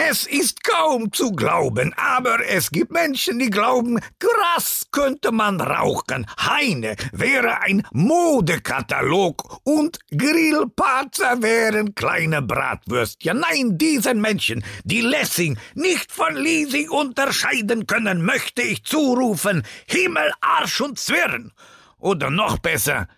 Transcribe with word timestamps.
Es 0.00 0.28
ist 0.28 0.62
kaum 0.62 1.12
zu 1.12 1.32
glauben, 1.32 1.92
aber 1.96 2.46
es 2.46 2.70
gibt 2.70 2.92
Menschen, 2.92 3.40
die 3.40 3.50
glauben, 3.50 3.98
Gras 4.20 4.86
könnte 4.92 5.32
man 5.32 5.60
rauchen, 5.60 6.24
Heine 6.38 6.94
wäre 7.10 7.62
ein 7.62 7.84
Modekatalog 7.90 9.58
und 9.64 9.98
Grillparzer 10.16 11.42
wären 11.42 11.96
kleine 11.96 12.42
Bratwürstchen. 12.42 13.40
Nein, 13.40 13.76
diesen 13.76 14.20
Menschen, 14.20 14.62
die 14.84 15.00
Lessing 15.00 15.58
nicht 15.74 16.12
von 16.12 16.36
Leasing 16.36 16.90
unterscheiden 16.90 17.88
können, 17.88 18.24
möchte 18.24 18.62
ich 18.62 18.84
zurufen, 18.84 19.64
Himmel, 19.88 20.30
Arsch 20.40 20.80
und 20.80 21.00
Zwirn. 21.00 21.50
Oder 21.98 22.30
noch 22.30 22.58
besser, 22.60 23.08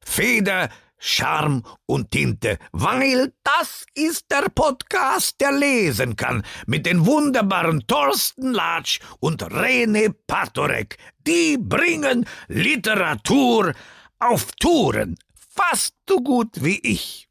Feder, 0.00 0.70
Charme 1.04 1.64
und 1.86 2.12
Tinte, 2.12 2.58
weil 2.70 3.32
das 3.42 3.84
ist 3.94 4.30
der 4.30 4.48
Podcast, 4.54 5.40
der 5.40 5.50
lesen 5.50 6.14
kann, 6.14 6.44
mit 6.66 6.86
den 6.86 7.04
wunderbaren 7.04 7.84
Thorsten 7.88 8.52
Latsch 8.52 9.00
und 9.18 9.42
Rene 9.42 10.14
Patorek. 10.28 10.96
Die 11.26 11.58
bringen 11.58 12.24
Literatur 12.46 13.74
auf 14.20 14.52
Touren, 14.60 15.16
fast 15.34 15.94
so 16.08 16.18
gut 16.18 16.62
wie 16.62 16.78
ich. 16.78 17.28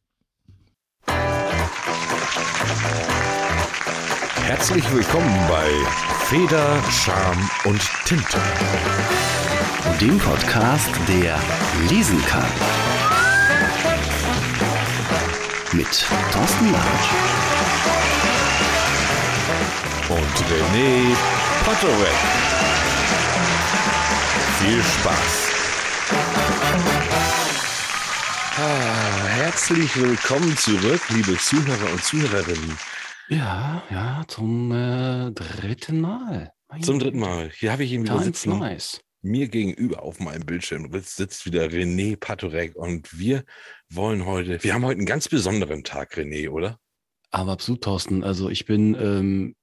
Herzlich 4.44 4.84
willkommen 4.94 5.48
bei 5.48 5.70
Feder, 6.26 6.84
Charme 6.92 7.50
und 7.64 7.82
Tinte. 8.04 8.38
Dem 10.02 10.20
Podcast, 10.20 10.90
der 11.08 11.40
lesen 11.90 12.22
kann. 12.26 12.81
Mit 15.74 16.06
Thorsten 16.34 16.72
Latsch. 16.74 17.10
Und 20.10 20.36
René 20.52 21.16
Potterweg. 21.64 22.18
Viel 24.60 24.84
Spaß. 24.84 25.52
Ah, 28.58 29.28
herzlich 29.28 29.96
willkommen 29.96 30.58
zurück, 30.58 31.02
liebe 31.08 31.38
Zuhörer 31.38 31.94
und 31.94 32.04
Zuhörerinnen. 32.04 32.78
Ja, 33.30 33.82
ja, 33.90 34.26
zum 34.28 34.74
äh, 34.74 35.32
dritten 35.32 36.02
Mal. 36.02 36.52
Mein 36.68 36.84
Zum 36.84 37.00
dritten 37.00 37.20
Mal. 37.20 37.50
Hier 37.56 37.72
habe 37.72 37.86
ich 37.86 37.94
ihn 37.94 38.04
wieder 38.04 38.16
Times 38.16 38.26
sitzen. 38.26 38.60
nice. 38.60 39.00
Mir 39.22 39.48
gegenüber 39.48 40.02
auf 40.02 40.20
meinem 40.20 40.46
Bildschirm 40.46 40.90
sitzt 41.02 41.46
wieder 41.46 41.66
René 41.66 42.18
Patorek 42.18 42.76
und 42.76 43.18
wir 43.18 43.46
wollen 43.96 44.26
heute, 44.26 44.64
wir 44.64 44.74
haben 44.74 44.86
heute 44.86 44.98
einen 44.98 45.06
ganz 45.06 45.28
besonderen 45.28 45.84
Tag, 45.84 46.14
René, 46.18 46.50
oder? 46.50 46.80
Aber 47.32 47.54
absolut, 47.54 47.84
Thorsten. 47.84 48.24
Also 48.24 48.50
ich 48.50 48.66
bin 48.66 48.96
ähm, 48.96 49.56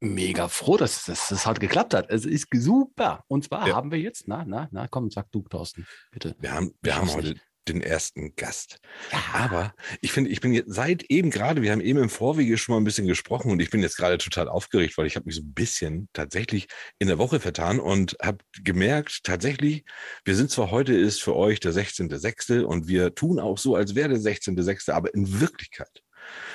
mega 0.00 0.48
froh, 0.48 0.76
dass 0.76 1.04
das, 1.04 1.28
das 1.28 1.46
halt 1.46 1.60
geklappt 1.60 1.94
hat. 1.94 2.10
Es 2.10 2.24
ist 2.24 2.48
super. 2.52 3.24
Und 3.28 3.44
zwar 3.44 3.68
Ja. 3.68 3.74
haben 3.76 3.90
wir 3.90 3.98
jetzt, 3.98 4.28
na, 4.28 4.44
na, 4.46 4.68
na, 4.72 4.88
komm, 4.88 5.10
sag 5.10 5.30
du, 5.30 5.42
Thorsten, 5.42 5.86
bitte. 6.10 6.36
Wir 6.38 6.52
haben, 6.52 6.72
wir 6.80 6.96
haben 6.96 7.12
heute. 7.12 7.34
Den 7.72 7.82
ersten 7.82 8.34
Gast. 8.36 8.80
Ja, 9.12 9.22
Aber 9.32 9.74
ich 10.00 10.12
finde, 10.12 10.30
ich 10.30 10.40
bin 10.40 10.52
jetzt 10.52 10.72
seit 10.72 11.04
eben 11.04 11.30
gerade, 11.30 11.62
wir 11.62 11.72
haben 11.72 11.80
eben 11.80 11.98
im 11.98 12.10
Vorwege 12.10 12.58
schon 12.58 12.74
mal 12.74 12.80
ein 12.80 12.84
bisschen 12.84 13.06
gesprochen 13.06 13.50
und 13.50 13.60
ich 13.60 13.70
bin 13.70 13.82
jetzt 13.82 13.96
gerade 13.96 14.18
total 14.18 14.48
aufgeregt, 14.48 14.96
weil 14.98 15.06
ich 15.06 15.16
habe 15.16 15.26
mich 15.26 15.36
so 15.36 15.42
ein 15.42 15.52
bisschen 15.52 16.08
tatsächlich 16.12 16.68
in 16.98 17.08
der 17.08 17.18
Woche 17.18 17.40
vertan 17.40 17.80
und 17.80 18.16
habe 18.22 18.38
gemerkt, 18.62 19.24
tatsächlich, 19.24 19.84
wir 20.24 20.36
sind 20.36 20.50
zwar 20.50 20.70
heute 20.70 20.94
ist 20.94 21.22
für 21.22 21.36
euch 21.36 21.60
der 21.60 21.72
16.06. 21.72 22.62
und 22.62 22.88
wir 22.88 23.14
tun 23.14 23.38
auch 23.38 23.58
so, 23.58 23.74
als 23.74 23.94
wäre 23.94 24.08
der 24.08 24.18
16.06., 24.18 24.92
aber 24.92 25.14
in 25.14 25.40
Wirklichkeit 25.40 26.02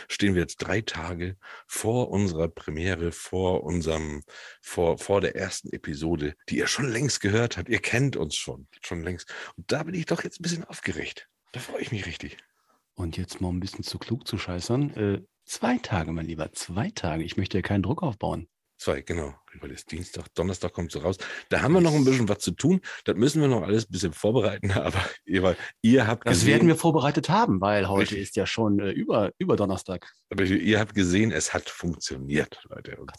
stehen 0.07 0.35
wir 0.35 0.41
jetzt 0.41 0.57
drei 0.57 0.81
Tage 0.81 1.37
vor 1.67 2.09
unserer 2.11 2.47
Premiere, 2.47 3.11
vor 3.11 3.63
unserem, 3.63 4.23
vor, 4.61 4.97
vor 4.97 5.21
der 5.21 5.35
ersten 5.35 5.71
Episode, 5.73 6.35
die 6.49 6.57
ihr 6.57 6.67
schon 6.67 6.89
längst 6.89 7.21
gehört 7.21 7.57
habt. 7.57 7.69
Ihr 7.69 7.79
kennt 7.79 8.15
uns 8.15 8.35
schon, 8.35 8.67
schon 8.81 9.03
längst. 9.03 9.33
Und 9.57 9.71
da 9.71 9.83
bin 9.83 9.93
ich 9.95 10.05
doch 10.05 10.23
jetzt 10.23 10.39
ein 10.39 10.43
bisschen 10.43 10.63
aufgeregt. 10.65 11.27
Da 11.51 11.59
freue 11.59 11.81
ich 11.81 11.91
mich 11.91 12.05
richtig. 12.05 12.37
und 12.95 13.17
jetzt 13.17 13.41
mal 13.41 13.49
ein 13.49 13.59
bisschen 13.59 13.83
zu 13.83 13.97
klug 13.99 14.27
zu 14.27 14.37
scheißern. 14.37 14.89
Äh, 14.95 15.21
zwei 15.45 15.77
Tage, 15.77 16.11
mein 16.11 16.25
Lieber, 16.25 16.51
zwei 16.53 16.91
Tage. 16.91 17.23
Ich 17.23 17.37
möchte 17.37 17.57
ja 17.57 17.61
keinen 17.61 17.83
Druck 17.83 18.03
aufbauen. 18.03 18.47
Zwei, 18.77 19.01
genau. 19.01 19.33
Weil 19.61 19.71
es 19.71 19.85
Dienstag, 19.85 20.33
Donnerstag 20.35 20.73
kommt 20.73 20.91
so 20.91 20.99
raus. 20.99 21.17
Da 21.49 21.61
haben 21.61 21.73
wir 21.73 21.81
noch 21.81 21.93
ein 21.93 22.05
bisschen 22.05 22.27
was 22.29 22.39
zu 22.39 22.51
tun. 22.51 22.81
Das 23.05 23.15
müssen 23.15 23.41
wir 23.41 23.47
noch 23.47 23.63
alles 23.63 23.85
ein 23.85 23.91
bisschen 23.91 24.13
vorbereiten. 24.13 24.71
Aber 24.71 25.03
ihr, 25.25 25.55
ihr 25.81 26.07
habt 26.07 26.27
Das 26.27 26.39
gesehen, 26.39 26.53
werden 26.53 26.67
wir 26.67 26.75
vorbereitet 26.75 27.29
haben, 27.29 27.61
weil 27.61 27.87
heute 27.87 28.11
Richtig. 28.11 28.19
ist 28.19 28.35
ja 28.35 28.45
schon 28.45 28.79
äh, 28.79 28.91
über, 28.91 29.31
über 29.37 29.55
Donnerstag. 29.55 30.11
aber 30.29 30.43
ihr 30.43 30.79
habt 30.79 30.95
gesehen, 30.95 31.31
es 31.31 31.53
hat 31.53 31.69
funktioniert, 31.69 32.61
Leute. 32.69 32.97
Und. 32.97 33.11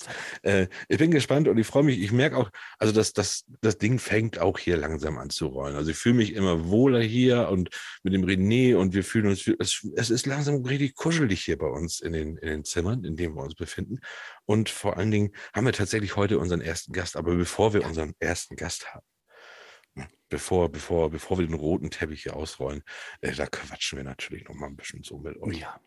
Äh, 0.43 0.69
ich 0.89 0.99
bin 0.99 1.11
gespannt 1.11 1.49
und 1.49 1.59
ich 1.59 1.67
freue 1.67 1.83
mich. 1.83 2.01
Ich 2.01 2.13
merke 2.13 2.37
auch, 2.37 2.51
also 2.79 2.93
das, 2.93 3.13
das, 3.13 3.45
das 3.61 3.79
Ding 3.79 3.99
fängt 3.99 4.39
auch 4.39 4.59
hier 4.59 4.77
langsam 4.77 5.19
an 5.19 5.31
zu 5.31 5.47
rollen. 5.47 5.77
Also 5.77 5.91
ich 5.91 5.97
fühle 5.97 6.17
mich 6.17 6.35
immer 6.35 6.69
wohler 6.69 7.01
hier 7.01 7.49
und 7.49 7.71
mit 8.03 8.13
dem 8.13 8.25
René 8.25 8.77
und 8.77 8.95
wir 8.95 9.05
fühlen 9.05 9.29
uns, 9.29 9.47
es, 9.59 9.87
es 9.97 10.11
ist 10.11 10.27
langsam 10.27 10.65
richtig 10.65 10.95
kuschelig 10.95 11.45
hier 11.45 11.59
bei 11.59 11.69
uns 11.69 12.01
in 12.01 12.13
den, 12.13 12.37
in 12.37 12.49
den 12.49 12.65
Zimmern, 12.65 13.05
in 13.05 13.17
denen 13.17 13.35
wir 13.35 13.43
uns 13.43 13.55
befinden. 13.55 14.01
Und 14.45 14.69
vor 14.69 14.97
allen 14.97 15.11
Dingen 15.11 15.33
haben 15.53 15.67
wir 15.67 15.73
tatsächlich 15.73 16.17
heute 16.17 16.26
unseren 16.35 16.61
ersten 16.61 16.93
Gast. 16.93 17.17
Aber 17.17 17.35
bevor 17.35 17.73
wir 17.73 17.85
unseren 17.85 18.15
ersten 18.19 18.57
Gast 18.57 18.93
haben, 18.95 19.07
ne, 19.95 20.09
bevor, 20.29 20.71
bevor, 20.71 21.11
bevor 21.11 21.39
wir 21.39 21.47
den 21.47 21.55
roten 21.55 21.91
Teppich 21.91 22.23
hier 22.25 22.37
ausrollen, 22.37 22.83
äh, 23.21 23.33
da 23.33 23.47
quatschen 23.47 23.97
wir 23.99 24.05
natürlich 24.05 24.45
noch 24.49 24.55
mal 24.55 24.67
ein 24.67 24.77
bisschen 24.77 25.03
so 25.03 25.19
mit 25.19 25.41
euch. 25.41 25.59
Ja. 25.59 25.81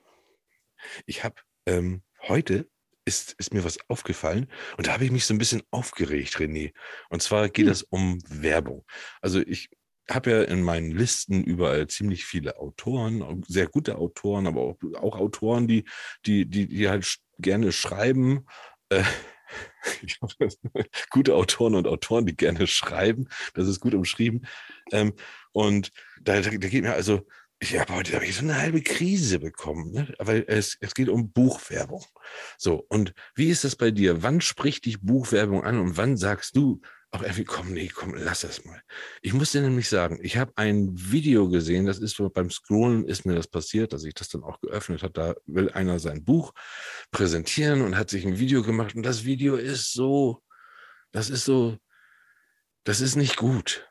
Ich 1.05 1.23
habe 1.23 1.35
ähm, 1.65 2.03
heute 2.27 2.69
ist, 3.05 3.33
ist 3.37 3.53
mir 3.53 3.63
was 3.63 3.79
aufgefallen 3.89 4.51
und 4.77 4.87
da 4.87 4.93
habe 4.93 5.05
ich 5.05 5.11
mich 5.11 5.25
so 5.25 5.33
ein 5.33 5.39
bisschen 5.39 5.63
aufgeregt, 5.71 6.35
René. 6.37 6.73
Und 7.09 7.21
zwar 7.21 7.49
geht 7.49 7.65
Hm. 7.65 7.71
es 7.71 7.83
um 7.83 8.19
Werbung. 8.27 8.85
Also 9.21 9.39
ich 9.41 9.69
habe 10.09 10.31
ja 10.31 10.41
in 10.43 10.63
meinen 10.63 10.91
Listen 10.91 11.43
überall 11.43 11.87
ziemlich 11.87 12.25
viele 12.25 12.57
Autoren, 12.57 13.43
sehr 13.47 13.67
gute 13.67 13.97
Autoren, 13.97 14.47
aber 14.47 14.61
auch, 14.61 14.77
auch 14.95 15.17
Autoren, 15.17 15.67
die, 15.67 15.85
die, 16.25 16.45
die, 16.45 16.67
die 16.67 16.89
halt 16.89 17.17
gerne 17.37 17.71
schreiben. 17.71 18.45
Äh, 18.89 19.03
gute 21.09 21.35
Autoren 21.35 21.75
und 21.75 21.87
Autoren, 21.87 22.25
die 22.25 22.35
gerne 22.35 22.67
schreiben. 22.67 23.27
Das 23.53 23.67
ist 23.67 23.79
gut 23.79 23.93
umschrieben. 23.93 24.45
Ähm, 24.91 25.13
und 25.51 25.91
da, 26.21 26.41
da, 26.41 26.49
da 26.49 26.67
geht 26.67 26.83
mir 26.83 26.93
also, 26.93 27.25
ich 27.61 27.77
habe 27.77 27.93
heute 27.93 28.15
hab 28.15 28.23
ich 28.23 28.35
so 28.35 28.43
eine 28.43 28.57
halbe 28.57 28.81
Krise 28.81 29.39
bekommen, 29.39 29.91
ne? 29.91 30.13
weil 30.17 30.45
es, 30.47 30.77
es 30.79 30.93
geht 30.93 31.09
um 31.09 31.31
Buchwerbung. 31.31 32.05
So, 32.57 32.85
und 32.87 33.13
wie 33.35 33.49
ist 33.49 33.65
das 33.65 33.75
bei 33.75 33.91
dir? 33.91 34.23
Wann 34.23 34.39
spricht 34.39 34.85
dich 34.85 35.01
Buchwerbung 35.01 35.63
an 35.63 35.77
und 35.77 35.97
wann 35.97 36.15
sagst 36.15 36.55
du, 36.55 36.81
auch 37.11 37.23
irgendwie, 37.23 37.43
komm, 37.43 37.73
nee, 37.73 37.87
komm, 37.87 38.13
lass 38.15 38.41
das 38.41 38.65
mal. 38.65 38.81
Ich 39.21 39.33
muss 39.33 39.51
dir 39.51 39.61
nämlich 39.61 39.89
sagen, 39.89 40.19
ich 40.21 40.37
habe 40.37 40.51
ein 40.55 40.89
Video 40.93 41.49
gesehen, 41.49 41.85
das 41.85 41.97
ist 41.97 42.21
beim 42.33 42.51
Scrollen 42.51 43.05
ist 43.05 43.25
mir 43.25 43.35
das 43.35 43.47
passiert, 43.47 43.93
dass 43.93 44.03
ich 44.03 44.13
das 44.13 44.29
dann 44.29 44.43
auch 44.43 44.59
geöffnet 44.61 45.01
habe. 45.01 45.13
Da 45.13 45.35
will 45.47 45.71
einer 45.71 45.99
sein 45.99 46.23
Buch 46.23 46.53
präsentieren 47.11 47.81
und 47.81 47.97
hat 47.97 48.09
sich 48.09 48.25
ein 48.25 48.37
Video 48.37 48.61
gemacht 48.61 48.95
und 48.95 49.03
das 49.03 49.25
Video 49.25 49.55
ist 49.55 49.91
so, 49.93 50.43
das 51.11 51.29
ist 51.29 51.45
so, 51.45 51.77
das 52.83 53.01
ist 53.01 53.15
nicht 53.15 53.37
gut. 53.37 53.88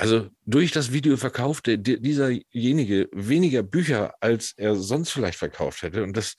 Also 0.00 0.30
durch 0.46 0.70
das 0.70 0.92
Video 0.92 1.16
verkaufte 1.16 1.76
di- 1.76 2.00
dieserjenige 2.00 3.08
weniger 3.12 3.64
Bücher, 3.64 4.14
als 4.20 4.52
er 4.56 4.76
sonst 4.76 5.10
vielleicht 5.10 5.38
verkauft 5.38 5.82
hätte. 5.82 6.04
Und 6.04 6.16
das, 6.16 6.36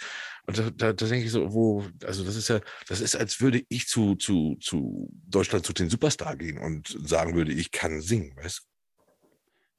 und 0.47 0.57
da, 0.57 0.69
da, 0.69 0.93
da 0.93 1.05
denke 1.07 1.25
ich 1.25 1.31
so, 1.31 1.53
wo, 1.53 1.85
also 2.05 2.23
das 2.23 2.37
ist 2.37 2.47
ja, 2.47 2.61
das 2.87 3.01
ist, 3.01 3.17
als 3.17 3.41
würde 3.41 3.63
ich 3.67 3.87
zu, 3.87 4.15
zu, 4.15 4.55
zu 4.61 5.09
Deutschland 5.27 5.65
zu 5.65 5.73
den 5.73 5.89
Superstar 5.89 6.37
gehen 6.37 6.57
und 6.57 6.87
sagen 7.05 7.35
würde, 7.35 7.51
ich 7.51 7.71
kann 7.71 7.99
singen, 8.01 8.33
weißt 8.37 8.59
du? 8.59 8.63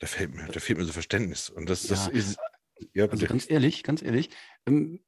Da 0.01 0.07
fehlt 0.07 0.35
mir, 0.35 0.47
da 0.47 0.61
fehlt 0.61 0.79
mir 0.79 0.85
so 0.85 0.93
Verständnis. 0.93 1.49
Und 1.49 1.69
das, 1.71 1.87
das 1.87 2.07
Ja. 2.07 2.13
ist, 2.13 2.39
ja, 2.93 3.07
Also 3.07 3.27
ganz 3.27 3.51
ehrlich, 3.51 3.83
ganz 3.83 4.03
ehrlich, 4.03 4.29
ähm, 4.67 5.03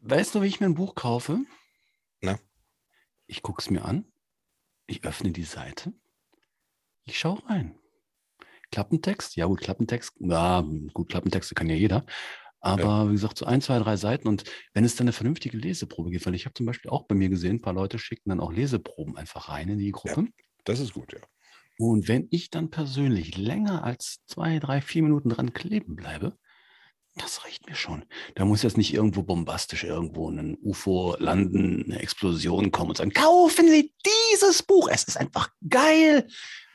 weißt 0.00 0.36
du, 0.36 0.42
wie 0.42 0.46
ich 0.46 0.60
mir 0.60 0.66
ein 0.66 0.74
Buch 0.74 0.94
kaufe? 0.94 1.40
Na? 2.20 2.38
Ich 3.26 3.42
gucke 3.42 3.60
es 3.60 3.68
mir 3.68 3.84
an, 3.84 4.04
ich 4.86 5.04
öffne 5.04 5.32
die 5.32 5.44
Seite, 5.44 5.92
ich 7.10 7.18
schaue 7.18 7.44
rein. 7.48 7.74
Klappentext, 8.70 9.36
ja 9.36 9.46
gut, 9.46 9.60
Klappentext, 9.60 10.14
ja 10.20 10.60
gut, 10.92 11.08
Klappentexte 11.08 11.54
kann 11.54 11.68
ja 11.70 11.76
jeder. 11.76 12.04
Aber 12.60 13.08
wie 13.08 13.12
gesagt, 13.12 13.38
so 13.38 13.46
ein, 13.46 13.60
zwei, 13.60 13.78
drei 13.78 13.96
Seiten 13.96 14.26
und 14.26 14.44
wenn 14.74 14.84
es 14.84 14.96
dann 14.96 15.04
eine 15.04 15.12
vernünftige 15.12 15.56
Leseprobe 15.56 16.10
gibt, 16.10 16.26
weil 16.26 16.34
ich 16.34 16.44
habe 16.44 16.54
zum 16.54 16.66
Beispiel 16.66 16.90
auch 16.90 17.06
bei 17.06 17.14
mir 17.14 17.28
gesehen, 17.28 17.56
ein 17.56 17.62
paar 17.62 17.72
Leute 17.72 17.98
schicken 17.98 18.30
dann 18.30 18.40
auch 18.40 18.52
Leseproben 18.52 19.16
einfach 19.16 19.48
rein 19.48 19.68
in 19.68 19.78
die 19.78 19.92
Gruppe. 19.92 20.28
Das 20.64 20.80
ist 20.80 20.92
gut, 20.92 21.12
ja. 21.12 21.20
Und 21.78 22.08
wenn 22.08 22.26
ich 22.30 22.50
dann 22.50 22.70
persönlich 22.70 23.36
länger 23.36 23.84
als 23.84 24.24
zwei, 24.26 24.58
drei, 24.58 24.80
vier 24.80 25.04
Minuten 25.04 25.28
dran 25.28 25.52
kleben 25.52 25.94
bleibe, 25.94 26.36
das 27.18 27.44
reicht 27.44 27.68
mir 27.68 27.74
schon. 27.74 28.04
Da 28.34 28.44
muss 28.44 28.62
jetzt 28.62 28.76
nicht 28.76 28.94
irgendwo 28.94 29.22
bombastisch 29.22 29.84
irgendwo 29.84 30.30
ein 30.30 30.56
UFO 30.62 31.16
landen, 31.18 31.84
eine 31.84 32.00
Explosion 32.00 32.70
kommen 32.70 32.90
und 32.90 32.96
sagen, 32.96 33.12
kaufen 33.12 33.68
Sie 33.68 33.92
dieses 34.04 34.62
Buch, 34.62 34.88
es 34.90 35.04
ist 35.04 35.16
einfach 35.16 35.50
geil. 35.68 36.26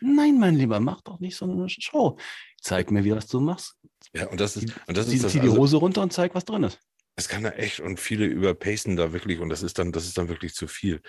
Nein, 0.01 0.39
mein 0.39 0.55
Lieber, 0.55 0.79
mach 0.79 1.01
doch 1.01 1.19
nicht 1.19 1.35
so 1.35 1.45
eine 1.45 1.67
Show. 1.69 2.17
Zeig 2.61 2.91
mir, 2.91 3.03
wie 3.03 3.11
was 3.11 3.27
du 3.27 3.39
machst. 3.39 3.75
Ja, 4.13 4.27
und 4.27 4.39
das 4.39 4.57
ist, 4.57 4.73
und 4.87 4.97
das 4.97 5.07
Zieh, 5.07 5.15
ist 5.15 5.23
das, 5.23 5.31
zieh 5.31 5.39
die 5.39 5.49
also, 5.49 5.61
Hose 5.61 5.77
runter 5.77 6.01
und 6.01 6.13
zeig, 6.13 6.35
was 6.35 6.45
drin 6.45 6.63
ist. 6.63 6.79
Es 7.15 7.27
kann 7.27 7.43
da 7.43 7.51
echt 7.51 7.79
und 7.79 7.99
viele 7.99 8.25
überpacen 8.25 8.95
da 8.95 9.13
wirklich 9.13 9.39
und 9.39 9.49
das 9.49 9.63
ist 9.63 9.77
dann, 9.79 9.91
das 9.91 10.05
ist 10.05 10.17
dann 10.17 10.29
wirklich 10.29 10.53
zu 10.53 10.67
viel. 10.67 11.01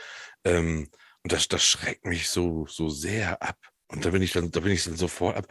Ähm, 0.44 0.88
und 1.22 1.32
das, 1.32 1.48
das 1.48 1.64
schreckt 1.64 2.04
mich 2.04 2.28
so, 2.28 2.66
so 2.68 2.88
sehr 2.90 3.42
ab. 3.42 3.56
Und 3.88 4.04
da 4.04 4.10
bin 4.10 4.22
ich 4.22 4.32
dann, 4.32 4.50
da 4.50 4.60
bin 4.60 4.72
ich 4.72 4.84
dann 4.84 4.96
sofort 4.96 5.36
ab. 5.36 5.46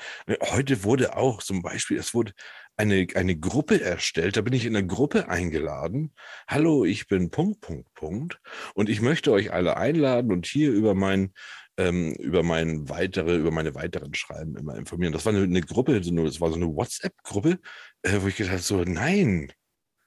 Heute 0.52 0.84
wurde 0.84 1.16
auch 1.16 1.42
zum 1.42 1.62
Beispiel, 1.62 1.98
es 1.98 2.14
wurde 2.14 2.34
eine, 2.78 3.08
eine 3.16 3.38
Gruppe 3.38 3.82
erstellt. 3.82 4.38
Da 4.38 4.42
bin 4.42 4.54
ich 4.54 4.66
in 4.66 4.76
eine 4.76 4.88
Gruppe 4.88 5.30
eingeladen. 5.30 6.14
Hallo, 6.48 6.86
ich 6.86 7.08
bin 7.08 7.30
Punkt, 7.30 7.62
Punkt, 7.62 7.94
Punkt. 7.94 8.40
Und 8.74 8.90
ich 8.90 9.02
möchte 9.02 9.32
euch 9.32 9.52
alle 9.52 9.78
einladen 9.78 10.32
und 10.32 10.46
hier 10.46 10.72
über 10.72 10.96
mein, 10.96 11.34
ähm, 11.78 12.14
über 12.14 12.44
mein 12.44 12.90
weitere, 12.90 13.36
über 13.36 13.52
meine 13.52 13.76
weiteren 13.76 14.14
Schreiben 14.14 14.56
immer 14.56 14.76
informieren. 14.76 15.14
Das 15.14 15.26
war 15.26 15.34
eine, 15.34 15.44
eine 15.44 15.62
Gruppe, 15.62 16.00
das 16.00 16.42
war 16.42 16.50
so 16.50 16.56
eine 16.56 16.68
WhatsApp-Gruppe, 16.68 17.60
äh, 18.02 18.22
wo 18.22 18.28
ich 18.28 18.36
gedacht 18.36 18.54
habe, 18.54 18.62
so, 18.62 18.84
nein, 18.84 19.52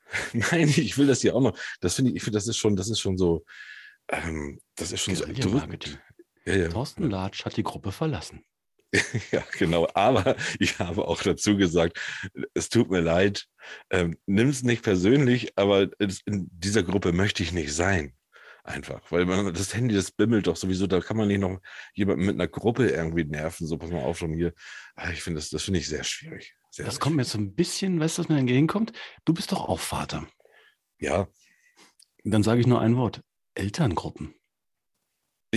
nein, 0.33 0.69
ich 0.69 0.99
will 0.99 1.07
das 1.07 1.21
hier 1.21 1.35
auch 1.35 1.41
noch. 1.41 1.59
Das 1.81 1.95
finde 1.95 2.11
ich, 2.11 2.17
ich 2.17 2.23
finde, 2.23 2.37
das 2.37 2.49
ist 2.49 2.57
schon, 2.57 2.77
das 2.77 2.89
ist 2.89 3.01
schon 3.01 3.19
so, 3.19 3.45
ähm, 4.09 4.61
das 4.77 4.93
ist 4.93 5.03
schon 5.03 5.15
so 5.15 5.25
erdrückend. 5.25 6.01
Ja, 6.45 6.55
ja. 6.55 6.69
Thorsten 6.69 7.11
Latsch 7.11 7.45
hat 7.45 7.57
die 7.57 7.65
Gruppe 7.65 7.91
verlassen. 7.91 8.45
ja, 9.33 9.45
genau. 9.59 9.89
Aber 9.95 10.37
ich 10.59 10.79
habe 10.79 11.07
auch 11.07 11.23
dazu 11.23 11.57
gesagt, 11.57 11.99
es 12.55 12.69
tut 12.69 12.91
mir 12.91 13.01
leid, 13.01 13.47
ähm, 13.91 14.17
nimm 14.27 14.49
es 14.49 14.63
nicht 14.63 14.83
persönlich, 14.83 15.53
aber 15.57 15.89
in 15.99 16.49
dieser 16.53 16.83
Gruppe 16.83 17.13
möchte 17.13 17.43
ich 17.43 17.53
nicht 17.53 17.75
sein. 17.75 18.15
Einfach, 18.65 19.01
weil 19.13 19.27
man, 19.27 19.55
das 19.55 19.75
Handy, 19.75 19.95
das 19.95 20.11
bimmelt 20.11 20.49
doch 20.49 20.57
sowieso, 20.57 20.89
da 20.89 20.99
kann 20.99 21.17
man 21.17 21.29
nicht 21.29 21.39
noch 21.39 21.61
jemanden 21.95 22.27
mit 22.27 22.35
einer 22.35 22.49
Gruppe 22.49 22.89
irgendwie 22.89 23.23
nerven. 23.23 23.65
So, 23.65 23.79
pass 23.79 23.91
mal 23.91 24.03
auf 24.03 24.19
schon 24.19 24.35
hier. 24.35 24.55
Ah, 24.97 25.11
ich 25.13 25.23
finde 25.23 25.39
das, 25.39 25.51
das 25.51 25.63
finde 25.63 25.79
ich 25.79 25.89
sehr 25.89 26.03
schwierig. 26.03 26.57
Sehr 26.73 26.85
das 26.85 26.99
kommt 26.99 27.15
mir 27.15 27.25
so 27.25 27.39
ein 27.39 27.55
bisschen, 27.55 28.01
weißt 28.01 28.19
du, 28.19 28.23
was 28.23 28.29
mir 28.29 28.39
entgegenkommt? 28.39 28.93
Du 29.25 29.33
bist 29.35 29.53
doch 29.53 29.69
auch 29.69 29.79
Vater. 29.79 30.27
Ja. 30.99 31.29
Dann 32.25 32.43
sage 32.43 32.61
ich 32.61 32.67
nur 32.67 32.81
ein 32.81 32.97
Wort. 32.97 33.23
Elterngruppen. 33.55 34.35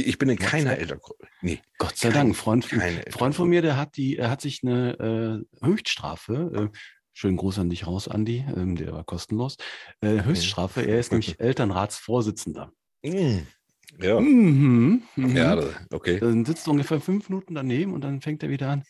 Ich 0.05 0.17
bin 0.17 0.29
in 0.29 0.37
keiner 0.37 0.77
Elterngruppe. 0.77 1.27
Nee. 1.41 1.59
Gott 1.77 1.97
sei 1.97 2.09
Dank. 2.09 2.35
Freund, 2.35 2.65
Freund 3.09 3.35
von 3.35 3.49
mir, 3.49 3.61
der 3.61 3.77
hat 3.77 3.97
die, 3.97 4.17
er 4.17 4.29
hat 4.29 4.41
sich 4.41 4.61
eine 4.63 5.45
äh, 5.61 5.65
Höchststrafe, 5.65 6.69
äh, 6.73 6.77
schönen 7.13 7.37
Gruß 7.37 7.59
an 7.59 7.69
dich 7.69 7.87
raus, 7.87 8.07
Andi, 8.07 8.45
ähm, 8.55 8.75
der 8.75 8.93
war 8.93 9.03
kostenlos. 9.03 9.57
Äh, 10.01 10.23
Höchststrafe, 10.23 10.81
er 10.81 10.99
ist 10.99 11.11
nämlich 11.11 11.39
Elternratsvorsitzender. 11.39 12.71
Mm. 13.03 13.39
Ja. 13.99 14.19
Mhm, 14.19 15.03
mhm. 15.15 15.35
Ja, 15.35 15.61
okay. 15.91 16.19
Dann 16.19 16.45
sitzt 16.45 16.67
du 16.67 16.71
ungefähr 16.71 17.01
fünf 17.01 17.29
Minuten 17.29 17.55
daneben 17.55 17.93
und 17.93 18.01
dann 18.01 18.21
fängt 18.21 18.43
er 18.43 18.49
wieder 18.49 18.69
an. 18.69 18.83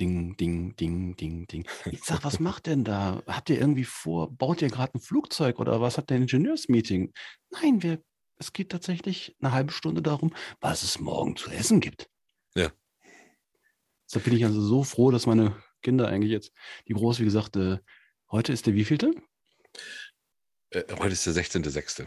Ding, 0.00 0.36
ding, 0.36 0.76
ding, 0.76 1.16
ding, 1.16 1.46
ding. 1.46 1.66
Ich 1.90 2.02
sag, 2.02 2.24
was 2.24 2.38
macht 2.38 2.66
denn 2.66 2.84
da? 2.84 3.22
Habt 3.26 3.48
ihr 3.48 3.58
irgendwie 3.58 3.84
vor, 3.84 4.30
baut 4.30 4.60
ihr 4.60 4.68
gerade 4.68 4.94
ein 4.94 5.00
Flugzeug 5.00 5.58
oder 5.58 5.80
was 5.80 5.96
hat 5.96 6.10
der 6.10 6.18
Ingenieursmeeting? 6.18 7.12
Nein, 7.50 7.82
wir 7.82 8.02
es 8.38 8.52
geht 8.52 8.70
tatsächlich 8.70 9.36
eine 9.40 9.52
halbe 9.52 9.72
Stunde 9.72 10.02
darum, 10.02 10.34
was 10.60 10.82
es 10.82 10.98
morgen 10.98 11.36
zu 11.36 11.50
essen 11.50 11.80
gibt. 11.80 12.10
Ja. 12.54 12.70
Deshalb 14.06 14.24
bin 14.24 14.36
ich 14.36 14.44
also 14.44 14.60
so 14.60 14.84
froh, 14.84 15.10
dass 15.10 15.26
meine 15.26 15.62
Kinder 15.82 16.08
eigentlich 16.08 16.30
jetzt, 16.30 16.52
die 16.88 16.92
Große, 16.92 17.20
wie 17.20 17.24
gesagt, 17.24 17.56
äh, 17.56 17.78
heute 18.30 18.52
ist 18.52 18.66
der 18.66 18.74
wievielte? 18.74 19.14
Äh, 20.70 20.84
heute 20.98 21.12
ist 21.12 21.26
der 21.26 21.34
16.06. 21.34 22.06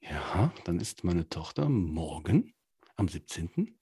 Ja, 0.00 0.52
dann 0.64 0.80
ist 0.80 1.04
meine 1.04 1.28
Tochter 1.28 1.68
morgen 1.68 2.54
am 2.96 3.08
17. 3.08 3.78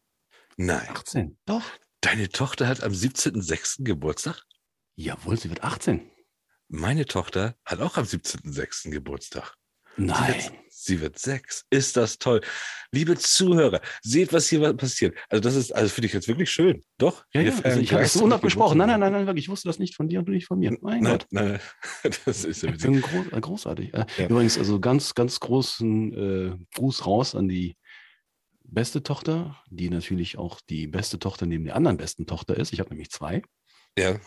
Nein. 0.57 0.89
18. 0.89 1.39
Doch. 1.47 1.65
Deine 2.01 2.29
Tochter 2.29 2.69
hat 2.69 2.83
am 2.83 2.93
17.06. 2.93 3.85
Geburtstag? 3.85 4.45
Jawohl, 4.95 5.39
sie 5.39 5.49
wird 5.49 5.65
18. 5.65 6.11
Meine 6.69 7.07
Tochter 7.07 7.57
hat 7.65 7.81
auch 7.81 7.97
am 7.97 8.05
17.06. 8.05 8.91
Geburtstag. 8.91 9.57
Nein. 9.97 10.35
Sie 10.39 10.51
wird, 10.51 10.63
sie 10.69 11.01
wird, 11.01 11.19
sechs. 11.19 11.65
Ist 11.71 11.97
das 11.97 12.19
toll. 12.19 12.41
Liebe 12.91 13.17
Zuhörer, 13.17 13.81
seht, 14.03 14.33
was 14.33 14.49
hier 14.49 14.73
passiert. 14.75 15.17
Also, 15.29 15.41
das 15.41 15.55
ist, 15.55 15.73
also 15.73 15.89
finde 15.89 16.07
ich 16.07 16.13
jetzt 16.13 16.29
wirklich 16.29 16.51
schön. 16.51 16.83
Doch? 16.99 17.25
Ja, 17.33 17.41
ja. 17.41 17.53
Also 17.63 17.81
ich 17.81 17.93
habe 17.93 18.03
es 18.03 18.17
unabgesprochen. 18.17 18.79
Nein, 18.79 18.89
nein, 18.89 19.01
nein, 19.01 19.13
nein, 19.13 19.27
wirklich. 19.27 19.47
Ich 19.47 19.49
wusste 19.49 19.69
das 19.69 19.79
nicht 19.79 19.95
von 19.95 20.09
dir 20.09 20.19
und 20.19 20.27
du 20.27 20.33
nicht 20.33 20.47
von 20.47 20.59
mir. 20.59 20.77
Mein 20.81 21.03
nein, 21.03 21.13
Gott. 21.13 21.27
Nein, 21.31 21.61
das 22.25 22.45
ist 22.45 22.63
ja 22.63 22.71
groß, 22.73 23.33
äh, 23.33 23.41
großartig. 23.41 23.95
Äh, 23.95 24.07
ja. 24.19 24.27
Übrigens, 24.29 24.59
also 24.59 24.81
ganz, 24.81 25.15
ganz 25.15 25.41
großen 25.41 26.13
äh, 26.13 26.57
Gruß 26.75 27.07
raus 27.07 27.35
an 27.35 27.49
die 27.49 27.77
beste 28.65 29.03
Tochter, 29.03 29.63
die 29.71 29.91
natürlich 29.91 30.39
auch 30.39 30.61
die 30.69 30.87
beste 30.87 31.19
Tochter 31.19 31.47
neben 31.47 31.65
der 31.65 31.77
anderen 31.77 31.97
besten 31.97 32.27
Tochter 32.27 32.57
ist. 32.57 32.73
Ich 32.73 32.81
habe 32.81 32.91
nämlich 32.91 33.11
zwei. 33.11 33.43
Ja. 33.99 34.19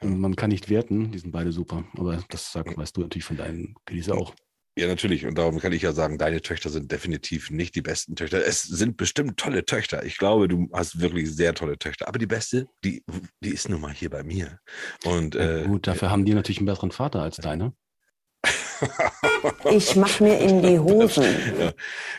Man 0.00 0.34
kann 0.34 0.50
nicht 0.50 0.68
werten, 0.68 1.12
die 1.12 1.18
sind 1.18 1.30
beide 1.30 1.52
super. 1.52 1.84
Aber 1.96 2.22
das 2.28 2.50
sag, 2.50 2.76
weißt 2.76 2.96
du 2.96 3.02
natürlich 3.02 3.24
von 3.24 3.36
deinen 3.36 3.74
Kiddies 3.86 4.10
auch. 4.10 4.34
Ja, 4.78 4.86
natürlich. 4.86 5.26
Und 5.26 5.36
darum 5.36 5.58
kann 5.58 5.72
ich 5.72 5.82
ja 5.82 5.92
sagen, 5.92 6.16
deine 6.16 6.40
Töchter 6.40 6.70
sind 6.70 6.90
definitiv 6.90 7.50
nicht 7.50 7.74
die 7.74 7.82
besten 7.82 8.16
Töchter. 8.16 8.44
Es 8.44 8.62
sind 8.62 8.96
bestimmt 8.96 9.36
tolle 9.36 9.66
Töchter. 9.66 10.04
Ich 10.04 10.16
glaube, 10.16 10.48
du 10.48 10.70
hast 10.72 11.00
wirklich 11.00 11.30
sehr 11.34 11.54
tolle 11.54 11.78
Töchter. 11.78 12.08
Aber 12.08 12.18
die 12.18 12.26
beste, 12.26 12.68
die, 12.82 13.04
die 13.44 13.50
ist 13.50 13.68
nun 13.68 13.82
mal 13.82 13.92
hier 13.92 14.08
bei 14.08 14.22
mir. 14.22 14.58
Und, 15.04 15.34
äh, 15.34 15.64
gut, 15.66 15.86
dafür 15.86 16.10
haben 16.10 16.24
die 16.24 16.32
natürlich 16.32 16.58
einen 16.58 16.66
besseren 16.66 16.90
Vater 16.90 17.20
als 17.20 17.36
deine. 17.36 17.74
Ich 19.70 19.96
mache 19.96 20.22
mir 20.22 20.38
in 20.38 20.62
die 20.62 20.78
Hosen. 20.78 21.24
Ja, 21.58 21.72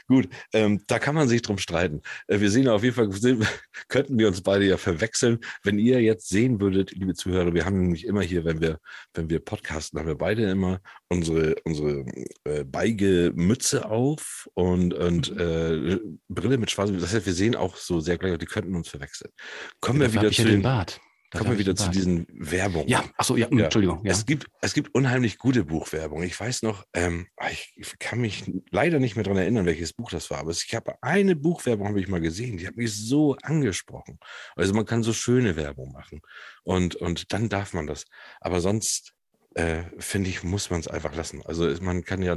gut, 0.08 0.30
ähm, 0.54 0.82
da 0.88 1.00
kann 1.00 1.16
man 1.16 1.28
sich 1.28 1.42
drum 1.42 1.58
streiten. 1.58 2.02
Äh, 2.28 2.40
wir 2.40 2.52
sehen 2.52 2.68
auf 2.68 2.84
jeden 2.84 2.96
Fall, 2.96 3.10
könnten 3.88 4.18
wir 4.18 4.28
uns 4.28 4.42
beide 4.42 4.66
ja 4.66 4.78
verwechseln. 4.78 5.40
Wenn 5.64 5.80
ihr 5.80 6.02
jetzt 6.02 6.30
sehen 6.30 6.62
würdet, 6.62 6.92
liebe 6.92 7.14
Zuhörer, 7.14 7.54
wir 7.54 7.66
haben 7.66 7.82
nämlich 7.82 8.06
immer 8.06 8.22
hier, 8.22 8.46
wenn 8.46 8.62
wir, 8.62 8.80
wenn 9.14 9.30
wir 9.30 9.40
podcasten, 9.40 10.00
haben 10.00 10.08
wir 10.08 10.18
beide 10.18 10.50
immer 10.50 10.82
unsere, 11.10 11.56
unsere 11.64 12.06
äh, 12.44 12.64
beige 12.64 13.32
Mütze 13.36 13.90
auf 13.90 14.50
und, 14.54 14.94
und 14.94 15.34
mhm. 15.34 15.40
äh, 15.40 16.00
Brille 16.30 16.58
mit 16.58 16.72
schwarzem. 16.72 17.00
Das 17.00 17.14
heißt, 17.14 17.26
wir 17.26 17.34
sehen 17.34 17.56
auch 17.56 17.76
so 17.76 18.00
sehr 18.00 18.18
gleich, 18.18 18.38
die 18.38 18.46
könnten 18.46 18.76
uns 18.76 18.90
verwechseln. 18.90 19.32
Kommen 19.80 20.00
wir 20.02 20.14
wieder 20.14 20.32
zu 20.32 20.44
den 20.44 20.62
Bart. 20.62 21.00
Kommen 21.33 21.51
wir 21.51 21.59
wieder 21.59 21.75
zu 21.75 21.89
diesen 21.89 22.27
Werbungen. 22.30 22.88
Ja, 22.88 23.03
achso, 23.18 23.35
ja, 23.35 23.47
ja, 23.51 23.65
Entschuldigung. 23.65 24.06
Ja. 24.06 24.12
Es, 24.12 24.25
gibt, 24.25 24.47
es 24.62 24.74
gibt 24.74 24.94
unheimlich 24.94 25.38
gute 25.38 25.65
Buchwerbung. 25.65 26.24
Ich 26.24 26.39
weiß 26.39 26.62
noch, 26.62 26.85
ähm, 26.94 27.27
ich 27.51 27.97
kann 28.00 28.21
mich 28.21 28.51
leider 28.69 29.00
nicht 29.00 29.15
mehr 29.15 29.24
daran 29.24 29.39
erinnern, 29.39 29.65
welches 29.65 29.94
Buch 29.94 30.12
das 30.12 30.30
war, 30.30 30.39
aber 30.39 30.51
ich 30.51 30.74
habe 30.75 30.95
eine 31.01 31.35
Buchwerbung 31.35 31.88
habe 31.88 32.00
ich 32.00 32.07
mal 32.07 32.21
gesehen, 32.21 32.57
die 32.57 32.68
hat 32.68 32.77
mich 32.77 32.95
so 32.95 33.35
angesprochen. 33.41 34.19
Also 34.56 34.74
man 34.74 34.85
kann 34.85 35.03
so 35.03 35.13
schöne 35.13 35.56
Werbung 35.56 35.91
machen 35.91 36.21
und, 36.63 36.95
und 36.95 37.33
dann 37.33 37.50
darf 37.50 37.74
man 37.74 37.88
das. 37.88 38.06
Aber 38.39 38.62
sonst, 38.62 39.13
äh, 39.56 39.83
finde 40.00 40.30
ich, 40.30 40.44
muss 40.44 40.69
man 40.69 40.80
es 40.80 40.88
einfach 40.88 41.15
lassen. 41.15 41.41
Also 41.45 41.74
man 41.81 42.03
kann 42.03 42.21
ja, 42.21 42.35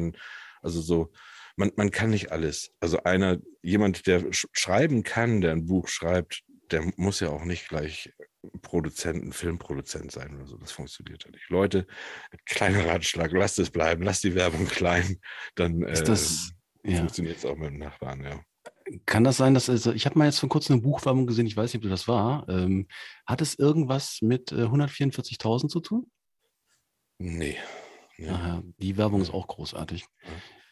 also 0.63 0.81
so, 0.81 1.13
man, 1.57 1.73
man 1.77 1.91
kann 1.91 2.11
nicht 2.11 2.33
alles. 2.33 2.73
Also 2.81 3.03
einer, 3.03 3.39
jemand, 3.63 4.07
der 4.07 4.27
schreiben 4.31 5.03
kann, 5.03 5.41
der 5.41 5.53
ein 5.53 5.67
Buch 5.67 5.89
schreibt, 5.89 6.43
der 6.71 6.85
muss 6.97 7.21
ja 7.21 7.31
auch 7.31 7.45
nicht 7.45 7.69
gleich 7.69 8.13
Produzent, 8.63 9.25
ein 9.25 9.33
Filmproduzent 9.33 10.13
sein 10.13 10.37
oder 10.37 10.47
so. 10.47 10.57
Das 10.57 10.73
funktioniert 10.73 11.25
ja 11.25 11.31
nicht. 11.31 11.49
Leute, 11.49 11.87
kleiner 12.45 12.87
Ratschlag, 12.87 13.33
lasst 13.33 13.59
es 13.59 13.71
bleiben, 13.71 14.03
lasst 14.03 14.25
die 14.25 14.35
Werbung 14.35 14.67
klein, 14.69 15.21
dann 15.55 15.83
äh, 15.83 15.95
ja. 16.85 16.99
funktioniert 16.99 17.39
es 17.39 17.45
auch 17.45 17.57
mit 17.57 17.71
dem 17.71 17.79
Nachbarn, 17.79 18.23
ja. 18.25 18.41
Kann 19.05 19.25
das 19.25 19.37
sein, 19.37 19.55
dass 19.55 19.69
also 19.69 19.93
ich 19.93 20.07
habe 20.07 20.19
mal 20.19 20.27
jetzt 20.27 20.39
vor 20.39 20.49
kurzem 20.49 20.75
eine 20.75 20.83
Buchwerbung 20.83 21.27
gesehen, 21.27 21.47
ich 21.47 21.57
weiß 21.57 21.75
nicht, 21.75 21.85
ob 21.85 21.91
das 21.91 22.07
war. 22.07 22.49
Ähm, 22.49 22.87
hat 23.27 23.41
es 23.41 23.59
irgendwas 23.59 24.19
mit 24.23 24.53
äh, 24.53 24.67
144.000 24.67 25.69
zu 25.69 25.81
tun? 25.81 26.11
Nee. 27.19 27.57
nee. 28.17 28.29
Aha, 28.29 28.63
die 28.79 28.97
Werbung 28.97 29.23
ist 29.23 29.33
auch 29.33 29.49
großartig. 29.49 30.03
Ja. 30.03 30.31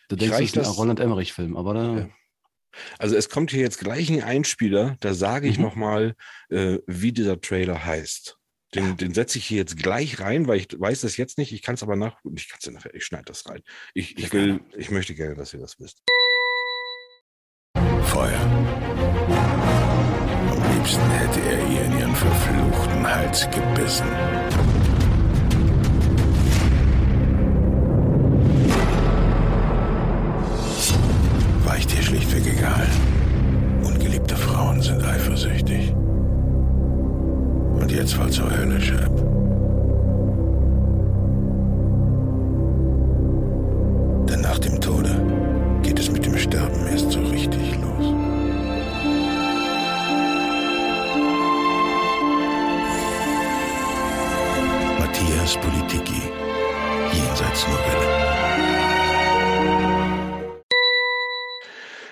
Da 0.08 0.16
denkst 0.16 0.36
du, 0.36 0.42
das 0.42 0.68
ist 0.68 0.74
ein 0.74 0.78
Roland 0.78 1.00
Emmerich-Film, 1.00 1.56
aber 1.56 1.74
da. 1.74 2.08
Also 2.98 3.16
es 3.16 3.28
kommt 3.28 3.50
hier 3.50 3.60
jetzt 3.60 3.78
gleich 3.78 4.10
ein 4.10 4.22
Einspieler, 4.22 4.96
da 5.00 5.14
sage 5.14 5.48
ich 5.48 5.58
mhm. 5.58 5.64
nochmal, 5.64 6.14
äh, 6.50 6.78
wie 6.86 7.12
dieser 7.12 7.40
Trailer 7.40 7.84
heißt. 7.84 8.36
Den, 8.74 8.86
ja. 8.86 8.92
den 8.94 9.14
setze 9.14 9.38
ich 9.38 9.46
hier 9.46 9.58
jetzt 9.58 9.76
gleich 9.76 10.20
rein, 10.20 10.48
weil 10.48 10.58
ich 10.58 10.68
weiß 10.76 11.02
das 11.02 11.16
jetzt 11.16 11.38
nicht. 11.38 11.52
Ich 11.52 11.62
kann 11.62 11.76
es 11.76 11.82
aber 11.82 11.96
nach, 11.96 12.18
ich 12.34 12.48
kann 12.48 12.58
es 12.58 12.66
ja 12.66 12.72
nachher, 12.72 12.94
ich 12.94 13.04
schneide 13.04 13.26
das 13.26 13.48
rein. 13.48 13.62
Ich, 13.94 14.18
ich 14.18 14.32
will, 14.32 14.60
ich 14.76 14.90
möchte 14.90 15.14
gerne, 15.14 15.36
dass 15.36 15.54
ihr 15.54 15.60
das 15.60 15.78
wisst. 15.78 16.02
Feuer. 18.06 18.40
Am 20.50 20.76
liebsten 20.76 21.10
hätte 21.10 21.40
er 21.40 21.70
ihr 21.70 21.84
in 21.84 21.98
ihren 21.98 22.14
verfluchten 22.14 23.06
Hals 23.06 23.48
gebissen. 23.50 24.06
jetzt 38.04 38.16
voll 38.16 38.30
zur 38.30 38.50
Hölle, 38.50 38.78
Chap. 38.78 39.16
Denn 44.28 44.42
nach 44.42 44.58
dem 44.58 44.78
Tode 44.78 45.80
geht 45.82 45.98
es 45.98 46.10
mit 46.10 46.26
dem 46.26 46.36
Sterben 46.36 46.86
erst 46.86 47.12
so 47.12 47.20
richtig 47.20 47.74
los. 47.80 48.12
Matthias 54.98 55.56
Politiki, 55.56 56.20
jenseits 57.10 57.66
Novelle. 57.68 58.24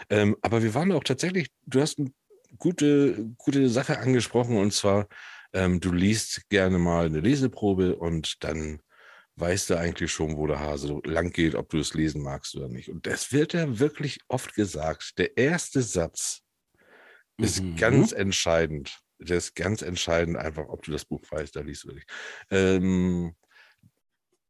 Ähm, 0.08 0.36
aber 0.40 0.62
wir 0.62 0.72
waren 0.74 0.92
auch 0.92 1.04
tatsächlich, 1.04 1.48
du 1.66 1.82
hast 1.82 1.98
ein 1.98 2.14
gute, 2.56 3.26
gute 3.36 3.68
Sache 3.68 3.98
angesprochen 3.98 4.56
und 4.56 4.72
zwar 4.72 5.06
ähm, 5.52 5.80
du 5.80 5.92
liest 5.92 6.48
gerne 6.48 6.78
mal 6.78 7.06
eine 7.06 7.20
Leseprobe 7.20 7.96
und 7.96 8.42
dann 8.44 8.80
weißt 9.36 9.70
du 9.70 9.78
eigentlich 9.78 10.12
schon, 10.12 10.36
wo 10.36 10.46
der 10.46 10.60
Hase 10.60 11.00
lang 11.04 11.30
geht, 11.32 11.54
ob 11.54 11.70
du 11.70 11.78
es 11.78 11.94
lesen 11.94 12.22
magst 12.22 12.54
oder 12.54 12.68
nicht. 12.68 12.90
Und 12.90 13.06
das 13.06 13.32
wird 13.32 13.54
ja 13.54 13.78
wirklich 13.78 14.20
oft 14.28 14.54
gesagt. 14.54 15.18
Der 15.18 15.36
erste 15.36 15.82
Satz 15.82 16.42
ist 17.38 17.62
Mhm. 17.62 17.76
ganz 17.76 18.12
entscheidend. 18.12 18.98
Der 19.18 19.38
ist 19.38 19.54
ganz 19.54 19.82
entscheidend, 19.82 20.36
einfach, 20.36 20.68
ob 20.68 20.82
du 20.82 20.92
das 20.92 21.04
Buch 21.04 21.22
weißt, 21.30 21.56
da 21.56 21.60
liest 21.60 21.84
oder 21.84 21.94
nicht. 21.94 22.10
Ähm, 22.50 23.34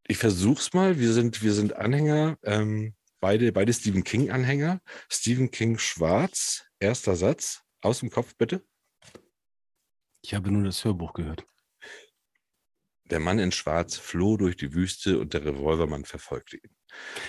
ich 0.09 0.16
versuch's 0.16 0.73
mal. 0.73 0.99
Wir 0.99 1.12
sind, 1.12 1.42
wir 1.42 1.52
sind 1.52 1.76
Anhänger, 1.76 2.37
ähm, 2.42 2.94
beide, 3.21 3.52
beide 3.52 3.73
Stephen 3.73 4.02
King-Anhänger. 4.02 4.80
Stephen 5.09 5.50
King 5.50 5.78
Schwarz, 5.78 6.64
erster 6.80 7.14
Satz. 7.14 7.61
Aus 7.82 8.00
dem 8.00 8.11
Kopf 8.11 8.35
bitte. 8.37 8.64
Ich 10.23 10.35
habe 10.35 10.50
nur 10.50 10.64
das 10.64 10.85
Hörbuch 10.85 11.12
gehört. 11.14 11.45
Der 13.11 13.19
Mann 13.21 13.38
in 13.38 13.52
Schwarz 13.52 13.97
floh 13.97 14.37
durch 14.37 14.57
die 14.57 14.73
Wüste 14.73 15.19
und 15.19 15.35
der 15.35 15.45
Revolvermann 15.45 16.05
verfolgte 16.05 16.57
ihn. 16.57 16.71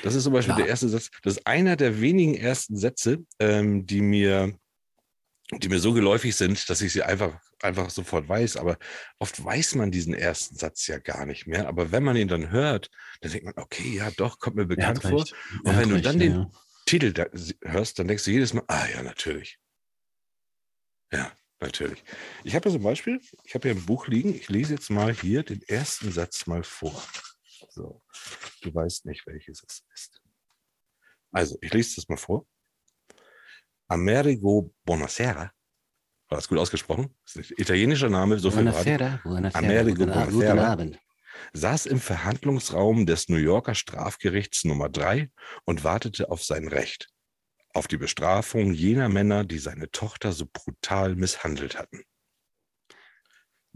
Das 0.03 0.15
ist 0.15 0.23
zum 0.23 0.33
Beispiel 0.33 0.53
Klar. 0.53 0.59
der 0.65 0.67
erste 0.69 0.89
Satz. 0.89 1.09
Das 1.23 1.37
ist 1.37 1.47
einer 1.47 1.75
der 1.75 1.99
wenigen 1.99 2.35
ersten 2.35 2.77
Sätze, 2.77 3.25
ähm, 3.39 3.85
die 3.85 4.01
mir, 4.01 4.57
die 5.51 5.69
mir 5.69 5.79
so 5.79 5.93
geläufig 5.93 6.35
sind, 6.35 6.69
dass 6.69 6.81
ich 6.81 6.93
sie 6.93 7.03
einfach, 7.03 7.39
einfach 7.61 7.89
sofort 7.89 8.29
weiß. 8.29 8.57
Aber 8.57 8.77
oft 9.19 9.43
weiß 9.43 9.75
man 9.75 9.91
diesen 9.91 10.13
ersten 10.13 10.55
Satz 10.55 10.87
ja 10.87 10.99
gar 10.99 11.25
nicht 11.25 11.47
mehr. 11.47 11.67
Aber 11.67 11.91
wenn 11.91 12.03
man 12.03 12.15
ihn 12.15 12.27
dann 12.27 12.51
hört, 12.51 12.89
dann 13.21 13.31
denkt 13.31 13.45
man, 13.45 13.55
okay, 13.57 13.95
ja, 13.95 14.11
doch, 14.11 14.39
kommt 14.39 14.55
mir 14.55 14.65
bekannt 14.65 15.01
vor. 15.01 15.25
Und 15.63 15.75
hat 15.75 15.81
wenn 15.81 15.89
du 15.89 15.95
recht, 15.95 16.05
dann 16.05 16.19
ja, 16.19 16.27
den- 16.27 16.33
ja. 16.33 16.51
Titel 16.85 17.13
da 17.13 17.25
hörst, 17.63 17.97
dann 17.99 18.07
denkst 18.07 18.25
du 18.25 18.31
jedes 18.31 18.53
Mal, 18.53 18.63
ah 18.67 18.85
ja, 18.93 19.01
natürlich. 19.01 19.57
Ja, 21.11 21.31
natürlich. 21.63 22.03
Ich 22.43 22.53
habe 22.55 22.69
ja 22.69 22.75
zum 22.75 22.83
Beispiel, 22.83 23.19
ich 23.43 23.55
habe 23.55 23.67
hier 23.69 23.77
ein 23.77 23.85
Buch 23.85 24.07
liegen, 24.07 24.33
ich 24.35 24.49
lese 24.49 24.73
jetzt 24.75 24.89
mal 24.89 25.13
hier 25.13 25.43
den 25.43 25.61
ersten 25.63 26.11
Satz 26.11 26.45
mal 26.47 26.63
vor. 26.63 27.01
So, 27.69 28.03
du 28.61 28.73
weißt 28.73 29.05
nicht, 29.05 29.25
welches 29.25 29.63
es 29.67 29.83
ist. 29.93 30.21
Also, 31.31 31.57
ich 31.61 31.73
lese 31.73 31.95
das 31.95 32.07
mal 32.07 32.17
vor. 32.17 32.45
Amerigo 33.87 34.73
Bonacera, 34.85 35.51
war 36.29 36.37
das 36.37 36.47
gut 36.47 36.57
ausgesprochen? 36.57 37.15
Das 37.25 37.35
ist 37.35 37.51
ein 37.51 37.55
italienischer 37.61 38.09
Name, 38.09 38.39
so 38.39 38.49
viel 38.51 38.63
verraten. 38.71 38.83
Buonasera, 38.97 39.19
buonasera, 39.23 39.59
Amerigo 39.59 40.03
Ab- 40.05 40.29
guten. 40.29 40.59
Abend. 40.59 40.99
saß 41.53 41.85
im 41.87 41.99
Verhandlungsraum 41.99 43.05
des 43.05 43.29
New 43.29 43.37
Yorker 43.37 43.75
Strafgerichts 43.75 44.63
Nummer 44.65 44.89
3 44.89 45.29
und 45.65 45.83
wartete 45.83 46.29
auf 46.31 46.43
sein 46.43 46.67
Recht, 46.67 47.09
auf 47.73 47.87
die 47.87 47.97
Bestrafung 47.97 48.73
jener 48.73 49.09
Männer, 49.09 49.43
die 49.43 49.59
seine 49.59 49.89
Tochter 49.91 50.31
so 50.31 50.45
brutal 50.51 51.15
misshandelt 51.15 51.77
hatten. 51.77 52.03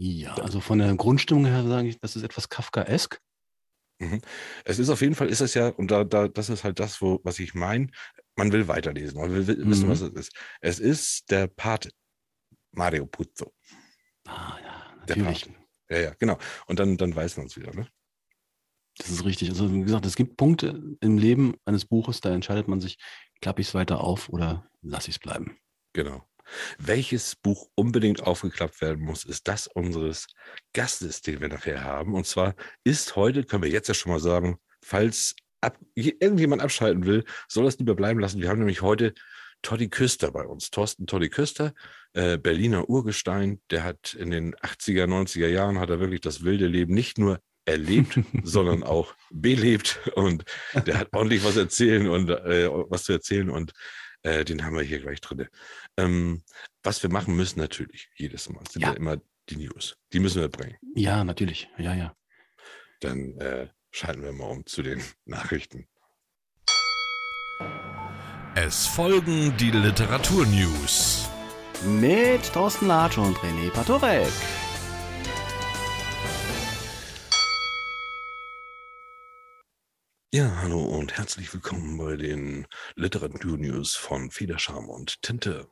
Ja, 0.00 0.34
also 0.34 0.60
von 0.60 0.78
der 0.78 0.94
Grundstimmung 0.94 1.44
her 1.46 1.64
sage 1.66 1.88
ich, 1.88 1.98
das 1.98 2.14
ist 2.14 2.22
etwas 2.22 2.48
Kafkaesk. 2.48 3.20
Es 4.64 4.78
ist 4.78 4.90
auf 4.90 5.00
jeden 5.00 5.16
Fall, 5.16 5.28
ist 5.28 5.40
es 5.40 5.54
ja, 5.54 5.68
und 5.70 5.90
da, 5.90 6.04
da, 6.04 6.28
das 6.28 6.50
ist 6.50 6.62
halt 6.62 6.78
das, 6.78 7.02
wo, 7.02 7.18
was 7.24 7.40
ich 7.40 7.54
meine, 7.54 7.88
man 8.36 8.52
will 8.52 8.68
weiterlesen, 8.68 9.18
man 9.18 9.32
will 9.32 9.48
wi- 9.48 9.68
wissen, 9.68 9.86
Mhm. 9.86 9.90
was 9.90 10.00
es 10.02 10.12
ist. 10.12 10.32
Es 10.60 10.78
ist 10.78 11.30
der 11.32 11.48
Pate, 11.48 11.90
Mario 12.70 13.06
Puzo. 13.06 13.52
Ah, 14.28 14.56
ja, 14.62 14.96
Der 15.08 15.16
natürlich. 15.16 15.50
Ja, 15.90 15.98
ja, 15.98 16.14
genau. 16.14 16.38
Und 16.66 16.78
dann, 16.78 16.96
dann 16.96 17.16
weiß 17.16 17.38
man 17.38 17.46
es 17.46 17.56
wieder, 17.56 17.74
ne? 17.74 17.88
Das 18.98 19.10
ist 19.10 19.24
richtig. 19.24 19.48
Also 19.48 19.72
wie 19.72 19.82
gesagt, 19.82 20.06
es 20.06 20.14
gibt 20.16 20.36
Punkte 20.36 20.96
im 21.00 21.18
Leben 21.18 21.56
eines 21.64 21.84
Buches, 21.84 22.20
da 22.20 22.32
entscheidet 22.32 22.68
man 22.68 22.80
sich, 22.80 22.98
klappe 23.40 23.60
ich 23.60 23.68
es 23.68 23.74
weiter 23.74 24.00
auf 24.00 24.28
oder 24.28 24.68
lasse 24.82 25.10
ich 25.10 25.16
es 25.16 25.20
bleiben. 25.20 25.58
Genau. 25.92 26.24
Welches 26.78 27.36
Buch 27.36 27.68
unbedingt 27.74 28.22
aufgeklappt 28.22 28.80
werden 28.80 29.04
muss, 29.04 29.24
ist 29.24 29.48
das 29.48 29.66
unseres 29.66 30.26
Gastes, 30.72 31.20
den 31.20 31.40
wir 31.40 31.48
nachher 31.48 31.84
haben. 31.84 32.14
Und 32.14 32.26
zwar 32.26 32.54
ist 32.84 33.16
heute, 33.16 33.44
können 33.44 33.62
wir 33.62 33.70
jetzt 33.70 33.88
ja 33.88 33.94
schon 33.94 34.12
mal 34.12 34.20
sagen, 34.20 34.58
falls 34.82 35.34
ab, 35.60 35.78
irgendjemand 35.94 36.62
abschalten 36.62 37.04
will, 37.04 37.24
soll 37.48 37.64
das 37.64 37.78
lieber 37.78 37.94
bleiben 37.94 38.20
lassen. 38.20 38.40
Wir 38.40 38.48
haben 38.48 38.60
nämlich 38.60 38.82
heute 38.82 39.14
Toddy 39.62 39.88
Küster 39.88 40.30
bei 40.30 40.44
uns. 40.44 40.70
Thorsten 40.70 41.06
Toddy 41.06 41.28
Küster, 41.28 41.74
äh, 42.12 42.38
Berliner 42.38 42.88
Urgestein, 42.88 43.60
der 43.70 43.84
hat 43.84 44.14
in 44.14 44.30
den 44.30 44.54
80er, 44.56 45.06
90er 45.06 45.48
Jahren 45.48 45.78
hat 45.78 45.90
er 45.90 46.00
wirklich 46.00 46.20
das 46.20 46.44
wilde 46.44 46.66
Leben 46.66 46.94
nicht 46.94 47.18
nur 47.18 47.40
erlebt, 47.68 48.18
sondern 48.42 48.82
auch 48.82 49.14
belebt 49.30 50.00
und 50.14 50.44
der 50.86 50.98
hat 50.98 51.08
ordentlich 51.12 51.44
was 51.44 51.56
erzählen 51.56 52.08
und 52.08 52.30
äh, 52.30 52.68
was 52.88 53.04
zu 53.04 53.12
erzählen 53.12 53.50
und 53.50 53.72
äh, 54.22 54.44
den 54.44 54.64
haben 54.64 54.76
wir 54.76 54.82
hier 54.82 55.00
gleich 55.00 55.20
drin. 55.20 55.46
Ähm, 55.96 56.42
was 56.82 57.02
wir 57.02 57.10
machen 57.10 57.36
müssen 57.36 57.60
natürlich 57.60 58.08
jedes 58.16 58.48
Mal 58.48 58.64
sind 58.70 58.82
ja. 58.82 58.88
Ja. 58.90 58.94
immer 58.94 59.18
die 59.48 59.56
News. 59.56 59.96
Die 60.12 60.20
müssen 60.20 60.40
wir 60.40 60.48
bringen. 60.48 60.76
Ja, 60.94 61.24
natürlich. 61.24 61.68
Ja, 61.78 61.94
ja. 61.94 62.14
Dann 63.00 63.38
äh, 63.38 63.68
schalten 63.90 64.22
wir 64.22 64.32
mal 64.32 64.46
um 64.46 64.66
zu 64.66 64.82
den 64.82 65.02
Nachrichten. 65.24 65.86
Es 68.54 68.86
folgen 68.86 69.56
die 69.56 69.70
Literaturnews. 69.70 71.28
Mit 71.84 72.52
Thorsten 72.52 72.88
Latsch 72.88 73.18
und 73.18 73.36
René 73.38 73.70
Patorek. 73.70 74.32
Ja, 80.30 80.56
hallo 80.60 80.84
und 80.84 81.16
herzlich 81.16 81.54
willkommen 81.54 81.96
bei 81.96 82.16
den 82.16 82.66
Literaturnews 82.96 83.94
von 83.96 84.30
Federscham 84.30 84.90
und 84.90 85.22
Tinte. 85.22 85.68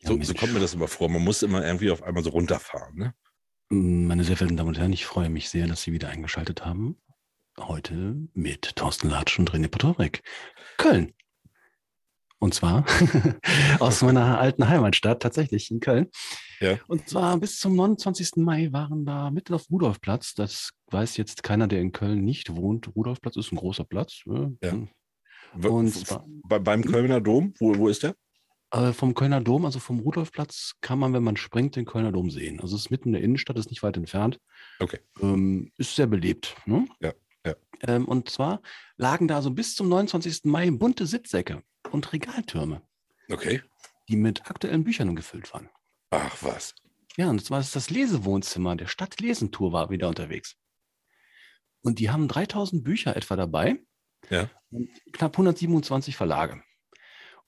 Ja, 0.00 0.08
So, 0.08 0.14
Mensch. 0.14 0.26
so 0.26 0.34
kommt 0.34 0.52
mir 0.52 0.58
das 0.58 0.74
immer 0.74 0.88
vor. 0.88 1.08
Man 1.08 1.22
muss 1.22 1.44
immer 1.44 1.64
irgendwie 1.64 1.92
auf 1.92 2.02
einmal 2.02 2.24
so 2.24 2.30
runterfahren. 2.30 2.96
Ne? 2.96 3.14
Meine 3.68 4.24
sehr 4.24 4.36
verehrten 4.36 4.56
Damen 4.56 4.70
und 4.70 4.78
Herren, 4.78 4.92
ich 4.92 5.06
freue 5.06 5.30
mich 5.30 5.48
sehr, 5.48 5.68
dass 5.68 5.82
Sie 5.82 5.92
wieder 5.92 6.08
eingeschaltet 6.08 6.64
haben. 6.66 7.00
Heute 7.56 8.16
mit 8.34 8.74
Thorsten 8.74 9.10
Latsch 9.10 9.38
und 9.38 9.52
René 9.52 9.68
Patorek. 9.68 10.22
Köln. 10.76 11.14
Und 12.40 12.52
zwar 12.54 12.84
aus 13.78 14.02
meiner 14.02 14.40
alten 14.40 14.66
Heimatstadt, 14.68 15.22
tatsächlich 15.22 15.70
in 15.70 15.78
Köln. 15.78 16.08
Ja. 16.58 16.78
Und 16.88 17.08
zwar 17.08 17.38
bis 17.38 17.60
zum 17.60 17.76
29. 17.76 18.36
Mai 18.36 18.72
waren 18.72 19.04
da 19.04 19.30
mitten 19.30 19.54
auf 19.54 19.70
Rudolfplatz. 19.70 20.34
Das 20.34 20.70
weiß 20.92 21.16
jetzt 21.16 21.42
keiner, 21.42 21.66
der 21.68 21.80
in 21.80 21.92
Köln 21.92 22.24
nicht 22.24 22.54
wohnt. 22.56 22.94
Rudolfplatz 22.94 23.36
ist 23.36 23.52
ein 23.52 23.56
großer 23.56 23.84
Platz. 23.84 24.22
äh, 24.26 24.48
Ja. 24.62 24.78
W- 25.54 25.68
Und 25.68 25.90
zwar- 25.94 26.24
bei, 26.48 26.58
beim 26.58 26.84
Kölner 26.84 27.20
Dom, 27.20 27.54
wo, 27.58 27.76
wo 27.76 27.88
ist 27.88 28.02
der? 28.04 28.14
Äh, 28.72 28.92
vom 28.92 29.14
Kölner 29.14 29.40
Dom, 29.40 29.64
also 29.64 29.80
vom 29.80 29.98
Rudolfplatz, 29.98 30.74
kann 30.80 30.98
man, 31.00 31.12
wenn 31.12 31.24
man 31.24 31.36
springt, 31.36 31.74
den 31.74 31.86
Kölner 31.86 32.12
Dom 32.12 32.30
sehen. 32.30 32.60
Also 32.60 32.76
es 32.76 32.82
ist 32.82 32.90
mitten 32.90 33.08
in 33.08 33.12
der 33.14 33.22
Innenstadt, 33.22 33.58
ist 33.58 33.68
nicht 33.70 33.82
weit 33.82 33.96
entfernt. 33.96 34.38
Okay. 34.78 35.00
Ähm, 35.20 35.72
ist 35.76 35.96
sehr 35.96 36.06
belebt. 36.06 36.54
Ne? 36.66 36.86
Ja, 37.00 37.12
ja. 37.44 37.54
Ähm, 37.82 38.04
und 38.06 38.28
zwar 38.30 38.62
lagen 38.96 39.26
da 39.26 39.42
so 39.42 39.50
bis 39.50 39.74
zum 39.74 39.88
29. 39.88 40.44
Mai 40.44 40.70
bunte 40.70 41.06
Sitzsäcke 41.06 41.64
und 41.90 42.12
Regaltürme, 42.12 42.82
Okay. 43.28 43.60
die 44.08 44.14
mit 44.16 44.48
aktuellen 44.48 44.84
Büchern 44.84 45.16
gefüllt 45.16 45.52
waren. 45.52 45.68
Ach 46.10 46.36
was. 46.42 46.74
Ja, 47.16 47.28
und 47.28 47.44
zwar 47.44 47.58
ist 47.58 47.74
das 47.74 47.90
Lesewohnzimmer 47.90 48.76
der 48.76 48.86
Stadt 48.86 49.18
Lesentour 49.20 49.72
war 49.72 49.90
wieder 49.90 50.06
unterwegs. 50.08 50.54
Und 51.82 51.98
die 51.98 52.10
haben 52.10 52.28
3000 52.28 52.84
Bücher 52.84 53.16
etwa 53.16 53.36
dabei. 53.36 53.78
Ja. 54.28 54.50
Und 54.70 54.88
knapp 55.12 55.32
127 55.34 56.16
Verlage. 56.16 56.62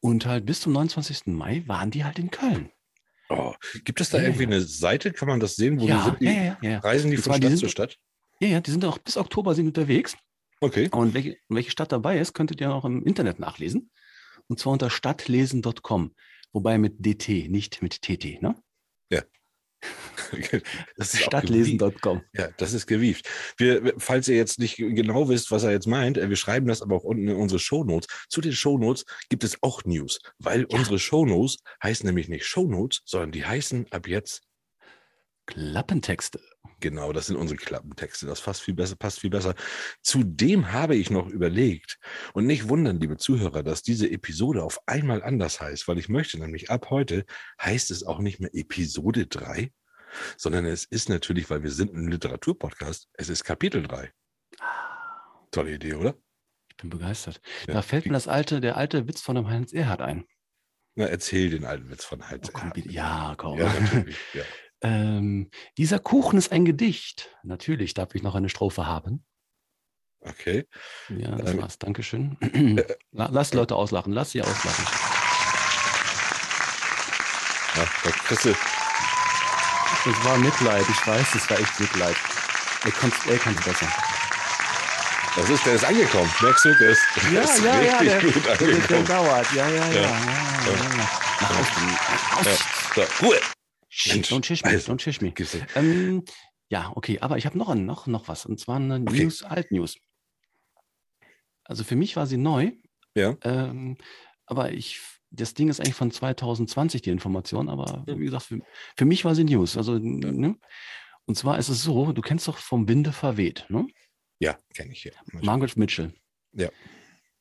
Und 0.00 0.26
halt 0.26 0.46
bis 0.46 0.60
zum 0.60 0.72
29. 0.72 1.26
Mai 1.26 1.62
waren 1.66 1.90
die 1.90 2.04
halt 2.04 2.18
in 2.18 2.30
Köln. 2.30 2.70
Oh, 3.28 3.54
gibt 3.84 4.00
es 4.00 4.10
da 4.10 4.18
Ja, 4.18 4.24
irgendwie 4.24 4.42
ja. 4.44 4.48
eine 4.50 4.60
Seite? 4.60 5.12
Kann 5.12 5.28
man 5.28 5.40
das 5.40 5.56
sehen? 5.56 5.76
Wo 5.78 5.82
die 5.84 5.88
ja, 5.88 6.04
sind? 6.04 6.20
Die, 6.20 6.24
ja, 6.24 6.32
ja, 6.32 6.42
ja, 6.62 6.70
ja. 6.70 6.78
Reisen 6.80 7.10
die 7.10 7.16
von 7.18 7.32
die 7.34 7.38
Stadt 7.38 7.50
sind- 7.50 7.58
zu 7.58 7.68
Stadt? 7.68 7.98
Ja, 8.40 8.48
ja, 8.48 8.60
die 8.60 8.70
sind 8.72 8.84
auch 8.84 8.98
bis 8.98 9.16
Oktober 9.16 9.54
sind 9.54 9.68
unterwegs. 9.68 10.16
Okay. 10.60 10.88
Und 10.92 11.14
welche, 11.14 11.36
welche 11.48 11.70
Stadt 11.70 11.92
dabei 11.92 12.18
ist, 12.18 12.34
könntet 12.34 12.60
ihr 12.60 12.72
auch 12.74 12.84
im 12.84 13.04
Internet 13.04 13.38
nachlesen. 13.38 13.90
Und 14.48 14.58
zwar 14.58 14.72
unter 14.72 14.90
stadtlesen.com. 14.90 16.14
Wobei 16.52 16.78
mit 16.78 17.04
DT, 17.04 17.48
nicht 17.48 17.80
mit 17.82 18.02
TT, 18.02 18.42
ne? 18.42 18.54
Das 20.96 21.14
ist. 21.14 21.22
Stadtlesen.com. 21.22 22.22
Ja, 22.32 22.48
das 22.56 22.72
ist 22.72 22.86
gewieft. 22.86 23.28
Wir, 23.56 23.94
falls 23.98 24.28
ihr 24.28 24.36
jetzt 24.36 24.58
nicht 24.58 24.76
genau 24.76 25.28
wisst, 25.28 25.50
was 25.50 25.62
er 25.64 25.72
jetzt 25.72 25.86
meint, 25.86 26.18
äh, 26.18 26.28
wir 26.28 26.36
schreiben 26.36 26.66
das 26.66 26.82
aber 26.82 26.96
auch 26.96 27.04
unten 27.04 27.28
in 27.28 27.36
unsere 27.36 27.58
Shownotes. 27.58 28.08
Zu 28.28 28.40
den 28.40 28.52
Shownotes 28.52 29.04
gibt 29.28 29.44
es 29.44 29.58
auch 29.62 29.84
News, 29.84 30.20
weil 30.38 30.64
unsere 30.64 30.98
Shownotes 30.98 31.58
heißen 31.82 32.06
nämlich 32.06 32.28
nicht 32.28 32.46
Shownotes, 32.46 33.02
sondern 33.04 33.32
die 33.32 33.44
heißen 33.44 33.86
ab 33.90 34.08
jetzt 34.08 34.42
Klappentexte. 35.46 36.40
Genau, 36.80 37.12
das 37.12 37.26
sind 37.26 37.36
unsere 37.36 37.58
Klappentexte. 37.58 38.26
Das 38.26 38.40
passt 38.40 38.62
viel 38.62 38.74
besser, 38.74 38.96
passt 38.96 39.20
viel 39.20 39.30
besser. 39.30 39.54
Zudem 40.02 40.72
habe 40.72 40.96
ich 40.96 41.10
noch 41.10 41.28
überlegt 41.28 41.98
und 42.34 42.46
nicht 42.46 42.68
wundern, 42.68 43.00
liebe 43.00 43.16
Zuhörer, 43.16 43.62
dass 43.62 43.82
diese 43.82 44.10
Episode 44.10 44.62
auf 44.62 44.80
einmal 44.86 45.22
anders 45.22 45.60
heißt, 45.60 45.86
weil 45.86 45.98
ich 45.98 46.08
möchte 46.08 46.38
nämlich 46.38 46.70
ab 46.70 46.90
heute 46.90 47.24
heißt 47.60 47.90
es 47.90 48.02
auch 48.04 48.18
nicht 48.18 48.40
mehr 48.40 48.50
Episode 48.52 49.26
3, 49.26 49.72
sondern 50.36 50.64
es 50.66 50.84
ist 50.84 51.08
natürlich, 51.08 51.50
weil 51.50 51.62
wir 51.62 51.70
sind 51.70 51.94
ein 51.94 52.08
Literaturpodcast, 52.08 53.08
es 53.14 53.28
ist 53.28 53.44
Kapitel 53.44 53.82
3. 53.82 54.12
Tolle 55.52 55.74
Idee, 55.74 55.94
oder? 55.94 56.16
Ich 56.70 56.76
bin 56.78 56.90
begeistert. 56.90 57.40
Ja, 57.66 57.74
da 57.74 57.82
fällt 57.82 58.06
mir 58.06 58.12
das 58.12 58.28
alte, 58.28 58.60
der 58.60 58.76
alte 58.76 59.06
Witz 59.06 59.20
von 59.20 59.36
dem 59.36 59.48
Heinz 59.48 59.72
Erhard 59.72 60.00
ein. 60.00 60.26
Na, 60.94 61.06
erzähl 61.06 61.48
den 61.50 61.64
alten 61.64 61.90
Witz 61.90 62.04
von 62.04 62.28
Heinz. 62.28 62.48
Oh, 62.48 62.52
komm, 62.52 62.70
bitte. 62.70 62.90
ja, 62.90 63.34
komm. 63.36 63.58
Ja, 63.58 63.72
natürlich. 63.72 64.16
Ja. 64.34 64.42
Ähm, 64.82 65.50
dieser 65.78 65.98
Kuchen 65.98 66.38
ist 66.38 66.50
ein 66.52 66.64
Gedicht. 66.64 67.30
Natürlich 67.42 67.94
darf 67.94 68.14
ich 68.14 68.22
noch 68.22 68.34
eine 68.34 68.48
Strophe 68.48 68.86
haben. 68.86 69.24
Okay. 70.20 70.66
Ja, 71.08 71.32
das 71.36 71.56
war's. 71.56 71.78
Dankeschön. 71.78 72.36
La- 73.12 73.28
Lass 73.32 73.50
die 73.50 73.56
Leute 73.56 73.74
auslachen. 73.76 74.12
Lass 74.12 74.30
sie 74.32 74.42
auslachen. 74.42 74.84
Ja, 77.76 77.84
Das 80.04 80.24
war 80.24 80.36
Mitleid. 80.38 80.84
Ich 80.88 81.06
weiß, 81.06 81.26
das 81.32 81.50
war 81.50 81.58
echt 81.58 81.80
Mitleid. 81.80 82.16
Er 82.84 82.90
kann 82.90 83.12
kann's 83.38 83.64
besser. 83.64 83.86
das 85.36 85.48
ist, 85.48 85.64
der 85.64 85.74
ist 85.74 85.84
angekommen. 85.84 86.30
Merkst 86.42 86.64
du, 86.64 86.74
der 86.74 86.90
ist, 86.90 87.00
der 87.30 87.42
ist 87.42 87.62
richtig 87.62 88.08
der, 88.08 88.20
gut 88.20 88.44
der, 88.44 88.56
der, 88.56 88.68
angekommen. 88.68 89.04
dauert. 89.06 89.52
Ja, 89.54 89.68
ja, 89.68 89.86
ja. 89.86 89.92
Ja. 89.92 90.00
ja, 90.00 90.00
ja, 90.00 90.96
ja. 90.96 91.10
Mach 91.40 91.50
aus, 91.58 91.66
mach 91.80 92.44
Ja. 92.44 92.50
aus. 92.52 92.58
So, 92.94 93.26
Ruhe. 93.26 93.40
Shit, 93.94 94.24
Don't 94.24 94.42
schish 94.42 94.64
me, 94.64 94.70
Also, 94.70 94.90
don't 94.90 95.34
gibt's 95.34 95.52
nicht. 95.52 95.66
Ähm, 95.76 96.24
ja, 96.70 96.90
okay, 96.96 97.18
aber 97.20 97.36
ich 97.36 97.44
habe 97.44 97.58
noch, 97.58 97.74
noch, 97.74 98.06
noch 98.06 98.26
was. 98.26 98.46
Und 98.46 98.58
zwar 98.58 98.76
eine 98.76 99.02
Okay. 99.02 99.24
News, 99.24 99.42
Alt-News. 99.42 99.98
Also 101.64 101.84
für 101.84 101.94
mich 101.94 102.16
war 102.16 102.26
sie 102.26 102.38
neu. 102.38 102.72
Ja. 103.14 103.36
Ähm, 103.42 103.98
aber 104.46 104.72
ich, 104.72 104.98
das 105.30 105.52
Ding 105.52 105.68
ist 105.68 105.78
eigentlich 105.80 105.94
von 105.94 106.10
2020, 106.10 107.02
die 107.02 107.10
Information. 107.10 107.68
Aber 107.68 108.04
wie 108.06 108.24
gesagt, 108.24 108.44
für, 108.44 108.60
für 108.96 109.04
mich 109.04 109.26
war 109.26 109.34
sie 109.34 109.44
News. 109.44 109.76
Also, 109.76 109.98
ne? 109.98 110.56
Und 111.26 111.36
zwar 111.36 111.58
ist 111.58 111.68
es 111.68 111.82
so, 111.82 112.12
du 112.12 112.22
kennst 112.22 112.48
doch 112.48 112.56
vom 112.56 112.88
Winde 112.88 113.12
verweht, 113.12 113.66
ne? 113.68 113.86
Ja, 114.38 114.58
kenne 114.74 114.92
ich 114.92 115.02
hier. 115.02 115.12
Margaret 115.32 115.76
Mitchell. 115.76 116.14
Ja. 116.52 116.70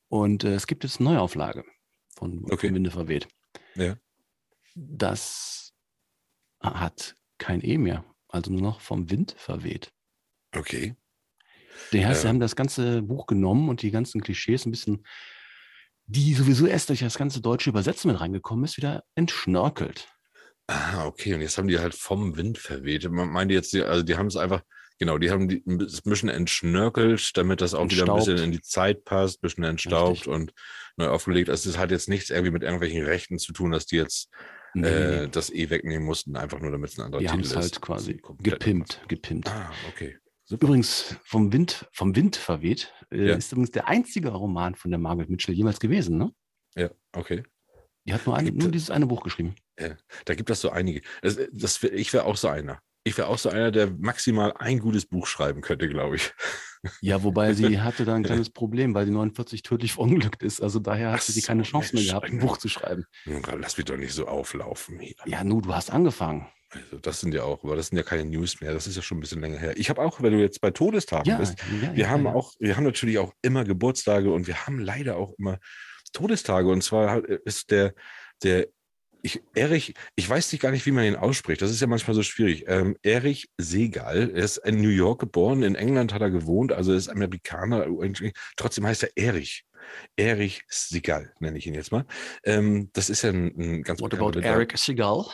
Und 0.08 0.44
äh, 0.44 0.52
es 0.54 0.66
gibt 0.66 0.84
jetzt 0.84 1.00
eine 1.00 1.08
Neuauflage 1.08 1.64
von, 2.14 2.44
Okay. 2.44 2.66
vom 2.66 2.74
Winde 2.74 2.90
verweht. 2.90 3.26
Ja. 3.74 3.96
Das 4.74 5.61
hat 6.62 7.16
kein 7.38 7.62
E 7.64 7.78
mehr. 7.78 8.04
Also 8.28 8.50
nur 8.50 8.62
noch 8.62 8.80
vom 8.80 9.10
Wind 9.10 9.34
verweht. 9.38 9.92
Okay. 10.54 10.94
Der 11.92 12.06
heißt, 12.08 12.20
sie 12.22 12.26
Ja. 12.26 12.28
haben 12.30 12.40
das 12.40 12.56
ganze 12.56 13.02
Buch 13.02 13.26
genommen 13.26 13.68
und 13.68 13.82
die 13.82 13.90
ganzen 13.90 14.20
Klischees 14.22 14.64
ein 14.66 14.70
bisschen, 14.70 15.04
die 16.06 16.34
sowieso 16.34 16.66
erst 16.66 16.88
durch 16.88 17.00
das 17.00 17.16
ganze 17.18 17.40
deutsche 17.40 17.70
Übersetzen 17.70 18.10
mit 18.10 18.20
reingekommen 18.20 18.64
ist, 18.64 18.76
wieder 18.76 19.04
entschnörkelt. 19.14 20.08
Ah, 20.66 21.06
okay. 21.06 21.34
Und 21.34 21.40
jetzt 21.40 21.58
haben 21.58 21.68
die 21.68 21.78
halt 21.78 21.94
vom 21.94 22.36
Wind 22.36 22.58
verweht. 22.58 23.08
Man 23.10 23.28
meint 23.28 23.50
jetzt, 23.50 23.74
also 23.74 24.02
die 24.02 24.16
haben 24.16 24.26
es 24.26 24.36
einfach, 24.36 24.62
genau, 24.98 25.18
die 25.18 25.30
haben 25.30 25.48
die 25.48 25.62
ein 25.66 25.78
bisschen 25.78 26.28
entschnörkelt, 26.28 27.36
damit 27.36 27.60
das 27.60 27.74
auch 27.74 27.84
wieder 27.90 28.04
ein 28.04 28.08
Entstaubt. 28.10 28.26
bisschen 28.26 28.44
in 28.44 28.52
die 28.52 28.62
Zeit 28.62 29.04
passt, 29.04 29.38
ein 29.38 29.40
bisschen 29.42 29.64
entstaubt 29.64 30.10
Richtig. 30.12 30.32
und 30.32 30.52
neu 30.96 31.08
aufgelegt. 31.08 31.50
Also 31.50 31.68
es 31.70 31.78
hat 31.78 31.90
jetzt 31.90 32.08
nichts 32.08 32.30
irgendwie 32.30 32.52
mit 32.52 32.62
irgendwelchen 32.62 33.04
Rechten 33.04 33.38
zu 33.38 33.52
tun, 33.52 33.72
dass 33.72 33.86
die 33.86 33.96
jetzt 33.96 34.28
Nee, 34.74 34.88
äh, 34.88 35.28
das 35.28 35.50
eh 35.50 35.68
wegnehmen 35.70 36.04
mussten, 36.06 36.36
einfach 36.36 36.60
nur 36.60 36.70
damit 36.70 36.90
es 36.90 36.98
ein 36.98 37.02
anderer 37.06 37.20
die 37.20 37.28
haben 37.28 37.42
Titel 37.42 37.58
es 37.58 37.66
ist. 37.66 37.72
halt 37.74 37.80
quasi 37.82 38.22
gepimpt, 38.38 39.00
gepimpt. 39.08 39.48
Ah, 39.50 39.70
okay. 39.88 40.16
Super. 40.44 40.66
Übrigens, 40.66 41.16
vom 41.24 41.52
Wind, 41.52 41.88
vom 41.92 42.14
Wind 42.16 42.36
verweht, 42.36 42.92
äh, 43.10 43.28
Ja. 43.28 43.34
ist 43.36 43.52
übrigens 43.52 43.70
der 43.70 43.88
einzige 43.88 44.30
Roman 44.30 44.74
von 44.74 44.90
der 44.90 44.98
Margaret 44.98 45.30
Mitchell 45.30 45.54
jemals 45.54 45.78
gewesen. 45.80 46.18
Ne? 46.18 46.32
Ja, 46.74 46.90
okay. 47.12 47.42
Die 48.04 48.12
hat 48.12 48.26
nur, 48.26 48.36
ein, 48.36 48.46
Gibt 48.46 48.58
nur 48.58 48.66
es- 48.68 48.72
dieses 48.72 48.90
eine 48.90 49.06
Buch 49.06 49.22
geschrieben. 49.22 49.54
Da 50.24 50.34
gibt 50.34 50.50
es 50.50 50.60
so 50.60 50.70
einige. 50.70 51.02
Das, 51.22 51.38
das, 51.52 51.82
ich 51.82 52.12
wäre 52.12 52.24
auch 52.24 52.36
so 52.36 52.48
einer. 52.48 52.80
Ich 53.04 53.16
wäre 53.18 53.28
auch 53.28 53.38
so 53.38 53.48
einer, 53.48 53.70
der 53.70 53.90
maximal 53.90 54.52
ein 54.58 54.78
gutes 54.78 55.06
Buch 55.06 55.26
schreiben 55.26 55.60
könnte, 55.60 55.88
glaube 55.88 56.16
ich. 56.16 56.32
Ja, 57.00 57.22
wobei 57.22 57.52
sie 57.52 57.80
hatte 57.82 58.04
da 58.04 58.14
ein 58.14 58.22
kleines 58.22 58.50
Problem, 58.50 58.94
weil 58.94 59.06
die 59.06 59.12
49 59.12 59.62
tödlich 59.62 59.92
verunglückt 59.92 60.42
ist. 60.42 60.60
Also 60.60 60.78
daher 60.78 61.12
hatte 61.12 61.24
Ach 61.28 61.32
sie 61.32 61.42
keine 61.42 61.62
Chance 61.64 61.94
mehr 61.94 62.04
gehabt, 62.04 62.30
ein. 62.30 62.38
Buch 62.38 62.58
zu 62.58 62.68
schreiben. 62.68 63.04
Lass 63.24 63.76
mich 63.76 63.86
doch 63.86 63.96
nicht 63.96 64.12
so 64.12 64.26
auflaufen 64.26 64.98
hier. 65.00 65.14
Ja, 65.26 65.42
nu, 65.44 65.60
du 65.60 65.74
hast 65.74 65.90
angefangen. 65.90 66.46
Also 66.74 66.98
das 66.98 67.20
sind 67.20 67.34
ja 67.34 67.42
auch, 67.42 67.62
aber 67.64 67.76
das 67.76 67.88
sind 67.88 67.98
ja 67.98 68.02
keine 68.02 68.24
News 68.24 68.60
mehr. 68.60 68.72
Das 68.72 68.86
ist 68.86 68.96
ja 68.96 69.02
schon 69.02 69.18
ein 69.18 69.20
bisschen 69.20 69.40
länger 69.40 69.58
her. 69.58 69.76
Ich 69.76 69.90
habe 69.90 70.00
auch, 70.00 70.22
wenn 70.22 70.32
du 70.32 70.40
jetzt 70.40 70.60
bei 70.60 70.70
Todestagen 70.70 71.28
Ja, 71.28 71.38
bist, 71.38 71.58
ja, 71.82 71.94
wir 71.94 72.04
ja, 72.04 72.08
haben 72.08 72.26
auch, 72.26 72.54
wir 72.58 72.76
haben 72.76 72.84
natürlich 72.84 73.18
auch 73.18 73.32
immer 73.42 73.64
Geburtstage 73.64 74.32
und 74.32 74.46
wir 74.46 74.66
haben 74.66 74.78
leider 74.78 75.16
auch 75.16 75.34
immer 75.38 75.58
Todestage. 76.12 76.68
Und 76.68 76.82
zwar 76.82 77.24
ist 77.24 77.70
der, 77.70 77.94
der, 78.42 78.68
ich, 79.22 79.40
Erich, 79.54 79.94
ich 80.16 80.28
weiß 80.28 80.52
nicht 80.52 80.60
gar 80.60 80.70
nicht, 80.72 80.84
wie 80.86 80.90
man 80.90 81.04
ihn 81.04 81.16
ausspricht. 81.16 81.62
Das 81.62 81.70
ist 81.70 81.80
ja 81.80 81.86
manchmal 81.86 82.14
so 82.14 82.22
schwierig. 82.22 82.64
Ähm, 82.66 82.96
Erich 83.02 83.48
Segal, 83.58 84.30
er 84.34 84.42
ist 84.44 84.58
in 84.58 84.80
New 84.82 84.88
York 84.88 85.20
geboren, 85.20 85.62
in 85.62 85.74
England 85.76 86.12
hat 86.12 86.22
er 86.22 86.30
gewohnt, 86.30 86.72
also 86.72 86.92
er 86.92 86.98
ist 86.98 87.08
Amerikaner. 87.08 87.86
Trotzdem 88.56 88.86
heißt 88.86 89.04
er 89.04 89.10
Erich. 89.16 89.64
Erich 90.16 90.62
Segal, 90.68 91.32
nenne 91.40 91.58
ich 91.58 91.66
ihn 91.66 91.74
jetzt 91.74 91.92
mal. 91.92 92.04
Ähm, 92.44 92.90
das 92.92 93.10
ist 93.10 93.22
ja 93.22 93.30
ein, 93.30 93.46
ein 93.58 93.82
ganz 93.82 94.00
What 94.00 94.14
about 94.14 94.38
Eric 94.40 94.76
Segal? 94.78 95.24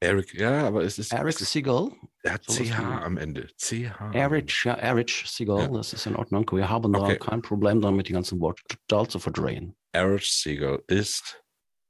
Eric, 0.00 0.34
ja, 0.34 0.64
aber 0.66 0.84
es 0.84 0.98
ist. 0.98 1.12
Eric 1.12 1.38
Segal? 1.38 1.90
er 2.22 2.34
hat 2.34 2.44
sowas 2.44 2.68
CH 2.68 2.78
am 2.78 3.16
Ende. 3.16 3.48
CH. 3.56 4.00
am 4.00 4.12
Eric, 4.12 4.64
ja, 4.64 4.74
Eric 4.74 5.10
Segal, 5.10 5.62
Ja. 5.62 5.68
das 5.68 5.92
ist 5.92 6.06
in 6.06 6.14
Ordnung. 6.14 6.48
Wir 6.52 6.68
haben 6.68 6.92
da 6.92 7.00
Okay. 7.00 7.18
kein 7.18 7.42
Problem 7.42 7.80
damit, 7.80 8.08
die 8.08 8.12
ganzen 8.12 8.38
Worte 8.40 8.62
total 8.68 9.08
zu 9.08 9.18
verdrehen. 9.18 9.74
Eric 9.92 10.22
Segal 10.22 10.82
ist, 10.86 11.42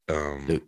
ähm. 0.08 0.62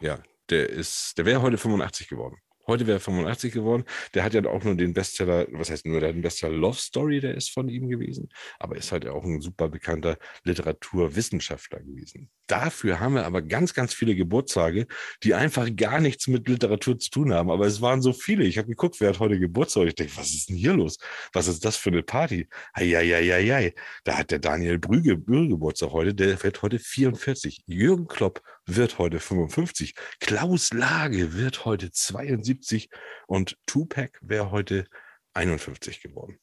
Ja, 0.00 0.18
der 0.50 0.68
ist, 0.68 1.16
der 1.18 1.26
wäre 1.26 1.42
heute 1.42 1.58
85 1.58 2.08
geworden. 2.08 2.38
Heute 2.68 2.86
wäre 2.86 2.98
er 2.98 3.00
85 3.00 3.54
geworden. 3.54 3.84
Der 4.12 4.22
hat 4.22 4.34
ja 4.34 4.44
auch 4.44 4.62
nur 4.62 4.74
den 4.74 4.92
Bestseller, 4.92 5.46
was 5.52 5.70
heißt 5.70 5.86
nur, 5.86 6.00
der 6.00 6.12
den 6.12 6.20
Bestseller 6.20 6.54
Love 6.54 6.76
Story, 6.76 7.18
der 7.18 7.34
ist 7.34 7.50
von 7.50 7.66
ihm 7.70 7.88
gewesen. 7.88 8.28
Aber 8.58 8.76
ist 8.76 8.92
halt 8.92 9.06
auch 9.06 9.24
ein 9.24 9.40
super 9.40 9.70
bekannter 9.70 10.18
Literaturwissenschaftler 10.44 11.80
gewesen. 11.80 12.28
Dafür 12.46 13.00
haben 13.00 13.14
wir 13.14 13.24
aber 13.24 13.40
ganz, 13.40 13.72
ganz 13.72 13.94
viele 13.94 14.14
Geburtstage, 14.14 14.86
die 15.22 15.32
einfach 15.32 15.74
gar 15.76 15.98
nichts 15.98 16.26
mit 16.26 16.46
Literatur 16.46 16.98
zu 16.98 17.10
tun 17.10 17.32
haben. 17.32 17.50
Aber 17.50 17.66
es 17.66 17.80
waren 17.80 18.02
so 18.02 18.12
viele. 18.12 18.44
Ich 18.44 18.58
habe 18.58 18.68
geguckt, 18.68 19.00
wer 19.00 19.08
hat 19.10 19.18
heute 19.18 19.38
Geburtstag. 19.38 19.86
Ich 19.86 19.94
denke, 19.94 20.18
was 20.18 20.34
ist 20.34 20.50
denn 20.50 20.56
hier 20.56 20.74
los? 20.74 20.98
Was 21.32 21.48
ist 21.48 21.64
das 21.64 21.78
für 21.78 21.88
eine 21.88 22.02
Party? 22.02 22.48
Eieieiei. 22.74 23.72
Da 24.04 24.18
hat 24.18 24.30
der 24.30 24.40
Daniel 24.40 24.78
Brügge 24.78 25.18
Geburtstag 25.18 25.92
heute. 25.92 26.14
Der 26.14 26.42
wird 26.42 26.60
heute 26.60 26.78
44. 26.78 27.62
Jürgen 27.66 28.08
Klopp 28.08 28.42
wird 28.76 28.98
heute 28.98 29.20
55. 29.20 29.94
Klaus 30.20 30.72
Lage 30.72 31.34
wird 31.34 31.64
heute 31.64 31.90
72 31.90 32.88
und 33.26 33.56
Tupac 33.66 34.18
wäre 34.20 34.50
heute 34.50 34.86
51 35.34 36.00
geworden. 36.00 36.38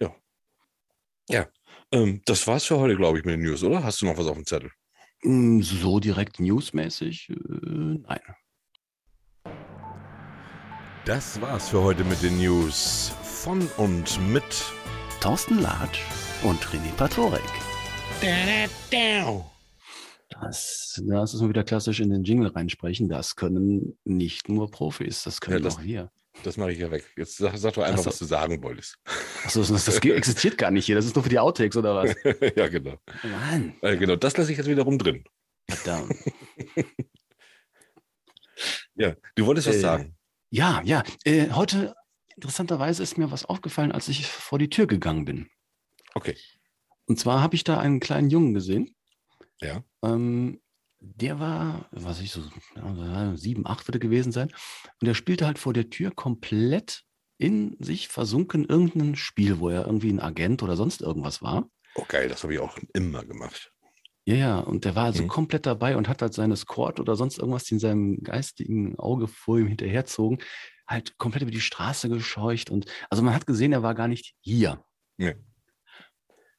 Ja. 0.00 0.14
Ja. 1.28 1.48
Ähm, 1.92 2.22
das 2.26 2.46
war's 2.46 2.64
für 2.64 2.78
heute, 2.78 2.96
glaube 2.96 3.18
ich, 3.18 3.24
mit 3.24 3.34
den 3.34 3.42
News, 3.42 3.62
oder? 3.62 3.84
Hast 3.84 4.00
du 4.02 4.06
noch 4.06 4.18
was 4.18 4.26
auf 4.26 4.34
dem 4.36 4.46
Zettel? 4.46 4.70
Mm, 5.22 5.60
So 5.60 6.00
direkt 6.00 6.40
newsmäßig? 6.40 7.30
Äh, 7.30 7.34
nein. 7.36 8.20
Das 11.04 11.40
war's 11.40 11.68
für 11.68 11.82
heute 11.82 12.04
mit 12.04 12.22
den 12.22 12.38
News. 12.38 13.12
Von 13.22 13.68
und 13.76 14.20
mit 14.28 14.42
Thorsten 15.20 15.60
Latsch 15.60 16.00
und 16.42 16.60
René 16.64 16.92
Patorek. 16.96 17.42
Das, 20.28 21.00
das 21.06 21.34
ist 21.34 21.40
mal 21.40 21.48
wieder 21.48 21.62
klassisch 21.64 22.00
in 22.00 22.10
den 22.10 22.24
Jingle 22.24 22.48
reinsprechen. 22.48 23.08
Das 23.08 23.36
können 23.36 23.96
nicht 24.04 24.48
nur 24.48 24.70
Profis, 24.70 25.22
das 25.22 25.40
können 25.40 25.58
Ja, 25.58 25.62
das- 25.64 25.76
auch 25.76 25.82
wir. 25.82 26.10
Das 26.42 26.58
mache 26.58 26.70
ich 26.72 26.78
ja 26.78 26.90
weg. 26.90 27.02
Jetzt 27.16 27.38
sag, 27.38 27.56
sag 27.56 27.72
doch 27.72 27.82
einfach, 27.82 28.00
Ach 28.00 28.04
so. 28.04 28.10
was 28.10 28.18
du 28.18 28.26
sagen 28.26 28.62
wolltest. 28.62 28.98
Achso, 29.42 29.60
das, 29.60 29.86
das 29.86 29.96
existiert 30.00 30.58
gar 30.58 30.70
nicht 30.70 30.84
hier. 30.84 30.94
Das 30.94 31.06
ist 31.06 31.14
nur 31.14 31.22
für 31.22 31.30
die 31.30 31.38
Outtakes 31.38 31.78
oder 31.78 31.94
was? 31.94 32.14
ja, 32.56 32.68
genau. 32.68 32.98
Mann. 33.22 33.74
Äh, 33.80 33.96
genau, 33.96 34.16
das 34.16 34.36
lasse 34.36 34.52
ich 34.52 34.58
jetzt 34.58 34.66
wiederum 34.68 34.98
drin. 34.98 35.24
Verdammt. 35.68 36.14
Ja, 38.94 39.14
du 39.34 39.46
wolltest 39.46 39.68
was 39.68 39.76
Äh, 39.76 39.80
sagen. 39.80 40.16
Ja, 40.50 40.80
ja. 40.84 41.02
Äh, 41.24 41.50
heute, 41.50 41.94
interessanterweise, 42.34 43.02
ist 43.02 43.18
mir 43.18 43.30
was 43.30 43.44
aufgefallen, 43.44 43.92
als 43.92 44.08
ich 44.08 44.26
vor 44.26 44.58
die 44.58 44.70
Tür 44.70 44.86
gegangen 44.86 45.24
bin. 45.26 45.50
Okay. 46.14 46.36
Und 47.04 47.18
zwar 47.20 47.42
habe 47.42 47.54
ich 47.54 47.64
da 47.64 47.78
einen 47.78 48.00
kleinen 48.00 48.30
Jungen 48.30 48.54
gesehen. 48.54 48.94
Ja. 49.60 49.84
Ähm, 50.06 50.60
der 51.00 51.38
war, 51.40 51.88
was 51.90 52.20
ich 52.20 52.30
so, 52.32 52.42
sieben, 53.34 53.66
acht 53.66 53.86
würde 53.86 53.98
gewesen 53.98 54.32
sein. 54.32 54.48
Und 55.00 55.06
der 55.06 55.14
spielte 55.14 55.46
halt 55.46 55.58
vor 55.58 55.72
der 55.72 55.90
Tür 55.90 56.10
komplett 56.10 57.02
in 57.38 57.76
sich 57.80 58.08
versunken 58.08 58.64
irgendein 58.64 59.14
Spiel, 59.14 59.58
wo 59.58 59.68
er 59.68 59.86
irgendwie 59.86 60.10
ein 60.10 60.20
Agent 60.20 60.62
oder 60.62 60.76
sonst 60.76 61.02
irgendwas 61.02 61.42
war. 61.42 61.68
Oh, 61.94 62.04
geil, 62.08 62.28
das 62.28 62.42
habe 62.42 62.54
ich 62.54 62.60
auch 62.60 62.78
immer 62.94 63.24
gemacht. 63.24 63.72
Ja, 64.24 64.34
ja, 64.34 64.58
und 64.58 64.84
der 64.84 64.96
war 64.96 65.04
also 65.04 65.22
Mhm. 65.22 65.28
komplett 65.28 65.66
dabei 65.66 65.96
und 65.96 66.08
hat 66.08 66.22
halt 66.22 66.34
seine 66.34 66.56
Squad 66.56 66.98
oder 66.98 67.14
sonst 67.14 67.38
irgendwas, 67.38 67.64
die 67.64 67.74
in 67.74 67.80
seinem 67.80 68.22
geistigen 68.22 68.98
Auge 68.98 69.28
vor 69.28 69.58
ihm 69.58 69.68
hinterherzogen, 69.68 70.38
halt 70.88 71.16
komplett 71.18 71.42
über 71.42 71.52
die 71.52 71.60
Straße 71.60 72.08
gescheucht. 72.08 72.70
Und 72.70 72.86
also 73.10 73.22
man 73.22 73.34
hat 73.34 73.46
gesehen, 73.46 73.72
er 73.72 73.82
war 73.82 73.94
gar 73.94 74.08
nicht 74.08 74.34
hier. 74.40 74.84
Ja. 75.18 75.34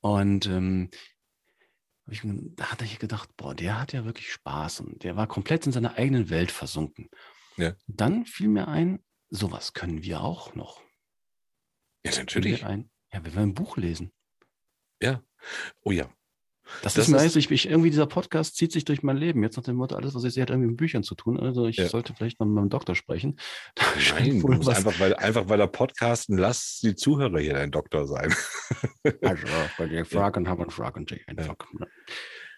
Und 0.01 0.45
ähm, 0.45 0.89
ich, 2.09 2.21
da 2.23 2.71
hatte 2.71 2.85
ich 2.85 2.99
gedacht, 2.99 3.29
boah, 3.37 3.53
der 3.53 3.79
hat 3.79 3.93
ja 3.93 4.05
wirklich 4.05 4.31
Spaß 4.31 4.81
und 4.81 5.03
der 5.03 5.15
war 5.15 5.27
komplett 5.27 5.65
in 5.65 5.71
seiner 5.71 5.95
eigenen 5.95 6.29
Welt 6.29 6.51
versunken. 6.51 7.09
Ja. 7.57 7.75
Dann 7.87 8.25
fiel 8.25 8.47
mir 8.47 8.67
ein, 8.67 9.03
sowas 9.29 9.73
können 9.73 10.03
wir 10.03 10.21
auch 10.21 10.55
noch. 10.55 10.81
Ja, 12.05 12.15
natürlich. 12.15 12.65
Ein, 12.65 12.89
ja, 13.11 13.23
wir 13.23 13.33
werden 13.33 13.49
ein 13.49 13.55
Buch 13.55 13.77
lesen. 13.77 14.11
Ja. 15.01 15.21
Oh 15.83 15.91
ja. 15.91 16.09
Das, 16.83 16.93
Das 16.95 17.05
ist 17.05 17.11
mir 17.11 17.19
eigentlich, 17.19 17.45
ich, 17.45 17.51
ich, 17.51 17.69
irgendwie 17.69 17.89
dieser 17.89 18.05
Podcast 18.07 18.55
zieht 18.55 18.71
sich 18.71 18.85
durch 18.85 19.03
mein 19.03 19.17
Leben. 19.17 19.41
Jetzt 19.43 19.57
nach 19.57 19.63
dem 19.63 19.75
Motto, 19.77 19.95
alles, 19.95 20.13
was 20.15 20.23
ich 20.23 20.33
sehe, 20.33 20.41
hat 20.43 20.49
irgendwie 20.49 20.69
mit 20.69 20.77
Büchern 20.77 21.03
zu 21.03 21.15
tun. 21.15 21.39
Also 21.39 21.65
ich 21.67 21.77
Ja. 21.77 21.87
sollte 21.87 22.13
vielleicht 22.13 22.39
mal 22.39 22.45
mit 22.45 22.55
meinem 22.55 22.69
Doktor 22.69 22.95
sprechen. 22.95 23.37
Da 23.75 23.83
Nein, 24.19 24.39
du 24.41 24.47
musst 24.47 24.69
einfach, 24.69 24.99
weil, 24.99 25.15
einfach 25.15 25.49
weil 25.49 25.59
er 25.59 25.67
podcasten, 25.67 26.37
lass 26.37 26.79
die 26.83 26.95
Zuhörer 26.95 27.39
hier 27.39 27.53
dein 27.53 27.71
Doktor 27.71 28.07
sein. 28.07 28.33
Also, 29.21 29.47
wenn 29.77 29.91
ihr 29.91 30.05
Fragen 30.05 30.47
haben, 30.49 30.69
fragen 30.69 31.05
Sie 31.09 31.15
Ja. 31.15 31.23
einfach. 31.27 31.55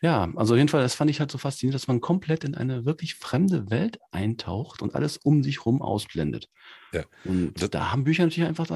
Ja, 0.01 0.31
also 0.35 0.55
jedenfalls, 0.55 0.83
das 0.85 0.95
fand 0.95 1.11
ich 1.11 1.19
halt 1.19 1.29
so 1.29 1.37
faszinierend, 1.37 1.75
dass 1.75 1.87
man 1.89 1.99
komplett 1.99 2.43
in 2.45 2.55
eine 2.55 2.85
wirklich 2.85 3.15
fremde 3.15 3.69
Welt 3.69 3.99
eintaucht 4.11 4.81
und 4.81 4.95
alles 4.95 5.17
um 5.17 5.43
sich 5.43 5.65
rum 5.65 5.81
ausblendet. 5.81 6.47
Ja. 6.93 7.03
Und 7.25 7.61
Das- 7.61 7.69
da 7.69 7.91
haben 7.91 8.05
Bücher 8.05 8.23
natürlich 8.23 8.47
einfach 8.47 8.67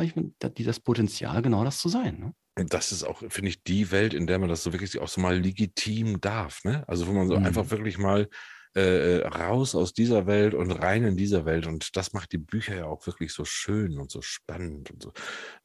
die 0.57 0.63
das 0.63 0.79
Potenzial, 0.81 1.41
genau 1.41 1.63
das 1.63 1.79
zu 1.79 1.87
sein. 1.89 2.19
Ne? 2.19 2.33
Das 2.55 2.91
ist 2.91 3.03
auch, 3.03 3.19
finde 3.29 3.49
ich, 3.49 3.63
die 3.63 3.91
Welt, 3.91 4.13
in 4.13 4.27
der 4.27 4.37
man 4.39 4.49
das 4.49 4.63
so 4.63 4.73
wirklich 4.73 4.99
auch 4.99 5.07
so 5.07 5.21
mal 5.21 5.37
legitim 5.39 6.21
darf. 6.21 6.63
Ne? 6.63 6.83
Also 6.87 7.07
wo 7.07 7.11
man 7.13 7.27
so 7.27 7.37
Mhm. 7.37 7.45
einfach 7.45 7.71
wirklich 7.71 7.97
mal 7.97 8.29
äh, 8.75 9.25
raus 9.27 9.75
aus 9.75 9.93
dieser 9.93 10.25
Welt 10.25 10.53
und 10.55 10.71
rein 10.71 11.03
in 11.03 11.15
dieser 11.15 11.45
Welt. 11.45 11.67
Und 11.67 11.95
das 11.95 12.13
macht 12.13 12.31
die 12.31 12.39
Bücher 12.39 12.75
ja 12.75 12.85
auch 12.85 13.05
wirklich 13.05 13.31
so 13.33 13.45
schön 13.45 13.99
und 13.99 14.09
so 14.11 14.21
spannend 14.21 14.89
und 14.91 15.03
so. 15.03 15.13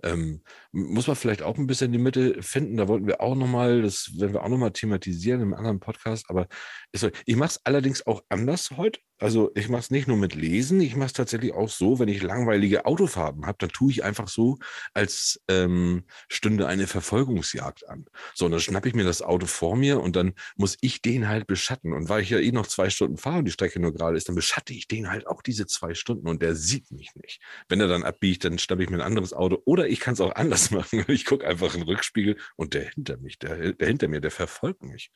Ähm, 0.03 0.43
muss 0.73 1.07
man 1.07 1.17
vielleicht 1.17 1.43
auch 1.43 1.57
ein 1.59 1.67
bisschen 1.67 1.93
die 1.93 1.99
Mitte 1.99 2.43
finden. 2.43 2.77
Da 2.77 2.89
wollten 2.89 3.07
wir 3.07 3.21
auch 3.21 3.35
nochmal, 3.35 3.83
das 3.83 4.11
werden 4.19 4.35
wir 4.35 4.43
auch 4.43 4.49
nochmal 4.49 4.73
thematisieren 4.73 5.41
im 5.41 5.55
anderen 5.55 5.81
Podcast. 5.81 6.27
Aber 6.29 6.49
ist 6.93 7.07
ich 7.27 7.37
mache 7.37 7.51
es 7.51 7.61
allerdings 7.65 8.07
auch 8.07 8.23
anders 8.29 8.71
heute. 8.77 9.01
Also 9.19 9.51
ich 9.55 9.69
mache 9.69 9.81
es 9.81 9.91
nicht 9.91 10.07
nur 10.07 10.17
mit 10.17 10.35
Lesen, 10.35 10.81
ich 10.81 10.95
mache 10.95 11.07
es 11.07 11.13
tatsächlich 11.13 11.53
auch 11.53 11.69
so, 11.69 11.99
wenn 11.99 12.09
ich 12.09 12.23
langweilige 12.23 12.87
Autofahrten 12.87 13.47
habe, 13.47 13.59
dann 13.59 13.71
tue 13.71 13.91
ich 13.91 14.05
einfach 14.05 14.29
so, 14.29 14.59
als 14.95 15.41
ähm, 15.49 16.05
stünde 16.29 16.69
eine 16.69 16.87
Verfolgungsjagd 16.87 17.89
an. 17.89 18.07
So, 18.35 18.45
und 18.45 18.53
dann 18.53 18.61
schnappe 18.61 18.89
ich 18.89 18.95
mir 18.95 19.05
das 19.05 19.23
Auto 19.23 19.47
vor 19.47 19.77
mir 19.77 20.01
und 20.01 20.15
dann 20.15 20.35
muss 20.57 20.77
ich 20.81 21.03
den 21.03 21.29
halt 21.29 21.47
beschatten. 21.47 21.93
Und 21.93 22.09
weil 22.09 22.23
ich 22.23 22.31
ja 22.31 22.39
eh 22.39 22.53
noch 22.53 22.67
zwei 22.67 22.91
Stunden 22.91 23.17
fahre 23.17 23.39
und 23.39 23.45
die 23.47 23.51
Strecke 23.51 23.81
nur 23.81 23.93
gerade 23.93 24.17
ist, 24.17 24.29
dann 24.29 24.37
beschatte 24.37 24.73
ich 24.73 24.87
den 24.87 25.11
halt 25.11 25.27
auch 25.27 25.43
diese 25.43 25.67
zwei 25.67 25.95
Stunden 25.95 26.29
und 26.29 26.41
der 26.41 26.55
sieht 26.55 26.91
mich 26.93 27.15
nicht. 27.17 27.41
Wenn 27.69 27.81
er 27.81 27.89
dann 27.89 28.05
abbiegt, 28.05 28.45
dann 28.45 28.59
schnappe 28.59 28.85
ich 28.85 28.91
mir 28.91 28.99
ein 28.99 29.03
anderes 29.03 29.33
Auto. 29.33 29.61
Oder 29.65 29.89
ich 29.89 29.99
kann 29.99 30.15
es 30.15 30.21
auch 30.21 30.35
anders 30.37 30.71
machen. 30.71 31.05
Ich 31.09 31.25
gucke 31.25 31.47
einfach 31.47 31.75
in 31.75 31.81
den 31.81 31.89
Rückspiegel 31.89 32.37
und 32.57 32.75
der 32.75 32.91
hinter 32.91 33.17
mich, 33.17 33.39
der, 33.39 33.73
der 33.73 33.89
hinter 33.89 34.07
mir, 34.07 34.21
der 34.21 34.31
verfolgt 34.31 34.83
mich. 34.83 35.11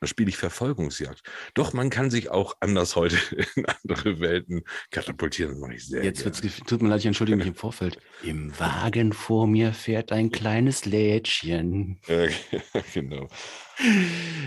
Dann 0.00 0.08
spiele 0.08 0.28
ich 0.28 0.36
Verfolgungsjagd. 0.36 1.22
Doch 1.54 1.72
man 1.72 1.90
kann 1.90 2.10
sich 2.10 2.30
auch 2.30 2.56
anders 2.60 2.96
heute 2.96 3.16
in 3.56 3.66
andere 3.66 4.20
Welten 4.20 4.62
katapultieren. 4.90 5.58
Mache 5.60 5.74
ich 5.74 5.86
sehr 5.86 6.04
Jetzt 6.04 6.24
wird's, 6.24 6.40
tut 6.66 6.82
mir 6.82 6.88
leid, 6.88 7.00
ich 7.00 7.06
entschuldige 7.06 7.36
mich 7.36 7.46
im 7.46 7.54
Vorfeld. 7.64 7.98
Im 8.22 8.58
Wagen 8.58 9.12
vor 9.12 9.46
mir 9.46 9.72
fährt 9.72 10.12
ein 10.12 10.30
kleines 10.30 10.84
Lädchen. 10.84 12.00
Genau. 12.92 13.28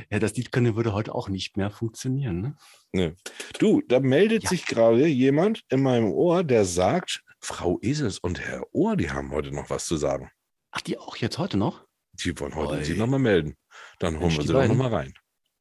Ja, 0.09 0.19
das 0.19 0.35
Lied 0.35 0.51
könnte, 0.51 0.75
würde 0.75 0.93
heute 0.93 1.13
auch 1.13 1.27
nicht 1.29 1.57
mehr 1.57 1.69
funktionieren. 1.69 2.41
Ne? 2.41 2.55
Ne. 2.93 3.15
Du, 3.59 3.81
da 3.87 3.99
meldet 3.99 4.43
Ja. 4.43 4.49
sich 4.49 4.65
gerade 4.65 5.05
jemand 5.07 5.63
in 5.69 5.81
meinem 5.81 6.11
Ohr, 6.11 6.43
der 6.43 6.63
sagt, 6.65 7.23
Frau 7.41 7.77
Esels 7.81 8.19
und 8.19 8.39
Herr 8.39 8.63
Ohr, 8.73 8.95
die 8.95 9.11
haben 9.11 9.31
heute 9.31 9.51
noch 9.51 9.69
was 9.69 9.85
zu 9.85 9.97
sagen. 9.97 10.31
Ach, 10.71 10.81
die 10.81 10.97
auch 10.97 11.17
jetzt 11.17 11.37
heute 11.37 11.57
noch? 11.57 11.85
Die 12.13 12.37
wollen 12.39 12.55
heute 12.55 12.73
Oi. 12.73 12.83
sich 12.83 12.97
nochmal 12.97 13.19
melden. 13.19 13.55
Dann 13.99 14.15
holen 14.15 14.23
Mensch, 14.27 14.37
wir 14.37 14.43
sie 14.43 14.53
doch 14.53 14.67
nochmal 14.67 14.93
rein. 14.93 15.13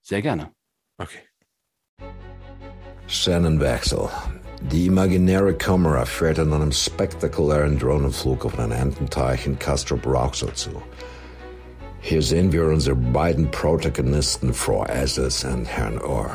Sehr 0.02 0.22
gerne. 0.22 0.52
Okay. 0.98 1.20
Szenenwechsel. 3.08 4.08
Die 4.72 4.86
imaginäre 4.86 5.54
Kamera 5.54 6.04
fährt 6.04 6.38
an 6.38 6.52
einem 6.52 6.72
spektakulären 6.72 7.78
Drohnenflug 7.78 8.44
auf 8.44 8.58
einen 8.58 8.72
Ententeich 8.72 9.46
in 9.46 9.58
Castro 9.58 9.96
Brauxel 9.96 10.52
zu. 10.54 10.82
Hier 12.00 12.22
sehen 12.22 12.52
wir 12.52 12.64
unsere 12.66 12.96
beiden 12.96 13.50
Protagonisten, 13.50 14.52
Frau 14.52 14.84
Essels 14.84 15.44
und 15.44 15.66
Herrn 15.66 15.98
Ohr. 15.98 16.30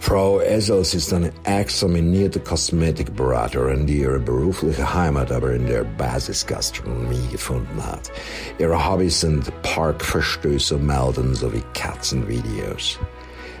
Frau 0.00 0.40
Essels 0.40 0.92
ist 0.92 1.14
eine 1.14 1.32
examinierte 1.44 2.38
Kosmetikberaterin, 2.40 3.86
die 3.86 4.00
ihre 4.00 4.18
berufliche 4.20 4.92
Heimat 4.94 5.32
aber 5.32 5.54
in 5.54 5.66
der 5.66 5.84
Basisgastronomie 5.84 7.26
gefunden 7.32 7.82
hat. 7.84 8.12
Ihre 8.58 8.86
Hobbys 8.86 9.20
sind 9.20 9.50
Parkverstöße 9.62 10.76
melden 10.76 11.34
sowie 11.34 11.62
Katzenvideos. 11.72 12.98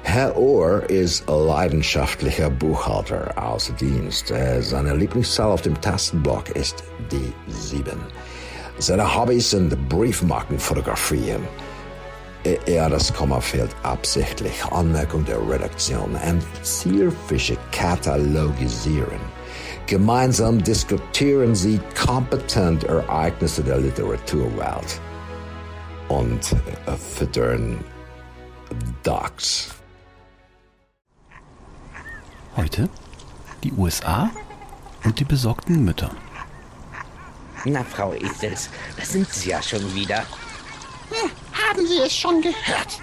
Herr 0.06 0.36
Ohr 0.36 0.88
ist 0.90 1.24
leidenschaftlicher 1.28 2.50
Buchhalter 2.50 3.32
außer 3.42 3.72
Dienst. 3.72 4.30
Äh, 4.30 4.60
Seine 4.62 4.94
Lieblingszahl 4.94 5.50
auf 5.50 5.62
dem 5.62 5.80
Tastenblock 5.80 6.50
ist 6.50 6.84
die 7.10 7.32
7. 7.48 7.98
Seine 8.78 9.16
Hobbys 9.16 9.50
sind 9.50 9.88
Briefmarken 9.88 10.58
fotografieren. 10.58 11.42
Äh, 12.44 12.58
Ja, 12.70 12.88
das 12.88 13.12
Komma 13.12 13.40
fehlt 13.40 13.74
absichtlich. 13.82 14.62
Anmerkung 14.70 15.24
der 15.24 15.40
Redaktion. 15.48 16.10
Und 16.14 16.44
Zierfische 16.62 17.56
katalogisieren. 17.72 19.20
Gemeinsam 19.86 20.62
diskutieren 20.62 21.54
sie 21.54 21.80
kompetent 22.06 22.84
Ereignisse 22.84 23.62
der 23.62 23.78
Literaturwelt. 23.78 25.00
Und 26.08 26.54
füttern 27.16 27.78
Ducks. 29.02 29.70
Heute 32.56 32.88
die 33.64 33.72
USA 33.72 34.30
und 35.02 35.18
die 35.18 35.24
besorgten 35.24 35.84
Mütter. 35.84 36.14
Na, 37.64 37.82
Frau 37.82 38.12
Esels, 38.14 38.70
da 38.96 39.04
sind 39.04 39.28
Sie 39.28 39.50
ja 39.50 39.60
schon 39.60 39.92
wieder. 39.92 40.18
Haben 41.52 41.84
Sie 41.84 41.98
es 41.98 42.16
schon 42.16 42.40
gehört? 42.42 43.00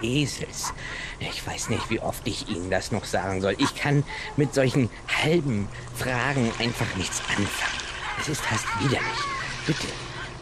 Esels. 0.00 0.72
Ich 1.18 1.44
weiß 1.44 1.70
nicht, 1.70 1.90
wie 1.90 1.98
oft 1.98 2.24
ich 2.28 2.48
Ihnen 2.48 2.70
das 2.70 2.92
noch 2.92 3.04
sagen 3.04 3.40
soll. 3.40 3.56
Ich 3.58 3.74
kann 3.74 4.04
mit 4.36 4.54
solchen 4.54 4.88
halben 5.24 5.68
Fragen 5.96 6.52
einfach 6.60 6.94
nichts 6.96 7.20
anfangen. 7.28 7.80
Es 8.20 8.28
ist 8.28 8.40
fast 8.42 8.66
widerlich. 8.78 9.18
Bitte, 9.66 9.88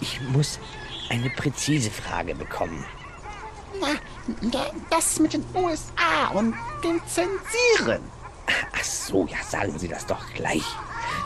ich 0.03 0.21
muss 0.21 0.59
eine 1.09 1.31
präzise 1.31 1.91
Frage 1.91 2.35
bekommen. 2.35 2.85
Na, 3.81 3.89
da- 4.51 4.71
das 4.91 5.19
mit 5.21 5.33
den 5.33 5.45
USA 5.55 6.29
und 6.35 6.55
dem 6.85 7.01
Zensieren. 7.07 8.03
Ach 8.75 8.85
so, 8.85 9.27
ja, 9.27 9.37
sagen 9.49 9.79
Sie 9.79 9.89
das 9.89 10.07
doch 10.07 10.25
gleich. 10.35 10.65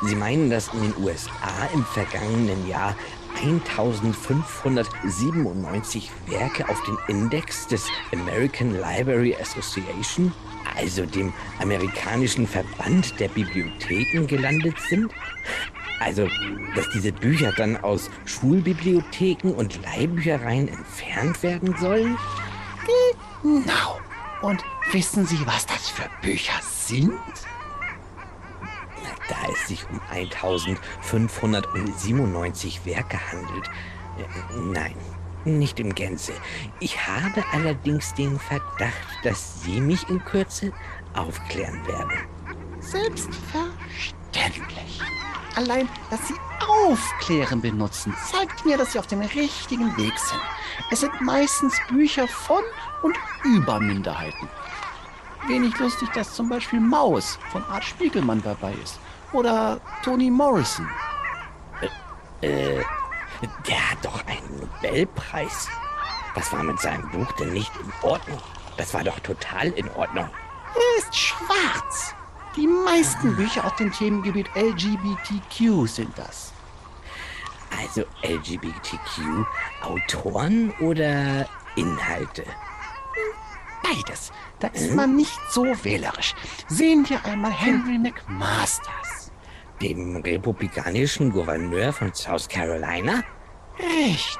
Sie 0.02 0.14
meinen, 0.14 0.50
dass 0.50 0.68
in 0.74 0.82
den 0.82 0.94
USA 1.04 1.68
im 1.72 1.84
vergangenen 1.84 2.66
Jahr 2.68 2.96
1597 3.36 6.10
Werke 6.26 6.68
auf 6.68 6.82
den 6.84 6.98
Index 7.08 7.66
des 7.66 7.88
American 8.12 8.72
Library 8.72 9.34
Association, 9.36 10.32
also 10.76 11.06
dem 11.06 11.32
amerikanischen 11.60 12.46
Verband 12.46 13.18
der 13.18 13.28
Bibliotheken, 13.28 14.26
gelandet 14.26 14.76
sind? 14.88 15.10
Also, 16.00 16.28
dass 16.74 16.90
diese 16.90 17.12
Bücher 17.12 17.52
dann 17.56 17.76
aus 17.76 18.10
Schulbibliotheken 18.24 19.52
und 19.52 19.80
Leihbüchereien 19.82 20.68
entfernt 20.68 21.42
werden 21.42 21.74
sollen? 21.78 22.18
Genau. 23.42 24.00
Und 24.42 24.62
wissen 24.90 25.26
Sie, 25.26 25.38
was 25.46 25.66
das 25.66 25.88
für 25.88 26.08
Bücher 26.20 26.60
sind? 26.62 27.12
Da 29.32 29.38
es 29.50 29.66
sich 29.66 29.88
um 29.88 29.98
1597 30.10 32.84
Werke 32.84 33.18
handelt. 33.32 33.66
Äh, 34.18 34.26
Nein, 34.60 34.94
nicht 35.46 35.80
in 35.80 35.94
Gänze. 35.94 36.34
Ich 36.80 37.06
habe 37.06 37.42
allerdings 37.52 38.12
den 38.12 38.38
Verdacht, 38.38 38.92
dass 39.24 39.62
Sie 39.62 39.80
mich 39.80 40.06
in 40.10 40.22
Kürze 40.22 40.70
aufklären 41.14 41.80
werden. 41.86 42.12
Selbstverständlich. 42.80 45.00
Allein, 45.56 45.88
dass 46.10 46.28
Sie 46.28 46.34
aufklären 46.68 47.62
benutzen, 47.62 48.14
zeigt 48.30 48.66
mir, 48.66 48.76
dass 48.76 48.92
Sie 48.92 48.98
auf 48.98 49.06
dem 49.06 49.22
richtigen 49.22 49.96
Weg 49.96 50.18
sind. 50.18 50.42
Es 50.90 51.00
sind 51.00 51.18
meistens 51.22 51.74
Bücher 51.88 52.28
von 52.28 52.62
und 53.02 53.16
über 53.44 53.80
Minderheiten. 53.80 54.46
Wenig 55.48 55.78
lustig, 55.78 56.10
dass 56.12 56.34
zum 56.34 56.50
Beispiel 56.50 56.80
Maus 56.80 57.38
von 57.50 57.64
Art 57.64 57.84
Spiegelmann 57.84 58.42
dabei 58.42 58.74
ist. 58.82 59.00
Oder 59.32 59.80
Toni 60.02 60.30
Morrison. 60.30 60.88
Äh, 62.40 62.82
der 63.66 63.90
hat 63.90 64.04
doch 64.04 64.24
einen 64.26 64.60
Nobelpreis. 64.60 65.68
Was 66.34 66.52
war 66.52 66.62
mit 66.62 66.78
seinem 66.80 67.08
Buch 67.10 67.30
denn 67.32 67.52
nicht 67.52 67.72
in 67.76 67.92
Ordnung? 68.08 68.40
Das 68.76 68.94
war 68.94 69.04
doch 69.04 69.18
total 69.20 69.68
in 69.68 69.88
Ordnung. 69.90 70.28
Er 70.74 70.98
ist 70.98 71.14
schwarz. 71.14 72.14
Die 72.56 72.66
meisten 72.66 73.36
Bücher 73.36 73.64
auf 73.64 73.76
dem 73.76 73.92
Themengebiet 73.92 74.48
LGBTQ 74.54 75.86
sind 75.86 76.16
das. 76.18 76.52
Also 77.80 78.04
LGBTQ, 78.22 79.46
Autoren 79.82 80.70
oder 80.80 81.48
Inhalte? 81.76 82.44
Beides. 83.82 84.32
Da 84.60 84.68
ist 84.68 84.94
man 84.94 85.16
nicht 85.16 85.38
so 85.50 85.64
wählerisch. 85.82 86.34
Sehen 86.68 87.08
wir 87.08 87.24
einmal 87.24 87.52
Henry 87.52 87.98
McMasters. 87.98 89.21
Dem 89.82 90.16
republikanischen 90.16 91.32
Gouverneur 91.32 91.92
von 91.92 92.14
South 92.14 92.48
Carolina? 92.48 93.24
Richtig. 93.80 94.38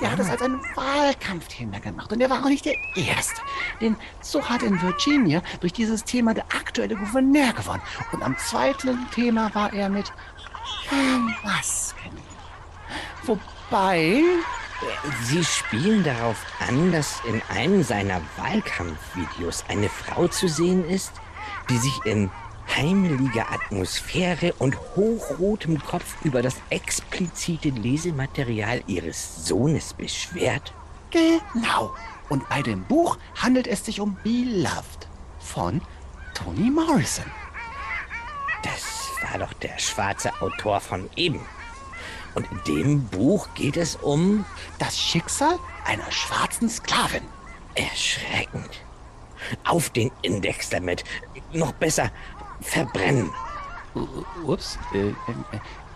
Der 0.00 0.10
hat 0.10 0.18
es 0.18 0.30
als 0.30 0.40
ein 0.40 0.62
Wahlkampfthema 0.74 1.78
gemacht 1.78 2.10
und 2.10 2.22
er 2.22 2.30
war 2.30 2.42
auch 2.42 2.48
nicht 2.48 2.64
der 2.64 2.74
Erste. 2.96 3.42
Denn 3.82 3.96
so 4.22 4.48
hat 4.48 4.62
in 4.62 4.80
Virginia 4.80 5.42
durch 5.60 5.74
dieses 5.74 6.04
Thema 6.04 6.32
der 6.32 6.44
aktuelle 6.44 6.96
Gouverneur 6.96 7.52
gewonnen. 7.52 7.82
Und 8.12 8.22
am 8.22 8.36
zweiten 8.38 9.10
Thema 9.10 9.54
war 9.54 9.74
er 9.74 9.90
mit 9.90 10.10
Masken. 11.44 12.16
Wobei, 13.24 14.22
Sie 15.24 15.44
spielen 15.44 16.02
darauf 16.02 16.44
an, 16.66 16.92
dass 16.92 17.20
in 17.26 17.42
einem 17.50 17.82
seiner 17.82 18.22
Wahlkampfvideos 18.38 19.64
eine 19.68 19.90
Frau 19.90 20.28
zu 20.28 20.48
sehen 20.48 20.88
ist, 20.88 21.12
die 21.68 21.76
sich 21.76 21.94
in 22.06 22.30
heimeliger 22.68 23.50
Atmosphäre 23.50 24.52
und 24.54 24.78
hochrotem 24.96 25.82
Kopf 25.82 26.16
über 26.24 26.42
das 26.42 26.56
explizite 26.70 27.68
Lesematerial 27.70 28.82
ihres 28.86 29.46
Sohnes 29.46 29.94
beschwert. 29.94 30.72
genau. 31.10 31.94
Und 32.28 32.48
bei 32.48 32.62
dem 32.62 32.84
Buch 32.84 33.18
handelt 33.36 33.66
es 33.66 33.84
sich 33.84 34.00
um 34.00 34.16
Beloved 34.22 35.06
von 35.38 35.82
Toni 36.32 36.70
Morrison. 36.70 37.26
Das 38.62 39.10
war 39.30 39.38
doch 39.38 39.52
der 39.54 39.78
schwarze 39.78 40.30
Autor 40.40 40.80
von 40.80 41.10
eben. 41.16 41.40
Und 42.34 42.50
in 42.50 42.60
dem 42.66 43.04
Buch 43.08 43.48
geht 43.54 43.76
es 43.76 43.96
um 43.96 44.46
Das 44.78 44.98
Schicksal 44.98 45.58
einer 45.84 46.10
schwarzen 46.10 46.70
Sklavin. 46.70 47.22
erschreckend. 47.74 48.70
Auf 49.64 49.90
den 49.90 50.10
Index 50.22 50.70
damit. 50.70 51.04
Noch 51.52 51.72
besser, 51.72 52.10
verbrennen. 52.62 53.30
Ups. 54.44 54.78
Äh, 54.94 55.08
äh, 55.08 55.12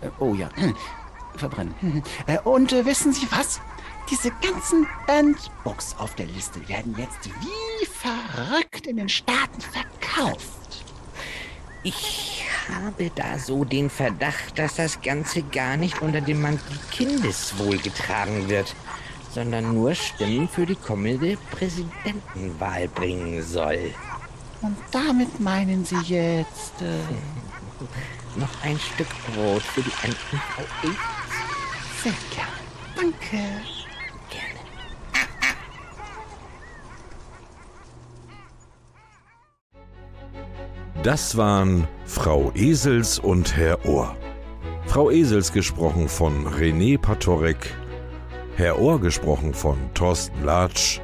äh, 0.01 0.09
oh 0.19 0.33
ja. 0.33 0.49
Verbrennen. 1.35 2.03
Äh, 2.25 2.39
Und 2.43 2.73
äh, 2.73 2.85
wissen 2.85 3.13
Sie 3.13 3.27
was? 3.31 3.59
Diese 4.09 4.31
ganzen 4.41 4.87
Bandbooks 5.05 5.95
auf 5.97 6.15
der 6.15 6.27
Liste 6.27 6.67
werden 6.69 6.95
jetzt 6.97 7.25
wie 7.25 7.85
verrückt 7.85 8.87
in 8.87 8.97
den 8.97 9.09
Staaten 9.09 9.59
verkauft. 9.61 10.85
Ich 11.83 12.43
habe 12.69 13.11
da 13.15 13.37
so 13.37 13.63
den 13.65 13.89
Verdacht, 13.89 14.57
dass 14.57 14.75
das 14.75 15.01
Ganze 15.01 15.41
gar 15.43 15.77
nicht 15.77 16.01
unter 16.01 16.21
dem 16.21 16.41
Mantel 16.41 16.77
Kindeswohl 16.91 17.77
getragen 17.77 18.49
wird, 18.49 18.75
sondern 19.31 19.73
nur 19.73 19.93
Stimmen 19.93 20.47
für 20.47 20.65
die 20.65 20.75
kommende 20.75 21.37
Präsidentenwahl 21.51 22.87
bringen 22.87 23.43
soll. 23.43 23.93
Und 24.61 24.77
damit 24.91 25.39
meinen 25.39 25.85
Sie 25.85 25.97
jetzt... 25.97 26.81
Äh, 26.81 26.99
Noch 28.39 28.49
ein 28.61 28.77
Stück 28.77 29.07
Brot 29.33 29.63
für 29.63 29.81
die 29.81 29.91
Enten, 30.03 30.39
Frau 30.53 30.63
sehr 32.03 32.13
gern. 32.33 32.47
Danke. 32.95 33.43
Gerne. 34.29 34.59
Das 41.03 41.35
waren 41.35 41.87
Frau 42.05 42.51
Esels 42.55 43.19
und 43.19 43.55
Herr 43.57 43.85
Ohr. 43.85 44.15
Frau 44.85 45.11
Esels 45.11 45.51
gesprochen 45.51 46.07
von 46.07 46.47
René 46.47 46.97
Patorek, 46.97 47.73
Herr 48.55 48.79
Ohr 48.79 49.01
gesprochen 49.01 49.53
von 49.53 49.77
Thorsten 49.93 50.43
Latsch 50.45 51.01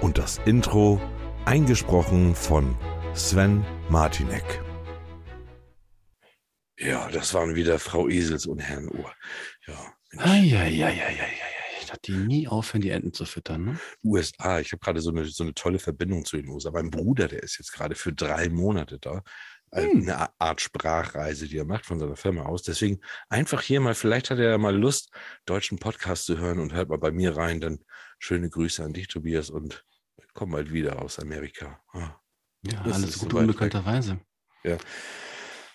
und 0.00 0.18
das 0.18 0.40
Intro 0.44 1.00
eingesprochen 1.46 2.34
von 2.34 2.76
Sven 3.14 3.64
Martinek. 3.88 4.60
Ja, 6.78 7.08
das 7.08 7.32
waren 7.34 7.54
wieder 7.54 7.78
Frau 7.78 8.08
Esels 8.08 8.46
und 8.46 8.58
Herrn 8.58 8.88
Ohr. 8.88 9.14
Ja. 9.66 9.94
Eieieiei. 10.18 11.30
Dass 11.88 12.00
die 12.00 12.12
nie 12.12 12.48
aufhören, 12.48 12.82
die 12.82 12.90
Enten 12.90 13.12
zu 13.12 13.24
füttern. 13.24 13.64
Ne? 13.64 13.78
USA. 14.02 14.58
Ich 14.58 14.72
habe 14.72 14.80
gerade 14.80 15.00
so 15.00 15.10
eine, 15.10 15.24
so 15.24 15.44
eine 15.44 15.54
tolle 15.54 15.78
Verbindung 15.78 16.24
zu 16.24 16.36
den 16.36 16.48
USA. 16.48 16.72
Mein 16.72 16.90
Bruder, 16.90 17.28
der 17.28 17.44
ist 17.44 17.58
jetzt 17.58 17.72
gerade 17.72 17.94
für 17.94 18.12
drei 18.12 18.48
Monate 18.48 18.98
da. 18.98 19.22
Also 19.70 19.88
Hm. 19.88 20.02
Eine 20.02 20.28
Art 20.40 20.60
Sprachreise, 20.60 21.46
die 21.46 21.58
er 21.58 21.64
macht 21.64 21.86
von 21.86 22.00
seiner 22.00 22.16
Firma 22.16 22.42
aus. 22.42 22.62
Deswegen 22.64 23.00
einfach 23.28 23.62
hier 23.62 23.80
mal, 23.80 23.94
vielleicht 23.94 24.30
hat 24.30 24.38
er 24.38 24.50
ja 24.50 24.58
mal 24.58 24.76
Lust, 24.76 25.10
deutschen 25.44 25.78
Podcast 25.78 26.26
zu 26.26 26.38
hören 26.38 26.58
und 26.58 26.72
hört 26.72 26.88
mal 26.88 26.98
bei 26.98 27.12
mir 27.12 27.36
rein. 27.36 27.60
Dann 27.60 27.78
schöne 28.18 28.50
Grüße 28.50 28.82
an 28.82 28.92
dich, 28.92 29.06
Tobias, 29.06 29.48
und 29.48 29.84
komm 30.36 30.50
bald 30.52 30.72
wieder 30.72 31.02
aus 31.02 31.18
Amerika. 31.18 31.80
Ah. 31.92 32.14
Ja, 32.62 32.82
alles 32.82 33.18
gut 33.18 33.32
so 33.32 33.38
unbekannterweise. 33.38 34.20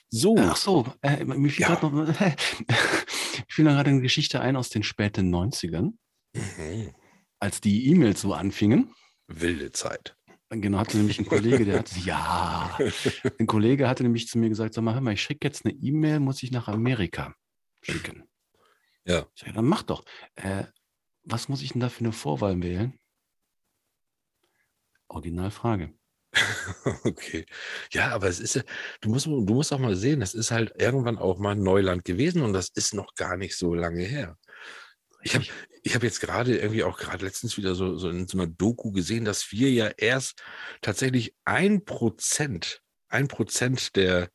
So, 0.10 0.36
Ach 0.38 0.58
so, 0.58 0.86
äh, 1.02 1.24
mir 1.24 1.50
fiel 1.50 1.62
Ja. 1.62 1.76
gerade 1.76 1.96
noch, 1.96 2.16
fiel 3.48 3.66
gerade 3.66 3.90
eine 3.90 4.02
Geschichte 4.02 4.42
ein 4.42 4.56
aus 4.58 4.70
den 4.70 4.84
späten 4.84 5.34
90ern, 5.34 5.94
mhm. 6.34 6.94
als 7.40 7.62
die 7.62 7.88
E-Mails 7.90 8.22
so 8.22 8.34
anfingen. 8.34 8.94
wilde 9.28 9.72
Zeit. 9.72 10.16
Genau, 10.50 10.80
hatte 10.80 10.98
nämlich 10.98 11.18
ein 11.18 11.26
Kollege, 11.26 11.64
der 11.64 11.80
hat, 11.80 11.96
ja, 12.06 12.78
ein 13.40 13.48
Kollege 13.48 13.88
hatte 13.88 14.04
nämlich 14.04 14.28
zu 14.28 14.38
mir 14.38 14.50
gesagt, 14.50 14.74
sag 14.74 14.84
mal, 14.84 14.94
hör 14.94 15.02
mal, 15.02 15.14
ich 15.14 15.22
schicke 15.22 15.48
jetzt 15.48 15.66
eine 15.66 15.74
E-Mail, 15.74 16.20
muss 16.20 16.44
ich 16.44 16.52
nach 16.52 16.68
Amerika 16.68 17.34
schicken. 17.82 18.26
Ja. 19.06 19.26
Ich 19.34 19.42
sage, 19.42 19.54
dann 19.54 19.66
mach 19.66 19.84
doch. 19.84 20.04
Äh, 20.36 20.66
was 21.24 21.48
muss 21.48 21.62
ich 21.62 21.72
denn 21.72 21.80
da 21.80 21.88
für 21.88 22.02
eine 22.02 22.12
Vorwahl 22.12 22.62
wählen? 22.62 23.00
Originalfrage. 25.12 25.94
Okay. 27.04 27.46
Ja, 27.92 28.12
aber 28.12 28.28
es 28.28 28.40
ist, 28.40 28.56
ja- 28.56 28.64
du 29.02 29.10
musst, 29.10 29.26
du 29.26 29.42
musst 29.54 29.74
auch 29.74 29.80
mal 29.80 29.96
sehen, 29.96 30.20
das 30.22 30.34
ist 30.34 30.52
halt 30.52 30.74
irgendwann 30.80 31.18
auch 31.18 31.38
mal 31.38 31.56
Neuland 31.56 32.06
gewesen 32.06 32.42
und 32.42 32.54
das 32.54 32.70
ist 32.70 32.94
noch 32.94 33.14
gar 33.16 33.38
nicht 33.38 33.56
so 33.58 33.74
lange 33.76 34.04
her. 34.04 34.38
Ich 35.24 35.36
habe 35.36 35.46
ich 35.84 35.94
hab 35.96 36.04
jetzt 36.04 36.20
gerade 36.22 36.58
irgendwie 36.58 36.84
auch 36.84 36.98
gerade 36.98 37.26
letztens 37.26 37.58
wieder 37.58 37.76
so, 37.76 37.98
so 37.98 38.10
in 38.10 38.28
so 38.28 38.38
einer 38.38 38.48
Doku 38.48 38.92
gesehen, 38.92 39.26
dass 39.26 39.52
wir 39.52 39.70
ja 39.72 39.88
erst 39.98 40.42
tatsächlich 40.82 41.36
ein 41.46 41.86
Prozent, 41.86 42.82
ein 43.10 43.28
Prozent 43.28 43.96
der, 43.96 44.30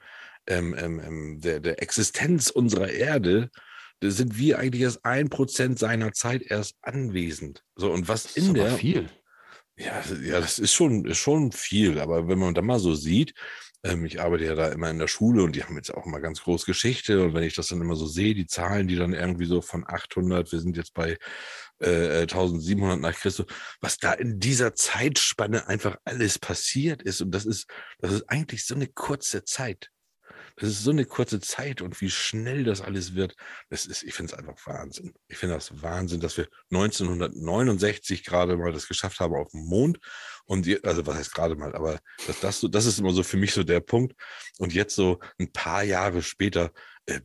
ähm, 0.47 0.75
ähm, 0.79 1.01
ähm, 1.01 1.41
der, 1.41 1.61
der 1.61 1.83
Existenz 1.83 2.51
unserer 2.51 2.91
Erde, 2.91 3.51
sind 4.03 4.37
wir 4.39 4.59
eigentlich 4.59 4.83
erst 4.83 5.05
ein 5.05 5.29
Prozent 5.31 5.79
seiner 5.79 6.13
Zeit 6.13 6.43
erst 6.43 6.77
anwesend. 6.83 7.63
So, 7.75 7.91
und 7.91 8.09
was 8.09 8.37
in 8.37 8.55
der, 8.55 8.73
viel. 8.73 9.09
Ja, 9.77 10.03
ja, 10.23 10.41
das 10.41 10.59
ist 10.59 10.73
schon, 10.73 11.05
ist 11.05 11.19
schon 11.19 11.53
viel. 11.53 11.99
Aber 11.99 12.29
wenn 12.29 12.39
man 12.39 12.55
da 12.55 12.63
mal 12.63 12.79
so 12.79 12.95
sieht, 12.95 13.35
ähm, 13.83 14.05
ich 14.05 14.21
arbeite 14.21 14.45
ja 14.45 14.55
da 14.55 14.69
immer 14.69 14.91
in 14.91 14.99
der 14.99 15.09
Schule 15.09 15.43
und 15.43 15.55
die 15.55 15.63
haben 15.63 15.77
jetzt 15.77 15.95
auch 15.95 16.07
mal 16.07 16.21
ganz 16.21 16.43
groß 16.43 16.65
Geschichte. 16.65 17.23
Und 17.23 17.35
wenn 17.35 17.43
ich 17.45 17.55
das 17.55 17.69
dann 17.69 17.81
immer 17.81 17.97
so 17.97 18.07
sehe, 18.07 18.35
die 18.35 18.47
Zahlen, 18.47 18.89
die 18.89 18.97
dann 18.97 19.13
irgendwie 19.13 19.47
so 19.47 19.61
von 19.61 19.85
800, 19.87 20.51
wir 20.51 20.61
sind 20.61 20.77
jetzt 20.77 20.95
bei 20.95 21.19
äh, 21.81 22.23
1700 22.23 23.01
nach 23.01 23.15
Christus, 23.15 23.47
was 23.81 23.99
da 23.99 24.13
in 24.13 24.41
dieser 24.41 24.75
Zeitspanne 24.75 25.69
einfach 25.69 25.97
alles 26.05 26.39
passiert 26.39 27.03
ist. 27.03 27.21
Und 27.21 27.33
das 27.33 27.45
ist, 27.45 27.67
das 28.01 28.13
ist 28.13 28.29
eigentlich 28.29 28.65
so 28.65 28.75
eine 28.75 28.89
kurze 28.89 29.45
Zeit. 29.45 29.91
Das 30.57 30.71
ist 30.71 30.83
so 30.85 30.91
eine 30.91 31.05
kurze 31.05 31.39
Zeit 31.41 31.83
und 31.83 32.01
wie 32.01 32.11
schnell 32.11 32.65
das 32.65 32.81
alles 32.81 33.15
wird, 33.15 33.37
das 33.69 33.85
ist, 33.85 34.03
ich 34.03 34.15
finde 34.15 34.33
es 34.33 34.39
einfach 34.39 34.57
Wahnsinn. 34.67 35.13
Ich 35.29 35.37
finde 35.37 35.55
das 35.55 35.83
Wahnsinn, 35.83 36.21
dass 36.21 36.39
wir 36.39 36.49
1969 36.71 38.25
gerade 38.25 38.57
mal 38.57 38.73
das 38.73 38.89
geschafft 38.89 39.21
haben 39.21 39.35
auf 39.35 39.51
dem 39.51 39.67
Mond. 39.67 39.99
Und 40.47 40.67
je, 40.67 40.81
also 40.83 41.07
was 41.07 41.17
heißt 41.17 41.35
gerade 41.35 41.57
mal, 41.57 41.75
aber 41.75 42.01
das, 42.27 42.41
das, 42.41 42.61
so, 42.61 42.69
das 42.69 42.87
ist 42.87 42.99
immer 42.99 43.13
so 43.13 43.23
für 43.23 43.37
mich 43.37 43.53
so 43.53 43.65
der 43.65 43.81
Punkt. 43.81 44.15
Und 44.59 44.73
jetzt 44.73 44.95
so 44.95 45.21
ein 45.39 45.53
paar 45.53 45.83
Jahre 45.83 46.23
später, 46.23 46.73
äh, 47.05 47.21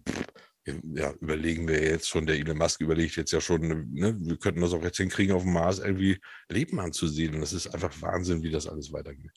ja, 0.65 1.11
überlegen 1.19 1.67
wir 1.67 1.81
jetzt 1.81 2.09
schon, 2.09 2.25
der 2.25 2.35
Elon 2.35 2.57
Musk 2.57 2.81
überlegt 2.81 3.15
jetzt 3.15 3.31
ja 3.31 3.41
schon, 3.41 3.91
ne, 3.93 4.15
wir 4.19 4.37
könnten 4.37 4.61
das 4.61 4.73
auch 4.73 4.83
jetzt 4.83 4.97
hinkriegen, 4.97 5.35
auf 5.35 5.43
dem 5.43 5.53
Mars 5.53 5.79
irgendwie 5.79 6.19
Leben 6.49 6.79
anzusiedeln. 6.79 7.41
Das 7.41 7.53
ist 7.53 7.67
einfach 7.67 7.93
Wahnsinn, 8.01 8.43
wie 8.43 8.51
das 8.51 8.67
alles 8.67 8.91
weitergeht. 8.91 9.31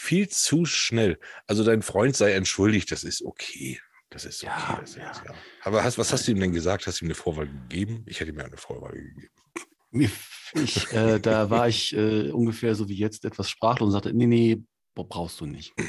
Viel 0.00 0.28
zu 0.28 0.64
schnell. 0.64 1.18
Also 1.48 1.64
dein 1.64 1.82
Freund 1.82 2.14
sei 2.16 2.30
entschuldigt, 2.32 2.92
das 2.92 3.02
ist 3.02 3.20
okay. 3.20 3.80
Das 4.10 4.24
ist 4.24 4.44
okay. 4.44 4.52
Ja, 4.56 4.78
das 4.80 4.90
ist, 4.90 4.96
ja. 4.96 5.12
ja. 5.24 5.34
Aber 5.64 5.82
hast, 5.82 5.98
was 5.98 6.12
hast 6.12 6.28
du 6.28 6.30
ihm 6.30 6.38
denn 6.38 6.52
gesagt? 6.52 6.86
Hast 6.86 7.00
du 7.00 7.04
ihm 7.04 7.08
eine 7.08 7.16
Vorwahl 7.16 7.48
gegeben? 7.48 8.04
Ich 8.06 8.20
hätte 8.20 8.30
ihm 8.30 8.38
ja 8.38 8.44
eine 8.44 8.56
Vorwahl 8.56 8.92
gegeben. 8.92 10.12
Ich, 10.54 10.92
äh, 10.92 11.18
da 11.18 11.50
war 11.50 11.68
ich 11.68 11.96
äh, 11.96 12.30
ungefähr 12.30 12.76
so 12.76 12.88
wie 12.88 12.94
jetzt 12.96 13.24
etwas 13.24 13.50
sprachlos 13.50 13.88
und 13.88 13.92
sagte, 13.92 14.14
nee, 14.14 14.26
nee, 14.26 14.62
brauchst 14.94 15.40
du 15.40 15.46
nicht. 15.46 15.74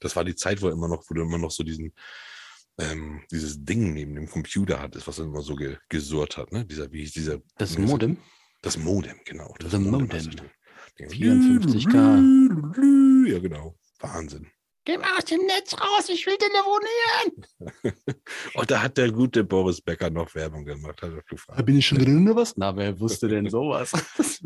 Das 0.00 0.16
war 0.16 0.24
die 0.24 0.34
Zeit, 0.34 0.60
wo 0.62 0.66
er 0.66 0.72
immer 0.72 0.88
noch, 0.88 1.04
wo 1.08 1.14
du 1.14 1.22
immer 1.22 1.38
noch 1.38 1.50
so 1.50 1.62
diesen, 1.62 1.92
ähm, 2.78 3.22
dieses 3.30 3.64
Ding 3.64 3.92
neben 3.92 4.14
dem 4.14 4.28
Computer 4.28 4.80
hattest, 4.80 5.06
was 5.06 5.18
er 5.18 5.26
immer 5.26 5.42
so 5.42 5.54
ge, 5.54 5.76
gesurrt 5.88 6.36
hat, 6.36 6.50
ne? 6.52 6.64
Dieser, 6.64 6.90
wie 6.90 7.00
hieß 7.00 7.12
dieser? 7.12 7.38
Das 7.58 7.78
Modem, 7.78 8.16
Das 8.62 8.76
Modem, 8.76 9.20
genau. 9.24 9.54
Das 9.60 9.70
The 9.72 9.78
Modem. 9.78 10.08
du- 10.30 10.50
54K. 11.06 13.28
Ja, 13.28 13.38
genau. 13.38 13.76
Wahnsinn. 14.00 14.48
Geh 14.88 14.96
mal 14.96 15.18
aus 15.18 15.26
dem 15.26 15.44
Netz 15.44 15.74
raus, 15.74 16.08
ich 16.08 16.24
will 16.24 16.38
telefonieren. 16.38 17.44
Und 18.54 18.54
Oh, 18.54 18.62
da 18.66 18.80
hat 18.80 18.96
der 18.96 19.12
gute 19.12 19.44
Boris 19.44 19.82
Becker 19.82 20.08
noch 20.08 20.34
Werbung 20.34 20.64
gemacht, 20.64 21.02
hat 21.02 21.10
er 21.12 21.22
gefragt. 21.28 21.58
Da 21.58 21.62
bin 21.62 21.76
ich 21.76 21.86
schon 21.86 21.98
drin 21.98 22.26
oder 22.26 22.36
was? 22.36 22.56
Na, 22.56 22.74
wer 22.74 22.98
wusste 22.98 23.28
denn 23.28 23.50
sowas? 23.50 23.92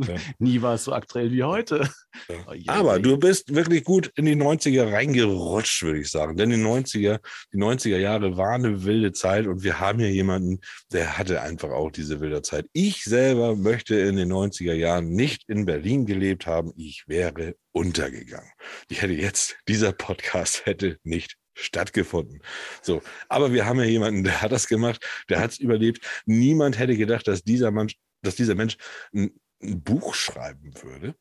Ja. 0.08 0.14
Nie 0.38 0.60
war 0.62 0.74
es 0.74 0.84
so 0.84 0.92
aktuell 0.92 1.30
wie 1.30 1.42
heute. 1.42 1.88
Ja. 2.28 2.34
Oh, 2.48 2.54
je, 2.54 2.66
Aber 2.66 2.98
du 2.98 3.18
bist 3.18 3.54
wirklich 3.54 3.84
gut 3.84 4.10
in 4.16 4.24
die 4.24 4.34
90er 4.34 4.90
reingerutscht, 4.90 5.82
würde 5.82 6.00
ich 6.00 6.10
sagen. 6.10 6.36
Denn 6.36 6.50
die 6.50 6.56
90er, 6.56 7.20
die 7.52 7.58
90er 7.58 7.98
Jahre 7.98 8.36
waren 8.36 8.64
eine 8.64 8.84
wilde 8.84 9.12
Zeit 9.12 9.46
und 9.46 9.62
wir 9.62 9.80
haben 9.80 9.98
hier 9.98 10.10
jemanden, 10.10 10.60
der 10.92 11.18
hatte 11.18 11.42
einfach 11.42 11.70
auch 11.70 11.90
diese 11.90 12.20
wilde 12.20 12.42
Zeit. 12.42 12.66
Ich 12.72 13.04
selber 13.04 13.54
möchte 13.54 13.96
in 13.96 14.16
den 14.16 14.32
90er 14.32 14.72
Jahren 14.72 15.10
nicht 15.10 15.44
in 15.48 15.66
Berlin 15.66 16.06
gelebt 16.06 16.46
haben. 16.46 16.72
Ich 16.76 17.04
wäre 17.06 17.54
untergegangen. 17.72 18.50
Ich 18.88 19.02
hätte 19.02 19.14
jetzt, 19.14 19.56
dieser 19.68 19.92
Podcast 19.92 20.66
hätte 20.66 20.98
nicht 21.02 21.36
stattgefunden. 21.54 22.40
So, 22.82 23.02
aber 23.28 23.52
wir 23.52 23.66
haben 23.66 23.78
ja 23.78 23.84
jemanden, 23.84 24.24
der 24.24 24.40
hat 24.40 24.52
das 24.52 24.68
gemacht, 24.68 25.04
der 25.28 25.40
hat 25.40 25.52
es 25.52 25.58
überlebt. 25.58 26.04
Niemand 26.24 26.78
hätte 26.78 26.96
gedacht, 26.96 27.28
dass 27.28 27.42
dieser 27.42 27.70
Mensch, 27.70 27.96
dass 28.22 28.36
dieser 28.36 28.54
Mensch 28.54 28.76
ein, 29.12 29.38
ein 29.62 29.82
Buch 29.82 30.14
schreiben 30.14 30.72
würde. 30.82 31.14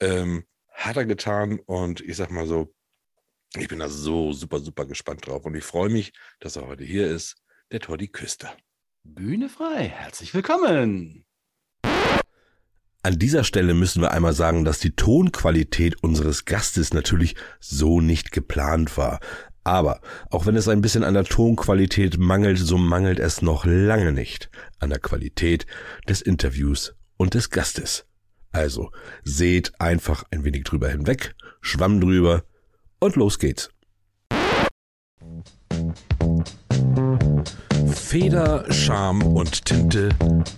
Ähm, 0.00 0.44
hat 0.68 0.96
er 0.96 1.06
getan 1.06 1.58
und 1.66 2.00
ich 2.00 2.16
sag 2.16 2.30
mal 2.30 2.46
so, 2.46 2.72
ich 3.56 3.68
bin 3.68 3.78
da 3.78 3.88
so 3.88 4.32
super, 4.32 4.60
super 4.60 4.86
gespannt 4.86 5.26
drauf 5.26 5.44
und 5.44 5.54
ich 5.54 5.64
freue 5.64 5.88
mich, 5.88 6.12
dass 6.38 6.56
er 6.56 6.66
heute 6.66 6.84
hier 6.84 7.08
ist, 7.08 7.36
der 7.72 7.80
Toddy 7.80 8.08
Küster. 8.08 8.56
Bühne 9.02 9.48
frei. 9.48 9.88
Herzlich 9.88 10.34
willkommen. 10.34 11.27
An 13.02 13.16
dieser 13.16 13.44
Stelle 13.44 13.74
müssen 13.74 14.02
wir 14.02 14.10
einmal 14.10 14.32
sagen, 14.32 14.64
dass 14.64 14.80
die 14.80 14.90
Tonqualität 14.90 16.02
unseres 16.02 16.46
Gastes 16.46 16.92
natürlich 16.92 17.36
so 17.60 18.00
nicht 18.00 18.32
geplant 18.32 18.96
war. 18.96 19.20
Aber 19.62 20.00
auch 20.30 20.46
wenn 20.46 20.56
es 20.56 20.66
ein 20.66 20.80
bisschen 20.80 21.04
an 21.04 21.14
der 21.14 21.24
Tonqualität 21.24 22.18
mangelt, 22.18 22.58
so 22.58 22.76
mangelt 22.76 23.20
es 23.20 23.40
noch 23.40 23.64
lange 23.64 24.10
nicht 24.10 24.50
an 24.80 24.90
der 24.90 24.98
Qualität 24.98 25.64
des 26.08 26.22
Interviews 26.22 26.96
und 27.16 27.34
des 27.34 27.50
Gastes. 27.50 28.04
Also 28.50 28.90
seht 29.22 29.80
einfach 29.80 30.24
ein 30.32 30.42
wenig 30.42 30.64
drüber 30.64 30.88
hinweg, 30.88 31.36
schwamm 31.60 32.00
drüber 32.00 32.42
und 32.98 33.14
los 33.14 33.38
geht's. 33.38 33.70
Feder, 37.94 38.64
Charme 38.72 39.22
und 39.22 39.64
Tinte 39.66 40.08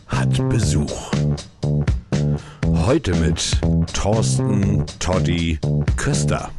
hat 0.06 0.48
Besuch. 0.48 1.12
Heute 2.74 3.14
mit 3.16 3.60
Thorsten 3.92 4.84
Toddy 4.98 5.58
Köster. 5.96 6.50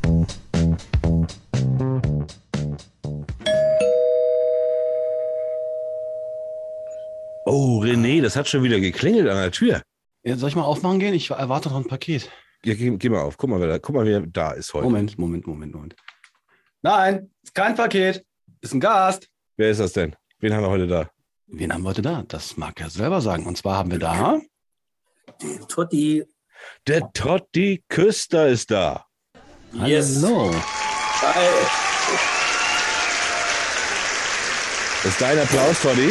Oh, 7.46 7.82
René, 7.84 8.22
das 8.22 8.36
hat 8.36 8.48
schon 8.48 8.64
wieder 8.64 8.80
geklingelt 8.80 9.28
an 9.28 9.38
der 9.38 9.52
Tür. 9.52 9.82
Ja, 10.24 10.38
soll 10.38 10.50
ich 10.50 10.56
mal 10.56 10.64
aufmachen 10.64 11.00
gehen? 11.00 11.14
Ich 11.14 11.30
erwarte 11.32 11.70
noch 11.70 11.78
ein 11.78 11.88
Paket. 11.88 12.30
Ja, 12.64 12.74
geh, 12.76 12.96
geh 12.98 13.10
mal 13.10 13.22
auf, 13.22 13.38
guck 13.38 13.50
mal, 13.50 13.60
wer 13.60 13.68
da, 13.68 13.80
guck 13.80 13.96
mal, 13.96 14.06
wer 14.06 14.22
da 14.22 14.52
ist 14.52 14.74
heute. 14.74 14.86
Moment, 14.86 15.18
Moment, 15.18 15.48
Moment, 15.48 15.74
Moment. 15.74 15.96
Nein, 16.82 17.32
ist 17.44 17.54
kein 17.56 17.76
Paket. 17.76 18.26
Ist 18.62 18.74
ein 18.74 18.80
Gast. 18.80 19.28
Wer 19.58 19.72
ist 19.72 19.80
das 19.80 19.94
denn? 19.94 20.16
Wen 20.40 20.54
haben 20.54 20.64
wir 20.64 20.70
heute 20.70 20.88
da? 20.88 21.10
Wen 21.48 21.74
haben 21.74 21.84
wir 21.84 21.90
heute 21.90 22.02
da? 22.02 22.24
Das 22.28 22.58
mag 22.58 22.80
er 22.80 22.90
selber 22.90 23.22
sagen. 23.22 23.46
Und 23.46 23.58
zwar 23.58 23.78
haben 23.78 23.92
wir 23.92 24.00
da. 24.00 24.40
Totti. 25.68 26.24
Der 26.88 27.12
Toddy 27.14 27.84
Küster 27.90 28.48
ist 28.50 28.72
da. 28.72 29.06
Yes. 29.74 30.22
Hallo. 30.24 30.52
Hi. 30.54 31.48
Das 35.04 35.12
ist 35.14 35.22
dein 35.22 35.40
Applaus, 35.40 35.82
Toddy. 35.82 36.10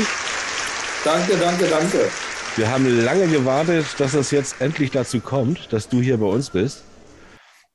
Danke, 1.04 1.36
danke, 1.36 1.66
danke. 1.68 2.10
Wir 2.56 2.70
haben 2.70 3.04
lange 3.04 3.28
gewartet, 3.28 3.86
dass 3.98 4.14
es 4.14 4.30
jetzt 4.32 4.60
endlich 4.60 4.90
dazu 4.90 5.20
kommt, 5.20 5.72
dass 5.72 5.88
du 5.88 6.00
hier 6.00 6.16
bei 6.18 6.26
uns 6.26 6.50
bist. 6.50 6.82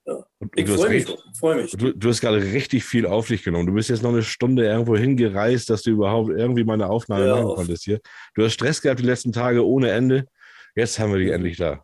Ja. 0.06 0.15
Und 0.39 0.52
Ich 0.56 0.70
freue 0.70 0.89
mich, 0.89 1.06
freue 1.39 1.62
mich. 1.62 1.72
Du, 1.72 1.94
du 1.94 2.10
hast 2.10 2.20
gerade 2.22 2.41
richtig 2.41 2.84
viel 2.84 3.06
auf 3.06 3.28
dich 3.28 3.44
genommen. 3.44 3.68
Du 3.68 3.74
bist 3.74 3.89
jetzt 3.89 4.04
noch 4.04 4.12
eine 4.12 4.22
Stunde 4.24 4.65
irgendwo 4.65 4.98
hingereist, 4.98 5.70
dass 5.70 5.82
du 5.84 5.91
überhaupt 5.91 6.30
irgendwie 6.30 6.65
mal 6.65 6.74
eine 6.74 6.89
Aufnahme 6.89 7.26
Ja. 7.28 7.36
machen 7.36 7.56
konntest 7.56 7.86
hier. 7.86 8.00
Du 8.36 8.44
hast 8.44 8.54
Stress 8.54 8.82
gehabt 8.82 9.00
die 9.00 9.06
letzten 9.06 9.32
Tage 9.32 9.65
ohne 9.65 9.91
Ende. 9.91 10.26
Jetzt 10.76 11.00
haben 11.00 11.14
wir 11.14 11.20
die 11.20 11.32
endlich 11.32 11.58
da. 11.58 11.84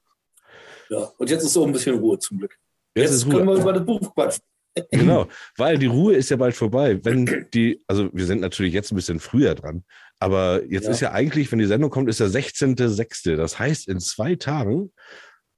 Ja. 0.89 1.09
Und 1.17 1.29
jetzt 1.29 1.43
ist 1.43 1.53
so 1.53 1.65
ein 1.65 1.71
bisschen 1.71 1.97
Ruhe 1.97 2.19
zum 2.19 2.37
Glück. 2.39 2.57
Jetzt, 2.95 3.05
Jetzt, 3.11 3.13
ist 3.23 3.29
können 3.29 3.47
Ruhe. 3.47 3.55
wir 3.57 3.61
über 3.61 3.73
das 3.73 3.85
Buch 3.85 4.13
quatschen. 4.13 4.43
Genau, 4.91 5.27
weil 5.57 5.77
die 5.77 5.87
Ruhe 5.87 6.15
ist 6.15 6.29
ja 6.29 6.37
bald 6.37 6.55
vorbei. 6.55 6.97
Wenn 7.03 7.47
die, 7.53 7.83
also 7.87 8.09
wir 8.13 8.25
sind 8.25 8.39
natürlich 8.39 8.73
jetzt 8.73 8.91
ein 8.91 8.95
bisschen 8.95 9.19
früher 9.19 9.53
dran, 9.53 9.83
aber 10.17 10.63
jetzt 10.63 10.85
Ja. 10.85 10.91
ist 10.91 10.99
ja 11.01 11.11
eigentlich, 11.11 11.51
wenn 11.51 11.59
die 11.59 11.65
Sendung 11.65 11.89
kommt, 11.89 12.07
ist 12.07 12.21
der 12.21 12.29
16.06. 12.29 13.35
Das 13.35 13.59
heißt, 13.59 13.89
in 13.89 13.99
zwei 13.99 14.35
Tagen 14.35 14.93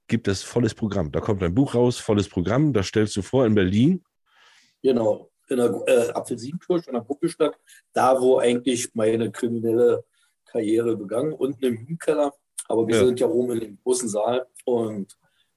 gibt 0.08 0.26
es 0.26 0.42
volles 0.42 0.74
Programm. 0.74 1.12
Da 1.12 1.20
kommt 1.20 1.44
ein 1.44 1.54
Buch 1.54 1.76
raus, 1.76 1.98
volles 1.98 2.28
Programm. 2.28 2.72
Das 2.72 2.88
stellst 2.88 3.14
du 3.16 3.22
vor 3.22 3.46
in 3.46 3.54
Berlin. 3.54 4.02
Genau. 4.82 5.30
In 5.48 5.58
der 5.58 5.82
äh, 5.86 6.10
Apfelsinenkirche 6.10 6.88
in 6.88 6.94
der 6.94 7.02
Buckelstadt, 7.02 7.56
da 7.92 8.20
wo 8.20 8.38
eigentlich 8.38 8.94
meine 8.94 9.30
kriminelle 9.30 10.04
Karriere 10.46 10.96
begann, 10.96 11.32
unten 11.32 11.64
im 11.64 11.76
Hühnkeller. 11.76 12.32
Aber 12.68 12.86
wir 12.86 12.94
Ja. 12.96 13.04
sind 13.06 13.20
ja 13.20 13.26
oben 13.28 13.52
in 13.52 13.60
dem 13.60 13.78
großen 13.82 14.08
Saal 14.08 14.46
und 14.64 15.16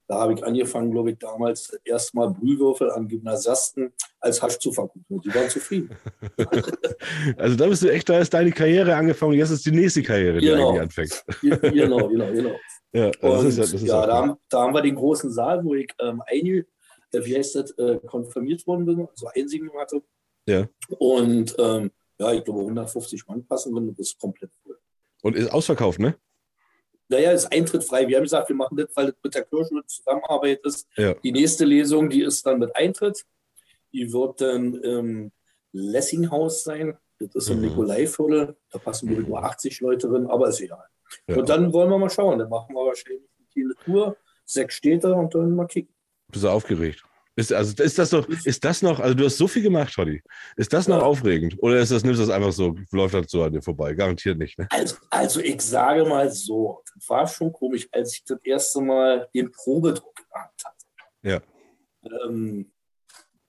da 0.10 0.20
habe 0.22 0.34
ich 0.34 0.44
angefangen, 0.46 0.92
glaube 0.92 1.12
ich, 1.12 1.18
damals 1.18 1.78
erstmal 1.84 2.30
Brühwürfel 2.32 2.90
an 2.92 3.10
Gymnasiasten 3.10 3.92
als 4.22 4.42
Hasch 4.42 4.58
zu 4.58 4.72
verkaufen. 4.72 5.06
Und 5.10 5.26
die 5.26 5.36
waren 5.36 5.50
zufrieden. 5.50 5.90
Also 7.38 7.56
da 7.58 7.68
bist 7.68 7.84
du 7.84 7.92
echt, 7.92 8.08
da 8.10 8.20
ist 8.20 8.34
deine 8.34 8.52
Karriere 8.52 8.96
angefangen. 8.96 9.34
Jetzt 9.34 9.50
ist 9.52 9.66
die 9.66 9.72
nächste 9.72 10.02
Karriere, 10.04 10.40
die 10.40 10.48
Genau. 10.48 10.70
eigentlich 10.70 10.82
anfängt. 10.82 11.26
genau, 11.74 12.08
genau, 12.08 12.32
genau. 12.32 12.56
Ja, 12.94 13.08
Und 13.08 13.22
das 13.22 13.44
ist 13.46 13.58
ja, 13.58 13.64
das 13.64 13.74
ist 13.74 13.82
ja, 13.84 14.06
da, 14.06 14.16
haben, 14.22 14.36
da 14.50 14.62
haben 14.62 14.74
wir 14.74 14.82
den 14.82 14.96
großen 14.96 15.32
Saal, 15.32 15.64
wo 15.66 15.76
ich 15.76 15.90
ähm, 16.02 16.22
einge, 16.26 16.66
äh, 17.12 17.24
wie 17.26 17.38
heißt 17.38 17.56
das, 17.56 17.72
äh, 17.72 18.00
konfirmiert 18.06 18.66
worden 18.66 18.86
bin, 18.86 19.08
also 19.08 19.28
Einsiedlung 19.36 19.78
hatte. 19.78 20.02
Ja. 20.48 20.68
Und 21.00 21.54
ähm, 21.60 21.92
ja, 22.20 22.32
ich 22.32 22.44
glaube 22.44 22.62
150 22.62 23.28
Mann 23.28 23.46
passen 23.46 23.76
und 23.76 23.88
das 23.88 24.00
ist 24.00 24.20
komplett 24.20 24.52
voll. 24.64 24.78
Und 25.22 25.36
ist 25.36 25.52
ausverkauft, 25.52 26.00
ne? 26.00 26.16
Naja, 27.10 27.32
ist 27.32 27.52
eintrittfrei. 27.52 28.08
Wir 28.08 28.18
haben 28.18 28.24
gesagt, 28.24 28.50
wir 28.50 28.56
machen 28.56 28.76
das, 28.78 28.90
weil 28.96 29.08
das 29.08 29.16
mit 29.24 29.36
der 29.36 29.46
Kirche 29.46 29.72
eine 29.72 29.86
Zusammenarbeit 29.86 30.60
ist. 30.66 30.88
Ja. 30.98 31.14
Die 31.14 31.32
nächste 31.32 31.64
Lesung, 31.66 32.10
die 32.10 32.22
ist 32.22 32.46
dann 32.46 32.60
mit 32.60 32.76
Eintritt. 32.76 33.24
Die 33.94 34.12
wird 34.12 34.42
dann 34.42 34.74
im 34.76 35.32
Lessinghaus 35.72 36.64
sein. 36.64 36.98
Das 37.20 37.34
ist 37.36 37.50
im 37.50 37.58
Mhm. 37.62 37.68
Nikolaiviertel. 37.70 38.56
Da 38.72 38.80
passen 38.80 39.10
wohl 39.10 39.24
nur 39.24 39.44
80 39.44 39.80
Leute 39.82 40.08
drin, 40.08 40.28
aber 40.28 40.50
ist 40.50 40.60
egal. 40.62 40.84
Ja. 41.28 41.38
Und 41.38 41.48
dann 41.50 41.72
wollen 41.72 41.90
wir 41.90 41.98
mal 41.98 42.10
schauen. 42.10 42.38
Dann 42.40 42.50
machen 42.50 42.76
wir 42.76 42.86
wahrscheinlich 42.86 43.24
eine 43.56 43.74
Tour, 43.86 44.18
sechs 44.46 44.76
Städte 44.76 45.14
und 45.14 45.34
dann 45.34 45.56
mal 45.56 45.66
kicken. 45.66 45.94
Bist 46.30 46.44
du 46.44 46.50
aufgeregt? 46.50 47.04
Ist, 47.38 47.54
also 47.54 47.84
ist 47.84 48.00
das 48.00 48.10
doch, 48.10 48.28
ist 48.28 48.66
das 48.66 48.82
noch, 48.82 49.00
also 49.00 49.14
du 49.14 49.24
hast 49.24 49.38
so 49.38 49.48
viel 49.48 49.62
gemacht, 49.62 49.94
Toddy. 49.94 50.24
Ist 50.56 50.74
das 50.74 50.88
noch 50.88 50.98
Ja. 51.02 51.04
aufregend? 51.04 51.56
Oder 51.60 51.80
ist 51.80 51.92
das, 51.92 52.04
nimmst 52.04 52.20
du 52.20 52.26
das 52.26 52.34
einfach 52.36 52.52
so, 52.52 52.76
läuft 52.92 53.14
das 53.14 53.30
so 53.30 53.44
an 53.44 53.54
dir 53.54 53.62
vorbei? 53.62 53.94
Garantiert 53.94 54.40
nicht, 54.40 54.58
ne? 54.58 54.68
Also, 54.72 54.96
also 55.12 55.40
ich 55.40 55.62
sage 55.62 56.04
mal 56.04 56.32
so, 56.32 56.82
das 56.96 57.08
war 57.08 57.28
schon 57.28 57.54
komisch, 57.54 57.88
als 57.92 58.16
ich 58.16 58.24
das 58.24 58.40
erste 58.44 58.82
Mal 58.82 59.30
den 59.36 59.52
Probedruck 59.52 60.16
gemacht 60.16 60.64
hatte. 60.66 60.86
Ja. 61.22 61.42
Ähm, 62.26 62.72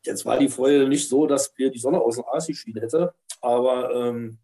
jetzt 0.05 0.27
war 0.27 0.38
die 0.38 0.51
Freude 0.51 0.87
nicht 0.87 1.09
so, 1.09 1.27
dass 1.27 1.51
mir 1.57 1.70
die 1.70 1.79
Sonne 1.79 1.98
aus 1.98 2.16
dem 2.16 2.27
Arsch 2.27 2.48
geschieden 2.48 2.83
hätte, 2.83 3.14
aber 3.40 3.90
ähm, 3.94 4.38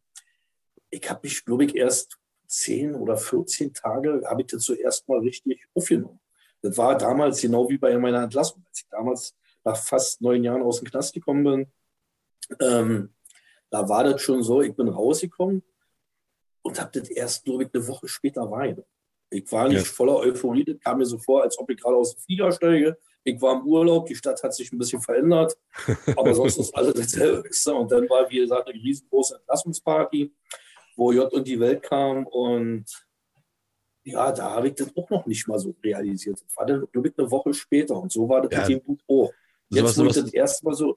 ich 0.88 1.10
habe 1.10 1.20
mich, 1.22 1.44
glaube 1.44 1.66
ich, 1.66 1.76
erst 1.76 2.16
10 2.46 2.94
oder 2.94 3.18
14 3.18 3.74
Tage, 3.74 4.22
habe 4.26 4.40
ich 4.40 4.46
das 4.46 4.62
zuerst 4.62 5.06
mal 5.06 5.18
richtig 5.18 5.66
aufgenommen. 5.74 6.18
Das 6.64 6.78
war 6.78 6.96
damals 6.96 7.42
genau 7.42 7.68
wie 7.68 7.76
bei 7.76 7.94
meiner 7.98 8.22
Entlassung, 8.22 8.64
als 8.66 8.80
ich 8.80 8.88
damals 8.88 9.36
nach 9.64 9.76
fast 9.76 10.22
neun 10.22 10.42
Jahren 10.42 10.62
aus 10.62 10.80
dem 10.80 10.88
Knast 10.88 11.12
gekommen 11.12 11.44
bin. 11.44 11.66
Ähm, 12.58 13.14
da 13.68 13.86
war 13.86 14.02
das 14.04 14.22
schon 14.22 14.42
so, 14.42 14.62
ich 14.62 14.74
bin 14.74 14.88
rausgekommen 14.88 15.62
und 16.62 16.80
habe 16.80 16.98
das 16.98 17.10
erst, 17.10 17.44
glaube 17.44 17.64
ich, 17.64 17.70
eine 17.74 17.86
Woche 17.86 18.08
später 18.08 18.50
wahrgenommen. 18.50 18.86
Ich 19.28 19.50
war 19.52 19.68
nicht 19.68 19.84
Ja. 19.86 19.92
voller 19.92 20.16
Euphorie, 20.16 20.64
das 20.64 20.80
kam 20.80 20.98
mir 20.98 21.04
so 21.04 21.18
vor, 21.18 21.42
als 21.42 21.58
ob 21.58 21.68
ich 21.68 21.78
gerade 21.78 21.96
aus 21.96 22.14
dem 22.14 22.22
Flieger 22.22 22.50
steige. 22.50 22.96
Ich 23.24 23.38
war 23.42 23.60
im 23.60 23.66
Urlaub, 23.66 24.06
die 24.06 24.14
Stadt 24.14 24.42
hat 24.42 24.54
sich 24.54 24.72
ein 24.72 24.78
bisschen 24.78 25.02
verändert, 25.02 25.58
aber 26.16 26.34
sonst 26.34 26.56
ist 26.56 26.74
alles 26.74 26.94
dasselbe. 26.94 27.46
Und 27.78 27.92
dann 27.92 28.08
war, 28.08 28.30
wie 28.30 28.38
gesagt, 28.38 28.68
eine 28.68 28.82
riesengroße 28.82 29.36
Entlassungsparty, 29.36 30.34
wo 30.96 31.12
J 31.12 31.30
und 31.30 31.46
die 31.46 31.60
Welt 31.60 31.82
kam 31.82 32.26
und 32.26 32.86
ja, 34.04 34.30
da 34.32 34.50
habe 34.50 34.68
ich 34.68 34.74
das 34.74 34.88
auch 34.96 35.08
noch 35.10 35.26
nicht 35.26 35.46
mal 35.48 35.58
so 35.58 35.74
realisiert. 35.82 36.40
Das 36.46 36.56
war 36.56 36.66
dann, 36.66 36.86
glaube 36.92 37.08
ich, 37.08 37.14
eine 37.18 37.30
Woche 37.30 37.52
später 37.54 37.96
und 37.96 38.12
so 38.12 38.28
war 38.28 38.42
das 38.42 38.52
Ja. 38.52 38.60
mit 38.60 38.70
dem 38.70 38.82
Buch 38.84 38.98
auch. 39.08 39.32
Jetzt, 39.70 39.94
sowas- 39.94 40.14
das 40.16 40.32
erste 40.32 40.64
Mal 40.64 40.74
so, 40.74 40.96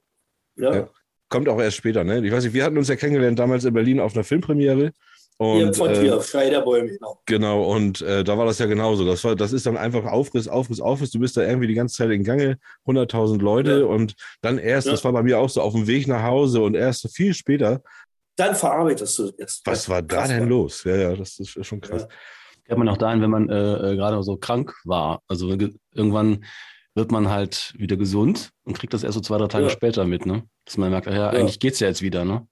ja, 0.56 0.74
Ja. 0.74 0.88
Kommt 1.30 1.46
auch 1.50 1.60
erst 1.60 1.76
später, 1.76 2.04
ne? 2.04 2.24
Ich 2.26 2.32
weiß 2.32 2.44
nicht, 2.44 2.54
wir 2.54 2.64
hatten 2.64 2.78
uns 2.78 2.88
ja 2.88 2.96
kennengelernt 2.96 3.38
damals 3.38 3.64
in 3.66 3.74
Berlin 3.74 4.00
auf 4.00 4.14
einer 4.14 4.24
Filmpremiere 4.24 4.92
Und, 5.36 5.76
von 5.76 5.90
äh, 5.90 6.00
dir, 6.00 6.22
Schrei 6.22 6.48
der 6.48 6.62
Bäume, 6.62 6.88
genau. 6.88 7.20
Genau, 7.26 7.70
und 7.70 8.00
äh, 8.00 8.24
da 8.24 8.38
war 8.38 8.46
das 8.46 8.58
ja 8.58 8.64
genauso. 8.66 9.04
Das, 9.04 9.22
war, 9.24 9.36
das 9.36 9.52
ist 9.52 9.66
dann 9.66 9.76
einfach 9.76 10.06
Aufriss, 10.06 10.48
Aufriss, 10.48 10.80
Aufriss. 10.80 11.10
Du 11.10 11.18
bist 11.20 11.36
da 11.36 11.42
irgendwie 11.42 11.66
die 11.66 11.74
ganze 11.74 11.96
Zeit 11.96 12.10
in 12.12 12.24
Gange, 12.24 12.58
100.000 12.86 13.40
Leute 13.42 13.80
Ja. 13.80 13.84
und 13.86 14.14
dann 14.40 14.56
erst, 14.58 14.86
Ja. 14.86 14.92
das 14.94 15.04
war 15.04 15.12
bei 15.12 15.22
mir 15.22 15.38
auch 15.38 15.50
so, 15.50 15.60
auf 15.60 15.74
dem 15.74 15.86
Weg 15.86 16.08
nach 16.08 16.22
Hause 16.22 16.62
und 16.62 16.74
erst 16.74 17.14
viel 17.14 17.34
später, 17.34 17.82
Dann 18.36 18.54
verarbeitest 18.54 19.18
du 19.18 19.30
es. 19.36 19.60
was 19.66 19.86
war 19.88 20.00
da 20.00 20.26
denn 20.26 20.40
Mann. 20.40 20.48
los? 20.48 20.82
Ja, 20.84 20.96
ja, 20.96 21.14
das 21.14 21.38
ist 21.38 21.64
schon 21.66 21.80
krass. 21.82 22.02
Ja. 22.08 22.08
Kennt 22.68 22.78
man 22.78 22.88
auch 22.90 22.98
dahin, 22.98 23.22
wenn 23.22 23.30
man 23.30 23.48
äh, 23.48 23.92
äh, 23.92 23.96
gerade 23.96 24.22
so 24.22 24.36
krank 24.36 24.74
war. 24.84 25.22
Also 25.26 25.56
ge- 25.56 25.74
irgendwann 25.94 26.44
wird 26.94 27.10
man 27.10 27.28
halt 27.30 27.72
wieder 27.78 27.96
gesund 27.96 28.50
und 28.64 28.78
kriegt 28.78 28.92
das 28.92 29.04
erst 29.04 29.14
so 29.14 29.20
zwei, 29.20 29.38
drei 29.38 29.46
Tage 29.46 29.64
Ja. 29.64 29.70
später 29.70 30.04
mit, 30.04 30.26
ne? 30.26 30.44
Dass 30.66 30.76
man 30.76 30.90
merkt, 30.90 31.08
ach 31.08 31.12
ja, 31.14 31.32
Ja. 31.32 31.40
eigentlich 31.40 31.60
geht's 31.60 31.80
ja 31.80 31.88
jetzt 31.88 32.02
wieder, 32.02 32.24
ne? 32.24 32.46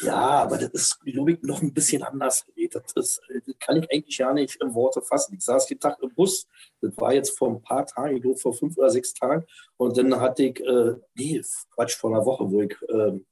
Ja, 0.00 0.14
aber 0.16 0.58
das 0.58 0.70
ist, 0.70 1.00
glaube 1.00 1.32
ich, 1.32 1.42
noch 1.42 1.60
ein 1.60 1.74
bisschen 1.74 2.02
anders. 2.04 2.44
Das, 2.70 2.92
ist, 2.94 3.20
das 3.28 3.54
kann 3.58 3.78
ich 3.82 3.90
eigentlich 3.90 4.16
ja 4.18 4.32
nicht 4.32 4.56
in 4.62 4.72
Worte 4.74 5.02
fassen. 5.02 5.34
Ich 5.36 5.44
saß 5.44 5.66
den 5.66 5.80
Tag 5.80 5.98
im 6.00 6.14
Bus, 6.14 6.46
das 6.80 6.96
war 6.98 7.12
jetzt 7.12 7.36
vor 7.36 7.50
ein 7.50 7.60
paar 7.62 7.84
Tagen, 7.84 8.16
ich 8.16 8.22
glaube 8.22 8.38
vor 8.38 8.54
fünf 8.54 8.76
oder 8.78 8.90
sechs 8.90 9.12
Tagen. 9.12 9.44
Und 9.76 9.98
dann 9.98 10.20
hatte 10.20 10.44
ich, 10.44 10.60
äh, 10.60 10.94
nee, 11.14 11.42
Quatsch, 11.74 11.96
vor 11.96 12.14
einer 12.14 12.24
Woche, 12.24 12.48
wo 12.48 12.62
ich 12.62 12.76
ähm, 12.88 13.26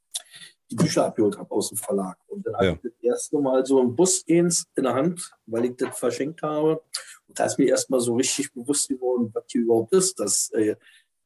die 0.71 0.77
Bücher 0.77 1.07
abgeholt 1.07 1.39
habe 1.39 1.51
aus 1.51 1.69
dem 1.69 1.79
Verlag. 1.79 2.17
Und 2.29 2.47
dann 2.47 2.55
Ja. 2.64 2.73
ich 2.73 2.81
das 2.83 2.93
erste 3.03 3.39
Mal 3.39 3.64
so 3.64 3.81
ein 3.81 3.95
Bus 3.95 4.23
in 4.27 4.51
der 4.77 4.95
Hand, 4.95 5.31
weil 5.47 5.67
ich 5.67 5.77
das 5.77 5.99
verschenkt 5.99 6.43
habe. 6.43 6.83
Und 7.29 7.39
da 7.39 7.45
ist 7.47 7.59
mir 7.59 7.69
erstmal 7.69 8.01
so 8.01 8.14
richtig 8.17 8.53
bewusst 8.53 8.89
geworden, 8.89 9.31
was 9.33 9.45
hier 9.49 9.62
überhaupt 9.62 9.93
ist, 9.93 10.19
dass 10.19 10.51
äh, 10.51 10.77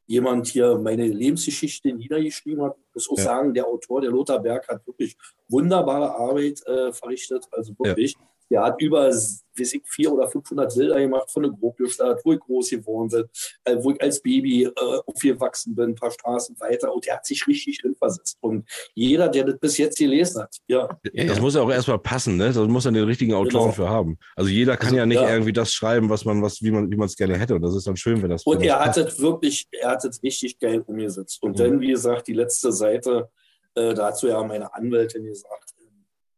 jemand 0.07 0.49
hier 0.49 0.77
meine 0.77 1.07
Lebensgeschichte 1.07 1.93
niedergeschrieben 1.93 2.63
hat. 2.65 2.77
Ich 2.89 2.95
muss 2.95 3.11
auch 3.11 3.17
Ja. 3.19 3.25
sagen, 3.25 3.55
der 3.55 3.67
Autor, 3.67 4.01
der 4.01 4.11
Lothar 4.11 4.41
Berg, 4.41 4.67
hat 4.69 4.87
wirklich 4.87 5.17
wunderbare 5.49 6.15
Arbeit 6.17 6.61
äh, 6.67 6.93
verrichtet. 6.93 7.47
Also 7.53 7.75
wirklich. 7.79 8.17
Der 8.51 8.63
hat 8.65 8.81
über, 8.83 9.07
weiß 9.07 9.45
ich, 9.57 9.83
400 9.87 10.19
oder 10.25 10.31
500 10.31 10.75
Bilder 10.75 10.99
gemacht 11.01 11.31
von 11.31 11.45
der 11.45 11.53
Grobgestadt, 11.53 12.21
wo 12.25 12.33
ich 12.33 12.41
groß 12.41 12.71
geworden 12.71 13.09
bin, 13.09 13.25
äh, 13.65 13.77
wo 13.83 13.93
ich 13.93 14.03
als 14.03 14.21
Baby 14.21 14.65
äh, 14.65 14.71
aufgewachsen 15.07 15.75
bin, 15.77 15.91
ein 15.91 15.95
paar 15.95 16.11
Straßen 16.11 16.59
weiter. 16.59 16.93
Und 16.93 17.07
der 17.07 17.15
hat 17.17 17.27
sich 17.27 17.47
richtig 17.47 17.81
drin 17.81 17.95
versetzt. 17.97 18.37
Und 18.41 18.69
jeder, 18.95 19.29
der 19.29 19.45
das 19.45 19.59
bis 19.61 19.79
jetzt 19.79 19.99
gelesen 19.99 20.43
hat, 20.43 20.57
ja, 20.67 20.89
Ja, 21.13 21.25
Das 21.27 21.37
ja. 21.37 21.43
muss 21.43 21.55
ja 21.55 21.63
auch 21.63 21.71
erstmal 21.71 21.99
passen, 22.01 22.37
ne? 22.37 22.47
Das 22.53 22.57
muss 22.69 22.85
dann 22.85 22.95
den 22.95 23.05
richtigen 23.05 23.35
Autoren 23.35 23.63
Genau. 23.65 23.73
für 23.73 23.89
haben. 23.89 24.19
Also 24.35 24.51
jeder 24.51 24.77
kann 24.77 24.87
Also, 24.89 24.97
ja 24.97 25.07
nicht 25.07 25.21
ja. 25.21 25.31
irgendwie 25.31 25.53
das 25.53 25.73
schreiben, 25.73 26.09
was 26.11 26.25
man, 26.25 26.43
was, 26.43 26.61
wie 26.63 26.71
man, 26.73 26.91
wie 26.91 26.97
man 26.97 27.07
es 27.07 27.17
gerne 27.17 27.39
hätte. 27.39 27.55
Und 27.55 27.63
das 27.63 27.75
ist 27.77 27.87
dann 27.87 27.97
schön, 27.97 28.21
wenn 28.23 28.31
das. 28.31 28.43
Und 28.45 28.63
er 28.63 28.81
hat 28.85 28.97
es 28.97 29.21
wirklich, 29.21 29.69
er 29.71 29.91
hat 29.91 30.05
es 30.05 30.23
richtig 30.23 30.59
geil 30.59 30.83
umgesetzt. 30.85 31.41
Und 31.43 31.53
Mhm. 31.53 31.57
dann, 31.63 31.81
wie 31.81 31.89
gesagt, 31.93 32.27
die 32.27 32.35
letzte 32.35 32.73
Seite, 32.73 33.29
äh, 33.77 33.95
dazu 33.95 34.27
ja 34.27 34.43
meine 34.43 34.75
Anwältin 34.75 35.25
gesagt, 35.25 35.75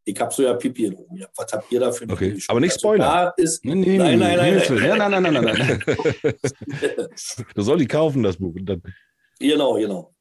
ich 0.04 0.20
habe 0.20 0.32
so 0.32 0.42
ja 0.42 0.54
Pipi 0.54 0.86
in 0.86 0.94
Rom. 0.94 1.24
Was 1.36 1.52
habt 1.52 1.70
ihr 1.70 1.80
da 1.80 1.92
für 1.92 2.04
eine 2.04 2.12
Okay, 2.12 2.42
aber 2.48 2.60
nicht 2.60 2.72
Also 2.72 2.80
spoilern. 2.80 3.00
Da 3.00 3.28
ist, 3.36 3.64
Nee, 3.64 3.74
nee, 3.74 3.98
Nein, 3.98 4.18
nein, 4.18 4.36
nein, 4.36 4.62
nein. 4.68 4.98
Nein, 4.98 5.22
nein, 5.22 5.22
nein, 5.22 5.44
nein, 5.44 5.80
nein. 5.88 7.08
Du 7.54 7.62
soll 7.62 7.78
die 7.78 7.86
kaufen, 7.86 8.22
das 8.22 8.36
Buch. 8.36 8.54
Genau, 9.38 9.74
genau. 9.74 10.14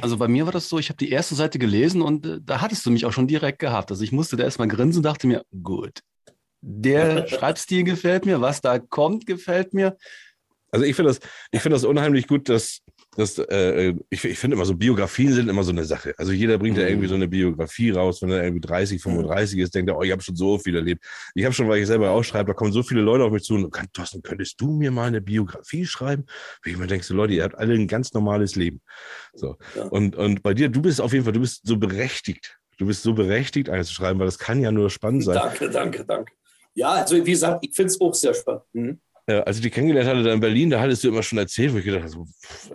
Also 0.00 0.16
bei 0.16 0.28
mir 0.28 0.46
war 0.46 0.52
das 0.52 0.68
so, 0.68 0.78
ich 0.78 0.90
habe 0.90 0.96
die 0.96 1.10
erste 1.10 1.34
Seite 1.34 1.58
gelesen 1.58 2.02
und 2.02 2.24
äh, 2.24 2.38
da 2.40 2.60
hattest 2.60 2.86
du 2.86 2.90
mich 2.90 3.04
auch 3.04 3.12
schon 3.12 3.26
direkt 3.26 3.58
gehabt. 3.58 3.90
Also 3.90 4.04
ich 4.04 4.12
musste 4.12 4.36
da 4.36 4.44
erstmal 4.44 4.68
grinsen 4.68 4.98
und 4.98 5.02
dachte 5.02 5.26
mir, 5.26 5.44
gut, 5.62 6.02
der 6.60 7.26
Schreibstil 7.28 7.82
gefällt 7.82 8.24
mir, 8.24 8.40
was 8.40 8.60
da 8.60 8.78
kommt, 8.78 9.26
gefällt 9.26 9.74
mir. 9.74 9.96
Also 10.70 10.84
ich 10.84 10.94
finde 10.94 11.10
das, 11.10 11.20
ich 11.50 11.60
finde 11.62 11.74
das 11.76 11.84
unheimlich 11.84 12.28
gut, 12.28 12.48
dass, 12.48 12.80
dass 13.18 13.36
äh, 13.38 13.94
ich, 14.10 14.24
ich 14.24 14.38
finde 14.38 14.54
immer 14.54 14.64
so 14.64 14.74
Biografien 14.76 15.32
sind 15.32 15.48
immer 15.48 15.64
so 15.64 15.72
eine 15.72 15.84
Sache. 15.84 16.14
Also 16.18 16.30
jeder 16.32 16.56
bringt 16.56 16.76
ja 16.78 16.84
Mhm. 16.84 16.88
irgendwie 16.90 17.08
so 17.08 17.14
eine 17.16 17.26
Biografie 17.28 17.90
raus, 17.90 18.22
wenn 18.22 18.30
er 18.30 18.44
irgendwie 18.44 18.60
30, 18.66 19.02
35 19.02 19.58
ist, 19.58 19.74
denkt 19.74 19.90
er, 19.90 19.98
oh, 19.98 20.02
ich 20.04 20.12
habe 20.12 20.22
schon 20.22 20.36
so 20.36 20.56
viel 20.58 20.76
erlebt. 20.76 21.04
Ich 21.34 21.44
habe 21.44 21.52
schon, 21.52 21.68
weil 21.68 21.80
ich 21.80 21.86
selber 21.88 22.10
auch 22.10 22.22
schreibe, 22.22 22.48
da 22.48 22.54
kommen 22.54 22.72
so 22.72 22.82
viele 22.84 23.00
Leute 23.00 23.24
auf 23.24 23.32
mich 23.32 23.42
zu 23.42 23.54
und 23.54 23.70
"Kann- 23.72 23.88
Thorsten, 23.92 24.22
könntest 24.22 24.60
du 24.60 24.70
mir 24.70 24.90
mal 24.92 25.08
eine 25.08 25.20
Biografie 25.20 25.84
schreiben? 25.84 26.24
Wo 26.64 26.70
ich 26.70 26.76
mir 26.78 26.86
denke, 26.86 27.04
so 27.04 27.12
Leute, 27.14 27.34
ihr 27.34 27.42
habt 27.42 27.56
alle 27.58 27.74
ein 27.74 27.88
ganz 27.88 28.12
normales 28.14 28.54
Leben. 28.54 28.80
So. 29.34 29.56
Ja. 29.74 29.82
Und, 29.86 30.14
und 30.14 30.42
bei 30.44 30.54
dir, 30.54 30.68
du 30.68 30.80
bist 30.80 31.00
auf 31.00 31.12
jeden 31.12 31.24
Fall, 31.24 31.32
du 31.34 31.40
bist 31.40 31.66
so 31.66 31.76
berechtigt. 31.76 32.56
Du 32.78 32.86
bist 32.86 33.02
so 33.02 33.12
berechtigt, 33.14 33.68
eine 33.68 33.82
zu 33.84 33.92
schreiben, 33.94 34.20
weil 34.20 34.26
das 34.26 34.38
kann 34.38 34.60
ja 34.60 34.70
nur 34.70 34.88
spannend 34.90 35.24
sein. 35.24 35.34
Danke, 35.34 35.68
danke, 35.68 36.04
danke. 36.04 36.32
Ja, 36.74 36.90
also 36.92 37.16
wie 37.16 37.30
gesagt, 37.32 37.66
ich 37.66 37.74
finde 37.74 37.90
es 37.92 38.00
auch 38.00 38.14
sehr 38.14 38.32
spannend. 38.34 38.62
Mhm. 38.72 39.00
Als 39.28 39.56
ich 39.56 39.62
die 39.62 39.70
kennengelernt 39.70 40.08
hatte 40.08 40.22
da 40.22 40.32
in 40.32 40.40
Berlin, 40.40 40.70
da 40.70 40.80
hattest 40.80 41.04
du 41.04 41.08
immer 41.08 41.22
schon 41.22 41.38
erzählt, 41.38 41.74
wo 41.74 41.78
ich 41.78 41.84
gedacht 41.84 42.04
habe, 42.04 42.24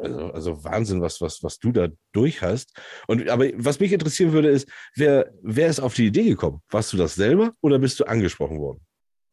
also, 0.01 0.19
also 0.31 0.63
Wahnsinn, 0.63 1.01
was, 1.01 1.19
was, 1.19 1.41
was 1.41 1.57
du 1.57 1.71
da 1.71 1.87
durch 2.11 2.43
hast. 2.43 2.71
Und 3.07 3.27
aber 3.27 3.45
was 3.55 3.79
mich 3.79 3.91
interessieren 3.91 4.33
würde, 4.33 4.49
ist, 4.49 4.69
wer, 4.95 5.33
wer 5.41 5.67
ist 5.67 5.79
auf 5.79 5.95
die 5.95 6.05
Idee 6.05 6.25
gekommen? 6.29 6.61
Warst 6.69 6.93
du 6.93 6.97
das 6.97 7.15
selber 7.15 7.53
oder 7.61 7.79
bist 7.79 7.99
du 7.99 8.03
angesprochen 8.05 8.59
worden? 8.59 8.85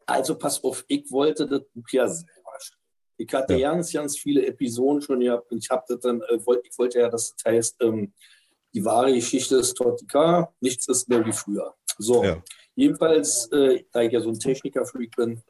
Also 0.06 0.34
pass 0.34 0.64
auf, 0.64 0.82
ich 0.88 1.10
wollte 1.10 1.46
das 1.46 1.60
Buch 1.74 1.86
ja 1.92 2.08
selber 2.08 2.56
schreiben. 2.58 2.80
Ich 3.18 3.32
hatte 3.34 3.54
Ja. 3.54 3.72
ganz, 3.72 3.92
ganz 3.92 4.18
viele 4.18 4.46
Episoden 4.46 5.02
schon 5.02 5.20
gehabt 5.20 5.52
und 5.52 5.58
ich 5.62 5.68
habe 5.68 5.84
das 5.88 6.00
dann, 6.00 6.22
äh, 6.22 6.46
wollte, 6.46 6.62
ich 6.70 6.78
wollte 6.78 7.00
ja, 7.00 7.10
dass 7.10 7.34
das 7.36 7.52
heißt, 7.52 7.76
ähm, 7.82 8.14
die 8.72 8.82
wahre 8.82 9.12
Geschichte 9.12 9.56
ist 9.56 9.74
Tortika, 9.74 10.54
nichts 10.60 10.88
ist 10.88 11.06
mehr 11.08 11.24
wie 11.26 11.32
früher. 11.32 11.74
So, 11.98 12.24
Ja. 12.24 12.42
jedenfalls, 12.76 13.46
äh, 13.52 13.84
da 13.92 14.00
ich 14.00 14.12
ja 14.12 14.20
so 14.20 14.30
ein 14.30 14.38
Techniker-Freak 14.38 15.16
bin, 15.16 15.42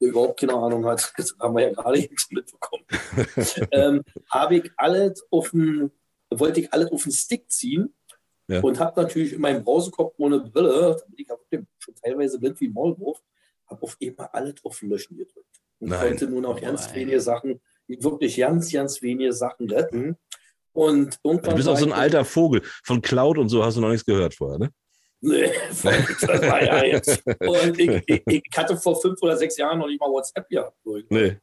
der 0.00 0.08
überhaupt 0.08 0.38
keine 0.40 0.54
Ahnung 0.54 0.84
hat, 0.86 1.12
das 1.16 1.34
haben 1.40 1.56
wir 1.56 1.68
ja 1.68 1.72
gerade 1.74 1.98
eben 1.98 2.16
schon 2.18 2.36
mitbekommen, 2.36 2.84
ähm, 3.72 4.02
habe 4.30 4.56
ich 4.56 4.70
alles 4.76 5.26
auf 5.30 5.50
den, 5.50 5.90
wollte 6.30 6.60
ich 6.60 6.72
alles 6.72 6.90
auf 6.92 7.02
den 7.02 7.12
Stick 7.12 7.50
ziehen 7.50 7.94
Ja. 8.48 8.60
und 8.60 8.78
habe 8.78 9.00
natürlich 9.02 9.32
in 9.32 9.40
meinem 9.40 9.64
Brausekopf 9.64 10.14
ohne 10.18 10.40
Brille, 10.40 10.96
da 10.98 11.04
bin 11.06 11.14
ich 11.18 11.28
ja 11.28 11.36
schon 11.78 11.94
teilweise 11.96 12.38
blind 12.38 12.60
wie 12.60 12.68
Maulwurf, 12.68 13.20
habe 13.66 13.82
auf 13.82 13.96
immer 13.98 14.32
alles 14.34 14.54
auf 14.64 14.80
Löschen 14.82 15.16
gedrückt. 15.16 15.60
Und 15.80 15.90
Nein. 15.90 16.08
konnte 16.08 16.26
nur 16.26 16.40
noch 16.42 16.60
ganz 16.60 16.86
Nein. 16.86 16.96
wenige 16.96 17.20
Sachen, 17.20 17.60
wirklich 17.86 18.36
ganz, 18.36 18.72
ganz 18.72 19.00
wenige 19.02 19.32
Sachen 19.32 19.70
retten. 19.70 20.16
Und 20.72 21.18
irgendwann 21.22 21.50
Du 21.50 21.56
bist 21.56 21.68
auch 21.68 21.76
so 21.78 21.86
ein 21.86 21.92
alter 21.92 22.24
Vogel. 22.24 22.62
Von 22.84 23.02
Cloud 23.02 23.38
und 23.38 23.48
so 23.48 23.64
hast 23.64 23.76
du 23.76 23.80
noch 23.80 23.88
nichts 23.90 24.04
gehört 24.06 24.34
vorher, 24.34 24.58
ne? 24.58 24.70
Nee, 25.20 25.50
ja. 25.82 27.00
Und 27.40 27.78
ich, 27.78 28.02
ich, 28.06 28.22
ich 28.26 28.42
hatte 28.56 28.76
vor 28.76 29.00
fünf 29.00 29.20
oder 29.20 29.36
sechs 29.36 29.56
Jahren 29.56 29.80
noch 29.80 29.88
nicht 29.88 30.00
mal 30.00 30.10
WhatsApp 30.10 30.48
gehabt. 30.48 30.76
Nee. 31.10 31.36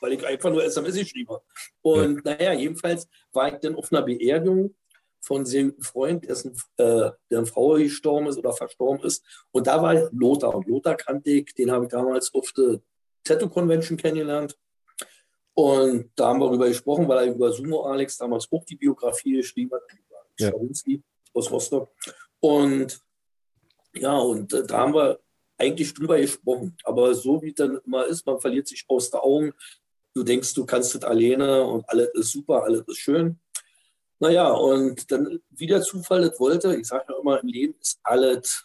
weil 0.00 0.12
ich 0.12 0.26
einfach 0.26 0.50
nur 0.50 0.62
SMS 0.64 0.94
geschrieben 0.94 1.30
habe. 1.30 1.42
Und 1.82 2.24
naja, 2.24 2.52
jedenfalls 2.52 3.08
war 3.32 3.52
ich 3.52 3.58
dann 3.60 3.74
auf 3.74 3.90
einer 3.90 4.02
Beerdigung 4.02 4.74
von 5.20 5.44
dem 5.44 5.80
Freund, 5.80 6.28
dessen, 6.28 6.54
äh, 6.76 7.10
deren 7.30 7.46
Frau 7.46 7.74
gestorben 7.74 8.26
ist 8.26 8.36
oder 8.38 8.52
verstorben 8.52 9.02
ist. 9.04 9.24
Und 9.50 9.66
da 9.66 9.82
war 9.82 10.10
Lothar. 10.12 10.54
Und 10.54 10.68
Lothar 10.68 10.96
kannte 10.96 11.30
ich, 11.30 11.54
den 11.54 11.70
habe 11.70 11.86
ich 11.86 11.90
damals 11.90 12.32
auf 12.34 12.52
der 12.52 12.80
Tattoo 13.24 13.48
Convention 13.48 13.96
kennengelernt. 13.96 14.56
Und 15.54 16.10
da 16.16 16.28
haben 16.28 16.40
wir 16.40 16.46
darüber 16.46 16.68
gesprochen, 16.68 17.08
weil 17.08 17.26
er 17.26 17.34
über 17.34 17.50
Sumo 17.52 17.84
Alex 17.84 18.18
damals 18.18 18.46
auch 18.52 18.64
die 18.64 18.76
Biografie 18.76 19.36
geschrieben 19.36 19.70
hat, 19.72 19.82
Ja. 20.38 20.50
Schawinski 20.50 21.02
aus 21.32 21.50
Rostock. 21.50 21.90
Und 22.44 23.00
ja, 23.94 24.18
und 24.18 24.52
äh, 24.52 24.66
da 24.66 24.80
haben 24.80 24.92
wir 24.94 25.18
eigentlich 25.56 25.94
drüber 25.94 26.20
gesprochen. 26.20 26.76
Aber 26.84 27.14
so 27.14 27.40
wie 27.40 27.48
es 27.48 27.54
dann 27.54 27.80
immer 27.86 28.04
ist, 28.04 28.26
man 28.26 28.38
verliert 28.38 28.68
sich 28.68 28.84
aus 28.86 29.10
den 29.10 29.20
Augen. 29.20 29.52
Du 30.12 30.22
denkst, 30.22 30.52
du 30.52 30.66
kannst 30.66 30.94
das 30.94 31.04
alleine 31.04 31.64
und 31.64 31.88
alles 31.88 32.08
ist 32.12 32.32
super, 32.32 32.64
alles 32.64 32.82
ist 32.86 32.98
schön. 32.98 33.38
Naja, 34.18 34.50
und 34.52 35.10
dann, 35.10 35.40
wie 35.50 35.66
der 35.66 35.80
Zufall 35.80 36.20
das 36.28 36.38
wollte, 36.38 36.76
ich 36.76 36.86
sage 36.86 37.06
ja 37.08 37.14
immer, 37.18 37.40
im 37.40 37.48
Leben 37.48 37.74
ist 37.80 37.98
alles, 38.02 38.62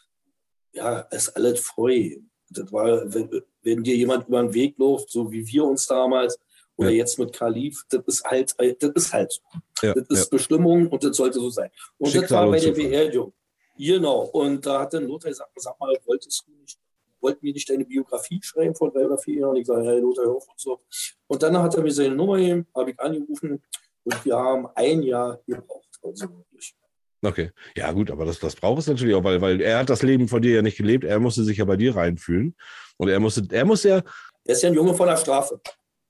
ja, 0.73 0.99
ist 1.11 1.29
alles 1.37 1.61
frei. 1.61 2.19
Das 2.49 2.69
war, 2.73 3.13
wenn, 3.13 3.41
wenn 3.61 3.83
dir 3.83 3.95
jemand 3.95 4.27
über 4.27 4.41
den 4.41 4.53
Weg 4.53 4.77
läuft, 4.77 5.09
so 5.09 5.31
wie 5.31 5.47
wir 5.47 5.63
uns 5.63 5.87
damals, 5.87 6.37
oder 6.75 6.89
Ja. 6.89 6.97
jetzt 6.97 7.17
mit 7.17 7.31
Kalif, 7.31 7.85
das 7.89 8.01
ist 8.07 8.25
halt, 8.25 8.55
das 8.57 8.91
ist 8.93 9.13
halt 9.13 9.31
so. 9.31 9.41
Ja, 9.87 9.93
Das 9.93 10.07
ist 10.09 10.23
ja. 10.25 10.37
Bestimmung 10.37 10.87
und 10.87 11.01
das 11.03 11.15
sollte 11.15 11.39
so 11.39 11.49
sein. 11.49 11.69
Und 11.97 12.13
das 12.13 12.21
Schicksal 12.21 12.39
war 12.39 12.45
und 12.47 12.51
bei 12.51 12.59
der 12.59 12.73
Zufall. 12.75 13.33
Genau. 13.79 14.23
Und 14.33 14.65
da 14.65 14.81
hat 14.81 14.93
dann 14.93 15.05
Lothar 15.07 15.29
gesagt, 15.29 15.51
sag 15.55 15.79
mal, 15.79 15.95
wolltest 16.05 16.43
du 16.45 16.51
nicht, 16.61 16.77
wollten 17.21 17.41
wir 17.41 17.53
nicht 17.53 17.69
deine 17.69 17.85
Biografie 17.85 18.39
schreiben 18.43 18.75
vor 18.75 18.91
drei 18.91 19.05
oder 19.05 19.17
vier 19.17 19.39
Jahren? 19.39 19.51
Und 19.51 19.55
ich 19.57 19.67
sage, 19.67 19.87
hey 19.87 19.99
Lothar, 19.99 20.25
hör 20.25 20.35
auf 20.35 20.47
und 20.49 20.59
so. 20.59 20.81
Und 21.27 21.41
dann 21.41 21.57
hat 21.57 21.75
er 21.75 21.81
mir 21.81 21.91
seine 21.91 22.13
Nummer 22.15 22.37
gegeben, 22.37 22.67
habe 22.75 22.91
ich 22.91 22.99
angerufen 22.99 23.63
und 24.03 24.25
wir 24.25 24.35
haben 24.35 24.67
ein 24.75 25.01
Jahr 25.01 25.39
gebraucht. 25.47 25.97
Also 26.03 26.27
wirklich. 26.29 26.75
Okay. 27.21 27.51
Ja, 27.75 27.91
gut, 27.93 28.11
aber 28.11 28.25
das, 28.25 28.39
das 28.39 28.55
braucht 28.55 28.79
es 28.79 28.87
natürlich 28.87 29.15
auch, 29.15 29.23
weil, 29.23 29.41
weil 29.41 29.61
er 29.61 29.79
hat 29.79 29.89
das 29.89 30.03
Leben 30.03 30.27
von 30.27 30.41
dir 30.41 30.55
ja 30.55 30.61
nicht 30.61 30.77
gelebt. 30.77 31.03
Er 31.05 31.19
musste 31.19 31.43
sich 31.43 31.57
ja 31.57 31.65
bei 31.65 31.75
dir 31.77 31.95
reinfühlen. 31.95 32.55
Und 32.97 33.07
er 33.09 33.19
musste, 33.19 33.43
er 33.51 33.65
muss 33.65 33.83
ja, 33.83 33.97
Er 34.45 34.53
ist 34.53 34.61
ja 34.61 34.69
ein 34.69 34.75
Junge 34.75 34.93
von 34.93 35.07
der 35.07 35.17
Strafe. 35.17 35.59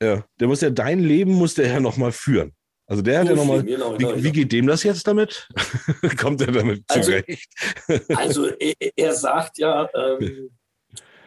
ja, 0.02 0.24
der 0.40 0.48
muss 0.48 0.62
ja 0.62 0.70
dein 0.72 1.00
Leben 1.00 1.34
musste 1.34 1.64
er 1.64 1.74
ja 1.74 1.80
nochmal 1.80 2.12
führen. 2.12 2.54
Also 2.90 3.04
der 3.04 3.20
hat 3.20 3.28
ja 3.28 3.36
nochmal. 3.36 3.64
Genau, 3.64 3.94
Wie, 3.94 3.98
genau, 4.00 4.16
wie 4.16 4.32
geht 4.32 4.52
dem 4.52 4.66
das 4.68 4.82
jetzt 4.84 5.06
damit? 5.08 5.48
Kommt 6.20 6.42
er 6.42 6.52
damit 6.52 6.84
Also- 6.88 7.12
zurecht? 7.12 7.50
Also 8.18 8.48
er, 8.48 8.74
er 8.96 9.14
sagt 9.14 9.58
ja, 9.60 9.88
ähm, 9.94 10.50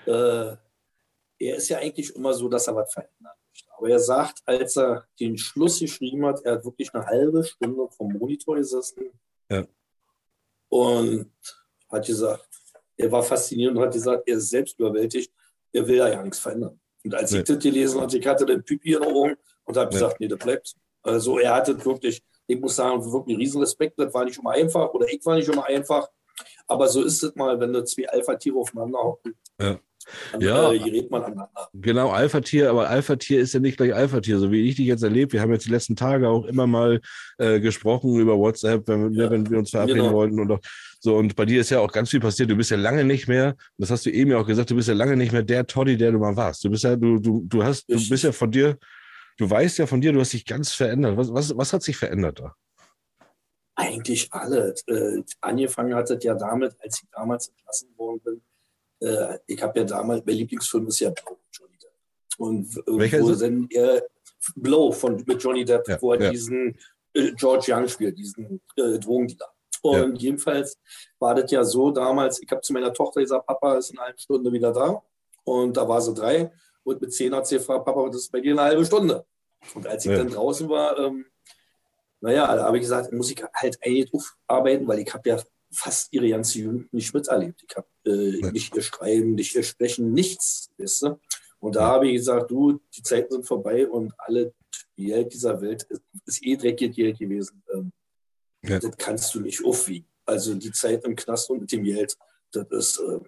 äh, 0.06 0.56
er 1.38 1.56
ist 1.56 1.68
ja 1.68 1.78
eigentlich 1.78 2.14
immer 2.16 2.34
so, 2.34 2.48
dass 2.48 2.66
er 2.66 2.74
was 2.74 2.92
verändern 2.92 3.32
möchte. 3.42 3.70
Aber 3.76 3.88
er 3.90 3.98
sagt, 4.00 4.40
als 4.44 4.76
er 4.76 5.06
den 5.20 5.38
Schluss 5.38 5.78
geschrieben 5.80 6.24
hat, 6.26 6.40
er 6.44 6.54
hat 6.54 6.64
wirklich 6.64 6.92
eine 6.94 7.06
halbe 7.06 7.44
Stunde 7.44 7.88
vom 7.96 8.12
Monitor 8.12 8.56
gesessen 8.56 9.10
Ja. 9.50 9.64
und 10.68 11.30
hat 11.90 12.06
gesagt, 12.06 12.48
er 12.96 13.10
war 13.10 13.22
faszinierend 13.22 13.76
und 13.78 13.84
hat 13.84 13.92
gesagt, 13.92 14.24
er 14.28 14.36
ist 14.36 14.50
selbst 14.50 14.78
überwältigt, 14.78 15.32
er 15.72 15.86
will 15.86 15.96
ja 15.96 16.22
nichts 16.22 16.38
verändern. 16.38 16.80
Und 17.04 17.14
als 17.14 17.32
Nee. 17.32 17.38
ich 17.38 17.44
das 17.44 17.58
gelesen 17.58 18.00
hatte, 18.00 18.18
ich 18.18 18.26
hatte 18.26 18.46
den 18.46 18.62
Pipi 18.62 18.94
in 18.94 19.00
den 19.00 19.10
Augen 19.12 19.36
und 19.64 19.76
habe 19.76 19.86
Ja. 19.92 20.00
gesagt, 20.00 20.20
nee, 20.20 20.28
das 20.28 20.38
bleibt. 20.38 20.74
Also 21.02 21.38
er 21.38 21.54
hatte 21.54 21.84
wirklich, 21.84 22.22
ich 22.46 22.60
muss 22.60 22.76
sagen, 22.76 23.02
wirklich 23.12 23.34
einen 23.34 23.42
Riesenrespekt, 23.42 23.98
das 23.98 24.12
war 24.14 24.24
nicht 24.24 24.38
immer 24.38 24.52
einfach 24.52 24.92
oder 24.94 25.06
ich 25.08 25.24
war 25.24 25.36
nicht 25.36 25.48
immer 25.48 25.66
einfach. 25.66 26.08
Aber 26.66 26.88
so 26.88 27.02
ist 27.02 27.22
es 27.22 27.34
mal, 27.34 27.58
wenn 27.60 27.72
du 27.72 27.84
zwei 27.84 28.08
Alpha-Tiere 28.08 28.56
aufeinander 28.56 28.98
hocken, 28.98 29.34
Ja. 29.60 29.78
dann 30.32 30.40
Ja. 30.40 30.72
äh, 30.72 30.78
gerät 30.78 31.10
man 31.10 31.22
aneinander. 31.22 31.68
Genau, 31.74 32.08
Alpha-Tier, 32.10 32.70
aber 32.70 32.88
Alpha-Tier 32.88 33.40
ist 33.40 33.52
ja 33.52 33.60
nicht 33.60 33.76
gleich 33.76 33.94
Alpha-Tier, 33.94 34.38
so 34.38 34.50
wie 34.50 34.68
ich 34.68 34.76
dich 34.76 34.86
jetzt 34.86 35.02
erlebt. 35.02 35.32
Wir 35.32 35.40
haben 35.42 35.52
jetzt 35.52 35.66
die 35.66 35.70
letzten 35.70 35.94
Tage 35.94 36.28
auch 36.28 36.44
immer 36.46 36.66
mal 36.66 37.00
äh, 37.38 37.60
gesprochen 37.60 38.18
über 38.18 38.38
WhatsApp, 38.38 38.88
wenn, 38.88 39.12
Ja, 39.12 39.30
wenn 39.30 39.48
wir 39.50 39.58
uns 39.58 39.70
verabreden 39.70 40.02
genau. 40.04 40.12
wollten 40.14 40.40
und 40.40 40.50
auch, 40.52 40.60
so. 40.98 41.16
Und 41.16 41.36
bei 41.36 41.44
dir 41.44 41.60
ist 41.60 41.70
ja 41.70 41.80
auch 41.80 41.92
ganz 41.92 42.10
viel 42.10 42.20
passiert. 42.20 42.50
Du 42.50 42.56
bist 42.56 42.70
ja 42.70 42.76
lange 42.76 43.04
nicht 43.04 43.28
mehr, 43.28 43.54
das 43.76 43.90
hast 43.90 44.06
du 44.06 44.10
eben 44.10 44.30
ja 44.30 44.38
auch 44.38 44.46
gesagt, 44.46 44.70
du 44.70 44.74
bist 44.76 44.88
ja 44.88 44.94
lange 44.94 45.16
nicht 45.16 45.32
mehr 45.32 45.42
der 45.42 45.66
Toddy, 45.66 45.96
der 45.96 46.12
du 46.12 46.18
mal 46.18 46.36
warst. 46.36 46.64
Du 46.64 46.70
bist 46.70 46.84
ja, 46.84 46.96
du, 46.96 47.18
du, 47.18 47.42
du 47.46 47.62
hast, 47.62 47.88
du 47.88 47.94
bist 48.08 48.24
ja 48.24 48.32
von 48.32 48.50
dir, 48.50 48.78
du 49.42 49.50
weißt 49.50 49.78
ja 49.78 49.86
von 49.86 50.00
dir, 50.00 50.12
du 50.12 50.20
hast 50.20 50.32
dich 50.32 50.46
ganz 50.46 50.72
verändert. 50.72 51.16
Was, 51.16 51.32
was, 51.32 51.56
was 51.56 51.72
hat 51.72 51.82
sich 51.82 51.96
verändert 51.96 52.40
da? 52.40 52.54
Eigentlich 53.74 54.32
alle. 54.32 54.74
Äh, 54.86 55.22
angefangen 55.40 55.94
hat 55.94 56.10
es 56.10 56.22
ja 56.22 56.34
damit, 56.34 56.76
als 56.80 57.02
ich 57.02 57.08
damals 57.10 57.48
entlassen 57.48 57.88
worden 57.96 58.20
bin. 58.24 59.08
Äh, 59.08 59.38
ich 59.46 59.62
habe 59.62 59.80
ja 59.80 59.84
damals, 59.84 60.24
mein 60.24 60.36
Lieblingsfilm 60.36 60.86
ist 60.86 61.00
ja 61.00 61.10
Blow, 61.10 61.38
Johnny 61.50 61.76
Depp. 61.76 61.92
Und 62.38 62.76
äh, 62.76 62.98
Welcher 62.98 63.20
wo 63.20 63.30
ist 63.30 63.42
denn 63.42 63.68
Blow 64.56 64.92
von 64.92 65.22
mit 65.26 65.42
Johnny 65.42 65.64
Depp, 65.64 65.88
Ja, 65.88 66.00
wo 66.00 66.12
er 66.12 66.22
ja. 66.22 66.30
diesen 66.30 66.78
äh, 67.14 67.32
George 67.32 67.72
Young 67.72 67.88
spielt, 67.88 68.18
diesen 68.18 68.60
äh, 68.76 68.98
Drogendealer. 68.98 69.52
Und 69.82 70.22
jedenfalls 70.22 70.78
war 71.18 71.34
das 71.34 71.50
ja 71.50 71.64
so 71.64 71.90
damals, 71.90 72.40
ich 72.40 72.48
habe 72.52 72.60
zu 72.60 72.72
meiner 72.72 72.92
Tochter 72.92 73.20
gesagt, 73.20 73.46
Papa 73.46 73.78
ist 73.78 73.90
in 73.90 73.98
einer 73.98 74.06
halben 74.06 74.18
Stunde 74.18 74.52
wieder 74.52 74.72
da. 74.72 75.02
Und 75.42 75.76
da 75.76 75.88
war 75.88 76.00
sie 76.00 76.14
drei. 76.14 76.52
Und 76.84 77.00
mit 77.00 77.12
zehn 77.12 77.34
hat 77.34 77.48
sie 77.48 77.56
gefragt, 77.56 77.84
Papa, 77.84 78.06
das 78.06 78.22
ist 78.22 78.32
bei 78.32 78.40
dir 78.40 78.52
eine 78.52 78.62
halbe 78.62 78.84
Stunde. 78.84 79.24
Und 79.74 79.86
als 79.86 80.04
ich 80.04 80.10
Ja. 80.12 80.18
dann 80.18 80.30
draußen 80.30 80.68
war, 80.68 80.98
ähm, 80.98 81.26
naja, 82.20 82.54
da 82.54 82.64
habe 82.64 82.76
ich 82.76 82.82
gesagt, 82.82 83.12
muss 83.12 83.30
ich 83.30 83.42
halt 83.54 83.78
eigentlich 83.84 84.12
aufarbeiten, 84.12 84.86
weil 84.86 85.00
ich 85.00 85.12
habe 85.12 85.28
ja 85.28 85.42
fast 85.72 86.12
ihre 86.12 86.28
ganze 86.28 86.58
Jugend 86.58 86.92
nicht 86.92 87.12
miterlebt. 87.14 87.64
Ich 87.68 87.76
habe 87.76 87.86
äh, 88.06 88.40
Ja. 88.40 88.50
nicht 88.50 88.74
ihr 88.76 88.82
Schreiben, 88.82 89.34
nicht 89.34 89.54
ihr 89.54 89.62
Sprechen, 89.62 90.12
nichts. 90.12 90.70
Weißt 90.78 91.02
du? 91.02 91.20
Und 91.60 91.76
da 91.76 91.86
habe 91.86 92.08
ich 92.08 92.14
gesagt, 92.14 92.50
du, 92.50 92.80
die 92.96 93.02
Zeiten 93.02 93.32
sind 93.32 93.46
vorbei 93.46 93.88
und 93.88 94.12
alle 94.18 94.52
Geld 94.96 95.32
dieser 95.32 95.60
Welt 95.60 95.84
ist, 95.84 96.02
ist 96.26 96.44
eh 96.44 96.56
dreckig 96.56 96.94
Geld 96.94 97.18
gewesen. 97.18 97.62
Ähm, 97.72 97.92
Ja. 98.64 98.78
Das 98.78 98.96
kannst 98.96 99.34
du 99.34 99.40
nicht 99.40 99.64
aufwiegen. 99.64 100.06
Also 100.24 100.54
die 100.54 100.70
Zeit 100.70 101.04
im 101.04 101.16
Knast 101.16 101.50
und 101.50 101.62
mit 101.62 101.72
dem 101.72 101.82
Geld, 101.82 102.16
das 102.52 102.66
ist. 102.70 102.98
Äh, 103.00 103.18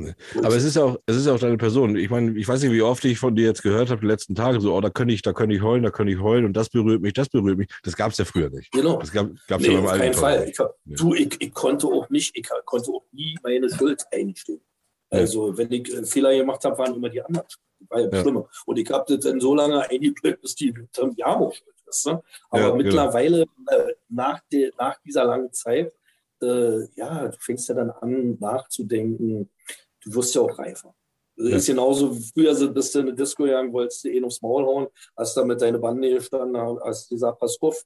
Nee. 0.00 0.14
Aber 0.44 0.54
es 0.54 0.62
ist 0.62 0.76
ja 0.76 0.84
auch, 0.84 0.96
es 1.06 1.16
ist 1.16 1.26
ja 1.26 1.34
auch 1.34 1.40
deine 1.40 1.56
Person. 1.56 1.96
Ich 1.96 2.08
meine, 2.08 2.38
ich 2.38 2.46
weiß 2.46 2.62
nicht, 2.62 2.70
wie 2.72 2.82
oft 2.82 3.04
ich 3.04 3.18
von 3.18 3.34
dir 3.34 3.46
jetzt 3.46 3.62
gehört 3.64 3.90
habe 3.90 4.00
die 4.00 4.06
letzten 4.06 4.36
Tage, 4.36 4.60
so, 4.60 4.72
oh, 4.72 4.80
da 4.80 4.90
könnte 4.90 5.12
ich, 5.12 5.22
da 5.22 5.32
könnte 5.32 5.56
ich 5.56 5.62
heulen, 5.62 5.82
da 5.82 5.90
könnte 5.90 6.12
ich 6.12 6.20
heulen 6.20 6.44
und 6.44 6.52
das 6.52 6.68
berührt 6.68 7.02
mich, 7.02 7.14
das 7.14 7.28
berührt 7.28 7.58
mich. 7.58 7.68
Das 7.82 7.96
gab 7.96 8.12
es 8.12 8.18
ja 8.18 8.24
früher 8.24 8.48
nicht. 8.48 8.70
genau. 8.70 8.98
Das 9.00 9.10
gab 9.10 9.26
es 9.32 9.58
Nee, 9.58 9.74
ja 9.74 9.80
beim 9.80 9.86
auf 9.86 9.98
keinen 9.98 10.14
Fall. 10.14 10.48
Ich, 10.48 10.58
hab- 10.60 10.76
Ja. 10.84 10.96
du, 10.96 11.14
ich, 11.14 11.36
ich 11.40 11.52
konnte 11.52 11.88
auch 11.88 12.08
nicht, 12.10 12.30
ich 12.38 12.48
konnte 12.64 12.90
auch 12.92 13.02
nie 13.10 13.36
meine 13.42 13.68
Schuld 13.68 14.04
einstehen. 14.12 14.60
Ja. 15.10 15.18
Also, 15.18 15.58
wenn 15.58 15.72
ich 15.72 15.92
äh, 15.92 16.04
Fehler 16.04 16.32
gemacht 16.36 16.64
habe, 16.64 16.78
waren 16.78 16.94
immer 16.94 17.08
die 17.08 17.20
anderen. 17.22 17.46
war 17.88 18.00
ja, 18.00 18.08
Ja. 18.12 18.20
schlimmer. 18.22 18.48
Und 18.66 18.78
ich 18.78 18.88
habe 18.90 19.04
das 19.16 19.24
dann 19.24 19.40
so 19.40 19.54
lange 19.56 19.80
eingepflegt, 19.90 20.42
bis 20.42 20.54
die 20.54 20.72
dann 20.92 21.12
ja 21.16 21.26
auch 21.26 21.52
schuld 21.52 21.74
ist. 21.88 22.06
Ne? 22.06 22.22
Aber 22.50 22.60
Ja, 22.60 22.66
genau. 22.70 22.76
mittlerweile, 22.76 23.42
äh, 23.42 23.92
nach, 24.10 24.40
der, 24.52 24.70
nach 24.78 24.96
dieser 25.04 25.24
langen 25.24 25.52
Zeit, 25.52 25.92
äh, 26.40 26.84
ja, 26.94 27.26
du 27.28 27.36
fängst 27.40 27.68
ja 27.68 27.74
dann 27.74 27.90
an 27.90 28.36
nachzudenken, 28.38 29.50
du 30.04 30.14
wirst 30.14 30.34
ja 30.34 30.42
auch 30.42 30.58
reifer. 30.58 30.94
Das 31.36 31.50
Ja. 31.50 31.56
ist 31.56 31.66
genauso, 31.66 32.16
wie 32.16 32.22
früher 32.22 32.68
bist 32.72 32.94
du 32.94 32.98
in 33.00 33.06
eine 33.08 33.14
Disco 33.14 33.44
gegangen, 33.44 33.72
wolltest 33.72 34.04
du 34.04 34.08
eh 34.08 34.22
aufs 34.24 34.42
Maul 34.42 34.64
hauen, 34.64 34.88
hast 35.16 35.36
da 35.36 35.44
mit 35.44 35.60
deiner 35.60 35.78
Bande 35.78 36.10
gestanden, 36.10 36.56
hast 36.84 37.08
gesagt, 37.08 37.38
pass 37.38 37.56
auf, 37.60 37.84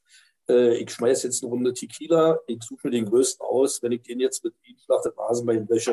äh, 0.48 0.76
ich 0.76 0.90
schmeiß 0.90 1.22
jetzt 1.24 1.42
eine 1.42 1.50
Runde 1.52 1.74
Tequila, 1.74 2.38
ich 2.46 2.62
suche 2.62 2.86
mir 2.86 2.92
den 2.92 3.04
größten 3.04 3.44
aus, 3.44 3.82
wenn 3.82 3.92
ich 3.92 4.02
den 4.02 4.20
jetzt 4.20 4.42
mit 4.42 4.54
ihm 4.64 4.76
schlachtet 4.78 5.16
Nasenbein 5.16 5.68
wäsche, 5.68 5.92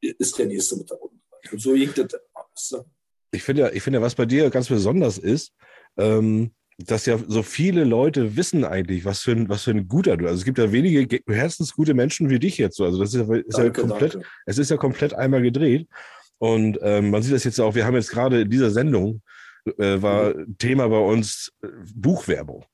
äh, 0.00 0.14
ist 0.18 0.36
der 0.38 0.46
nächste 0.46 0.76
mit 0.76 0.90
der 0.90 0.96
Runde. 0.98 1.16
Und 1.50 1.60
so 1.60 1.72
ging 1.72 1.92
das 1.94 2.12
weißt 2.34 2.72
du? 2.72 2.84
Ich 3.30 3.42
finde 3.42 3.62
ja, 3.62 3.70
ich 3.72 3.82
finde 3.82 3.98
ja, 3.98 4.02
was 4.04 4.14
bei 4.14 4.26
dir 4.26 4.50
ganz 4.50 4.68
besonders 4.68 5.18
ist, 5.18 5.52
ähm, 5.96 6.52
dass 6.90 7.06
ja 7.06 7.18
so 7.28 7.42
viele 7.42 7.84
Leute 7.84 8.36
wissen 8.36 8.64
eigentlich, 8.64 9.04
was 9.04 9.20
für 9.20 9.32
ein, 9.32 9.48
was 9.48 9.64
für 9.64 9.70
ein 9.72 9.88
guter 9.88 10.16
du. 10.16 10.26
Also 10.26 10.38
es 10.38 10.44
gibt 10.44 10.58
ja 10.58 10.72
wenige 10.72 11.06
ge- 11.06 11.22
herzensgute 11.28 11.94
Menschen 11.94 12.30
wie 12.30 12.38
dich 12.38 12.58
jetzt 12.58 12.76
so. 12.76 12.84
Also 12.84 12.98
das 13.00 13.14
ist 13.14 13.28
ja, 13.28 13.34
ist 13.36 13.58
ja 13.58 13.64
Danke, 13.64 13.80
komplett, 13.82 14.14
danke. 14.14 14.28
es 14.46 14.58
ist 14.58 14.70
ja 14.70 14.76
komplett 14.76 15.14
einmal 15.14 15.42
gedreht. 15.42 15.86
Und 16.38 16.78
ähm, 16.82 17.10
man 17.10 17.22
sieht 17.22 17.34
das 17.34 17.44
jetzt 17.44 17.60
auch, 17.60 17.74
wir 17.74 17.86
haben 17.86 17.94
jetzt 17.94 18.10
gerade 18.10 18.40
in 18.42 18.50
dieser 18.50 18.70
Sendung, 18.70 19.22
äh, 19.78 20.02
war 20.02 20.34
Thema 20.58 20.88
bei 20.88 20.98
uns 20.98 21.52
äh, 21.62 21.68
Buchwerbung. 21.94 22.64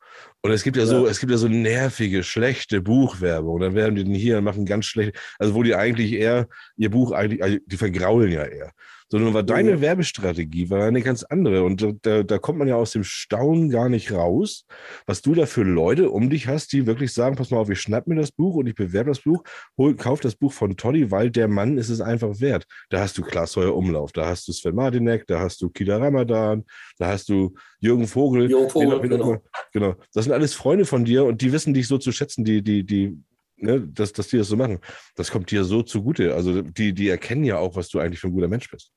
Und 0.40 0.52
es 0.52 0.62
gibt 0.62 0.76
ja, 0.76 0.86
so, 0.86 1.04
Ja. 1.04 1.10
es 1.10 1.20
gibt 1.20 1.30
ja 1.32 1.38
so 1.38 1.48
nervige, 1.48 2.22
schlechte 2.22 2.80
Buchwerbung. 2.80 3.60
Dann 3.60 3.74
werden 3.74 3.94
die 3.96 4.04
denn 4.04 4.14
hier 4.14 4.38
und 4.38 4.44
machen 4.44 4.64
ganz 4.64 4.86
schlecht, 4.86 5.16
also 5.38 5.54
wo 5.54 5.62
die 5.62 5.74
eigentlich 5.74 6.12
eher 6.12 6.48
ihr 6.76 6.90
Buch 6.90 7.12
eigentlich, 7.12 7.42
also 7.42 7.58
die 7.66 7.76
vergraulen 7.76 8.32
ja 8.32 8.44
eher. 8.44 8.72
Sondern 9.10 9.32
war 9.32 9.42
deine 9.42 9.76
Mhm. 9.76 9.80
Werbestrategie 9.80 10.68
war 10.68 10.84
eine 10.84 11.00
ganz 11.00 11.22
andere. 11.22 11.62
Und 11.64 11.82
da- 12.02 12.22
da, 12.22 12.38
kommt 12.38 12.58
man 12.58 12.68
ja 12.68 12.76
aus 12.76 12.92
dem 12.92 13.04
Staunen 13.04 13.70
gar 13.70 13.88
nicht 13.88 14.12
raus, 14.12 14.66
was 15.06 15.22
du 15.22 15.34
da 15.34 15.46
für 15.46 15.62
Leute 15.62 16.10
um 16.10 16.28
dich 16.28 16.46
hast, 16.46 16.72
die 16.72 16.86
wirklich 16.86 17.12
sagen, 17.12 17.34
pass 17.36 17.50
mal 17.50 17.58
auf, 17.58 17.70
ich 17.70 17.80
schnapp 17.80 18.06
mir 18.06 18.16
das 18.16 18.32
Buch 18.32 18.56
und 18.56 18.66
ich 18.66 18.74
bewerbe 18.74 19.10
das 19.10 19.20
Buch, 19.20 19.42
hol, 19.78 19.96
kauf 19.96 20.20
das 20.20 20.34
Buch 20.36 20.52
von 20.52 20.76
Toddy, 20.76 21.10
weil 21.10 21.30
der 21.30 21.48
Mann 21.48 21.78
ist 21.78 21.88
es 21.88 22.00
einfach 22.02 22.38
wert. 22.40 22.66
Da 22.90 23.00
hast 23.00 23.16
du 23.16 23.22
Klaas 23.22 23.56
Heuer 23.56 23.74
Umlauf, 23.74 24.12
da 24.12 24.26
hast 24.26 24.46
du 24.46 24.52
Sven 24.52 24.74
Martinek, 24.74 25.26
da 25.26 25.40
hast 25.40 25.62
du 25.62 25.70
Kida 25.70 25.96
Ramadan, 25.96 26.64
da 26.98 27.08
hast 27.08 27.28
du 27.30 27.54
Jürgen 27.80 28.06
Vogel. 28.06 28.50
Jürgen 28.50 28.68
Vogel, 28.70 29.00
genau. 29.00 29.24
immer. 29.30 29.40
genau. 29.72 29.94
Das 30.12 30.24
sind 30.24 30.34
alles 30.34 30.52
Freunde 30.54 30.84
von 30.84 31.04
dir 31.04 31.24
und 31.24 31.40
die 31.40 31.52
wissen 31.52 31.72
dich 31.72 31.86
so 31.88 31.96
zu 31.96 32.12
schätzen, 32.12 32.44
die, 32.44 32.62
die, 32.62 32.84
die, 32.84 33.16
ne, 33.58 33.80
dass, 33.80 34.12
dass 34.12 34.28
die 34.28 34.38
das 34.38 34.48
so 34.48 34.56
machen. 34.56 34.80
Das 35.16 35.30
kommt 35.30 35.50
dir 35.50 35.64
so 35.64 35.82
zugute. 35.82 36.34
Also 36.34 36.62
die, 36.62 36.92
die 36.92 37.08
erkennen 37.08 37.44
ja 37.44 37.58
auch, 37.58 37.76
was 37.76 37.88
du 37.88 37.98
eigentlich 37.98 38.20
für 38.20 38.28
ein 38.28 38.32
guter 38.32 38.48
Mensch 38.48 38.70
bist. 38.70 38.92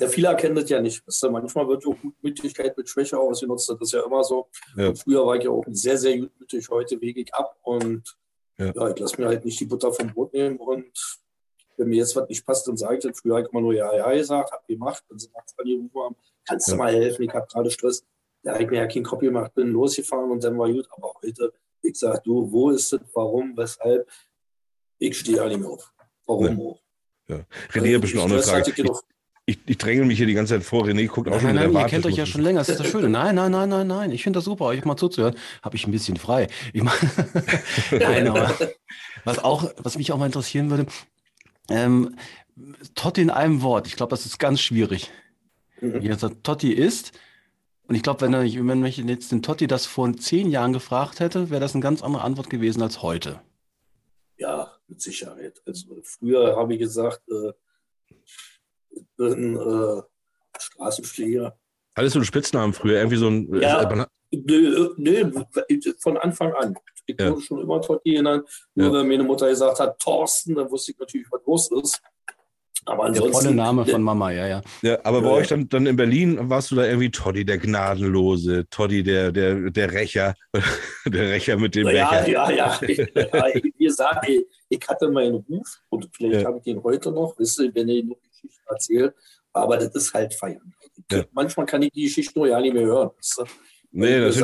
Ja, 0.00 0.06
viele 0.08 0.28
erkennen 0.28 0.54
das 0.54 0.70
ja 0.70 0.80
nicht. 0.80 1.04
Weißt 1.06 1.24
du, 1.24 1.30
manchmal 1.30 1.66
wird 1.66 1.84
auch 1.86 1.96
Gutmütigkeit 2.00 2.76
mit 2.76 2.88
Schwäche 2.88 3.18
ausgenutzt. 3.18 3.68
Das 3.68 3.80
ist 3.80 3.92
ja 3.92 4.04
immer 4.04 4.22
so. 4.22 4.48
Ja. 4.76 4.94
Früher 4.94 5.26
war 5.26 5.36
ich 5.36 5.44
ja 5.44 5.50
auch 5.50 5.64
sehr, 5.68 5.98
sehr 5.98 6.18
gutmütig. 6.18 6.68
Heute 6.70 7.00
wege 7.00 7.20
ich 7.22 7.34
ab 7.34 7.56
und 7.62 8.16
Ja. 8.58 8.72
ja. 8.72 8.90
ich 8.90 8.98
lasse 8.98 9.20
mir 9.20 9.26
halt 9.26 9.44
nicht 9.44 9.58
die 9.58 9.64
Butter 9.64 9.92
vom 9.92 10.12
Brot 10.12 10.32
nehmen. 10.32 10.56
Und 10.58 10.86
wenn 11.76 11.88
mir 11.88 11.96
jetzt 11.96 12.14
was 12.14 12.28
nicht 12.28 12.46
passt, 12.46 12.68
dann 12.68 12.76
sage 12.76 12.98
ich 12.98 13.02
das. 13.02 13.18
Früher 13.20 13.34
habe 13.36 13.46
ich 13.46 13.52
immer 13.52 13.60
nur 13.62 13.74
Ja, 13.74 13.92
Ja 13.96 14.12
gesagt, 14.12 14.52
habe 14.52 14.62
gemacht. 14.68 15.02
Wenn 15.08 15.18
sie 15.18 15.28
nachts 15.34 15.58
angerufen 15.58 15.90
haben, 16.00 16.16
kannst 16.46 16.68
Ja. 16.68 16.74
du 16.74 16.78
mal 16.78 16.92
helfen, 16.94 17.22
ich 17.24 17.32
habe 17.34 17.46
gerade 17.50 17.70
Stress. 17.72 18.04
Da 18.44 18.52
habe 18.52 18.62
ich 18.62 18.70
mir 18.70 18.76
ja 18.76 18.86
keinen 18.86 19.04
Kopf 19.04 19.20
gemacht, 19.20 19.52
bin 19.54 19.68
losgefahren 19.72 20.30
und 20.30 20.44
dann 20.44 20.56
war 20.58 20.70
gut. 20.70 20.86
Aber 20.96 21.12
heute, 21.22 21.52
ich 21.84 21.98
sage, 21.98 22.20
du, 22.24 22.50
wo 22.50 22.70
ist 22.70 22.92
es, 22.92 23.00
warum, 23.12 23.56
weshalb? 23.56 24.08
Ich 24.98 25.18
stehe 25.18 25.36
da 25.36 25.46
nicht 25.46 25.60
mehr 25.60 25.70
auf. 25.70 25.92
Warum 26.26 26.60
auch? 26.60 26.80
Ja. 27.28 27.44
René, 27.72 27.98
bestimmt 27.98 28.22
auch 28.22 28.30
eine 28.30 28.42
Frage. 28.42 28.72
ich. 29.46 29.58
Ich, 29.66 29.76
dränge 29.76 30.06
mich 30.06 30.16
hier 30.16 30.26
die 30.26 30.32
ganze 30.32 30.54
Zeit 30.54 30.62
vor. 30.62 30.84
René 30.84 31.06
guckt 31.06 31.28
auch 31.28 31.38
schon 31.38 31.54
Nein, 31.54 31.70
nein, 31.70 31.82
ihr 31.82 31.86
kennt 31.86 32.06
euch 32.06 32.16
ja 32.16 32.24
schon 32.24 32.40
länger, 32.40 32.60
das 32.60 32.70
ist 32.70 32.80
das 32.80 32.86
Schöne. 32.86 33.10
Nein, 33.10 33.34
nein, 33.34 33.50
nein, 33.50 33.68
nein, 33.68 33.86
nein. 33.86 34.10
Ich 34.10 34.22
finde 34.22 34.38
das 34.38 34.46
super, 34.46 34.64
euch 34.64 34.82
mal 34.86 34.96
zuzuhören. 34.96 35.34
Habe 35.62 35.76
ich 35.76 35.86
ein 35.86 35.90
bisschen 35.90 36.16
frei. 36.16 36.48
Ich 36.72 36.82
mein, 36.82 36.94
nein, 37.90 38.28
aber 38.28 38.56
was, 39.24 39.38
auch, 39.40 39.70
was 39.76 39.98
mich 39.98 40.12
auch 40.12 40.16
mal 40.16 40.26
interessieren 40.26 40.70
würde, 40.70 40.86
ähm, 41.68 42.16
Totti 42.94 43.20
in 43.20 43.30
einem 43.30 43.60
Wort. 43.60 43.86
Ich 43.86 43.96
glaube, 43.96 44.10
das 44.10 44.24
ist 44.24 44.38
ganz 44.38 44.62
schwierig. 44.62 45.10
Mhm. 45.82 46.02
Wie 46.02 46.08
gesagt, 46.08 46.42
Totti 46.42 46.72
ist. 46.72 47.12
Und 47.86 47.94
ich 47.94 48.02
glaube, 48.02 48.22
wenn, 48.22 48.32
er- 48.34 48.42
wenn 48.44 48.80
mich 48.80 48.96
jetzt 48.96 49.30
den 49.32 49.42
Totti 49.42 49.66
das 49.66 49.84
vor 49.86 50.10
zehn 50.16 50.50
Jahren 50.50 50.72
gefragt 50.72 51.20
hätte, 51.20 51.50
wäre 51.50 51.60
das 51.60 51.74
eine 51.74 51.82
ganz 51.82 52.02
andere 52.02 52.22
Antwort 52.22 52.48
gewesen 52.50 52.82
als 52.82 53.02
heute. 53.02 53.40
Ja, 54.38 54.72
mit 54.88 55.00
Sicherheit. 55.00 55.60
Also 55.66 55.96
früher 56.02 56.56
habe 56.56 56.72
ich 56.74 56.80
gesagt, 56.80 57.20
äh, 57.28 57.52
ich 58.90 59.04
bin 59.16 59.56
äh, 59.56 60.02
Straßenflieger. 60.58 61.56
Hattest 61.96 62.14
du 62.14 62.18
einen 62.20 62.26
Spitznamen 62.26 62.72
früher? 62.72 62.98
Irgendwie 62.98 63.16
so 63.16 63.28
ein. 63.28 63.54
Ja. 63.60 63.82
äh, 63.82 63.94
man- 63.96 64.06
Nö, 64.32 64.90
nö, 64.96 65.30
von 66.00 66.16
Anfang 66.16 66.52
an. 66.54 66.74
Ich 67.06 67.20
Ja. 67.20 67.30
wurde 67.30 67.42
schon 67.42 67.60
immer 67.60 67.80
Totti 67.80 68.14
genannt. 68.14 68.48
Nur 68.74 68.88
Ja. 68.88 68.92
wenn 69.00 69.06
meine 69.08 69.22
Mutter 69.22 69.48
gesagt 69.48 69.78
hat, 69.78 69.98
Thorsten, 70.00 70.54
dann 70.56 70.68
wusste 70.70 70.90
ich 70.92 70.98
natürlich, 70.98 71.26
was 71.30 71.40
los 71.46 71.70
ist. 71.70 72.02
Aber 72.86 73.10
Der 73.10 73.22
volle 73.22 73.54
Name 73.54 73.86
von 73.86 74.02
Mama, 74.02 74.30
ja, 74.30 74.46
ja. 74.46 74.60
Ja, 74.82 74.98
aber 75.04 75.20
bei 75.22 75.28
Ja. 75.28 75.32
euch 75.34 75.48
dann, 75.48 75.68
dann 75.68 75.86
in 75.86 75.96
Berlin 75.96 76.38
warst 76.50 76.70
du 76.70 76.76
da 76.76 76.84
irgendwie 76.86 77.10
Toddy 77.10 77.44
der 77.44 77.58
Gnadenlose, 77.58 78.66
Toddy 78.68 79.02
der, 79.02 79.32
der, 79.32 79.70
der 79.70 79.92
Rächer, 79.92 80.34
der 81.06 81.30
Rächer 81.30 81.56
mit 81.56 81.74
dem 81.74 81.88
Ja, 81.88 82.10
Becher. 82.10 82.28
ja, 82.28 82.50
ja. 82.50 82.80
ja 83.32 83.46
ich, 83.54 83.64
wie 83.64 83.84
gesagt, 83.84 84.28
ich, 84.28 84.44
ich 84.68 84.80
hatte 84.88 85.08
meinen 85.10 85.36
Ruf 85.48 85.80
und 85.88 86.10
vielleicht 86.14 86.42
Ja. 86.42 86.46
habe 86.48 86.58
ich 86.58 86.64
den 86.64 86.82
heute 86.82 87.10
noch, 87.10 87.34
wisst 87.38 87.58
ihr, 87.60 87.74
wenn 87.74 87.88
ich 87.88 88.04
noch 88.04 88.16
Geschichten 88.20 88.62
erzähle. 88.68 89.14
Aber 89.52 89.76
das 89.76 89.94
ist 89.94 90.12
halt 90.12 90.34
feiern. 90.34 90.74
Ja. 91.10 91.24
Manchmal 91.32 91.66
kann 91.66 91.80
ich 91.82 91.90
die 91.92 92.04
Geschichte 92.04 92.38
nur 92.38 92.48
ja 92.48 92.60
nicht 92.60 92.74
mehr 92.74 92.84
hören. 92.86 93.10
Wisst 93.16 93.38
ihr? 93.38 93.46
Nee, 93.92 94.20
das 94.20 94.36
ist 94.36 94.42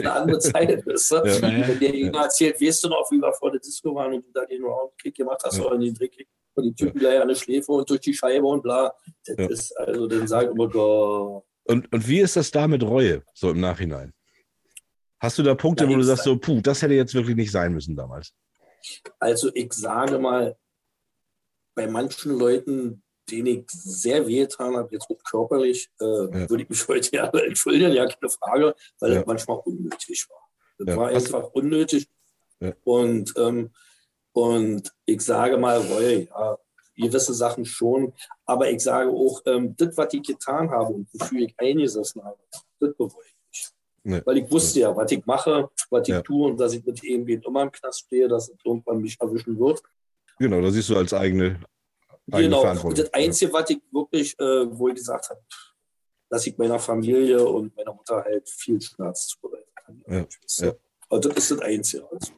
eine 0.00 0.12
andere 0.12 0.38
Zeit. 0.38 0.86
Wisst 0.86 1.12
ihr? 1.12 1.24
Ja. 1.26 1.68
Wenn 1.68 1.80
der 1.80 1.94
Jünger 1.96 2.22
erzählt, 2.22 2.60
weißt 2.62 2.84
du 2.84 2.88
noch, 2.88 3.10
wie 3.10 3.16
wir 3.20 3.32
vor 3.32 3.50
der 3.50 3.60
Disco 3.60 3.94
waren 3.94 4.14
und 4.14 4.24
du 4.24 4.30
da 4.32 4.44
den 4.46 4.62
Roundkick 4.62 5.16
gemacht 5.16 5.42
hast 5.44 5.58
Ja. 5.58 5.64
oder 5.64 5.78
den 5.78 5.92
Drehkick, 5.92 6.28
und 6.54 6.64
die 6.64 6.74
Typen 6.74 6.98
gleich 6.98 7.20
an 7.20 7.28
der 7.28 7.34
Schläfe 7.34 7.72
und 7.72 7.88
durch 7.88 8.00
die 8.00 8.14
Scheibe 8.14 8.46
und 8.46 8.62
bla. 8.62 8.94
Das 9.26 9.36
Ja. 9.38 9.46
ist, 9.48 9.76
also, 9.78 10.06
dann 10.06 10.26
sag 10.28 10.44
ich 10.44 10.50
immer, 10.50 10.68
Gott. 10.68 11.44
Und, 11.64 11.92
und 11.92 12.08
wie 12.08 12.20
ist 12.20 12.36
das 12.36 12.50
da 12.50 12.66
mit 12.68 12.82
Reue, 12.82 13.22
so 13.34 13.50
im 13.50 13.60
Nachhinein? 13.60 14.12
Hast 15.18 15.38
du 15.38 15.42
da 15.42 15.54
Punkte, 15.54 15.84
Ja, 15.84 15.90
wo 15.90 15.94
du 15.96 16.02
sagst, 16.02 16.24
sag- 16.24 16.32
so, 16.32 16.38
puh, 16.38 16.60
das 16.60 16.82
hätte 16.82 16.94
jetzt 16.94 17.14
wirklich 17.14 17.36
nicht 17.36 17.50
sein 17.50 17.72
müssen 17.72 17.96
damals? 17.96 18.34
Also 19.18 19.50
ich 19.54 19.72
sage 19.72 20.18
mal, 20.18 20.56
bei 21.74 21.86
manchen 21.86 22.38
Leuten, 22.38 23.02
denen 23.30 23.46
ich 23.46 23.64
sehr 23.70 24.26
wehgetan 24.26 24.76
habe, 24.76 24.90
jetzt 24.92 25.08
auch 25.10 25.18
körperlich, 25.24 25.88
äh, 25.98 26.04
würde 26.04 26.62
ich 26.64 26.68
mich 26.68 26.86
heute 26.86 27.16
ja 27.16 27.26
entschuldigen, 27.32 27.92
ja, 27.92 28.06
keine 28.06 28.30
Frage, 28.30 28.74
weil 29.00 29.12
Ja. 29.12 29.18
das 29.20 29.26
manchmal 29.26 29.58
unnötig 29.64 30.28
war. 30.28 30.40
Das 30.78 30.88
Ja. 30.88 30.96
war 31.00 31.08
einfach 31.08 31.44
unnötig. 31.54 32.08
Ja. 32.60 32.74
Und, 32.84 33.32
ähm, 33.38 33.70
und 34.34 34.92
ich 35.06 35.20
sage 35.22 35.56
mal, 35.56 35.78
Reue, 35.78 36.24
ja, 36.28 36.58
gewisse 36.96 37.32
Sachen 37.34 37.64
schon, 37.64 38.12
aber 38.44 38.70
ich 38.70 38.80
sage 38.80 39.10
auch, 39.10 39.40
ähm, 39.46 39.74
das, 39.76 39.96
was 39.96 40.12
ich 40.12 40.22
getan 40.22 40.70
habe 40.70 40.92
und 40.92 41.08
wofür 41.14 41.40
ich 41.40 41.54
eingesessen 41.58 42.22
habe, 42.22 42.38
das 42.80 42.94
bereue 42.96 43.08
ich 43.26 43.36
nicht. 43.50 43.72
Nee. 44.04 44.22
Weil 44.24 44.38
ich 44.38 44.50
wusste 44.50 44.80
ja, 44.80 44.94
was 44.94 45.10
ich 45.10 45.24
mache, 45.24 45.70
was 45.90 46.02
ich 46.08 46.14
Ja. 46.14 46.20
tue 46.22 46.46
und 46.50 46.58
dass 46.60 46.72
ich 46.74 46.84
mit 46.84 47.02
irgendwie 47.02 47.40
immer 47.44 47.62
im 47.62 47.72
Knast 47.72 48.00
stehe, 48.00 48.28
dass 48.28 48.48
es 48.48 48.56
irgendwann 48.64 49.00
mich 49.00 49.16
erwischen 49.20 49.58
wird. 49.58 49.82
Genau, 50.38 50.60
da 50.60 50.70
siehst 50.70 50.90
du 50.90 50.96
als 50.96 51.12
eigene, 51.14 51.60
eigene 52.30 52.42
Genau. 52.44 52.58
Und 52.58 52.62
Verantwortung. 52.62 53.04
das 53.04 53.14
Einzige, 53.14 53.52
was 53.52 53.70
ich 53.70 53.80
wirklich, 53.90 54.38
äh, 54.38 54.78
wo 54.78 54.88
ich 54.88 54.94
gesagt 54.96 55.30
habe, 55.30 55.40
dass 56.28 56.46
ich 56.46 56.56
meiner 56.58 56.78
Familie 56.78 57.44
und 57.46 57.74
meiner 57.76 57.94
Mutter 57.94 58.22
halt 58.24 58.48
viel 58.48 58.80
Schmerz 58.80 59.28
zubereiten 59.28 59.70
kann. 59.74 60.02
Ja, 60.08 60.26
ja. 60.66 60.72
Aber 61.08 61.20
das 61.20 61.36
ist 61.36 61.50
das 61.52 61.60
Einzige. 61.60 62.04
Also. 62.10 62.32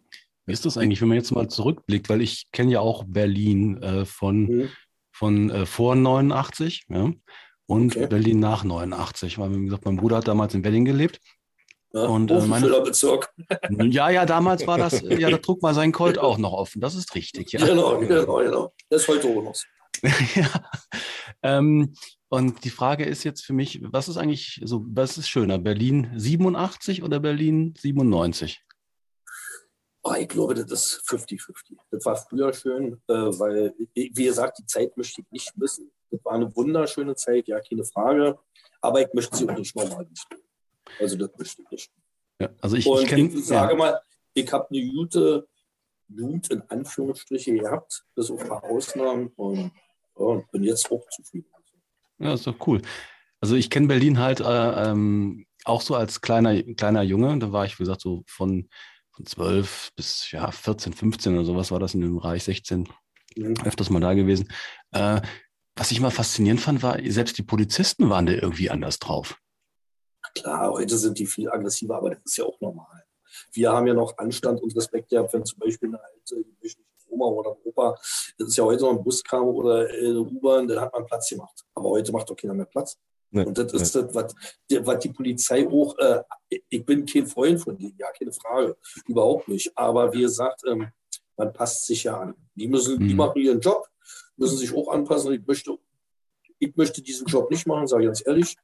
Wie 0.47 0.53
ist 0.53 0.65
das 0.65 0.79
eigentlich, 0.79 1.01
wenn 1.01 1.09
man 1.09 1.17
jetzt 1.19 1.33
mal 1.33 1.49
zurückblickt, 1.49 2.09
weil 2.09 2.23
ich 2.23 2.47
kenne 2.53 2.73
ja 2.73 2.81
auch 2.81 3.05
Berlin 3.07 3.83
äh, 3.83 4.05
von, 4.05 4.43
Mhm. 4.45 4.69
von 5.13 5.51
äh, 5.51 5.67
vor 5.67 5.95
89 5.97 6.85
ja, 6.89 7.13
und 7.67 7.97
Okay. 7.97 8.07
Berlin 8.07 8.39
nach 8.39 8.63
89. 8.65 9.39
Weil, 9.39 9.55
wie 9.57 9.65
gesagt, 9.65 9.85
mein 9.85 9.97
Bruder 9.97 10.17
hat 10.19 10.29
damals 10.29 10.55
in 10.55 10.63
Berlin 10.63 10.85
gelebt. 10.85 11.19
Ja, 11.93 12.07
Und, 12.07 12.31
äh, 12.31 12.35
ein 12.35 12.49
meine- 12.49 12.69
Bezirk. 12.83 13.33
Ja, 13.71 14.11
ja, 14.11 14.27
damals 14.27 14.67
war 14.67 14.77
das, 14.79 15.01
ja, 15.09 15.31
da 15.31 15.39
trug 15.39 15.63
mal 15.63 15.75
sein 15.75 15.93
Colt 15.93 16.19
auch 16.19 16.37
noch 16.39 16.53
offen. 16.53 16.81
Das 16.81 16.95
ist 16.95 17.15
richtig, 17.15 17.53
ja. 17.53 17.65
Genau, 17.65 17.99
genau, 17.99 18.37
genau. 18.37 18.73
Das 18.91 19.03
ist 19.03 19.09
heute 19.09 19.29
auch 19.29 19.43
noch 19.43 19.55
ja. 20.35 20.49
Ähm, 21.43 21.95
und 22.29 22.65
die 22.65 22.71
Frage 22.71 23.05
ist 23.05 23.25
jetzt 23.25 23.45
für 23.45 23.53
mich, 23.55 23.81
was 23.83 24.09
ist 24.09 24.17
eigentlich 24.17 24.61
so, 24.65 24.85
was 24.89 25.17
ist 25.17 25.29
schöner, 25.29 25.59
Berlin 25.59 26.11
87 26.17 27.03
oder 27.03 27.19
Berlin 27.21 27.73
97? 27.79 28.61
Oh, 30.09 30.15
ich 30.17 30.29
glaube, 30.29 30.55
das 30.55 30.71
ist 30.71 31.03
50-50. 31.09 31.77
Das 31.91 32.05
war 32.05 32.15
früher 32.17 32.53
schön, 32.53 32.93
äh, 33.09 33.13
weil, 33.13 33.75
wie 33.95 34.09
gesagt, 34.11 34.59
die 34.59 34.67
Zeit 34.67 34.97
möchte 34.97 35.21
ich 35.23 35.31
nicht 35.33 35.57
missen. 35.59 35.91
Das 36.13 36.25
war 36.25 36.35
eine 36.35 36.55
wunderschöne 36.55 37.17
Zeit, 37.17 37.49
ja, 37.49 37.59
keine 37.61 37.85
Frage. 37.85 38.39
Aber 38.81 39.01
ich 39.01 39.13
möchte 39.13 39.37
sie 39.37 39.49
auch 39.49 39.59
nicht 39.59 39.75
nochmal 39.75 40.07
missen. 40.09 40.45
Also, 41.01 41.17
das 41.17 41.31
möchte 41.37 41.63
ich 41.63 41.71
nicht. 41.73 41.91
Ja, 42.41 42.51
also 42.61 42.77
ich, 42.77 42.87
Und 42.87 42.99
ich 42.99 43.03
ich, 43.05 43.09
kenne. 43.09 43.39
sage 43.43 43.73
Ja, 43.73 43.79
mal, 43.79 44.01
ich 44.33 44.53
habe 44.53 44.69
eine 44.71 44.87
gute 44.93 45.49
Jugend 46.07 46.53
in 46.53 46.63
Anführungsstriche 46.69 47.57
gehabt, 47.57 48.05
bis 48.15 48.31
auf 48.31 48.41
ein 48.41 48.49
paar 48.49 48.63
Ausnahmen 48.63 49.33
und, 49.35 49.73
und 50.15 50.49
bin 50.53 50.63
jetzt 50.63 50.89
auch 50.93 51.05
zufrieden. 51.09 51.51
ja, 52.21 52.35
ist 52.35 52.47
doch 52.47 52.65
cool. 52.69 52.81
Also 53.41 53.57
ich 53.57 53.71
kenne 53.71 53.89
Berlin 53.89 54.21
halt 54.21 54.39
äh, 54.39 54.45
ähm, 54.91 55.47
auch 55.65 55.81
so 55.81 55.97
als 55.97 56.21
kleiner, 56.21 56.63
kleiner 56.63 57.03
Junge. 57.03 57.37
Da 57.41 57.51
war 57.51 57.65
ich, 57.65 57.77
wie 57.81 57.83
gesagt, 57.83 58.03
so 58.03 58.23
von 58.29 58.69
12 59.25 59.93
bis 59.97 60.31
ja, 60.31 60.51
14, 60.51 60.93
15 60.93 61.35
oder 61.35 61.45
sowas 61.45 61.71
war 61.71 61.81
das 61.81 61.95
in 61.95 62.01
dem 62.01 62.17
Bereich 62.17 62.45
16 62.45 62.89
Mhm. 63.37 63.55
öfters 63.65 63.91
mal 63.91 64.01
da 64.01 64.15
gewesen. 64.15 64.49
Äh, 64.93 65.21
was 65.77 65.91
ich 65.91 65.99
immer 65.99 66.11
faszinierend 66.11 66.61
fand, 66.61 66.83
war, 66.83 66.99
selbst 67.07 67.37
die 67.37 67.43
Polizisten 67.43 68.09
waren 68.09 68.27
da 68.27 68.33
irgendwie 68.33 68.71
anders 68.71 68.99
drauf. 68.99 69.39
Klar, 70.35 70.73
heute 70.73 70.97
sind 70.97 71.19
die 71.19 71.27
viel 71.27 71.49
aggressiver, 71.51 71.97
aber 71.97 72.11
das 72.11 72.21
ist 72.25 72.37
ja 72.39 72.45
auch 72.45 72.61
normal. 72.61 73.05
Wir 73.53 73.71
haben 73.71 73.87
ja 73.87 73.95
noch 73.95 74.17
Anstand 74.17 74.63
und 74.63 74.75
Respekt 74.75 75.11
gehabt, 75.11 75.33
wenn 75.35 75.45
zum 75.45 75.59
Beispiel 75.59 75.91
eine 75.91 76.03
alte 76.03 76.45
Oma 77.09 77.27
oder 77.27 77.51
ein 77.51 77.57
Opa, 77.65 77.95
das 78.39 78.49
ist 78.49 78.57
ja 78.57 78.65
heute 78.65 78.83
noch 78.83 78.91
ein 78.91 79.05
Bus 79.05 79.23
kam 79.23 79.45
oder 79.45 79.89
äh, 79.91 80.09
eine 80.09 80.21
U-Bahn, 80.21 80.67
dann 80.67 80.81
hat 80.81 80.93
man 80.93 81.07
Platz 81.07 81.29
gemacht. 81.29 81.65
Aber 81.75 81.91
heute 81.91 82.13
macht 82.13 82.29
doch 82.29 82.37
keiner 82.37 82.55
mehr 82.55 82.67
Platz. 82.67 82.99
Nee, 83.37 83.45
Und 83.45 83.59
das 83.59 83.73
ist 83.75 83.95
das, 83.95 84.15
was, 84.15 84.35
die- 84.71 84.85
was 84.87 84.99
die 85.01 85.11
Polizei 85.11 85.69
auch, 85.69 85.97
äh, 85.99 86.23
ich 86.71 86.85
bin 86.85 87.05
kein 87.05 87.27
Freund 87.27 87.61
von 87.61 87.77
denen, 87.77 87.95
ja, 87.99 88.07
keine 88.19 88.33
Frage, 88.33 88.77
überhaupt 89.07 89.47
nicht. 89.49 89.77
Aber 89.77 90.13
wie 90.13 90.23
gesagt, 90.23 90.63
ähm, 90.67 90.89
man 91.37 91.53
passt 91.53 91.85
sich 91.87 92.05
ja 92.05 92.19
an. 92.19 92.35
Die 92.55 92.67
müssen, 92.67 92.99
die 92.99 93.13
Mhm. 93.13 93.17
machen 93.17 93.41
ihren 93.43 93.61
Job, 93.61 93.87
müssen 94.37 94.57
sich 94.57 94.75
auch 94.75 94.89
anpassen. 94.89 95.33
Ich 95.35 95.47
möchte, 95.47 95.77
ich 96.59 96.75
möchte 96.77 97.03
diesen 97.03 97.27
Job 97.27 97.51
nicht 97.51 97.67
machen, 97.67 97.87
sage 97.87 98.05
ich 98.05 98.09
ganz 98.09 98.27
ehrlich. 98.27 98.57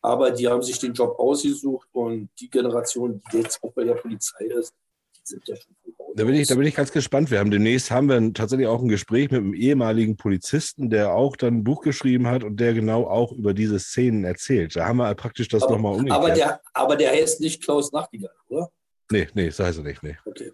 Aber 0.00 0.30
die 0.30 0.46
haben 0.48 0.62
sich 0.62 0.78
den 0.78 0.92
Job 0.92 1.18
ausgesucht 1.18 1.88
und 1.92 2.30
die 2.40 2.48
Generation, 2.50 3.20
die 3.32 3.38
jetzt 3.38 3.62
auch 3.62 3.72
bei 3.72 3.84
der 3.84 3.94
Polizei 3.94 4.44
ist, 4.46 4.72
die 4.72 4.87
sind 5.28 5.46
ja 5.46 5.56
schon 5.56 5.74
von 5.96 6.06
Da 6.14 6.24
bin, 6.24 6.34
ich, 6.34 6.48
da 6.48 6.54
bin 6.54 6.66
ich 6.66 6.74
ganz 6.74 6.92
gespannt. 6.92 7.30
Wir 7.30 7.38
haben 7.38 7.50
demnächst 7.50 7.90
haben 7.90 8.08
wir 8.08 8.32
tatsächlich 8.32 8.66
auch 8.66 8.80
ein 8.82 8.88
Gespräch 8.88 9.30
mit 9.30 9.40
einem 9.40 9.54
ehemaligen 9.54 10.16
Polizisten, 10.16 10.90
der 10.90 11.12
auch 11.12 11.36
dann 11.36 11.58
ein 11.58 11.64
Buch 11.64 11.82
geschrieben 11.82 12.26
hat 12.26 12.44
und 12.44 12.58
der 12.58 12.74
genau 12.74 13.06
auch 13.06 13.32
über 13.32 13.54
diese 13.54 13.78
Szenen 13.78 14.24
erzählt. 14.24 14.76
Da 14.76 14.86
haben 14.86 14.96
wir 14.96 15.14
praktisch 15.14 15.48
das 15.48 15.62
nochmal 15.62 15.94
umgekehrt. 15.94 16.18
aber, 16.18 16.30
der, 16.30 16.60
aber 16.74 16.96
der 16.96 17.12
heißt 17.12 17.40
nicht 17.40 17.62
Klaus 17.62 17.92
Nachtigall, 17.92 18.34
oder? 18.48 18.70
nee, 19.10 19.28
nee, 19.34 19.46
das 19.46 19.58
heißt 19.58 19.78
er 19.78 19.84
nicht. 19.84 20.02
Nee. 20.02 20.16
Okay. 20.24 20.52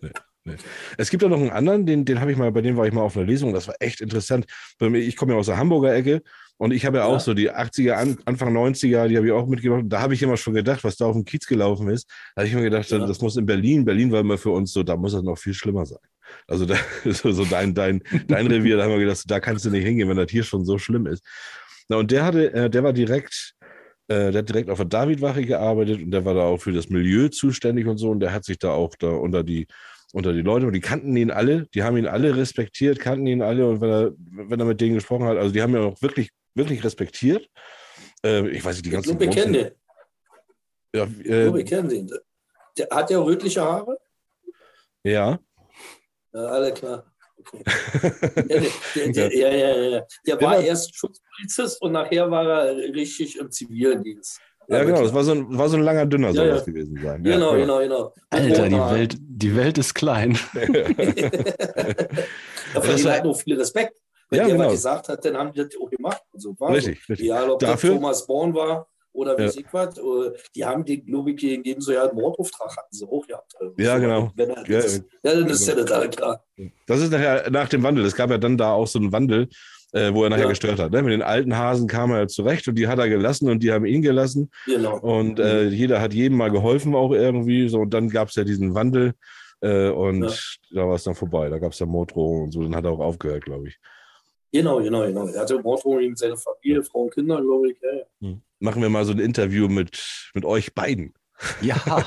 Es 0.98 1.10
gibt 1.10 1.24
auch 1.24 1.28
noch 1.30 1.40
einen 1.40 1.50
anderen, 1.50 1.86
den, 1.86 2.04
den 2.04 2.20
habe 2.20 2.30
ich 2.30 2.36
mal, 2.36 2.52
bei 2.52 2.60
dem 2.60 2.76
war 2.76 2.86
ich 2.86 2.92
mal 2.92 3.00
auf 3.02 3.16
einer 3.16 3.26
Lesung, 3.26 3.52
das 3.54 3.66
war 3.66 3.74
echt 3.80 4.00
interessant. 4.00 4.44
Ich 4.80 5.16
komme 5.16 5.32
ja 5.32 5.38
aus 5.38 5.46
der 5.46 5.56
Hamburger 5.56 5.94
Ecke 5.94 6.22
und 6.58 6.72
ich 6.72 6.84
habe 6.84 6.98
ja, 6.98 7.08
Ja. 7.08 7.14
auch 7.14 7.20
so 7.20 7.32
die 7.34 7.50
80er, 7.50 7.92
an, 7.92 8.18
Anfang 8.26 8.54
90er, 8.54 9.08
die 9.08 9.16
habe 9.16 9.26
ich 9.26 9.32
auch 9.32 9.46
mitgemacht. 9.46 9.84
Da 9.86 10.00
habe 10.00 10.14
ich 10.14 10.22
immer 10.22 10.36
schon 10.36 10.54
gedacht, 10.54 10.84
was 10.84 10.96
da 10.96 11.06
auf 11.06 11.14
dem 11.14 11.24
Kiez 11.24 11.46
gelaufen 11.46 11.88
ist. 11.88 12.08
Da 12.34 12.40
habe 12.42 12.48
ich 12.48 12.54
mir 12.54 12.62
gedacht, 12.62 12.90
Ja. 12.90 12.98
das 12.98 13.20
muss 13.20 13.36
in 13.36 13.46
Berlin, 13.46 13.84
Berlin 13.84 14.12
war 14.12 14.20
immer 14.20 14.36
für 14.38 14.50
uns 14.50 14.72
so, 14.72 14.82
da 14.82 14.96
muss 14.96 15.12
das 15.12 15.22
noch 15.22 15.38
viel 15.38 15.54
schlimmer 15.54 15.86
sein. 15.86 15.98
Also 16.46 16.66
da, 16.66 16.76
so, 17.04 17.32
so 17.32 17.44
dein, 17.46 17.74
dein, 17.74 18.02
dein 18.28 18.46
Revier, 18.46 18.76
da 18.76 18.84
haben 18.84 18.92
wir 18.92 18.98
gedacht, 18.98 19.22
da 19.26 19.40
kannst 19.40 19.64
du 19.64 19.70
nicht 19.70 19.84
hingehen, 19.84 20.08
wenn 20.08 20.16
das 20.16 20.30
hier 20.30 20.44
schon 20.44 20.64
so 20.64 20.76
schlimm 20.78 21.06
ist. 21.06 21.24
Na, 21.88 21.96
und 21.96 22.10
der 22.10 22.24
hatte, 22.24 22.52
äh, 22.52 22.68
der 22.70 22.82
war 22.84 22.92
direkt, 22.92 23.54
äh, 24.08 24.30
der 24.30 24.40
hat 24.40 24.48
direkt 24.48 24.68
auf 24.70 24.76
der 24.78 24.86
Davidwache 24.86 25.42
gearbeitet 25.44 26.02
und 26.02 26.10
der 26.10 26.24
war 26.24 26.34
da 26.34 26.42
auch 26.42 26.58
für 26.58 26.72
das 26.72 26.88
Milieu 26.90 27.28
zuständig 27.28 27.86
und 27.86 27.96
so 27.98 28.10
und 28.10 28.20
der 28.20 28.32
hat 28.32 28.44
sich 28.44 28.58
da 28.58 28.70
auch 28.72 28.94
da 28.98 29.08
unter 29.08 29.42
die 29.42 29.66
unter 30.14 30.32
die 30.32 30.42
Leute 30.42 30.66
und 30.66 30.72
die 30.72 30.80
kannten 30.80 31.16
ihn 31.16 31.32
alle, 31.32 31.66
die 31.74 31.82
haben 31.82 31.96
ihn 31.96 32.06
alle 32.06 32.36
respektiert, 32.36 33.00
kannten 33.00 33.26
ihn 33.26 33.42
alle 33.42 33.66
und 33.68 33.80
wenn 33.80 33.90
er, 33.90 34.12
wenn 34.16 34.60
er 34.60 34.66
mit 34.66 34.80
denen 34.80 34.94
gesprochen 34.94 35.26
hat, 35.26 35.36
also 35.36 35.52
die 35.52 35.60
haben 35.60 35.74
ihn 35.74 35.82
auch 35.82 36.00
wirklich, 36.00 36.30
wirklich 36.54 36.84
respektiert. 36.84 37.50
Äh, 38.24 38.48
ich 38.50 38.64
weiß 38.64 38.76
nicht, 38.76 38.86
die 38.86 38.90
ganzen 38.90 39.18
wir 39.18 39.28
kennen 39.28 39.52
den. 39.52 39.70
Ja, 40.94 41.02
äh, 41.04 41.64
kennen 41.64 41.88
den. 41.88 42.10
Der, 42.78 42.86
hat 42.92 43.10
der 43.10 43.24
rötliche 43.24 43.60
Haare? 43.60 43.98
ja. 45.02 45.38
Ja, 46.32 46.40
alle 46.40 46.72
klar. 46.72 47.04
Okay. 47.36 47.62
Ja, 48.48 48.60
der, 48.94 49.12
der, 49.12 49.36
ja, 49.36 49.48
ja, 49.52 49.76
ja. 49.96 50.06
Der 50.26 50.40
war 50.40 50.52
war- 50.52 50.60
erst 50.60 50.96
Schutzpolizist 50.96 51.82
und 51.82 51.92
nachher 51.92 52.30
war 52.30 52.66
er 52.66 52.76
richtig 52.94 53.38
im 53.38 53.50
Zivildienst. 53.50 54.40
Ja, 54.68 54.84
genau, 54.84 55.02
das 55.02 55.12
war 55.14 55.24
so 55.24 55.32
ein, 55.32 55.58
war 55.58 55.68
so 55.68 55.76
ein 55.76 55.82
langer 55.82 56.06
Dünner 56.06 56.32
soll 56.32 56.46
Ja, 56.46 56.54
das 56.54 56.66
ja. 56.66 56.72
gewesen 56.72 56.98
sein. 57.02 57.22
Genau, 57.22 57.52
ja, 57.54 57.60
genau, 57.60 57.78
genau. 57.80 58.14
Alter, 58.30 58.68
die. 58.68 58.74
Welt, 58.76 59.16
die 59.20 59.56
Welt 59.56 59.78
ist 59.78 59.94
klein. 59.94 60.36
Von 62.74 62.82
denen 62.82 63.08
hatten 63.10 63.28
auch 63.28 63.40
viel 63.40 63.58
Respekt. 63.58 63.94
Wenn 64.30 64.38
Ja, 64.40 64.44
der 64.46 64.54
genau. 64.54 64.66
was 64.66 64.72
gesagt 64.74 65.08
hat, 65.08 65.24
dann 65.24 65.36
haben 65.36 65.52
die 65.52 65.58
das 65.58 65.68
auch 65.80 65.90
gemacht. 65.90 66.22
Also 66.32 66.54
war 66.58 66.70
Richtig, 66.72 66.98
so. 67.06 67.12
richtig. 67.12 67.26
Egal, 67.26 67.50
ob 67.50 67.58
Dafür- 67.60 67.90
das 67.90 67.98
Thomas 67.98 68.26
Born 68.26 68.54
war 68.54 68.88
oder 69.12 69.36
wie 69.38 69.42
Ja. 69.42 69.48
ich 69.50 69.66
was. 69.70 69.98
oder 70.00 70.32
Die 70.56 70.64
haben 70.64 70.84
den, 70.84 71.04
glaube 71.06 71.30
ich, 71.32 71.36
gegeben, 71.36 71.80
so 71.80 71.92
ja, 71.92 72.04
einen 72.08 72.14
Mordauftrag 72.18 72.76
hatten 72.76 72.94
sie 72.96 73.06
auch 73.06 73.26
gehabt. 73.26 73.52
Also, 73.60 73.74
Ja, 73.78 73.96
so, 73.96 74.00
genau. 74.00 74.32
Wenn 74.34 74.50
er, 74.50 74.68
Ja, 74.68 74.80
das, 74.80 74.96
ja, 74.96 75.02
dann 75.22 75.46
ist 75.46 75.66
ja 75.68 75.74
das 75.74 75.90
alle 75.92 76.08
klar. 76.10 76.42
Das 76.86 77.00
ist 77.00 77.12
nachher 77.12 77.50
nach 77.50 77.68
dem 77.68 77.82
Wandel. 77.82 78.04
Es 78.06 78.14
gab 78.16 78.30
ja 78.30 78.38
dann 78.38 78.56
da 78.56 78.72
auch 78.72 78.86
so 78.86 78.98
einen 78.98 79.12
Wandel, 79.12 79.48
äh, 79.94 80.12
wo 80.12 80.24
er 80.24 80.30
nachher 80.30 80.42
Ja. 80.44 80.48
gestört 80.50 80.78
hat. 80.78 80.92
Ne? 80.92 81.02
Mit 81.02 81.12
den 81.12 81.22
alten 81.22 81.56
Hasen 81.56 81.86
kam 81.88 82.10
er 82.12 82.28
zurecht 82.28 82.68
und 82.68 82.74
die 82.74 82.86
hat 82.88 82.98
er 82.98 83.08
gelassen 83.08 83.48
und 83.48 83.62
die 83.62 83.72
haben 83.72 83.86
ihn 83.86 84.02
gelassen. 84.02 84.50
Genau. 84.66 84.98
Und 84.98 85.38
äh, 85.40 85.68
jeder 85.68 86.00
hat 86.00 86.12
jedem 86.12 86.36
mal 86.36 86.50
geholfen, 86.50 86.94
auch 86.94 87.12
irgendwie. 87.12 87.68
So, 87.68 87.80
und 87.80 87.94
dann 87.94 88.08
gab 88.08 88.28
es 88.28 88.34
ja 88.34 88.44
diesen 88.44 88.74
Wandel 88.74 89.14
äh, 89.60 89.88
und 89.88 90.22
Ja. 90.24 90.30
da 90.82 90.88
war 90.88 90.96
es 90.96 91.04
dann 91.04 91.14
vorbei. 91.14 91.48
Da 91.48 91.58
gab 91.58 91.72
es 91.72 91.78
ja 91.78 91.86
Morddrohungen 91.86 92.44
und 92.44 92.50
so. 92.52 92.62
Dann 92.62 92.74
hat 92.76 92.84
er 92.84 92.90
auch 92.90 93.00
aufgehört, 93.00 93.44
glaube 93.44 93.68
ich. 93.68 93.78
Genau, 94.52 94.80
genau, 94.82 95.04
genau. 95.06 95.26
Er 95.28 95.40
hatte 95.40 95.60
Morddrohungen 95.60 96.00
gegen 96.02 96.16
seine 96.16 96.36
Familie, 96.36 96.82
Frau 96.84 97.02
und 97.04 97.14
Kinder, 97.14 97.40
glaube 97.40 97.70
ich. 97.70 97.76
Ja, 97.82 98.28
ja. 98.28 98.36
Machen 98.60 98.82
wir 98.82 98.88
mal 98.88 99.04
so 99.04 99.12
ein 99.12 99.18
Interview 99.18 99.68
mit, 99.68 100.30
mit 100.34 100.44
euch 100.44 100.74
beiden. 100.74 101.12
Ja, 101.60 101.76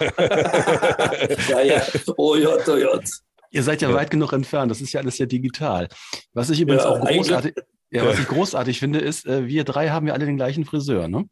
ja, 1.50 1.62
ja. 1.62 1.82
Oh 2.16 2.36
Gott, 2.38 2.68
oh 2.68 2.78
Gott. 2.80 3.04
ihr 3.52 3.64
seid 3.64 3.82
ja, 3.82 3.90
Ja. 3.90 3.96
weit 3.96 4.10
genug 4.12 4.34
entfernt. 4.34 4.72
Das 4.72 4.82
ist 4.82 4.94
ja 4.94 5.02
alles 5.02 5.18
ja 5.18 5.26
digital. 5.26 5.88
Was 6.34 6.50
ich 6.50 6.62
übrigens 6.62 6.84
Ja, 6.84 6.90
auch 6.90 7.00
eigentlich- 7.02 7.18
großartig, 7.18 7.54
ja, 7.92 8.06
was 8.06 8.20
ich 8.20 8.28
großartig 8.28 8.80
finde, 8.80 9.00
ist, 9.00 9.26
äh, 9.26 9.48
wir 9.48 9.64
drei 9.64 9.90
haben 9.90 10.08
ja 10.08 10.14
alle 10.14 10.26
den 10.26 10.36
gleichen 10.38 10.66
Friseur, 10.66 11.08
ne? 11.08 11.28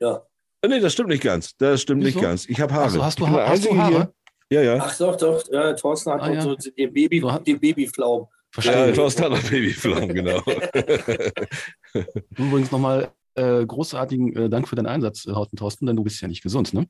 Ja. 0.00 0.22
Äh, 0.62 0.68
Nee, 0.68 0.80
das 0.80 0.92
stimmt 0.92 1.08
nicht 1.10 1.22
ganz. 1.22 1.56
Das 1.56 1.80
stimmt 1.82 2.04
Wieso? 2.04 2.18
nicht 2.18 2.22
ganz. 2.26 2.46
Ich 2.48 2.60
habe 2.60 2.74
Haare. 2.74 2.86
Ach 2.86 2.90
so, 2.90 3.04
hast 3.04 3.20
du 3.20 3.28
Ha- 3.28 3.48
hast 3.48 3.64
du 3.64 3.76
Haare? 3.76 4.12
Hier. 4.50 4.62
Ja, 4.62 4.74
ja. 4.74 4.82
Ach 4.82 4.96
doch, 4.98 5.16
doch. 5.16 5.44
Ja, 5.52 5.72
Thorsten 5.74 6.10
hat 6.12 6.22
Ah, 6.22 6.32
ja. 6.32 6.40
so 6.42 6.56
den, 6.56 6.92
Baby, 6.92 7.22
den 7.46 7.60
Babyflaum. 7.60 8.26
Ja, 8.62 8.90
Thorsten 8.92 9.22
hat 9.24 9.30
noch 9.30 9.42
Babyflauen, 9.42 10.08
genau. 10.12 10.42
Übrigens 12.36 12.70
nochmal 12.72 13.10
äh, 13.34 13.64
großartigen 13.64 14.34
äh, 14.36 14.48
Dank 14.48 14.66
für 14.68 14.74
deinen 14.76 14.86
Einsatz, 14.86 15.26
äh, 15.26 15.32
Thorsten, 15.56 15.86
denn 15.86 15.96
du 15.96 16.02
bist 16.04 16.20
ja 16.20 16.28
nicht 16.28 16.42
gesund, 16.42 16.74
ne? 16.74 16.86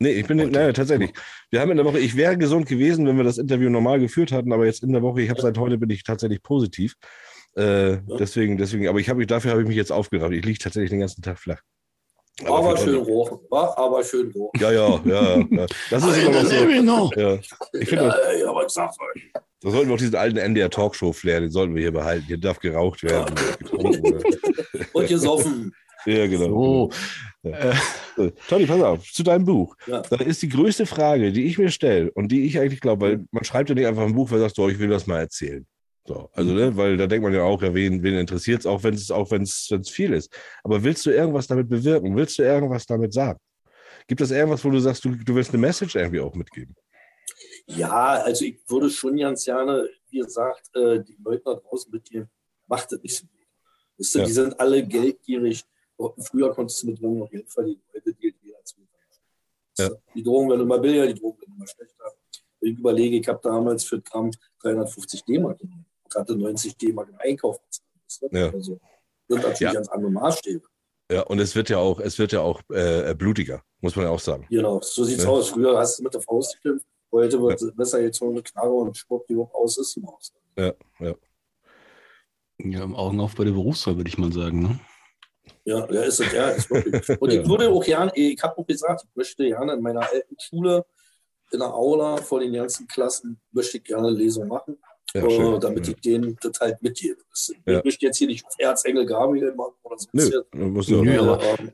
Nee, 0.00 0.12
ich 0.12 0.26
bin, 0.28 0.36
nein, 0.36 0.72
tatsächlich. 0.74 1.10
Wir 1.50 1.60
haben 1.60 1.72
in 1.72 1.76
der 1.76 1.84
Woche, 1.86 1.98
ich 1.98 2.14
wäre 2.16 2.38
gesund 2.38 2.66
gewesen, 2.68 3.04
wenn 3.06 3.16
wir 3.16 3.24
das 3.24 3.36
Interview 3.38 3.68
normal 3.68 3.98
geführt 3.98 4.30
hatten, 4.30 4.52
aber 4.52 4.64
jetzt 4.66 4.84
in 4.84 4.92
der 4.92 5.02
Woche, 5.02 5.22
ich 5.22 5.30
habe 5.30 5.40
seit 5.40 5.58
heute 5.58 5.76
bin 5.76 5.90
ich 5.90 6.04
tatsächlich 6.04 6.40
positiv. 6.42 6.94
Äh, 7.58 7.94
ja. 7.94 8.00
Deswegen, 8.18 8.56
deswegen, 8.56 8.86
aber 8.88 9.00
ich 9.00 9.08
habe 9.08 9.26
dafür 9.26 9.50
habe 9.50 9.62
ich 9.62 9.68
mich 9.68 9.76
jetzt 9.76 9.90
aufgerafft. 9.90 10.32
Ich 10.32 10.44
liege 10.44 10.58
tatsächlich 10.58 10.90
den 10.90 11.00
ganzen 11.00 11.22
Tag 11.22 11.38
flach. 11.38 11.60
War 12.42 12.58
aber, 12.58 12.76
schön 12.76 13.04
war 13.50 13.76
aber 13.76 14.04
schön 14.04 14.30
rochen. 14.30 14.60
Ja, 14.60 14.70
ja, 14.70 15.00
ja, 15.04 15.38
ja. 15.38 15.66
Das 15.90 16.04
ist 16.04 16.22
immer 16.22 16.82
noch 16.82 17.12
so. 17.12 17.20
Ja. 17.20 17.34
Ich 17.72 17.88
finde, 17.88 18.04
ja, 18.04 18.32
ja, 18.32 18.48
aber 18.48 18.64
ich 18.64 18.68
sag's 18.68 18.96
euch. 19.00 19.32
Da 19.60 19.70
sollten 19.70 19.88
wir 19.88 19.94
auch 19.94 19.98
diesen 19.98 20.14
alten 20.14 20.36
NDR 20.36 20.70
Talkshow 20.70 21.12
Flair, 21.12 21.40
den 21.40 21.50
sollten 21.50 21.74
wir 21.74 21.82
hier 21.82 21.92
behalten. 21.92 22.26
Hier 22.28 22.38
darf 22.38 22.60
geraucht 22.60 23.02
werden. 23.02 23.34
Und 24.92 25.08
gesoffen. 25.08 25.74
Ja, 26.06 26.28
genau. 26.28 26.90
So. 27.42 27.50
Äh. 27.50 27.74
Tony, 28.48 28.66
pass 28.66 28.82
auf, 28.82 29.12
zu 29.12 29.24
deinem 29.24 29.44
Buch. 29.44 29.74
Ja. 29.86 30.02
Da 30.02 30.16
ist 30.16 30.40
die 30.42 30.48
größte 30.48 30.86
Frage, 30.86 31.32
die 31.32 31.44
ich 31.46 31.58
mir 31.58 31.70
stelle 31.70 32.12
und 32.12 32.30
die 32.30 32.44
ich 32.44 32.60
eigentlich 32.60 32.80
glaube, 32.80 33.06
weil 33.06 33.24
man 33.32 33.42
schreibt 33.42 33.68
ja 33.68 33.74
nicht 33.74 33.86
einfach 33.86 34.04
ein 34.04 34.14
Buch, 34.14 34.30
weil 34.30 34.38
du 34.38 34.44
sagst, 34.44 34.58
oh, 34.60 34.68
ich 34.68 34.78
will 34.78 34.88
das 34.88 35.08
mal 35.08 35.18
erzählen. 35.18 35.66
So, 36.08 36.30
also, 36.32 36.54
ne, 36.54 36.74
weil 36.74 36.96
da 36.96 37.06
denkt 37.06 37.22
man 37.22 37.34
ja 37.34 37.42
auch, 37.42 37.60
ja, 37.60 37.74
wen, 37.74 38.02
wen 38.02 38.14
interessiert 38.14 38.60
es, 38.60 38.66
auch 38.66 38.82
wenn 38.82 38.94
es 38.94 39.10
auch 39.10 39.30
wenn's, 39.30 39.66
wenn's 39.70 39.90
viel 39.90 40.14
ist. 40.14 40.34
Aber 40.64 40.82
willst 40.82 41.04
du 41.04 41.10
irgendwas 41.10 41.46
damit 41.46 41.68
bewirken? 41.68 42.16
Willst 42.16 42.38
du 42.38 42.44
irgendwas 42.44 42.86
damit 42.86 43.12
sagen? 43.12 43.38
Gibt 44.06 44.22
es 44.22 44.30
irgendwas, 44.30 44.64
wo 44.64 44.70
du 44.70 44.78
sagst, 44.78 45.04
du, 45.04 45.10
du 45.10 45.34
willst 45.34 45.50
eine 45.50 45.58
Message 45.58 45.96
irgendwie 45.96 46.20
auch 46.20 46.34
mitgeben? 46.34 46.74
Ja, 47.66 48.22
also 48.22 48.46
ich 48.46 48.58
würde 48.68 48.88
schon 48.88 49.18
ganz 49.18 49.44
gerne, 49.44 49.86
wie 50.08 50.20
gesagt, 50.20 50.74
äh, 50.74 51.04
die 51.04 51.18
Leute 51.22 51.42
da 51.44 51.54
draußen 51.56 51.92
mit 51.92 52.08
dir, 52.08 52.26
macht 52.66 52.90
das 52.90 53.02
nicht 53.02 53.14
so. 53.14 53.26
Weißt 53.98 54.14
du, 54.14 54.18
ja. 54.20 54.24
Die 54.24 54.32
sind 54.32 54.58
alle 54.58 54.86
geldgierig. 54.86 55.62
Früher 56.20 56.54
konntest 56.54 56.82
du 56.82 56.86
mit 56.86 57.02
Drogen 57.02 57.18
noch 57.18 57.30
Geld 57.30 57.50
verdienen, 57.50 57.82
heute 57.94 58.14
gilt 58.14 58.36
jeder 58.40 58.64
zu. 58.64 58.76
Ja. 59.76 59.90
Die 60.14 60.22
Drogen 60.22 60.48
werden 60.48 60.62
immer 60.62 60.78
billiger, 60.78 61.06
die 61.06 61.20
Drogen 61.20 61.38
werden 61.42 61.54
immer 61.54 61.66
schlechter. 61.66 62.14
Wenn 62.60 62.72
ich 62.72 62.78
überlege, 62.78 63.18
ich 63.18 63.28
habe 63.28 63.40
damals 63.42 63.84
für 63.84 64.00
Gramm 64.00 64.30
350 64.62 65.24
D-Mark 65.24 65.58
genommen 65.58 65.84
hatte 66.14 66.36
90 66.36 66.76
D-Mark 66.76 67.08
im 67.08 67.18
Einkauf 67.18 67.60
bezahlt. 67.62 68.32
Ja. 68.32 68.50
Also, 68.52 68.78
sind 69.28 69.42
natürlich 69.42 69.60
ja. 69.60 69.72
ganz 69.72 69.88
andere 69.88 70.10
Maßstäbe. 70.10 70.66
Ja, 71.10 71.22
und 71.22 71.38
es 71.38 71.54
wird 71.54 71.70
ja 71.70 71.78
auch, 71.78 72.00
es 72.00 72.18
wird 72.18 72.32
ja 72.32 72.40
auch 72.40 72.60
äh, 72.70 73.14
blutiger, 73.14 73.62
muss 73.80 73.96
man 73.96 74.04
ja 74.04 74.10
auch 74.10 74.20
sagen. 74.20 74.46
Genau, 74.50 74.80
so 74.82 75.04
sieht 75.04 75.18
es 75.18 75.24
ja. 75.24 75.30
aus. 75.30 75.48
Früher 75.48 75.78
hast 75.78 75.98
du 75.98 76.02
mit 76.02 76.12
der 76.12 76.20
Faust 76.20 76.60
gekämpft, 76.60 76.86
heute 77.10 77.40
wird 77.40 77.60
ja. 77.60 77.68
besser 77.74 78.00
jetzt 78.02 78.18
so 78.18 78.28
eine 78.28 78.42
Knarre 78.42 78.72
und 78.72 78.96
schwuppdiwupp 78.96 79.54
aus 79.54 79.78
ist 79.78 79.96
die. 79.96 80.02
Ja, 80.56 80.72
ja. 81.00 81.14
Ja, 82.60 82.82
im 82.82 82.96
Augen 82.96 83.20
auf 83.20 83.36
bei 83.36 83.44
der 83.44 83.52
Berufswahl, 83.52 83.96
würde 83.96 84.08
ich 84.08 84.18
mal 84.18 84.32
sagen. 84.32 84.62
Ne? 84.62 84.80
Ja, 85.64 85.90
ja, 85.92 86.02
ist 86.02 86.20
es, 86.20 86.32
ja, 86.32 86.48
ist 86.48 86.68
wirklich. 86.70 87.08
Und 87.20 87.32
ich 87.32 87.48
würde 87.48 87.70
auch 87.70 87.84
gerne, 87.84 88.10
ich 88.14 88.42
habe 88.42 88.58
auch 88.58 88.66
gesagt, 88.66 89.04
ich 89.04 89.16
möchte 89.16 89.44
gerne 89.44 89.74
in 89.74 89.80
meiner 89.80 90.00
alten 90.00 90.36
Schule, 90.40 90.84
in 91.52 91.60
der 91.60 91.72
Aula 91.72 92.16
vor 92.16 92.40
den 92.40 92.52
ganzen 92.52 92.86
Klassen, 92.88 93.40
möchte 93.52 93.78
ich 93.78 93.84
gerne 93.84 94.10
Lesung 94.10 94.48
machen. 94.48 94.76
Ja, 95.14 95.24
uh, 95.24 95.58
damit 95.58 95.86
ja. 95.86 95.94
ich 95.94 96.00
denen 96.00 96.36
das 96.40 96.60
halt 96.60 96.82
mitgebe. 96.82 97.16
Ja. 97.66 97.78
Ich 97.78 97.84
möchte 97.84 98.06
jetzt 98.06 98.18
hier 98.18 98.26
nicht 98.26 98.44
auf 98.44 98.52
Erzengel 98.58 99.06
Gabriel 99.06 99.54
machen 99.54 99.74
oder 99.82 99.96
so. 99.98 100.08
Nö, 100.12 100.68
muss 100.68 100.88
ähm, 100.90 101.72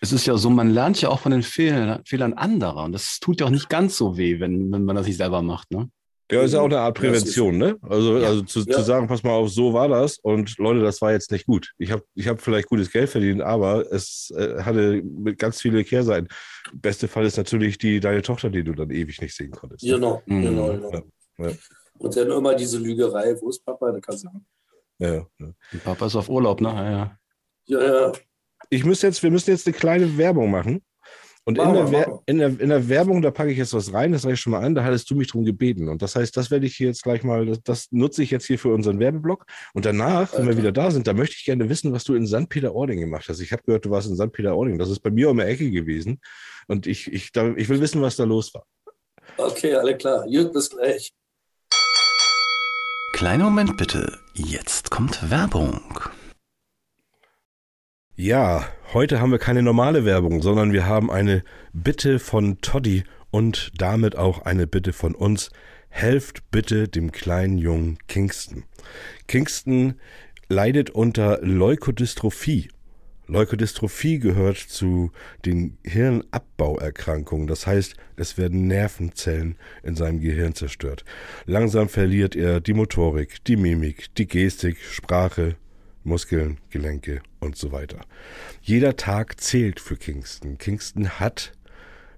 es 0.00 0.12
ist 0.12 0.26
ja 0.26 0.36
so, 0.36 0.50
man 0.50 0.70
lernt 0.70 1.00
ja 1.00 1.10
auch 1.10 1.20
von 1.20 1.30
den 1.30 1.44
Fehlern, 1.44 2.02
Fehlern 2.04 2.32
anderer. 2.32 2.84
Und 2.84 2.92
das 2.92 3.20
tut 3.20 3.40
ja 3.40 3.46
auch 3.46 3.50
nicht 3.50 3.68
ganz 3.68 3.96
so 3.96 4.16
weh, 4.16 4.40
wenn, 4.40 4.72
wenn 4.72 4.84
man 4.84 4.96
das 4.96 5.06
nicht 5.06 5.16
selber 5.16 5.42
macht. 5.42 5.70
Ne? 5.70 5.90
Ja, 6.32 6.42
ist 6.42 6.54
ja 6.54 6.60
auch 6.60 6.66
eine 6.66 6.80
Art 6.80 6.96
Prävention, 6.96 7.58
ne? 7.58 7.76
Also, 7.82 8.18
ja. 8.18 8.26
also 8.26 8.42
zu, 8.42 8.60
ja. 8.60 8.78
zu, 8.78 8.82
sagen, 8.82 9.06
pass 9.06 9.22
mal 9.22 9.32
auf, 9.32 9.50
so 9.50 9.74
war 9.74 9.88
das 9.88 10.18
und 10.18 10.56
Leute, 10.58 10.80
das 10.80 11.00
war 11.02 11.12
jetzt 11.12 11.30
nicht 11.30 11.46
gut. 11.46 11.72
Ich 11.78 11.92
habe 11.92 12.02
ich 12.14 12.26
hab 12.26 12.40
vielleicht 12.40 12.68
gutes 12.68 12.90
Geld 12.90 13.10
verdient, 13.10 13.42
aber 13.42 13.92
es 13.92 14.32
äh, 14.36 14.62
hatte 14.62 15.02
ganz 15.36 15.60
viele 15.60 15.84
Kehrseiten. 15.84 16.28
Beste 16.72 17.06
Fall 17.06 17.26
ist 17.26 17.36
natürlich 17.36 17.76
die 17.76 18.00
deine 18.00 18.22
Tochter, 18.22 18.48
die 18.48 18.64
du 18.64 18.72
dann 18.72 18.90
ewig 18.90 19.20
nicht 19.20 19.36
sehen 19.36 19.50
konntest. 19.50 19.84
Genau, 19.84 20.22
mhm. 20.26 20.42
genau, 20.42 20.72
genau. 20.72 21.02
Ja. 21.38 21.52
Und 22.02 22.16
dann 22.16 22.30
immer 22.30 22.54
diese 22.54 22.78
Lügerei, 22.78 23.40
wo 23.40 23.48
ist 23.48 23.64
Papa? 23.64 23.92
Da 23.92 24.00
kannst 24.00 24.24
du 24.24 24.28
ja, 24.98 25.26
ja. 25.38 25.54
Papa 25.84 26.06
ist 26.06 26.16
auf 26.16 26.28
Urlaub, 26.28 26.60
ne? 26.60 26.68
Ja, 26.68 27.80
ja. 27.80 28.06
ja, 28.06 28.12
Ich 28.70 28.84
müsste 28.84 29.06
jetzt, 29.06 29.22
wir 29.22 29.30
müssen 29.30 29.50
jetzt 29.50 29.66
eine 29.66 29.74
kleine 29.74 30.18
Werbung 30.18 30.50
machen. 30.50 30.82
Und 31.44 31.58
in 31.58 31.72
der, 31.90 32.20
in, 32.26 32.38
der, 32.38 32.60
in 32.60 32.68
der, 32.68 32.88
Werbung, 32.88 33.20
da 33.20 33.32
packe 33.32 33.50
ich 33.50 33.58
jetzt 33.58 33.74
was 33.74 33.92
rein, 33.92 34.12
das 34.12 34.22
sage 34.22 34.34
ich 34.34 34.40
schon 34.40 34.52
mal 34.52 34.62
an, 34.62 34.76
da 34.76 34.84
hattest 34.84 35.10
du 35.10 35.16
mich 35.16 35.26
drum 35.26 35.44
gebeten. 35.44 35.88
Und 35.88 36.00
das 36.00 36.14
heißt, 36.14 36.36
das 36.36 36.52
werde 36.52 36.66
ich 36.66 36.76
hier 36.76 36.86
jetzt 36.86 37.02
gleich 37.02 37.24
mal, 37.24 37.46
das, 37.46 37.62
das 37.64 37.88
nutze 37.90 38.22
ich 38.22 38.30
jetzt 38.30 38.46
hier 38.46 38.60
für 38.60 38.72
unseren 38.72 39.00
Werbeblock. 39.00 39.46
Und 39.74 39.84
danach, 39.84 40.36
wenn 40.36 40.46
wir 40.46 40.56
wieder 40.56 40.70
da 40.70 40.92
sind, 40.92 41.08
da 41.08 41.14
möchte 41.14 41.34
ich 41.36 41.44
gerne 41.44 41.68
wissen, 41.68 41.92
was 41.92 42.04
du 42.04 42.14
in 42.14 42.28
St. 42.28 42.48
Peter-Ording 42.48 43.00
gemacht 43.00 43.28
hast. 43.28 43.40
Ich 43.40 43.50
habe 43.52 43.62
gehört, 43.64 43.84
du 43.84 43.90
warst 43.90 44.08
in 44.08 44.16
St. 44.16 44.30
Peter-Ording. 44.30 44.78
Das 44.78 44.88
ist 44.88 45.00
bei 45.00 45.10
mir 45.10 45.30
um 45.30 45.36
die 45.36 45.44
Ecke 45.44 45.68
gewesen. 45.70 46.20
Und 46.68 46.86
ich, 46.86 47.12
ich, 47.12 47.32
da, 47.32 47.52
ich 47.56 47.68
will 47.68 47.80
wissen, 47.80 48.02
was 48.02 48.14
da 48.14 48.22
los 48.22 48.54
war. 48.54 48.64
Okay, 49.36 49.74
alle 49.74 49.96
klar. 49.96 50.24
Jürgen, 50.28 50.52
bis 50.52 50.70
gleich. 50.70 51.12
Kleiner 53.12 53.44
Moment 53.44 53.76
bitte. 53.76 54.18
Jetzt 54.34 54.90
kommt 54.90 55.30
Werbung. 55.30 56.00
Ja, 58.16 58.66
heute 58.92 59.20
haben 59.20 59.30
wir 59.30 59.38
keine 59.38 59.62
normale 59.62 60.04
Werbung, 60.04 60.42
sondern 60.42 60.72
wir 60.72 60.86
haben 60.86 61.10
eine 61.10 61.44
Bitte 61.72 62.18
von 62.18 62.60
Toddy 62.62 63.04
und 63.30 63.70
damit 63.76 64.16
auch 64.16 64.42
eine 64.42 64.66
Bitte 64.66 64.92
von 64.92 65.14
uns. 65.14 65.50
Helft 65.88 66.50
bitte 66.50 66.88
dem 66.88 67.12
kleinen 67.12 67.58
Jungen 67.58 67.98
Kingston. 68.08 68.64
Kingston 69.28 70.00
leidet 70.48 70.90
unter 70.90 71.38
Leukodystrophie. 71.42 72.70
Leukodystrophie 73.32 74.18
gehört 74.18 74.58
zu 74.58 75.10
den 75.44 75.78
Hirnabbauerkrankungen. 75.84 77.46
Das 77.46 77.66
heißt, 77.66 77.96
es 78.16 78.36
werden 78.38 78.66
Nervenzellen 78.66 79.56
in 79.82 79.96
seinem 79.96 80.20
Gehirn 80.20 80.54
zerstört. 80.54 81.04
Langsam 81.46 81.88
verliert 81.88 82.36
er 82.36 82.60
die 82.60 82.74
Motorik, 82.74 83.42
die 83.44 83.56
Mimik, 83.56 84.14
die 84.16 84.26
Gestik, 84.26 84.78
Sprache, 84.78 85.56
Muskeln, 86.04 86.58
Gelenke 86.70 87.22
und 87.40 87.56
so 87.56 87.72
weiter. 87.72 88.00
Jeder 88.60 88.96
Tag 88.96 89.40
zählt 89.40 89.80
für 89.80 89.96
Kingston. 89.96 90.58
Kingston 90.58 91.08
hat, 91.20 91.52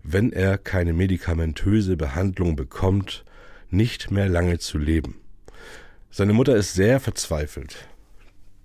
wenn 0.02 0.32
er 0.32 0.58
keine 0.58 0.92
medikamentöse 0.92 1.96
Behandlung 1.96 2.56
bekommt, 2.56 3.24
nicht 3.70 4.10
mehr 4.10 4.28
lange 4.28 4.58
zu 4.58 4.78
leben. 4.78 5.20
Seine 6.10 6.32
Mutter 6.32 6.56
ist 6.56 6.74
sehr 6.74 7.00
verzweifelt, 7.00 7.88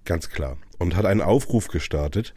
ganz 0.06 0.30
klar, 0.30 0.58
und 0.78 0.96
hat 0.96 1.06
einen 1.06 1.22
Aufruf 1.22 1.68
gestartet, 1.68 2.34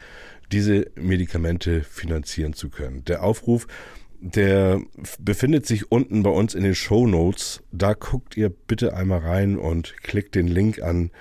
diese 0.51 0.91
Medikamente 0.95 1.83
finanzieren 1.83 2.53
zu 2.53 2.69
können. 2.69 3.03
Der 3.05 3.23
Aufruf, 3.23 3.67
der 4.19 4.81
befindet 5.19 5.65
sich 5.65 5.91
unten 5.91 6.23
bei 6.23 6.29
uns 6.29 6.53
in 6.53 6.63
den 6.63 6.75
Show 6.75 7.07
Notes. 7.07 7.61
Da 7.71 7.93
guckt 7.93 8.37
ihr 8.37 8.49
bitte 8.49 8.95
einmal 8.95 9.19
rein 9.19 9.57
und 9.57 9.97
klickt 10.03 10.35
den 10.35 10.47
Link 10.47 10.81
an 10.81 11.11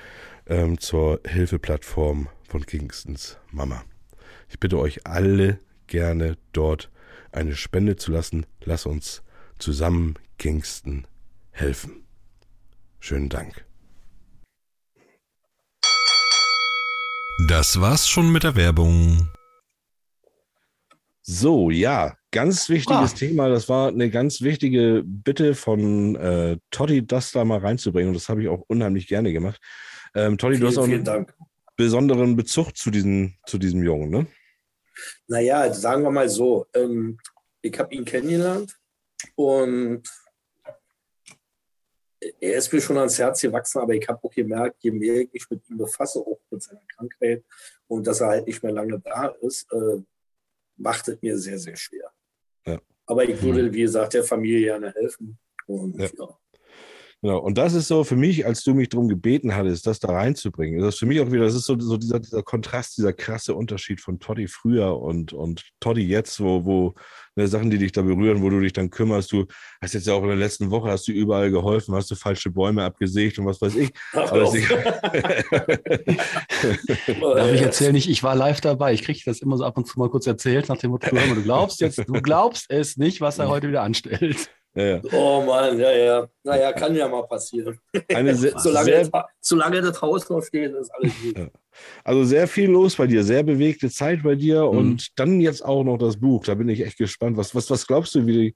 ähm, 0.47 0.79
zur 0.79 1.21
Hilfeplattform 1.27 2.29
von 2.47 2.67
Kingstons 2.67 3.39
Mama. 3.51 3.85
Ich 4.49 4.61
bitte 4.61 4.79
euch 4.79 5.07
alle 5.07 5.59
gerne 5.87 6.37
dort 6.53 6.91
eine 7.33 7.57
Spende 7.57 7.97
zu 7.97 8.13
lassen. 8.13 8.47
Lass 8.63 8.87
uns 8.87 9.23
zusammen 9.59 10.15
Kingston 10.39 11.07
helfen. 11.51 12.05
Schönen 13.01 13.29
Dank. 13.29 13.65
Das 17.49 17.81
war's 17.81 18.09
schon 18.09 18.31
mit 18.31 18.45
der 18.45 18.57
Werbung. 18.57 19.29
So, 21.23 21.71
ja, 21.71 22.17
ganz 22.31 22.69
wichtiges 22.69 23.13
ah. 23.13 23.17
Thema. 23.17 23.49
Das 23.49 23.69
war 23.69 23.89
eine 23.89 24.11
ganz 24.11 24.43
wichtige 24.43 25.03
Bitte 25.05 25.55
von 25.55 26.17
äh, 26.17 26.59
Toddy, 26.71 27.07
das 27.07 27.33
da 27.33 27.45
mal 27.45 27.59
reinzubringen. 27.59 28.09
Und 28.09 28.15
das 28.15 28.29
habe 28.29 28.43
ich 28.43 28.49
auch 28.49 28.63
unheimlich 28.69 29.07
gerne 29.07 29.33
gemacht. 29.33 29.61
Ähm, 30.15 30.37
Tolly, 30.39 30.59
du 30.59 30.67
hast 30.67 30.79
auch 30.79 30.85
einen 30.85 31.05
Dank. 31.05 31.35
besonderen 31.77 32.37
Bezug 32.37 32.77
zu, 32.77 32.91
diesen, 32.91 33.39
zu 33.47 33.59
diesem 33.59 33.83
Jungen, 33.83 34.11
ne? 34.11 34.27
Naja, 35.27 35.73
sagen 35.73 36.03
wir 36.03 36.11
mal 36.11 36.29
so, 36.29 36.67
ähm, 36.75 37.19
ich 37.63 37.79
habe 37.79 37.95
ihn 37.95 38.05
kennengelernt 38.05 38.77
und 39.37 40.03
er 42.41 42.57
ist 42.57 42.73
mir 42.73 42.81
schon 42.81 42.99
ans 42.99 43.19
Herz 43.19 43.41
gewachsen, 43.41 43.79
aber 43.79 43.95
ich 43.95 44.07
habe 44.09 44.23
auch 44.23 44.33
gemerkt, 44.33 44.77
je 44.81 44.91
mehr 44.91 45.21
ich 45.21 45.33
mich 45.33 45.51
mit 45.51 45.71
ihm 45.71 45.79
befasse, 45.79 46.21
auch 46.21 46.41
mit 46.51 46.63
seiner 46.63 46.83
Krankheit 46.97 47.45
und 47.89 48.07
dass 48.07 48.21
er 48.21 48.29
halt 48.29 48.47
nicht 48.47 48.63
mehr 48.63 48.73
lange 48.73 49.01
da 49.01 49.29
ist, 49.41 49.71
äh, 49.73 50.03
macht 50.77 51.09
es 51.09 51.21
mir 51.21 51.37
sehr, 51.39 51.59
sehr 51.59 51.77
schwer. 51.77 52.13
Ja. 52.67 52.81
Aber 53.07 53.25
ich 53.25 53.41
würde, 53.43 53.73
wie 53.73 53.83
gesagt, 53.83 54.15
der 54.15 54.25
Familie 54.25 54.67
gerne 54.67 54.93
helfen. 54.93 55.39
Und, 55.67 55.99
ja. 55.99 56.09
Ja. 56.19 56.39
Genau. 57.23 57.39
Und 57.39 57.57
das 57.57 57.73
ist 57.75 57.87
so 57.87 58.03
für 58.03 58.17
mich, 58.17 58.45
als 58.47 58.65
du 58.65 58.75
mich 58.75 58.89
darum 58.89 59.07
gebeten 59.07 59.55
hattest, 59.55 59.87
das 59.87 60.01
da 60.01 60.09
reinzubringen, 60.09 60.81
das 60.81 60.95
ist 60.95 60.99
für 60.99 61.07
mich 61.07 61.21
auch 61.21 61.31
wieder, 61.31 61.45
das 61.45 61.55
ist 61.55 61.67
so, 61.67 61.79
so 61.79 61.97
dieser, 61.97 62.19
dieser 62.19 62.43
Kontrast, 62.43 62.99
dieser 62.99 63.13
krasse 63.13 63.55
Unterschied 63.55 64.01
von 64.01 64.19
Toddy 64.19 64.49
früher 64.49 65.01
und, 65.01 65.33
und 65.33 65.63
Toddy 65.79 66.03
jetzt, 66.03 66.41
wo, 66.41 66.65
wo 66.65 66.95
ne, 67.37 67.47
Sachen, 67.47 67.71
die 67.71 67.79
dich 67.79 67.93
da 67.93 68.03
berühren, 68.03 68.43
wo 68.43 68.51
du 68.51 68.59
dich 68.59 68.73
dann 68.73 68.91
kümmerst. 68.91 69.31
Du 69.31 69.47
hast 69.81 69.95
jetzt 69.95 70.09
ja 70.09 70.15
auch 70.15 70.23
in 70.23 70.31
der 70.31 70.37
letzten 70.37 70.73
Woche, 70.73 70.91
hast 70.91 71.07
du 71.07 71.13
überall 71.13 71.53
geholfen, 71.53 71.95
hast 71.95 72.11
du 72.11 72.17
falsche 72.17 72.51
Bäume 72.51 72.83
abgesägt 72.83 73.39
und 73.39 73.47
was 73.47 73.61
weiß 73.63 73.77
ich. 73.77 73.93
Darf 74.13 74.53
ich 77.53 77.63
erzählen, 77.63 77.95
ich, 77.95 78.11
ich 78.11 78.25
war 78.25 78.35
live 78.35 78.61
dabei. 78.61 78.95
Ich 78.95 79.05
kriege 79.05 79.21
das 79.25 79.41
immer 79.41 79.57
so 79.57 79.65
ab 79.65 79.77
und 79.77 79.87
zu 79.87 79.97
mal 80.01 80.11
kurz 80.11 80.27
erzählt, 80.27 80.69
nach 80.69 80.79
dem 80.79 80.91
Motto, 80.91 81.15
du 81.15 81.43
glaubst 81.45 81.81
jetzt, 81.81 81.99
du 81.99 82.15
glaubst 82.21 82.69
es 82.69 82.97
nicht, 82.97 83.21
was 83.21 83.39
er 83.39 83.47
heute 83.49 83.69
wieder 83.69 83.83
anstellt. 83.83 84.51
Ja, 84.75 84.83
ja. 84.85 85.01
Oh 85.13 85.43
Mann, 85.45 85.79
ja, 85.79 85.93
ja. 85.93 86.29
Naja, 86.45 86.73
kann 86.73 86.95
ja 86.95 87.09
mal 87.09 87.23
passieren. 87.27 87.79
Eine 88.09 88.35
sehr, 88.37 88.59
Solange, 88.59 88.85
sehr, 88.85 89.09
das, 89.09 89.23
solange 89.41 89.81
das 89.83 90.01
Haus 90.01 90.29
noch 90.29 90.43
steht, 90.43 90.73
ist 90.75 90.91
alles 90.91 91.13
gut. 91.23 91.39
Ja. 91.39 91.49
Also 92.05 92.25
sehr 92.25 92.47
viel 92.49 92.71
los 92.71 92.97
bei 92.97 93.07
dir, 93.07 93.23
sehr 93.25 93.43
bewegte 93.43 93.91
Zeit 93.91 94.23
bei 94.23 94.35
dir 94.35 94.63
Mhm. 94.63 94.79
und 94.79 95.19
dann 95.19 95.41
jetzt 95.41 95.65
auch 95.65 95.85
noch 95.85 95.99
das 95.99 96.17
Buch. 96.19 96.45
Da 96.45 96.55
bin 96.55 96.69
ich 96.69 96.81
echt 96.81 96.99
gespannt. 96.99 97.37
Was, 97.37 97.55
was, 97.55 97.71
was 97.71 97.87
glaubst 97.87 98.15
du, 98.15 98.27
wie, 98.27 98.55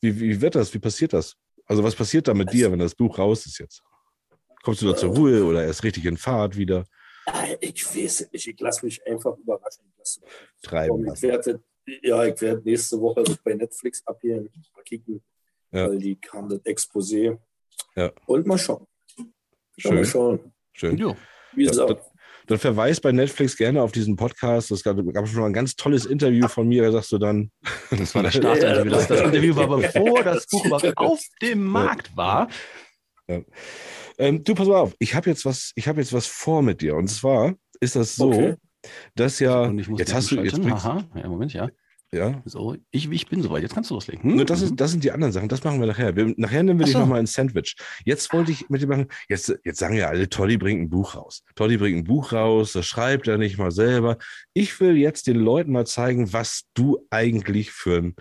wie, 0.00 0.20
wie 0.20 0.40
wird 0.40 0.54
das? 0.54 0.72
Wie 0.74 0.78
passiert 0.78 1.12
das? 1.12 1.36
Also 1.66 1.82
was 1.84 1.94
passiert 1.94 2.28
da 2.28 2.34
mit 2.34 2.52
dir, 2.52 2.70
wenn 2.72 2.78
das 2.80 2.94
Buch 2.94 3.18
raus 3.18 3.46
ist 3.46 3.58
jetzt? 3.58 3.82
Kommst 4.62 4.82
du 4.82 4.86
da 4.88 4.96
zur 4.96 5.14
Ruhe 5.14 5.44
oder 5.44 5.64
erst 5.64 5.82
richtig 5.84 6.04
in 6.04 6.16
Fahrt 6.16 6.56
wieder 6.56 6.84
Ich 7.60 7.84
weiß 7.86 8.28
nicht, 8.32 8.46
ich 8.46 8.60
lasse 8.60 8.84
mich 8.84 9.04
einfach 9.06 9.36
überraschen. 9.36 9.84
Treiben 10.62 11.10
Ich 11.14 11.22
werde, 11.22 11.62
ja, 12.02 12.24
ich 12.24 12.40
werde 12.40 12.62
nächste 12.64 13.00
Woche 13.00 13.24
bei 13.44 13.54
Netflix 13.54 14.02
abgehen, 14.06 14.50
mal 14.74 14.82
kicken, 14.82 15.22
Ja. 15.72 15.88
weil 15.88 15.98
die 15.98 16.16
kam 16.16 16.48
das 16.48 16.60
Exposé. 16.64 17.38
Ja. 17.96 18.10
Und 18.26 18.46
mal 18.46 18.58
schauen. 18.58 18.86
Ja, 19.18 19.24
Mal 19.90 19.96
Schön, 19.98 20.04
schauen. 20.04 20.52
schön. 20.72 20.96
Jo. 20.98 21.16
Wie 21.54 21.64
Ja, 21.64 21.70
gesagt, 21.70 22.02
Dann 22.46 22.58
verweis 22.58 23.00
bei 23.00 23.12
Netflix 23.12 23.56
gerne 23.56 23.82
auf 23.82 23.92
diesen 23.92 24.16
Podcast. 24.16 24.70
Es 24.70 24.82
gab, 24.82 24.96
gab 25.12 25.26
schon 25.28 25.40
mal 25.40 25.46
ein 25.46 25.52
ganz 25.52 25.76
tolles 25.76 26.04
Interview 26.06 26.46
von 26.48 26.68
mir, 26.68 26.82
da 26.82 26.92
sagst 26.92 27.12
du 27.12 27.18
dann. 27.18 27.50
Das 27.90 28.14
war 28.14 28.22
das 28.22 28.34
Startinterview. 28.34 28.90
Das, 28.90 29.08
das 29.08 29.20
Interview 29.22 29.54
war, 29.56 29.68
bevor 29.78 30.22
das 30.24 30.46
Buch 30.46 30.70
auf 30.96 31.20
dem 31.40 31.64
Markt 31.64 32.14
war. 32.16 32.48
Ähm, 34.18 34.44
du, 34.44 34.54
pass 34.54 34.68
mal 34.68 34.76
auf, 34.80 34.94
ich 34.98 35.14
habe 35.14 35.30
jetzt 35.30 35.44
was, 35.44 35.72
ich 35.74 35.88
habe 35.88 36.00
jetzt 36.00 36.12
was 36.12 36.26
vor 36.26 36.62
mit 36.62 36.80
dir. 36.82 36.96
Und 36.96 37.08
zwar 37.08 37.54
ist 37.80 37.96
das 37.96 38.16
so, 38.16 38.28
Okay. 38.32 38.54
dass 39.14 39.38
ja, 39.40 39.62
Und 39.62 39.78
ich 39.78 39.88
muss 39.88 39.98
jetzt 40.00 40.12
hast 40.14 40.30
du, 40.30 40.36
jetzt 40.42 40.60
bringst, 40.60 40.84
Aha, 40.84 41.04
ja, 41.14 41.28
Moment, 41.28 41.52
ja. 41.52 41.68
Ja, 42.14 42.42
So, 42.44 42.76
ich, 42.90 43.10
ich 43.10 43.26
bin 43.26 43.42
soweit. 43.42 43.62
Jetzt 43.62 43.74
kannst 43.74 43.88
du 43.90 43.94
loslegen. 43.94 44.38
Hm? 44.38 44.46
Das, 44.46 44.60
ist, 44.60 44.74
das 44.76 44.90
sind 44.90 45.02
die 45.02 45.12
anderen 45.12 45.32
Sachen, 45.32 45.48
das 45.48 45.64
machen 45.64 45.80
wir 45.80 45.86
nachher. 45.86 46.14
Wir, 46.14 46.34
nachher 46.36 46.62
nehmen 46.62 46.78
wir 46.78 46.84
Ach 46.84 46.88
dich 46.88 46.92
so. 46.92 46.98
nochmal 47.00 47.20
ins 47.20 47.32
Sandwich. 47.32 47.74
Jetzt 48.04 48.32
wollte 48.34 48.52
ich 48.52 48.68
mit 48.68 48.82
dir 48.82 48.86
machen, 48.86 49.08
jetzt, 49.28 49.54
jetzt 49.64 49.78
sagen 49.78 49.94
ja 49.94 50.08
alle, 50.08 50.28
Toddy 50.28 50.58
bringt 50.58 50.82
ein 50.82 50.90
Buch 50.90 51.14
raus. 51.14 51.42
Toddy 51.54 51.78
bringt 51.78 51.98
ein 51.98 52.04
Buch 52.04 52.32
raus, 52.32 52.72
das 52.72 52.86
schreibt 52.86 53.28
er 53.28 53.38
nicht 53.38 53.56
mal 53.56 53.70
selber. 53.70 54.18
Ich 54.52 54.78
will 54.78 54.96
jetzt 54.96 55.26
den 55.26 55.36
Leuten 55.36 55.72
mal 55.72 55.86
zeigen, 55.86 56.32
was 56.34 56.64
du 56.74 57.06
eigentlich 57.08 57.70
für 57.70 57.96
ein, 57.96 58.16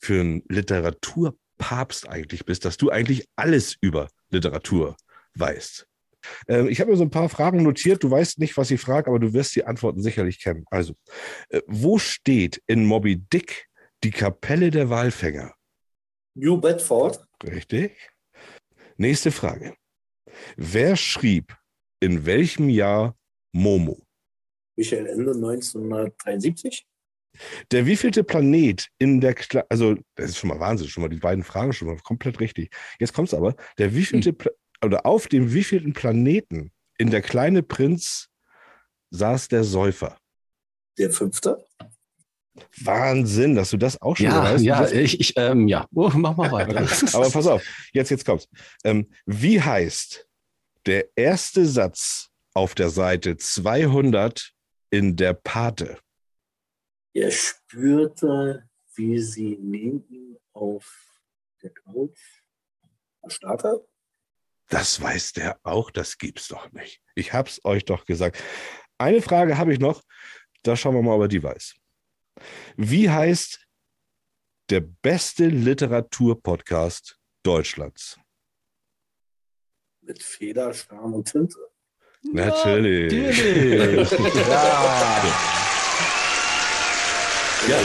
für 0.00 0.22
ein 0.22 0.42
Literaturpapst 0.48 2.08
eigentlich 2.08 2.46
bist, 2.46 2.64
dass 2.64 2.78
du 2.78 2.90
eigentlich 2.90 3.28
alles 3.36 3.76
über 3.78 4.08
Literatur 4.30 4.96
weißt. 5.34 5.86
Ähm, 6.48 6.68
ich 6.68 6.80
habe 6.80 6.90
mir 6.90 6.96
so 6.96 7.04
ein 7.04 7.10
paar 7.10 7.28
Fragen 7.28 7.62
notiert. 7.62 8.02
Du 8.02 8.10
weißt 8.10 8.38
nicht, 8.38 8.56
was 8.56 8.70
ich 8.70 8.80
frage, 8.80 9.08
aber 9.08 9.18
du 9.18 9.32
wirst 9.32 9.54
die 9.56 9.64
Antworten 9.64 10.02
sicherlich 10.02 10.40
kennen. 10.40 10.64
Also, 10.70 10.94
äh, 11.48 11.60
wo 11.66 11.98
steht 11.98 12.62
in 12.66 12.84
Moby 12.84 13.16
Dick 13.16 13.68
die 14.02 14.10
Kapelle 14.10 14.70
der 14.70 14.90
Walfänger? 14.90 15.54
New 16.36 16.60
Bedford, 16.60 17.24
Richtig. 17.46 17.96
Nächste 18.96 19.30
Frage. 19.30 19.74
Wer 20.56 20.96
schrieb 20.96 21.56
in 22.00 22.26
welchem 22.26 22.68
Jahr 22.68 23.16
Momo? 23.52 24.06
Michael 24.76 25.06
Ende 25.06 25.32
1973. 25.32 26.86
Der 27.72 27.86
wievielte 27.86 28.22
Planet 28.22 28.88
in 28.98 29.20
der, 29.20 29.34
Kle 29.34 29.64
also 29.68 29.96
das 30.14 30.30
ist 30.30 30.38
schon 30.38 30.50
mal 30.50 30.60
Wahnsinn, 30.60 30.88
schon 30.88 31.02
mal 31.02 31.08
die 31.08 31.16
beiden 31.16 31.42
Fragen 31.42 31.72
schon 31.72 31.88
mal 31.88 31.98
komplett 31.98 32.38
richtig. 32.38 32.70
Jetzt 33.00 33.12
kommt 33.12 33.28
es 33.28 33.34
aber, 33.34 33.56
der 33.78 33.94
wievielte, 33.94 34.32
Pla 34.32 34.52
oder 34.82 35.06
auf 35.06 35.26
dem 35.28 35.52
wievielten 35.52 35.92
Planeten 35.92 36.72
in 36.98 37.10
der 37.10 37.22
kleine 37.22 37.62
Prinz 37.62 38.28
saß 39.10 39.48
der 39.48 39.64
Säufer? 39.64 40.18
Der 40.98 41.10
fünfte. 41.10 41.64
Wahnsinn, 42.82 43.56
dass 43.56 43.70
du 43.70 43.76
das 43.76 44.00
auch 44.00 44.16
schon 44.16 44.26
Ja, 44.26 44.44
weißt. 44.44 44.64
ja, 44.64 44.88
ich, 44.90 45.18
ich, 45.18 45.36
ähm, 45.36 45.66
ja. 45.66 45.88
Oh, 45.92 46.10
mach 46.14 46.36
mal 46.36 46.52
weiter. 46.52 46.80
Aber 47.16 47.30
pass 47.30 47.46
auf, 47.46 47.64
jetzt, 47.92 48.10
jetzt 48.10 48.24
kommt's. 48.24 48.48
Ähm, 48.84 49.10
wie 49.26 49.60
heißt 49.60 50.28
der 50.86 51.08
erste 51.16 51.66
Satz 51.66 52.28
auf 52.52 52.74
der 52.74 52.90
Seite 52.90 53.36
200 53.36 54.52
in 54.90 55.16
der 55.16 55.34
Pate? 55.34 55.98
Er 57.12 57.30
spürte, 57.30 58.68
wie 58.94 59.18
sie 59.18 59.58
neben 59.60 60.04
ihm 60.08 60.38
auf 60.52 61.20
der 61.62 61.70
Couch 61.70 62.18
Starter. 63.26 63.80
Das 64.68 65.00
weiß 65.00 65.32
der 65.32 65.58
auch, 65.62 65.90
das 65.90 66.18
gibt's 66.18 66.48
doch 66.48 66.72
nicht. 66.72 67.00
Ich 67.14 67.32
hab's 67.32 67.60
euch 67.64 67.84
doch 67.84 68.06
gesagt. 68.06 68.42
Eine 68.98 69.20
Frage 69.20 69.58
habe 69.58 69.72
ich 69.72 69.78
noch, 69.78 70.02
da 70.62 70.76
schauen 70.76 70.94
wir 70.94 71.02
mal, 71.02 71.14
ob 71.14 71.22
er 71.22 71.28
die 71.28 71.42
weiß. 71.42 71.74
Wie 72.76 73.10
heißt 73.10 73.60
der 74.70 74.80
beste 74.80 75.46
Literaturpodcast 75.46 77.18
Deutschlands? 77.42 78.18
Mit 80.00 80.22
Feder, 80.22 80.72
Scham 80.72 81.14
und 81.14 81.30
Tinte. 81.30 81.58
Natürlich. 82.32 83.12
Natürlich. 83.12 84.10
ja. 84.48 85.24
Ja. 87.68 87.78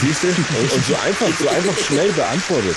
Siehst 0.00 0.22
du? 0.22 0.28
Und, 0.28 0.72
und 0.72 0.84
so 0.84 0.94
einfach, 0.96 1.38
so 1.38 1.48
einfach 1.48 1.78
schnell 1.78 2.12
beantwortet. 2.12 2.76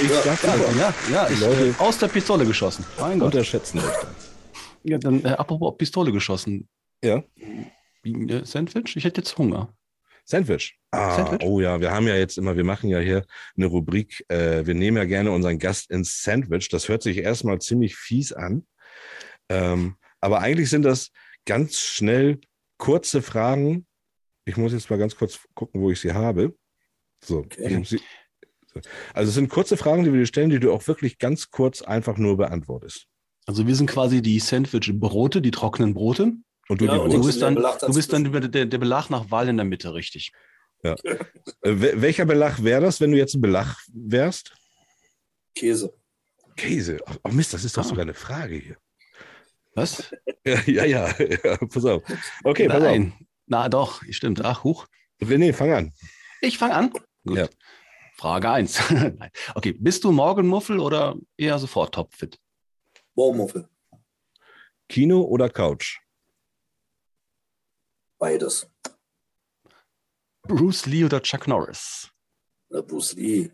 Ich 0.00 0.08
Ja, 0.10 0.22
sag 0.22 0.42
Ja, 0.44 0.52
einfach, 0.52 0.76
ja, 0.76 0.94
ja, 1.10 1.28
ich, 1.30 1.40
Leute- 1.40 1.68
äh, 1.68 1.74
aus 1.78 1.98
der 1.98 2.08
Pistole 2.08 2.44
geschossen. 2.46 2.84
Mein 3.00 3.18
Gott. 3.18 3.34
unterschätzen 3.34 3.78
euch 3.78 3.84
da. 3.84 4.14
Ja, 4.84 4.98
dann, 4.98 5.24
äh, 5.24 5.28
apropos 5.30 5.76
Pistole 5.76 6.12
geschossen. 6.12 6.68
Ja. 7.02 7.22
Äh, 8.04 8.44
Sandwich? 8.44 8.96
Ich 8.96 9.04
hätte 9.04 9.20
jetzt 9.20 9.36
Hunger. 9.38 9.74
Sandwich. 10.24 10.78
Ah, 10.90 11.16
Sandwich? 11.16 11.42
Oh 11.48 11.60
ja, 11.60 11.80
wir 11.80 11.90
haben 11.90 12.06
ja 12.06 12.14
jetzt 12.16 12.38
immer, 12.38 12.56
wir 12.56 12.64
machen 12.64 12.88
ja 12.90 12.98
hier 13.00 13.24
eine 13.56 13.66
Rubrik, 13.66 14.24
äh, 14.28 14.64
wir 14.66 14.74
nehmen 14.74 14.96
ja 14.98 15.04
gerne 15.04 15.30
unseren 15.32 15.58
Gast 15.58 15.90
ins 15.90 16.22
Sandwich. 16.22 16.68
Das 16.68 16.88
hört 16.88 17.02
sich 17.02 17.18
erstmal 17.18 17.60
ziemlich 17.60 17.96
fies 17.96 18.32
an. 18.32 18.66
Ähm, 19.48 19.96
aber 20.20 20.40
eigentlich 20.40 20.70
sind 20.70 20.82
das 20.82 21.10
ganz 21.46 21.78
schnell 21.80 22.40
kurze 22.76 23.22
Fragen. 23.22 23.86
Ich 24.44 24.56
muss 24.56 24.72
jetzt 24.72 24.90
mal 24.90 24.98
ganz 24.98 25.16
kurz 25.16 25.40
gucken, 25.54 25.80
wo 25.80 25.90
ich 25.90 26.00
sie 26.00 26.12
habe. 26.12 26.54
So. 27.24 27.38
Okay. 27.38 27.80
ich 27.82 28.00
so. 28.82 28.90
also 29.14 29.28
es 29.28 29.34
sind 29.34 29.48
kurze 29.48 29.76
Fragen, 29.76 30.04
die 30.04 30.12
wir 30.12 30.20
dir 30.20 30.26
stellen, 30.26 30.50
die 30.50 30.60
du 30.60 30.72
auch 30.72 30.86
wirklich 30.88 31.18
ganz 31.18 31.50
kurz 31.50 31.82
einfach 31.82 32.16
nur 32.18 32.36
beantwortest. 32.36 33.06
Also 33.46 33.66
wir 33.66 33.74
sind 33.74 33.88
quasi 33.90 34.20
die 34.22 34.38
Sandwich-Brote, 34.40 35.40
die 35.40 35.50
trockenen 35.50 35.94
Brote. 35.94 36.32
Und 36.68 36.80
du 36.80 36.84
Ja, 36.84 36.94
die 36.94 36.98
und 37.00 37.12
Du 37.14 37.24
bist 37.24 37.40
dann, 37.40 37.54
Belag 37.54 37.78
du 37.78 37.92
bist 37.94 38.12
dann 38.12 38.24
der, 38.50 38.66
der 38.66 38.78
Belag 38.78 39.08
nach 39.08 39.30
Wahl 39.30 39.48
in 39.48 39.56
der 39.56 39.64
Mitte, 39.64 39.94
richtig. 39.94 40.32
Äh, 40.82 40.94
wel- 41.62 42.00
welcher 42.02 42.24
Belag 42.26 42.62
wäre 42.62 42.82
das, 42.82 43.00
wenn 43.00 43.10
du 43.10 43.16
jetzt 43.16 43.34
ein 43.34 43.40
Belag 43.40 43.74
wärst? 43.92 44.52
Käse. 45.54 45.92
Käse. 46.56 46.98
Oh, 47.08 47.12
oh 47.24 47.28
Mist, 47.30 47.54
das 47.54 47.64
ist 47.64 47.76
doch 47.76 47.84
Ah. 47.84 47.88
sogar 47.88 48.02
eine 48.02 48.14
Frage 48.14 48.56
hier. 48.56 48.76
Was? 49.74 50.10
Ja, 50.44 50.60
ja, 50.66 50.84
ja, 50.84 51.14
ja 51.18 51.56
pass 51.56 51.84
auf. 51.84 52.02
Okay, 52.44 52.68
pass 52.68 52.82
Nein. 52.82 53.12
Na 53.46 53.68
doch, 53.68 54.02
stimmt. 54.10 54.44
Ach, 54.44 54.62
huch. 54.64 54.86
auf. 55.22 55.28
René, 55.28 55.52
fang 55.52 55.72
an. 55.72 55.92
Ich 56.42 56.58
fange 56.58 56.74
an. 56.74 56.90
Gut. 57.24 57.38
Ja. 57.38 57.48
Frage 58.18 58.50
1. 58.50 58.80
okay, 59.54 59.72
bist 59.72 60.02
du 60.02 60.10
Morgenmuffel 60.10 60.80
oder 60.80 61.14
eher 61.36 61.56
sofort 61.58 61.94
topfit? 61.94 62.36
Morgenmuffel. 63.14 63.68
Kino 64.88 65.22
oder 65.22 65.48
Couch? 65.48 66.00
Beides. 68.18 68.68
Bruce 70.42 70.86
Lee 70.86 71.04
oder 71.04 71.22
Chuck 71.22 71.46
Norris? 71.46 72.10
Na, 72.70 72.80
Bruce 72.80 73.14
Lee. 73.14 73.52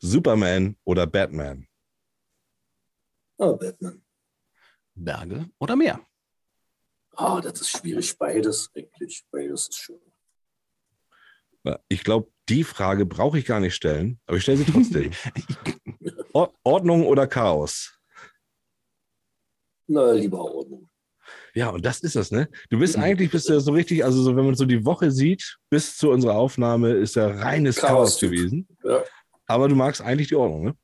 Superman 0.00 0.74
oder 0.84 1.06
Batman? 1.06 1.68
Ah, 3.36 3.52
Batman. 3.52 4.02
Berge 4.94 5.50
oder 5.58 5.76
Meer? 5.76 6.06
Ah, 7.16 7.40
das 7.42 7.60
ist 7.60 7.70
schwierig. 7.70 8.16
Beides, 8.16 8.70
eigentlich. 8.74 9.26
Beides 9.30 9.68
ist 9.68 9.76
schön. 9.76 10.00
Ich 11.88 12.02
glaube, 12.02 12.32
die 12.48 12.64
Frage 12.64 13.06
brauche 13.06 13.38
ich 13.38 13.44
gar 13.46 13.60
nicht 13.60 13.74
stellen, 13.74 14.20
aber 14.26 14.36
ich 14.36 14.42
stelle 14.42 14.58
sie 14.58 14.64
trotzdem. 14.72 15.10
Or- 16.32 16.52
Ordnung 16.64 17.06
oder 17.06 17.26
Chaos? 17.26 17.98
Na, 19.86 20.12
lieber 20.12 20.40
Ordnung. 20.40 20.88
Ja, 21.54 21.70
und 21.70 21.84
das 21.84 22.00
ist 22.00 22.14
das, 22.16 22.30
ne? 22.30 22.48
Du 22.70 22.78
bist 22.78 22.96
Mhm. 22.96 23.02
eigentlich, 23.02 23.30
bist 23.30 23.48
du 23.48 23.54
ja 23.54 23.60
so 23.60 23.72
richtig, 23.72 24.04
also 24.04 24.22
so, 24.22 24.36
wenn 24.36 24.44
man 24.44 24.54
so 24.54 24.64
die 24.64 24.84
Woche 24.84 25.10
sieht, 25.10 25.58
bis 25.70 25.96
zu 25.96 26.10
unserer 26.10 26.34
Aufnahme 26.36 26.92
ist 26.92 27.16
ja 27.16 27.26
reines 27.26 27.76
Chaos, 27.76 27.90
Chaos-Typ. 27.90 28.30
gewesen. 28.30 28.68
Ja. 28.84 29.02
Aber 29.46 29.68
du 29.68 29.74
magst 29.74 30.00
eigentlich 30.02 30.28
die 30.28 30.36
Ordnung, 30.36 30.64
ne? 30.64 30.76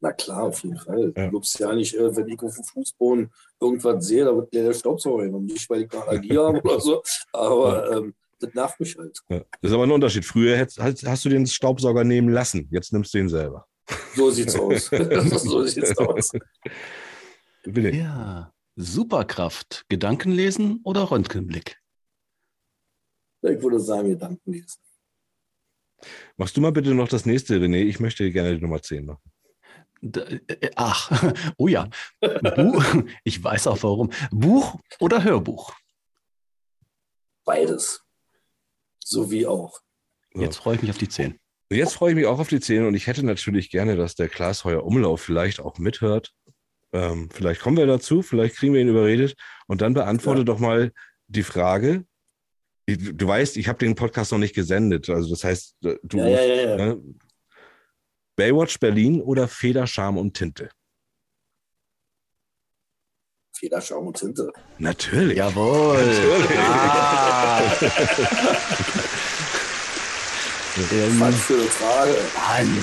Na 0.00 0.12
klar, 0.12 0.44
auf 0.44 0.62
jeden 0.64 0.78
Fall. 0.78 1.12
Ja. 1.16 1.24
Du 1.26 1.30
glaubst 1.30 1.58
ja 1.58 1.72
nicht, 1.74 1.94
äh, 1.94 2.16
wenn 2.16 2.28
ich 2.28 2.40
auf 2.42 2.54
dem 2.54 2.64
Fußboden 2.64 3.30
irgendwas 3.60 4.04
sehe, 4.06 4.24
da 4.24 4.34
wird 4.34 4.52
der 4.52 4.72
Staubsauger 4.72 5.24
genommen. 5.24 5.46
Nicht, 5.46 5.68
weil 5.70 5.82
ich 5.82 5.92
eine 5.92 6.02
Allergie 6.06 6.36
habe 6.38 6.60
oder 6.62 6.80
so, 6.80 7.02
aber 7.32 7.90
ähm, 7.96 8.14
das 8.40 8.54
nervt 8.54 8.80
mich 8.80 8.96
halt. 8.96 9.18
Ja. 9.28 9.38
Das 9.60 9.70
ist 9.70 9.72
aber 9.72 9.84
ein 9.84 9.90
Unterschied. 9.90 10.24
Früher 10.24 10.58
hast, 10.58 10.78
hast, 10.78 11.24
du 11.24 11.28
den 11.28 11.46
Staubsauger 11.46 12.04
nehmen 12.04 12.30
lassen, 12.30 12.68
jetzt 12.70 12.92
nimmst 12.92 13.14
du 13.14 13.18
ihn 13.18 13.28
selber. 13.28 13.66
So 14.14 14.30
sieht's 14.30 14.56
aus. 14.56 14.86
so 15.42 15.64
sieht's 15.64 15.96
aus. 15.98 16.32
Ja, 17.64 18.52
Superkraft. 18.76 19.84
Gedankenlesen 19.88 20.80
oder 20.84 21.10
Röntgenblick? 21.10 21.78
Ich 23.42 23.62
würde 23.62 23.80
sagen, 23.80 24.08
Gedankenlesen. 24.08 24.80
Machst 26.36 26.56
du 26.56 26.60
mal 26.60 26.72
bitte 26.72 26.94
noch 26.94 27.08
das 27.08 27.26
nächste, 27.26 27.56
René? 27.56 27.84
Ich 27.84 28.00
möchte 28.00 28.30
gerne 28.30 28.56
die 28.56 28.62
Nummer 28.62 28.80
10 28.80 29.04
machen. 29.04 29.30
Äh, 30.02 30.40
äh, 30.46 30.70
ach, 30.76 31.10
oh 31.58 31.68
ja. 31.68 31.88
Buch, 32.20 32.84
ich 33.24 33.42
weiß 33.42 33.66
auch 33.66 33.82
warum. 33.82 34.10
Buch 34.30 34.78
oder 34.98 35.22
Hörbuch? 35.22 35.74
Beides. 37.44 38.02
So 39.10 39.30
wie 39.30 39.46
auch. 39.46 39.80
Jetzt 40.34 40.58
freue 40.58 40.76
ich 40.76 40.82
mich 40.82 40.90
auf 40.90 40.98
die 40.98 41.08
10. 41.08 41.38
Jetzt 41.72 41.94
freue 41.94 42.10
ich 42.10 42.16
mich 42.16 42.26
auch 42.26 42.38
auf 42.38 42.48
die 42.48 42.60
10 42.60 42.86
und 42.86 42.94
ich 42.94 43.06
hätte 43.06 43.24
natürlich 43.24 43.70
gerne, 43.70 43.96
dass 43.96 44.14
der 44.14 44.28
Klaas 44.28 44.64
Heuer 44.64 44.84
Umlauf 44.84 45.20
vielleicht 45.20 45.60
auch 45.60 45.78
mithört. 45.78 46.32
Ähm, 46.92 47.28
vielleicht 47.32 47.60
kommen 47.60 47.76
wir 47.76 47.86
dazu, 47.86 48.22
vielleicht 48.22 48.56
kriegen 48.56 48.72
wir 48.72 48.80
ihn 48.80 48.88
überredet 48.88 49.34
und 49.66 49.80
dann 49.80 49.94
beantworte 49.94 50.40
ja. 50.40 50.44
doch 50.44 50.58
mal 50.58 50.92
die 51.26 51.42
Frage. 51.42 52.04
Du 52.86 53.26
weißt, 53.26 53.56
ich 53.56 53.68
habe 53.68 53.78
den 53.78 53.94
Podcast 53.94 54.32
noch 54.32 54.38
nicht 54.38 54.54
gesendet. 54.54 55.08
Also 55.10 55.30
das 55.30 55.44
heißt, 55.44 55.76
du 55.80 56.18
ja, 56.18 56.24
musst, 56.24 56.42
ja, 56.42 56.76
ne, 56.76 57.00
Baywatch 58.36 58.78
Berlin 58.78 59.20
oder 59.20 59.46
Feder, 59.48 59.86
Charme 59.86 60.18
und 60.18 60.34
Tinte? 60.34 60.70
Feder, 63.60 63.80
Charme 63.82 64.06
und 64.06 64.16
Tinte. 64.16 64.50
Natürlich. 64.78 65.36
Jawohl. 65.36 65.98
Natürlich. 65.98 66.58
Ah. 66.58 67.60
Was 71.18 71.34
für 71.42 71.54
eine 71.54 71.64
Frage. 71.64 72.16
Mann. 72.34 72.78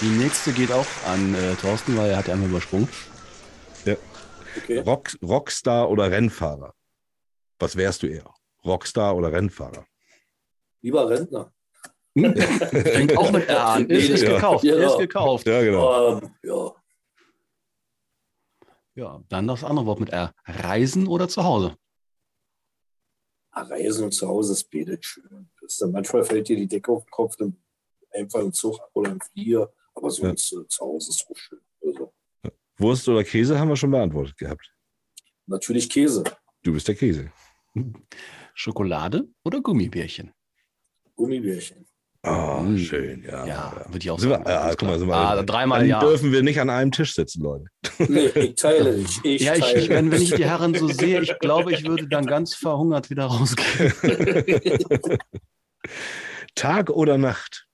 Die 0.00 0.08
nächste 0.08 0.52
geht 0.52 0.72
auch 0.72 0.86
an 1.06 1.32
äh, 1.36 1.54
Thorsten, 1.54 1.96
weil 1.96 2.10
er 2.10 2.16
hat 2.16 2.26
ja 2.26 2.34
einmal 2.34 2.48
übersprungen. 2.48 2.88
Ja. 3.84 3.94
Okay. 4.56 4.80
Rock, 4.80 5.10
Rockstar 5.22 5.88
oder 5.88 6.10
Rennfahrer? 6.10 6.74
Was 7.60 7.76
wärst 7.76 8.02
du 8.02 8.08
eher? 8.08 8.34
Rockstar 8.64 9.14
oder 9.14 9.30
Rennfahrer? 9.30 9.86
Lieber 10.82 11.08
Rentner. 11.08 11.52
Fängt 12.18 13.16
auch 13.16 13.30
mit 13.30 13.48
R 13.48 13.64
an. 13.64 13.88
Ist, 13.88 14.08
ist 14.08 14.22
ja. 14.24 14.34
gekauft. 14.34 14.64
Genau. 14.64 14.90
Ist 14.90 14.98
gekauft. 14.98 15.46
Ja, 15.46 15.62
genau. 15.62 16.18
Ähm, 16.18 16.34
ja. 16.42 16.72
Ja, 19.00 19.24
dann 19.28 19.46
das 19.48 19.64
andere 19.64 19.86
Wort 19.86 19.98
mit 19.98 20.10
R. 20.10 20.34
Reisen 20.44 21.08
oder 21.08 21.28
zu 21.28 21.42
Hause? 21.42 21.76
Ah, 23.50 23.62
Reisen 23.62 24.04
und 24.04 24.12
zu 24.12 24.28
Hause 24.28 24.52
ist 24.52 24.70
betet 24.70 25.04
schön. 25.04 25.50
Dann, 25.80 25.92
manchmal 25.92 26.24
fällt 26.24 26.48
dir 26.48 26.56
die 26.56 26.68
Decke 26.68 26.92
auf 26.92 27.04
den 27.04 27.10
Kopf, 27.10 27.36
dann 27.36 27.56
einfach 28.10 28.40
im 28.40 28.52
Zug 28.52 28.78
oder 28.92 29.10
im 29.12 29.20
Flieger. 29.20 29.72
Aber 29.94 30.10
sonst 30.10 30.50
ja. 30.52 30.66
zu 30.68 30.84
Hause 30.84 31.10
ist 31.10 31.26
so 31.26 31.34
schön. 31.34 31.60
Also. 31.84 32.12
Wurst 32.76 33.08
oder 33.08 33.24
Käse 33.24 33.58
haben 33.58 33.68
wir 33.68 33.76
schon 33.76 33.90
beantwortet 33.90 34.36
gehabt. 34.36 34.72
Natürlich 35.46 35.88
Käse. 35.88 36.22
Du 36.62 36.72
bist 36.72 36.86
der 36.86 36.94
Käse. 36.94 37.32
Schokolade 38.54 39.28
oder 39.44 39.60
Gummibärchen? 39.60 40.32
Gummibärchen. 41.16 41.86
Oh, 42.22 42.76
schön, 42.76 43.22
ja. 43.22 43.46
Ja, 43.46 43.86
würde 43.86 43.98
ich 43.98 44.10
auch 44.10 44.18
sagen. 44.18 44.44
Wir, 44.44 44.50
ja, 44.50 44.74
guck 44.74 44.82
mal, 44.82 44.98
sind 44.98 45.08
wir, 45.08 45.14
ah, 45.14 45.42
dreimal 45.42 45.80
dann 45.80 45.88
ja. 45.88 46.00
dürfen 46.00 46.32
wir 46.32 46.42
nicht 46.42 46.60
an 46.60 46.68
einem 46.68 46.92
Tisch 46.92 47.14
sitzen, 47.14 47.42
Leute. 47.42 47.64
Nee, 47.98 48.26
ich 48.26 48.56
teile 48.56 48.94
nicht. 48.98 49.24
Ich 49.24 49.40
ja, 49.40 49.54
teile. 49.54 49.80
Ich, 49.80 49.88
wenn, 49.88 50.10
wenn 50.10 50.20
ich 50.20 50.34
die 50.34 50.44
Herren 50.44 50.74
so 50.74 50.88
sehe, 50.88 51.22
ich 51.22 51.38
glaube, 51.40 51.72
ich 51.72 51.86
würde 51.86 52.08
dann 52.08 52.26
ganz 52.26 52.54
verhungert 52.54 53.08
wieder 53.08 53.24
rausgehen. 53.24 53.94
Tag 56.54 56.90
oder 56.90 57.16
Nacht? 57.16 57.66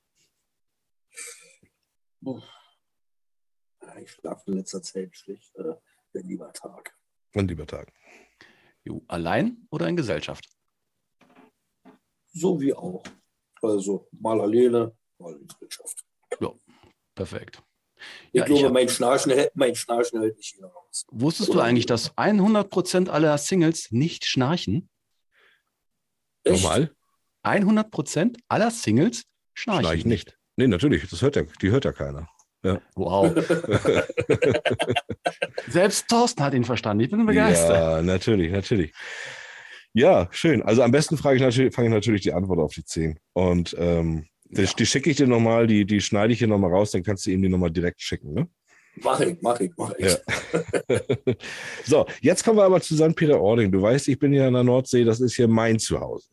Ich 4.00 4.12
schlafe 4.12 4.50
in 4.52 4.58
letzter 4.58 4.82
Zeit 4.82 5.16
schlecht. 5.16 5.56
Äh, 5.56 5.74
lieber 6.12 6.52
Tag. 6.52 6.94
Und 7.34 7.48
lieber 7.48 7.66
Tag. 7.66 7.92
Jo, 8.84 9.02
allein 9.08 9.66
oder 9.70 9.88
in 9.88 9.96
Gesellschaft? 9.96 10.48
So 12.32 12.60
wie 12.60 12.72
auch. 12.72 13.02
Also 13.62 14.08
mal 14.12 14.40
alleine, 14.40 14.92
mal 15.18 15.34
in 15.34 15.46
Gesellschaft. 15.46 16.04
Ja, 16.40 16.52
perfekt. 17.14 17.62
Ich 18.32 18.40
ja, 18.40 18.44
glaube, 18.44 18.66
ich 18.66 18.72
mein, 18.72 18.88
Schnarchen, 18.88 19.32
mein 19.54 19.74
Schnarchen 19.74 20.20
hält 20.20 20.36
nicht 20.36 20.54
jeder 20.54 20.68
raus. 20.68 21.06
Wusstest 21.10 21.50
Oder 21.50 21.60
du 21.60 21.64
eigentlich, 21.64 21.86
dass 21.86 22.14
100% 22.16 23.08
aller 23.08 23.38
Singles 23.38 23.90
nicht 23.90 24.26
schnarchen? 24.26 24.88
Echt? 26.44 26.62
Normal? 26.62 26.94
100% 27.44 28.38
aller 28.48 28.70
Singles 28.70 29.24
schnarchen, 29.54 29.84
schnarchen 29.84 30.08
nicht. 30.08 30.26
nicht. 30.26 30.38
Nee, 30.56 30.66
natürlich, 30.66 31.08
das 31.08 31.22
hört 31.22 31.36
ja, 31.36 31.42
die 31.62 31.70
hört 31.70 31.84
ja 31.84 31.92
keiner. 31.92 32.28
Ja. 32.62 32.80
Wow. 32.96 33.32
Selbst 35.68 36.08
Thorsten 36.08 36.42
hat 36.42 36.54
ihn 36.54 36.64
verstanden. 36.64 37.04
Ich 37.04 37.10
bin 37.10 37.24
begeistert. 37.24 37.76
Ja, 37.76 38.02
natürlich, 38.02 38.50
natürlich. 38.50 38.92
Ja, 39.96 40.28
schön. 40.30 40.60
Also 40.60 40.82
am 40.82 40.90
besten 40.90 41.16
frage 41.16 41.36
ich 41.36 41.42
natürlich, 41.42 41.74
fange 41.74 41.88
ich 41.88 41.94
natürlich 41.94 42.20
die 42.20 42.34
Antwort 42.34 42.58
auf 42.58 42.74
die 42.74 42.84
10. 42.84 43.18
Und 43.32 43.74
ähm, 43.78 44.26
die, 44.44 44.62
ja. 44.62 44.70
die 44.78 44.84
schicke 44.84 45.08
ich 45.08 45.16
dir 45.16 45.26
nochmal, 45.26 45.66
die, 45.66 45.86
die 45.86 46.02
schneide 46.02 46.34
ich 46.34 46.38
hier 46.38 46.48
nochmal 46.48 46.70
raus, 46.70 46.90
dann 46.90 47.02
kannst 47.02 47.24
du 47.24 47.30
ihm 47.30 47.40
die 47.40 47.48
nochmal 47.48 47.70
direkt 47.70 48.02
schicken, 48.02 48.34
ne? 48.34 48.46
Mach 48.96 49.20
ich, 49.20 49.38
mach 49.40 49.58
ich, 49.58 49.72
mach 49.76 49.92
ich. 49.96 50.06
Ja. 50.06 51.34
so, 51.84 52.06
jetzt 52.20 52.44
kommen 52.44 52.58
wir 52.58 52.64
aber 52.64 52.80
zu 52.82 52.94
St. 52.94 53.16
Peter-Ording. 53.16 53.72
Du 53.72 53.80
weißt, 53.80 54.08
ich 54.08 54.18
bin 54.18 54.32
hier 54.32 54.46
an 54.46 54.52
der 54.52 54.64
Nordsee, 54.64 55.02
das 55.02 55.20
ist 55.20 55.34
hier 55.34 55.48
mein 55.48 55.78
Zuhause. 55.78 56.28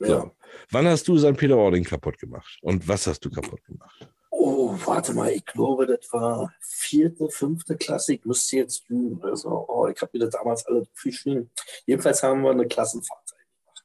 Ja. 0.00 0.06
So. 0.06 0.30
Wann 0.70 0.86
hast 0.86 1.08
du 1.08 1.16
St. 1.16 1.36
Peter-Ording 1.36 1.84
kaputt 1.84 2.18
gemacht? 2.18 2.58
Und 2.60 2.86
was 2.86 3.06
hast 3.06 3.20
du 3.24 3.30
kaputt 3.30 3.64
gemacht? 3.64 4.06
Oh, 4.44 4.76
warte 4.86 5.14
mal, 5.14 5.30
ich 5.30 5.46
glaube, 5.46 5.86
das 5.86 6.12
war 6.12 6.52
vierte, 6.58 7.28
fünfte 7.28 7.76
Klasse. 7.76 8.14
Ich 8.14 8.24
müsste 8.24 8.56
jetzt 8.56 8.88
lügen. 8.88 9.22
Also, 9.22 9.66
oh, 9.68 9.86
ich 9.86 10.02
habe 10.02 10.10
mir 10.14 10.24
das 10.24 10.34
damals 10.34 10.66
alle 10.66 10.84
geschrieben. 11.00 11.48
Jedenfalls 11.86 12.24
haben 12.24 12.42
wir 12.42 12.50
eine 12.50 12.66
Klassenfahrt 12.66 13.24
gemacht. 13.30 13.84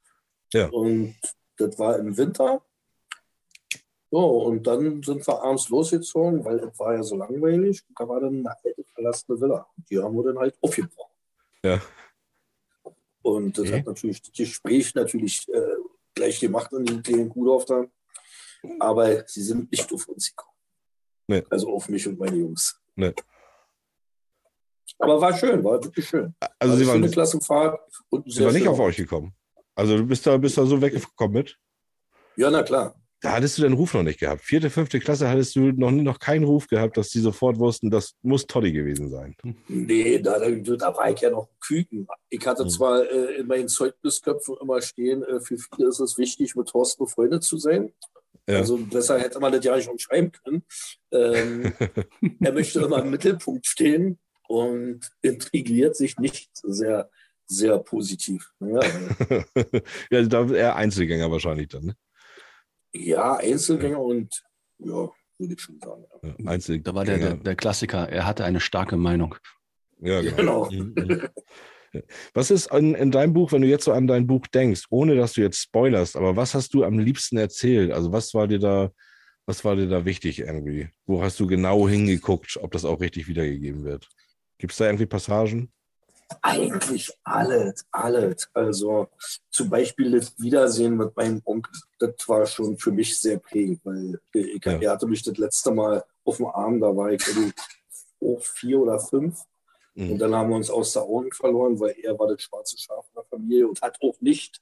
Ja. 0.53 0.67
Und 0.69 1.15
das 1.57 1.77
war 1.77 1.99
im 1.99 2.17
Winter. 2.17 2.63
So, 4.09 4.45
und 4.45 4.65
dann 4.65 5.03
sind 5.03 5.27
wir 5.27 5.43
abends 5.43 5.69
losgezogen, 5.69 6.43
weil 6.43 6.57
es 6.57 6.79
war 6.79 6.95
ja 6.95 7.03
so 7.03 7.15
langweilig. 7.15 7.83
Da 7.95 8.09
war 8.09 8.19
dann 8.19 8.39
eine 8.39 8.55
alte 8.63 8.83
verlassene 8.95 9.39
Villa. 9.39 9.67
Die 9.91 9.99
haben 9.99 10.15
wir 10.15 10.23
dann 10.23 10.39
halt 10.39 10.55
aufgebrochen. 10.59 11.13
Ja. 11.63 11.79
Und 13.21 13.59
das 13.59 13.67
okay. 13.67 13.77
hat 13.77 13.85
natürlich 13.85 14.23
das 14.23 14.33
Gespräch 14.33 14.95
natürlich 14.95 15.47
äh, 15.49 15.75
gleich 16.15 16.39
gemacht 16.39 16.73
in 16.73 16.83
dem 16.83 17.03
kleinen 17.03 17.31
da. 17.67 17.85
Aber 18.79 19.27
sie 19.27 19.43
sind 19.43 19.69
nicht 19.71 19.93
auf 19.93 20.07
uns 20.07 20.29
gekommen. 20.29 20.46
Nee. 21.27 21.43
Also 21.49 21.73
auf 21.73 21.89
mich 21.89 22.07
und 22.07 22.19
meine 22.19 22.37
Jungs. 22.37 22.79
Nee. 22.95 23.13
Aber 24.99 25.21
war 25.21 25.37
schön, 25.37 25.63
war 25.63 25.83
wirklich 25.83 26.07
schön. 26.07 26.33
Also 26.59 26.73
war 26.73 26.79
sie 26.79 26.87
waren 26.87 27.03
eine 27.03 27.11
Klassenfahrt. 27.11 27.79
Und 28.09 28.31
sie 28.31 28.43
waren 28.43 28.53
nicht 28.53 28.67
auf 28.67 28.79
euch 28.79 28.97
gekommen. 28.97 29.33
Also 29.75 29.97
du 29.97 30.05
bist 30.05 30.25
da, 30.25 30.37
bist 30.37 30.57
da 30.57 30.65
so 30.65 30.81
weggekommen 30.81 31.33
mit? 31.33 31.57
Ja, 32.35 32.49
na 32.49 32.63
klar. 32.63 32.95
Da 33.21 33.31
hattest 33.31 33.57
du 33.57 33.63
den 33.63 33.73
Ruf 33.73 33.95
noch 33.95 34.03
nicht 34.03 34.19
gehabt. 34.19 34.41
Vierte, 34.41 34.69
fünfte 34.69 34.99
Klasse 34.99 35.27
hattest 35.27 35.55
du 35.55 35.71
noch, 35.71 35.89
noch 35.89 36.19
keinen 36.19 36.43
Ruf 36.43 36.67
gehabt, 36.67 36.97
dass 36.97 37.09
die 37.09 37.19
sofort 37.19 37.57
wussten, 37.57 37.89
das 37.89 38.13
muss 38.21 38.45
Toddy 38.45 38.71
gewesen 38.71 39.09
sein. 39.09 39.35
Nee, 39.67 40.19
da, 40.19 40.37
da 40.39 40.95
war 40.95 41.09
ich 41.09 41.19
ja 41.21 41.31
noch 41.31 41.49
Küken. 41.59 42.07
Ich 42.29 42.45
hatte 42.45 42.65
mhm. 42.65 42.69
zwar 42.69 43.09
äh, 43.11 43.39
in 43.39 43.47
meinen 43.47 43.69
Zeugnisköpfen 43.69 44.57
immer 44.61 44.81
stehen, 44.81 45.23
äh, 45.23 45.39
für 45.39 45.57
viele 45.57 45.89
ist 45.89 45.99
es 45.99 46.17
wichtig, 46.19 46.55
mit 46.55 46.67
Thorsten 46.67 47.05
befreundet 47.05 47.43
zu 47.43 47.57
sein. 47.57 47.91
Ja. 48.47 48.57
Also 48.57 48.77
besser 48.77 49.19
hätte 49.19 49.39
man 49.39 49.51
das 49.51 49.63
ja 49.63 49.75
nicht 49.75 49.89
umschreiben 49.89 50.31
können. 50.31 50.63
Ähm, 51.11 51.73
er 52.39 52.53
möchte 52.53 52.79
immer 52.79 53.03
im 53.03 53.11
Mittelpunkt 53.11 53.65
stehen 53.65 54.19
und 54.47 55.01
integriert 55.21 55.95
sich 55.95 56.17
nicht 56.17 56.49
sehr, 56.63 57.09
sehr 57.45 57.77
positiv. 57.79 58.51
Ja, 58.59 58.79
ja 60.11 60.21
da 60.23 60.49
eher 60.49 60.75
Einzelgänger 60.77 61.29
wahrscheinlich 61.29 61.67
dann. 61.67 61.85
Ne? 61.87 61.95
Ja, 62.93 63.35
Einzelgänger 63.35 63.97
ja. 63.97 64.03
und 64.03 64.43
ja, 64.79 65.09
würde 65.37 65.53
ich 65.53 65.61
schon 65.61 65.79
sagen. 65.79 66.05
Ja. 66.23 66.49
Einzelgänger. 66.49 66.83
Da 66.83 66.95
war 66.95 67.03
der, 67.03 67.17
der, 67.17 67.35
der, 67.35 67.55
Klassiker, 67.55 68.07
er 68.07 68.25
hatte 68.25 68.45
eine 68.45 68.61
starke 68.61 68.95
Meinung. 68.95 69.35
Ja, 69.99 70.21
genau. 70.21 70.69
genau. 70.69 71.27
Was 72.33 72.51
ist 72.51 72.71
in, 72.71 72.95
in, 72.95 73.11
deinem 73.11 73.33
Buch, 73.33 73.51
wenn 73.51 73.61
du 73.61 73.67
jetzt 73.67 73.85
so 73.85 73.91
an 73.91 74.07
dein 74.07 74.27
Buch 74.27 74.47
denkst, 74.47 74.85
ohne 74.89 75.15
dass 75.15 75.33
du 75.33 75.41
jetzt 75.41 75.61
spoilerst, 75.61 76.15
aber 76.15 76.35
was 76.35 76.53
hast 76.53 76.73
du 76.73 76.83
am 76.83 76.99
liebsten 76.99 77.37
erzählt? 77.37 77.91
Also 77.91 78.11
was 78.11 78.33
war 78.33 78.47
dir 78.47 78.59
da, 78.59 78.91
was 79.45 79.63
war 79.63 79.75
dir 79.75 79.87
da 79.87 80.05
wichtig 80.05 80.39
irgendwie? 80.39 80.89
Wo 81.05 81.21
hast 81.21 81.39
du 81.39 81.47
genau 81.47 81.87
hingeguckt, 81.87 82.57
ob 82.61 82.71
das 82.71 82.85
auch 82.85 82.99
richtig 82.99 83.27
wiedergegeben 83.27 83.83
wird? 83.83 84.09
Gibt 84.57 84.73
es 84.73 84.77
da 84.77 84.85
irgendwie 84.85 85.05
Passagen? 85.05 85.71
Eigentlich 86.41 87.11
alles, 87.23 87.85
alles. 87.91 88.49
Also 88.53 89.07
zum 89.49 89.69
Beispiel 89.69 90.11
das 90.11 90.37
Wiedersehen 90.39 90.97
mit 90.97 91.15
meinem 91.15 91.41
Onkel, 91.45 91.71
das 91.99 92.15
war 92.27 92.45
schon 92.45 92.77
für 92.77 92.91
mich 92.91 93.17
sehr 93.17 93.39
prägend, 93.39 93.79
weil 93.85 94.19
ich, 94.33 94.63
ja. 94.65 94.73
er 94.73 94.91
hatte 94.91 95.07
mich 95.07 95.23
das 95.23 95.37
letzte 95.37 95.71
Mal 95.71 96.03
auf 96.25 96.37
dem 96.37 96.47
Arm, 96.47 96.81
da 96.81 96.95
war 96.95 97.11
ich 97.11 97.23
auch 98.21 98.41
vier 98.41 98.79
oder 98.79 98.99
fünf. 98.99 99.41
Mhm. 99.97 100.11
Und 100.11 100.19
dann 100.19 100.35
haben 100.35 100.49
wir 100.49 100.57
uns 100.57 100.69
aus 100.69 100.93
der 100.93 101.01
Augen 101.01 101.31
verloren, 101.31 101.79
weil 101.79 101.95
er 102.03 102.17
war 102.19 102.27
das 102.27 102.43
schwarze 102.43 102.77
Schaf 102.77 103.07
in 103.09 103.15
der 103.15 103.23
Familie 103.23 103.67
und 103.67 103.81
hat 103.81 103.97
auch 104.01 104.15
nicht 104.21 104.61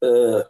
äh, 0.00 0.42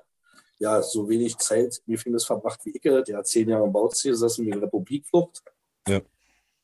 ja, 0.58 0.82
so 0.82 1.08
wenig 1.08 1.36
Zeit 1.38 1.80
mir 1.86 1.96
vieles 1.96 2.24
verbracht 2.24 2.58
wie 2.64 2.70
ich. 2.70 2.82
Der 2.82 3.16
hat 3.16 3.28
zehn 3.28 3.48
Jahre 3.48 3.64
im 3.64 3.72
Bauziel 3.72 4.10
gesessen 4.10 4.44
wegen 4.44 4.58
Republikflucht. 4.58 5.40
Ja. 5.86 6.00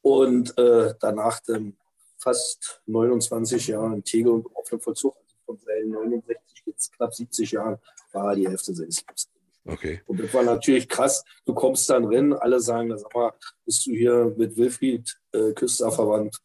Und 0.02 0.58
äh, 0.58 0.94
danach 0.98 1.38
dann 1.46 1.76
fast 2.18 2.82
29 2.86 3.68
Jahre 3.68 3.94
in 3.94 4.02
Tegel 4.02 4.32
und 4.32 4.46
offenen 4.56 4.80
Vollzug, 4.80 5.16
also 5.16 5.36
von 5.46 5.58
seinen 5.58 5.90
69 5.90 6.62
jetzt 6.66 6.92
knapp 6.92 7.14
70 7.14 7.52
Jahren, 7.52 7.78
war 8.12 8.34
die 8.34 8.48
Hälfte 8.48 8.74
seines 8.74 9.00
Lebens. 9.00 9.28
Okay. 9.64 10.00
Und 10.06 10.18
das 10.18 10.34
war 10.34 10.42
natürlich 10.42 10.88
krass. 10.88 11.22
Du 11.44 11.54
kommst 11.54 11.88
dann 11.88 12.04
rein, 12.04 12.32
alle 12.32 12.58
sagen, 12.58 12.96
sag 12.98 13.14
mal, 13.14 13.32
bist 13.64 13.86
du 13.86 13.92
hier 13.92 14.34
mit 14.36 14.56
Wilfried 14.56 15.20
äh, 15.30 15.52
Küster 15.52 15.92
verwandt? 15.92 16.40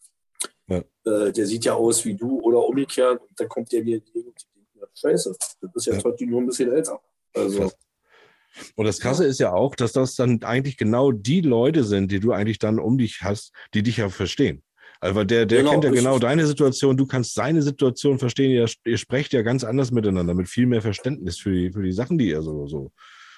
Ja. 0.68 0.78
Äh, 1.05 1.32
der 1.32 1.45
sieht 1.45 1.66
ja 1.66 1.74
aus 1.76 2.03
wie 2.05 2.16
du 2.16 2.39
oder 2.41 2.66
umgekehrt. 2.66 3.22
Und 3.22 3.39
dann 3.39 3.47
kommt 3.49 3.72
der 3.72 3.84
mir 3.84 3.97
entgegen 3.97 4.28
und 4.30 4.45
denke, 4.55 4.89
scheiße, 4.93 5.36
das 5.61 5.72
ist 5.76 5.86
ja, 5.86 5.93
Ja. 5.93 5.99
trotzdem 6.01 6.30
nur 6.30 6.41
ein 6.41 6.47
bisschen 6.47 6.72
älter. 6.72 6.99
Also, 7.34 7.59
Krass. 7.59 7.76
Und 8.76 8.86
das 8.86 8.99
Krasse 8.99 9.26
ist 9.26 9.39
ja 9.39 9.51
auch, 9.53 9.76
dass 9.76 9.91
das 9.91 10.16
dann 10.16 10.41
eigentlich 10.43 10.78
genau 10.78 11.11
die 11.11 11.41
Leute 11.41 11.84
sind, 11.84 12.09
die 12.11 12.22
du 12.22 12.32
eigentlich 12.32 12.57
dann 12.57 12.80
um 12.80 12.97
dich 12.97 13.20
hast, 13.22 13.51
die 13.74 13.84
dich 13.84 13.97
ja 13.97 14.07
verstehen. 14.09 14.63
Also 15.01 15.26
der, 15.26 15.45
der 15.45 15.59
Genau, 15.59 15.72
kennt 15.72 15.84
ja 15.84 15.91
genau 15.91 16.20
deine 16.20 16.47
Situation, 16.47 16.95
du 16.95 17.05
kannst 17.05 17.34
seine 17.34 17.61
Situation 17.61 18.18
verstehen, 18.18 18.51
ihr, 18.51 18.66
ihr 18.86 18.97
sprecht 18.97 19.34
ja 19.34 19.41
ganz 19.41 19.66
anders 19.66 19.91
miteinander, 19.91 20.34
mit 20.34 20.47
viel 20.47 20.68
mehr 20.68 20.82
Verständnis 20.82 21.38
für 21.38 21.51
die, 21.51 21.72
für 21.72 21.84
die 21.84 21.91
Sachen, 21.91 22.18
die 22.18 22.30
ihr 22.30 22.41
so, 22.41 22.66
so, 22.66 22.91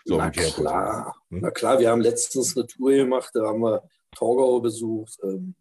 so 0.06 0.18
na 0.18 0.30
klar. 0.30 1.16
ne? 1.30 1.40
Na 1.42 1.50
klar, 1.52 1.80
wir 1.80 1.90
haben 1.90 2.02
letztens 2.02 2.56
eine 2.56 2.68
Tour 2.68 2.92
gemacht, 2.92 3.32
da 3.34 3.48
haben 3.48 3.60
wir 3.62 3.82
Torgau 4.16 4.60
besucht, 4.62 5.18
ähm, 5.24 5.56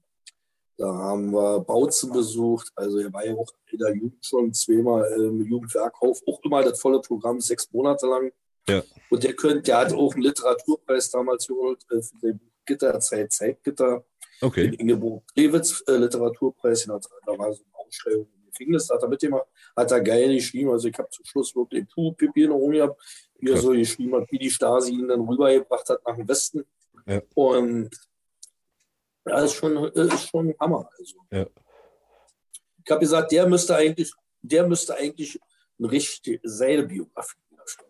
da 0.79 0.87
haben 0.87 1.33
wir 1.33 1.61
Bautzen 1.61 2.13
besucht. 2.13 2.71
Also 2.75 2.99
er 2.99 3.13
war 3.13 3.25
ja 3.25 3.35
auch 3.35 3.51
in 3.71 3.79
der 3.79 3.95
Jugend 3.95 4.25
schon 4.25 4.53
zweimal 4.53 5.11
im 5.17 5.45
Jugendwerkhof, 5.45 6.21
auch 6.27 6.41
immer 6.45 6.63
das 6.63 6.81
volle 6.81 7.01
Programm, 7.01 7.41
sechs 7.41 7.71
Monate 7.73 8.07
lang. 8.07 8.33
Ja. 8.69 8.83
Und 9.11 9.23
der, 9.23 9.35
könnt, 9.35 9.67
der 9.69 9.79
hat 9.79 9.93
auch 9.93 10.13
einen 10.15 10.23
Literaturpreis 10.23 11.11
damals 11.11 11.47
geholt 11.47 11.79
äh, 11.91 12.03
für 12.03 12.35
Buch 12.35 12.57
Gitterzeit, 12.67 13.33
Zeitgitter. 13.33 14.05
Den 14.43 14.49
Okay, 14.49 14.75
Ingeborg 14.79 15.23
Drewitz 15.35 15.83
äh, 15.87 15.97
Literaturpreis, 15.97 16.83
den 16.83 16.91
da 16.91 17.39
war 17.39 17.55
so 17.55 17.63
eine 17.63 17.87
Ausstellung 17.87 18.27
im 18.37 18.51
Gefängnis, 18.51 18.87
da 18.87 18.97
hat 18.97 19.03
er 19.03 19.09
mitgemacht, 19.09 19.47
hat 19.75 19.91
er 19.91 20.01
geil 20.03 20.35
geschrieben. 20.35 20.71
Also 20.71 20.89
ich 20.89 20.99
habe 20.99 21.09
zum 21.09 21.25
Schluss 21.25 21.57
wirklich 21.57 21.87
puh, 21.89 22.13
Pipi 22.13 22.43
in 22.43 22.51
der 22.51 22.59
Augen 22.59 22.73
gehabt, 22.73 23.01
wie 23.39 23.51
er 23.51 23.57
so 23.57 23.71
geschrieben 23.71 24.15
hat, 24.15 24.31
wie 24.31 24.39
die 24.39 24.51
Stasi 24.51 24.93
ihn 24.93 25.09
dann 25.09 25.23
rübergebracht 25.23 25.89
hat 25.89 26.01
nach 26.07 26.17
dem 26.17 26.29
Westen. 26.29 26.67
Ja. 27.07 27.23
Und 27.35 27.91
ja, 29.27 29.41
ist 29.41 29.55
schon, 29.55 29.77
ist 29.93 30.29
schon 30.29 30.49
ein 30.49 30.55
Hammer. 30.61 30.89
Also. 30.99 31.17
Ja. 31.31 31.47
Ich 32.85 32.91
habe 32.91 33.01
gesagt, 33.01 33.33
der 33.33 33.49
müsste 33.49 33.75
eigentlich, 33.77 34.13
der 34.43 34.67
müsste 34.67 34.97
eigentlich 34.97 35.41
eine 35.79 35.91
richtige 35.91 36.41
seine 36.45 36.85
Biografie. 36.85 37.37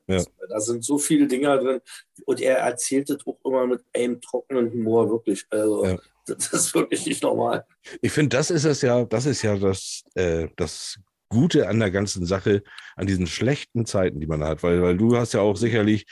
Ja. 0.07 0.23
Da 0.49 0.61
sind 0.61 0.83
so 0.85 0.97
viele 0.97 1.27
Dinge 1.27 1.59
drin 1.59 1.81
und 2.25 2.41
er 2.41 2.59
erzählt 2.59 3.11
das 3.11 3.19
auch 3.27 3.39
immer 3.45 3.67
mit 3.67 3.85
einem 3.95 4.21
trockenen 4.23 4.73
Humor, 4.73 5.11
wirklich. 5.11 5.45
Also 5.51 5.85
Ja. 5.85 5.99
das 6.27 6.53
ist 6.53 6.75
wirklich 6.75 7.05
nicht 7.05 7.23
normal. 7.23 7.67
ich 8.01 8.11
finde, 8.11 8.37
das 8.37 8.51
ist 8.51 8.65
es 8.65 8.81
ja, 8.81 9.05
das 9.05 9.27
ist 9.27 9.43
ja 9.43 9.57
das, 9.57 10.03
äh, 10.15 10.49
das 10.57 10.99
Gute 11.29 11.69
an 11.69 11.79
der 11.79 11.91
ganzen 11.91 12.25
Sache, 12.25 12.63
an 12.95 13.07
diesen 13.07 13.27
schlechten 13.27 13.85
Zeiten, 13.85 14.19
die 14.21 14.27
man 14.27 14.43
hat, 14.45 14.63
weil, 14.63 14.81
weil 14.81 14.97
du 14.97 15.17
hast 15.17 15.35
ja 15.35 15.41
auch 15.41 15.57
sicherlich 15.57 16.07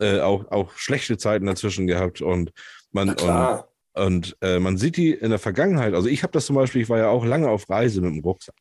äh, 0.00 0.20
auch, 0.20 0.50
auch 0.50 0.72
schlechte 0.76 1.18
Zeiten 1.18 1.44
dazwischen 1.46 1.86
gehabt 1.86 2.22
und 2.22 2.52
man, 2.92 3.14
klar. 3.14 3.71
Und 3.94 4.36
äh, 4.40 4.58
man 4.58 4.78
sieht 4.78 4.96
die 4.96 5.10
in 5.12 5.30
der 5.30 5.38
Vergangenheit. 5.38 5.92
Also 5.94 6.08
ich 6.08 6.22
habe 6.22 6.32
das 6.32 6.46
zum 6.46 6.56
Beispiel, 6.56 6.80
ich 6.82 6.88
war 6.88 6.98
ja 6.98 7.08
auch 7.08 7.24
lange 7.26 7.48
auf 7.50 7.68
Reise 7.68 8.00
mit 8.00 8.10
dem 8.14 8.20
Rucksack. 8.20 8.54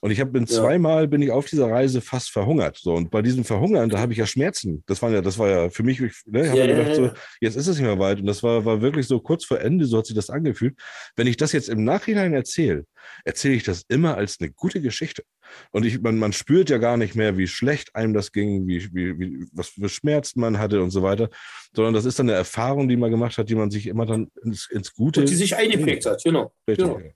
Und 0.00 0.10
ich 0.10 0.20
habe 0.20 0.30
bin 0.30 0.46
Ja. 0.46 0.46
zweimal 0.46 1.08
bin 1.08 1.22
ich 1.22 1.30
auf 1.30 1.46
dieser 1.46 1.70
Reise 1.70 2.02
fast 2.02 2.30
verhungert. 2.30 2.76
So, 2.76 2.94
und 2.94 3.10
bei 3.10 3.22
diesem 3.22 3.44
Verhungern, 3.44 3.88
da 3.88 3.98
habe 4.00 4.12
ich 4.12 4.18
ja 4.18 4.26
Schmerzen. 4.26 4.82
Das 4.86 5.00
war 5.00 5.10
ja, 5.10 5.22
das 5.22 5.38
war 5.38 5.48
ja 5.48 5.70
für 5.70 5.82
mich, 5.82 6.00
ich 6.00 6.12
ne, 6.26 6.50
habe 6.50 6.58
Ja, 6.58 6.66
gedacht, 6.66 6.94
so, 6.94 7.10
jetzt 7.40 7.56
ist 7.56 7.66
es 7.66 7.76
nicht 7.78 7.86
mehr 7.86 7.98
weit. 7.98 8.20
Und 8.20 8.26
das 8.26 8.42
war, 8.42 8.64
war 8.66 8.82
wirklich 8.82 9.06
so 9.06 9.20
kurz 9.20 9.44
vor 9.44 9.60
Ende, 9.60 9.86
so 9.86 9.98
hat 9.98 10.06
sich 10.06 10.16
das 10.16 10.28
angefühlt. 10.30 10.78
Wenn 11.16 11.26
ich 11.26 11.36
das 11.38 11.52
jetzt 11.52 11.68
im 11.70 11.84
Nachhinein 11.84 12.34
erzähle, 12.34 12.84
erzähle 13.24 13.54
ich 13.54 13.64
das 13.64 13.84
immer 13.88 14.16
als 14.16 14.38
eine 14.40 14.50
gute 14.50 14.80
Geschichte. 14.82 15.22
Und 15.70 15.84
ich, 15.84 16.00
man, 16.00 16.18
man 16.18 16.32
spürt 16.32 16.70
ja 16.70 16.78
gar 16.78 16.96
nicht 16.96 17.14
mehr, 17.14 17.36
wie 17.36 17.46
schlecht 17.46 17.94
einem 17.94 18.14
das 18.14 18.32
ging, 18.32 18.66
wie, 18.66 18.92
wie, 18.92 19.18
wie, 19.18 19.46
was 19.52 19.68
für 19.68 19.88
Schmerzen 19.88 20.40
man 20.40 20.58
hatte 20.58 20.82
und 20.82 20.90
so 20.90 21.02
weiter, 21.02 21.28
sondern 21.74 21.94
das 21.94 22.04
ist 22.04 22.18
dann 22.18 22.28
eine 22.28 22.36
Erfahrung, 22.36 22.88
die 22.88 22.96
man 22.96 23.10
gemacht 23.10 23.38
hat, 23.38 23.48
die 23.48 23.54
man 23.54 23.70
sich 23.70 23.86
immer 23.86 24.06
dann 24.06 24.28
ins, 24.42 24.68
ins 24.70 24.92
Gute. 24.92 25.20
Und 25.20 25.30
die 25.30 25.34
sich 25.34 25.56
eingeprägt 25.56 26.06
hat, 26.06 26.22
genau. 26.22 26.52
Richtig, 26.68 26.86
genau. 26.86 27.00
ja. 27.00 27.10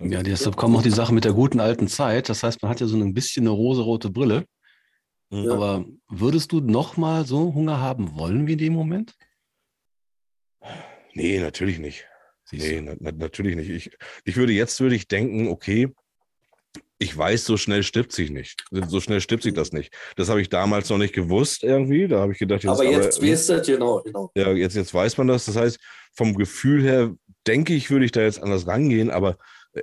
Ja, 0.00 0.22
deshalb 0.22 0.56
kommt 0.56 0.76
auch 0.76 0.82
die 0.82 0.90
Sache 0.90 1.12
mit 1.12 1.24
der 1.24 1.32
guten 1.32 1.58
alten 1.58 1.88
Zeit. 1.88 2.28
Das 2.28 2.44
heißt, 2.44 2.62
man 2.62 2.70
hat 2.70 2.80
ja 2.80 2.86
so 2.86 2.96
ein 2.96 3.14
bisschen 3.14 3.42
eine 3.42 3.50
rosarote 3.50 4.10
Brille. 4.10 4.44
Mhm. 5.30 5.50
Aber 5.50 5.84
würdest 6.08 6.52
du 6.52 6.60
noch 6.60 6.96
mal 6.96 7.26
so 7.26 7.52
Hunger 7.52 7.80
haben 7.80 8.16
wollen 8.16 8.46
wie 8.46 8.52
in 8.52 8.58
dem 8.58 8.72
Moment? 8.74 9.14
Nee, 11.14 11.40
natürlich 11.40 11.78
nicht. 11.78 12.06
Siehst 12.44 12.64
Nee, 12.64 12.80
na, 12.80 12.94
na, 12.98 13.12
natürlich 13.12 13.56
nicht. 13.56 13.70
Ich, 13.70 13.90
ich 14.24 14.36
würde 14.36 14.52
jetzt 14.52 14.80
würde 14.80 14.94
ich 14.94 15.08
denken, 15.08 15.48
okay, 15.48 15.92
ich 16.98 17.16
weiß, 17.16 17.44
so 17.44 17.56
schnell 17.56 17.84
stirbt 17.84 18.12
sich 18.12 18.30
nicht. 18.30 18.64
So 18.70 19.00
schnell 19.00 19.20
stirbt 19.20 19.44
sich 19.44 19.54
das 19.54 19.72
nicht. 19.72 19.94
Das 20.16 20.28
habe 20.28 20.40
ich 20.40 20.48
damals 20.48 20.90
noch 20.90 20.98
nicht 20.98 21.14
gewusst 21.14 21.62
irgendwie. 21.62 22.08
Da 22.08 22.20
habe 22.20 22.32
ich 22.32 22.38
gedacht, 22.38 22.66
Aber 22.66 22.84
jetzt 22.84 23.18
aber, 23.18 23.28
weißt 23.28 23.48
du, 23.50 23.62
genau, 23.62 24.02
genau. 24.02 24.32
ja, 24.34 24.52
jetzt, 24.52 24.74
jetzt 24.74 24.92
weiß 24.92 25.16
man 25.16 25.28
das. 25.28 25.44
Das 25.46 25.54
heißt, 25.56 25.78
vom 26.12 26.34
Gefühl 26.34 26.82
her 26.82 27.14
denke 27.46 27.72
ich, 27.74 27.90
würde 27.90 28.04
ich 28.04 28.10
da 28.12 28.20
jetzt 28.22 28.42
anders 28.42 28.66
rangehen, 28.66 29.10
aber 29.10 29.38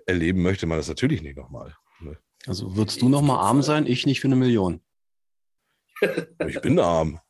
erleben 0.06 0.42
möchte 0.42 0.66
man 0.66 0.78
das 0.78 0.90
natürlich 0.90 1.22
nicht 1.22 1.38
nochmal. 1.38 1.74
Ne? 2.02 2.18
Also 2.48 2.76
würdest 2.76 3.02
du 3.02 3.08
noch 3.08 3.22
mal 3.22 3.40
arm 3.40 3.62
sein? 3.62 3.88
Ich 3.88 4.06
nicht 4.06 4.20
für 4.20 4.28
eine 4.28 4.36
Million. 4.36 4.82
Ich 6.48 6.60
bin 6.60 6.78
arm. 6.78 7.22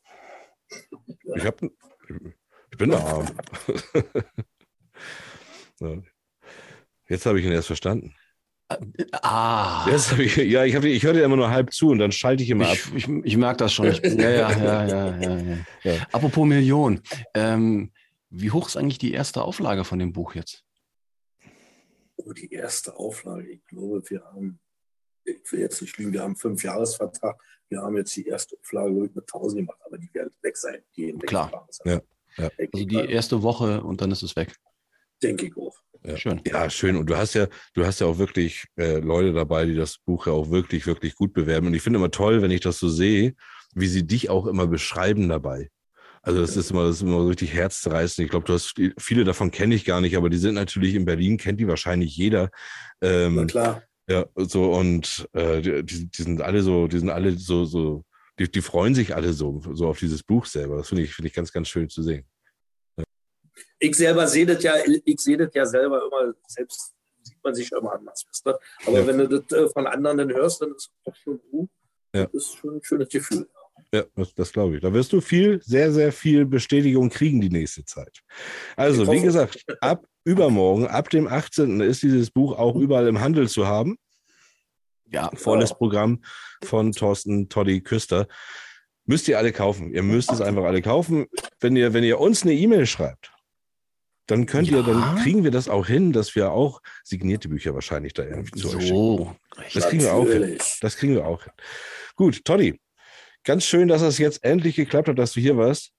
Ich, 1.35 1.45
hab, 1.45 1.61
ich 1.61 2.77
bin 2.77 2.91
arm. 2.91 3.27
Jetzt 7.07 7.27
habe 7.27 7.39
ich 7.39 7.45
ihn 7.45 7.51
erst 7.51 7.67
verstanden. 7.67 8.15
Ah, 9.11 9.85
ich, 10.17 10.37
ja, 10.37 10.65
ich, 10.65 10.75
hab, 10.75 10.83
ich 10.83 11.03
höre 11.03 11.13
dir 11.13 11.23
immer 11.23 11.35
nur 11.35 11.51
halb 11.51 11.71
zu 11.71 11.89
und 11.89 11.99
dann 11.99 12.11
schalte 12.11 12.41
ich 12.41 12.49
immer 12.49 12.67
ab. 12.67 12.77
ich, 12.95 13.07
ich, 13.07 13.07
ich 13.23 13.37
merke 13.37 13.57
das 13.57 13.73
schon. 13.73 13.87
Ich, 13.87 13.99
ja, 14.03 14.29
ja, 14.29 14.51
ja, 14.51 14.85
ja, 14.87 15.17
ja, 15.17 15.57
ja. 15.83 16.07
Apropos 16.11 16.47
Million. 16.47 17.01
Ähm, 17.35 17.91
wie 18.29 18.51
hoch 18.51 18.67
ist 18.67 18.75
eigentlich 18.75 18.97
die 18.97 19.13
erste 19.13 19.43
Auflage 19.43 19.83
von 19.83 19.99
dem 19.99 20.13
Buch 20.13 20.33
jetzt? 20.33 20.63
Oh, 22.17 22.33
die 22.33 22.51
erste 22.51 22.97
Auflage, 22.97 23.47
ich 23.47 23.65
glaube, 23.65 24.01
wir 24.09 24.23
haben, 24.23 24.59
ich 25.23 25.51
will 25.51 25.59
jetzt 25.59 25.81
nicht 25.81 25.97
lügen, 25.97 26.13
wir 26.13 26.21
haben 26.21 26.31
einen 26.31 26.35
Fünfjahresvertrag. 26.35 27.39
Wir 27.69 27.81
haben 27.81 27.95
jetzt 27.97 28.15
die 28.15 28.25
erste 28.25 28.57
Auflage 28.57 28.91
mit 28.91 29.17
1000 29.17 29.59
gemacht, 29.61 29.79
aber 29.85 29.97
die 29.97 30.11
werden 30.13 30.31
weg 30.41 30.57
sein. 30.57 30.81
Klar. 31.25 31.67
Ja, 31.83 32.01
ja. 32.37 32.49
Also 32.73 32.85
die 32.85 32.95
erste 32.95 33.43
Woche 33.43 33.83
und 33.83 34.01
dann 34.01 34.11
ist 34.11 34.23
es 34.23 34.35
weg. 34.35 34.55
Denke 35.23 35.47
ich 35.47 35.57
auch. 35.57 35.75
Ja. 36.03 36.17
Schön. 36.17 36.41
Ja, 36.45 36.69
schön. 36.69 36.95
Und 36.97 37.09
du 37.09 37.17
hast 37.17 37.33
ja, 37.33 37.47
du 37.73 37.85
hast 37.85 37.99
ja 37.99 38.07
auch 38.07 38.17
wirklich 38.17 38.65
äh, 38.77 38.99
Leute 38.99 39.33
dabei, 39.33 39.65
die 39.65 39.75
das 39.75 39.97
Buch 39.97 40.27
ja 40.27 40.33
auch 40.33 40.51
wirklich, 40.51 40.85
wirklich 40.85 41.15
gut 41.15 41.33
bewerben. 41.33 41.67
Und 41.67 41.73
ich 41.73 41.81
finde 41.81 41.97
immer 41.97 42.11
toll, 42.11 42.41
wenn 42.41 42.51
ich 42.51 42.61
das 42.61 42.77
so 42.79 42.89
sehe, 42.89 43.33
wie 43.73 43.87
sie 43.87 44.05
dich 44.05 44.29
auch 44.29 44.45
immer 44.45 44.67
beschreiben 44.67 45.27
dabei. 45.27 45.69
Also 46.21 46.41
das 46.41 46.57
ist 46.57 46.71
immer, 46.71 46.85
das 46.85 46.97
ist 46.97 47.01
immer 47.03 47.19
so 47.21 47.27
richtig 47.27 47.53
herzzerreißend. 47.53 48.25
Ich 48.25 48.31
glaube, 48.31 48.45
du 48.45 48.53
hast 48.53 48.73
viele 48.97 49.23
davon 49.23 49.51
kenne 49.51 49.75
ich 49.75 49.85
gar 49.85 50.01
nicht, 50.01 50.17
aber 50.17 50.29
die 50.29 50.37
sind 50.37 50.55
natürlich 50.55 50.95
in 50.95 51.05
Berlin, 51.05 51.37
kennt 51.37 51.59
die 51.59 51.67
wahrscheinlich 51.67 52.15
jeder. 52.17 52.49
Na 53.01 53.07
Ähm, 53.09 53.47
klar. 53.47 53.83
ja, 54.09 54.25
so 54.35 54.71
und 54.73 55.27
äh, 55.33 55.61
die, 55.61 55.83
die 55.85 56.09
die 56.09 56.21
sind 56.23 56.41
alle 56.41 56.61
so, 56.63 56.87
die 56.87 56.99
sind 56.99 57.09
alle 57.09 57.37
so, 57.37 57.65
so, 57.65 58.05
die, 58.39 58.49
die 58.49 58.61
freuen 58.61 58.95
sich 58.95 59.15
alle 59.15 59.33
so, 59.33 59.61
so 59.73 59.87
auf 59.87 59.99
dieses 59.99 60.23
Buch 60.23 60.45
selber. 60.45 60.77
Das 60.77 60.89
finde 60.89 61.03
ich, 61.03 61.13
finde 61.13 61.27
ich 61.27 61.33
ganz, 61.35 61.51
ganz 61.51 61.67
schön 61.67 61.89
zu 61.89 62.01
sehen. 62.03 62.25
Ich 63.85 63.95
selber 63.95 64.27
sehe 64.27 64.45
das 64.45 64.63
ja, 64.63 64.73
ich 65.05 65.19
sehe 65.19 65.37
das 65.37 65.49
ja 65.53 65.65
selber 65.65 66.01
immer, 66.05 66.33
selbst 66.47 66.93
sieht 67.21 67.43
man 67.43 67.53
sich 67.55 67.69
ja 67.69 67.77
immer 67.79 67.93
anders. 67.93 68.25
Weißt 68.27 68.45
du? 68.45 68.51
Aber 68.87 68.99
Ja. 68.99 69.07
wenn 69.07 69.17
du 69.17 69.27
das 69.27 69.51
äh, 69.57 69.69
von 69.69 69.87
anderen 69.87 70.17
dann 70.17 70.33
hörst, 70.33 70.61
dann 70.61 70.71
ist 70.75 70.91
das 71.03 71.17
schon 71.17 71.39
gut. 71.51 71.69
Ja. 72.13 72.25
Das 72.25 72.33
ist 72.33 72.55
schon 72.57 72.75
ein 72.77 72.83
schönes 72.83 73.09
Gefühl. 73.09 73.47
Ja, 73.93 74.03
das, 74.15 74.33
das 74.33 74.51
glaube 74.51 74.75
ich. 74.75 74.81
Da 74.81 74.91
wirst 74.93 75.13
du 75.13 75.21
viel, 75.21 75.61
sehr, 75.61 75.91
sehr 75.91 76.11
viel 76.11 76.45
Bestätigung 76.45 77.09
kriegen 77.09 77.39
die 77.41 77.49
nächste 77.49 77.85
Zeit. 77.85 78.21
Also, 78.75 79.09
wie 79.11 79.21
gesagt, 79.21 79.63
ab 79.81 80.05
übermorgen, 80.23 80.87
ab 80.87 81.09
dem 81.09 81.27
18. 81.27 81.81
ist 81.81 82.01
dieses 82.03 82.31
Buch 82.31 82.57
auch 82.57 82.75
überall 82.75 83.07
im 83.07 83.19
Handel 83.19 83.47
zu 83.47 83.67
haben. 83.67 83.97
Ja, 85.11 85.29
Volles 85.35 85.69
Ja. 85.69 85.75
Programm 85.75 86.23
von 86.63 86.91
Thorsten 86.91 87.47
Toddy 87.47 87.81
Küster. 87.81 88.27
Müsst 89.05 89.27
ihr 89.27 89.37
alle 89.37 89.51
kaufen. 89.51 89.93
Ihr 89.93 90.01
müsst 90.03 90.31
es 90.31 90.41
einfach 90.41 90.63
alle 90.63 90.81
kaufen. 90.81 91.27
Wenn 91.59 91.75
ihr, 91.75 91.93
wenn 91.93 92.03
ihr 92.03 92.19
uns 92.19 92.41
eine 92.41 92.53
E-Mail 92.53 92.87
schreibt, 92.87 93.31
dann 94.27 94.45
könnt 94.45 94.69
ihr, 94.69 94.77
Ja. 94.77 94.83
dann 94.83 95.17
kriegen 95.17 95.43
wir 95.43 95.51
das 95.51 95.69
auch 95.69 95.85
hin, 95.87 96.11
dass 96.13 96.35
wir 96.35 96.51
auch 96.51 96.81
signierte 97.03 97.47
Bücher 97.49 97.73
wahrscheinlich 97.73 98.13
da 98.13 98.23
irgendwie 98.23 98.59
zu 98.59 98.67
euch 98.69 98.73
schicken. 98.83 98.87
so. 98.87 99.35
Das 99.73 99.87
kriegen 99.89 100.03
wir 100.03 100.13
auch 100.13 100.27
hin. 100.27 100.57
Das 100.81 100.95
kriegen 100.97 101.13
wir 101.15 101.25
auch 101.25 101.43
hin. 101.43 101.53
Gut, 102.15 102.43
Toddy, 102.45 102.79
ganz 103.43 103.65
schön, 103.65 103.87
dass 103.87 104.01
es 104.01 104.17
jetzt 104.17 104.43
endlich 104.43 104.75
geklappt 104.75 105.07
hat, 105.09 105.19
dass 105.19 105.33
du 105.33 105.39
hier 105.39 105.57
warst. 105.57 105.91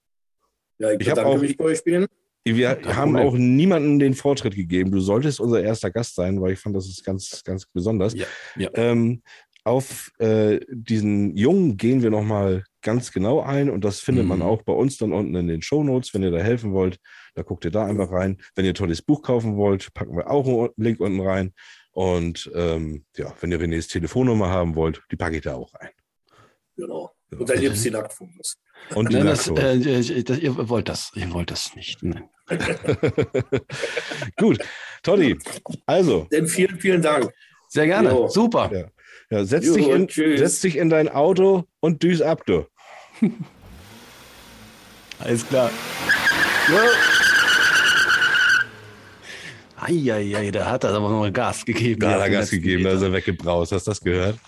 Ja, 0.78 0.90
ich 0.93 1.01
Ich 1.01 1.09
hab 1.09 1.16
bedanke 1.16 1.36
auch- 1.39 1.40
mich 1.40 1.57
bei 1.57 1.65
euch 1.65 1.85
beiden. 1.85 2.07
Wir 2.48 2.78
haben 2.94 3.16
auch 3.16 3.32
niemandem 3.35 3.98
den 3.98 4.15
Vortritt 4.15 4.55
gegeben. 4.55 4.93
Du 4.93 5.01
solltest 5.01 5.40
unser 5.40 5.61
erster 5.65 5.90
Gast 5.90 6.15
sein, 6.15 6.40
weil 6.40 6.53
ich 6.53 6.61
fand, 6.61 6.77
das 6.77 6.86
ist 6.86 7.05
ganz, 7.05 7.43
ganz 7.43 7.66
besonders. 7.66 8.15
Ja, 8.15 8.27
ja. 8.57 8.70
Ähm, 8.74 9.20
auf 9.66 10.12
äh, 10.18 10.60
diesen 10.70 11.36
Jungen 11.36 11.76
gehen 11.76 12.01
wir 12.02 12.10
nochmal 12.10 12.62
ganz 12.82 13.10
genau 13.10 13.40
ein 13.40 13.68
und 13.68 13.84
das 13.84 13.98
findet 14.01 14.24
man 14.24 14.38
Mhm. 14.38 14.44
auch 14.44 14.62
bei 14.62 14.72
uns 14.72 14.97
dann 14.97 15.12
unten 15.12 15.34
in 15.34 15.48
den 15.48 15.60
Shownotes, 15.60 16.14
wenn 16.14 16.22
ihr 16.22 16.30
da 16.30 16.38
helfen 16.38 16.72
wollt. 16.72 16.98
Da 17.34 17.43
guckt 17.43 17.64
ihr 17.64 17.72
da 17.72 17.84
einfach 17.84 18.12
rein. 18.12 18.38
Wenn 18.55 18.64
ihr 18.64 18.70
ein 18.72 18.76
tolles 18.76 19.02
Buch 19.02 19.22
kaufen 19.22 19.56
wollt, 19.56 19.93
packen 19.93 20.16
wir 20.16 20.30
auch 20.30 20.47
einen 20.47 20.70
Link 20.76 21.01
unten 21.01 21.20
rein. 21.20 21.52
Und 21.90 22.51
ähm, 22.55 23.05
ja, 23.16 23.34
wenn 23.40 23.51
ihr 23.51 23.60
Renés 23.60 23.88
Telefonnummer 23.90 24.48
haben 24.51 24.76
wollt, 24.76 25.02
die 25.10 25.16
packe 25.16 25.36
ich 25.36 25.43
da 25.43 25.55
auch 25.55 25.74
rein. 25.74 25.90
Genau. 26.76 27.10
Und 27.36 27.48
dann 27.51 27.59
gibt 27.60 27.74
es 27.74 27.82
die 27.82 27.90
Nacktfotos. 27.90 28.59
Und 28.94 29.09
die 29.10 29.14
Nein, 29.16 29.26
das, 29.26 29.51
Nacktfotos. 29.51 30.10
äh, 30.10 30.22
das, 30.22 30.38
ihr 30.38 30.68
wollt 30.68 30.88
das, 30.88 31.10
ihr 31.16 31.32
wollt 31.32 31.51
das 31.51 31.74
nicht. 31.74 32.02
Nein. 32.05 32.28
Gut, 34.36 34.59
Toddy, 35.02 35.36
also, 35.86 36.28
Denn 36.30 36.47
vielen, 36.47 36.78
vielen 36.78 37.02
Dank. 37.02 37.32
Sehr 37.68 37.86
gerne. 37.86 38.10
Jo. 38.10 38.28
Super. 38.28 38.70
Ja. 38.72 38.86
Ja, 39.31 39.44
setz, 39.44 39.66
Jo, 39.66 39.74
dich 39.74 39.89
in, 39.89 40.09
tschüss. 40.09 40.40
setz 40.40 40.61
dich 40.61 40.77
in 40.77 40.90
dein 40.90 41.09
Auto 41.09 41.65
und 41.81 42.03
düs 42.03 42.23
ab, 42.23 42.44
du. 42.47 42.66
Alles 45.19 45.48
klar. 45.48 45.70
Eieiei, 49.81 50.51
da 50.51 50.70
hat 50.70 50.85
er 50.85 50.94
aber 50.94 51.09
noch 51.11 51.31
Gas 51.32 51.65
gegeben. 51.65 52.01
Da 52.01 52.12
hat 52.12 52.20
er 52.20 52.31
Gas 52.31 52.51
gegeben, 52.51 52.85
da 52.85 52.90
ist 52.93 53.03
er 53.03 53.12
weggebraust. 53.12 53.73
Hast 53.73 53.86
du 53.86 53.90
das 53.90 54.01
gehört? 54.01 54.39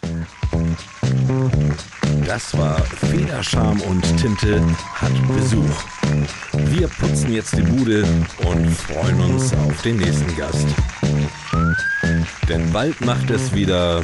Das 2.27 2.57
war 2.59 2.81
Federscham 2.83 3.81
und 3.83 4.03
Tinte 4.19 4.63
hat 4.95 5.13
Besuch. 5.35 5.85
Wir 6.71 6.89
putzen 6.89 7.33
jetzt 7.33 7.57
die 7.57 7.63
Bude 7.63 8.05
und 8.45 8.69
freuen 8.71 9.21
uns 9.21 9.55
auf 9.55 9.81
den 9.83 9.97
nächsten 9.97 10.37
Gast. 10.37 10.67
Denn 12.49 12.73
bald 12.73 13.01
macht 13.01 13.31
es 13.31 13.55
wieder 13.55 14.03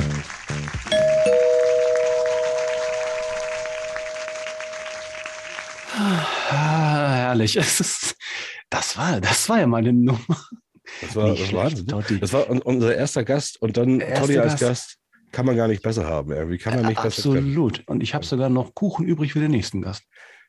Ah, 6.50 7.14
herrlich. 7.14 7.56
Es 7.60 7.80
ist, 7.80 8.16
das 8.70 8.96
war, 8.96 9.20
das 9.20 9.48
war 9.48 9.60
ja 9.60 9.66
meine 9.66 9.92
Nummer. 9.92 10.20
Das 11.00 11.16
war, 11.16 11.34
das 11.34 11.84
Totti. 11.86 12.20
das 12.20 12.32
war 12.32 12.48
un- 12.50 12.62
unser 12.62 12.94
erster 12.94 13.24
Gast 13.24 13.60
und 13.60 13.76
dann 13.76 14.00
Toddy 14.00 14.38
als 14.38 14.52
Gast. 14.52 14.60
Gast. 14.60 14.96
Kann 15.32 15.46
man 15.46 15.56
gar 15.56 15.66
nicht 15.66 15.82
besser 15.82 16.06
haben. 16.06 16.30
Irgendwie 16.30 16.58
kann 16.58 16.74
man 16.76 16.86
nicht 16.86 17.02
besser. 17.02 17.30
Absolut. 17.30 17.82
Und 17.88 18.02
ich 18.02 18.14
habe 18.14 18.24
sogar 18.24 18.48
noch 18.48 18.74
Kuchen 18.74 19.04
übrig 19.04 19.32
für 19.32 19.40
den 19.40 19.50
nächsten 19.50 19.82
Gast. 19.82 20.04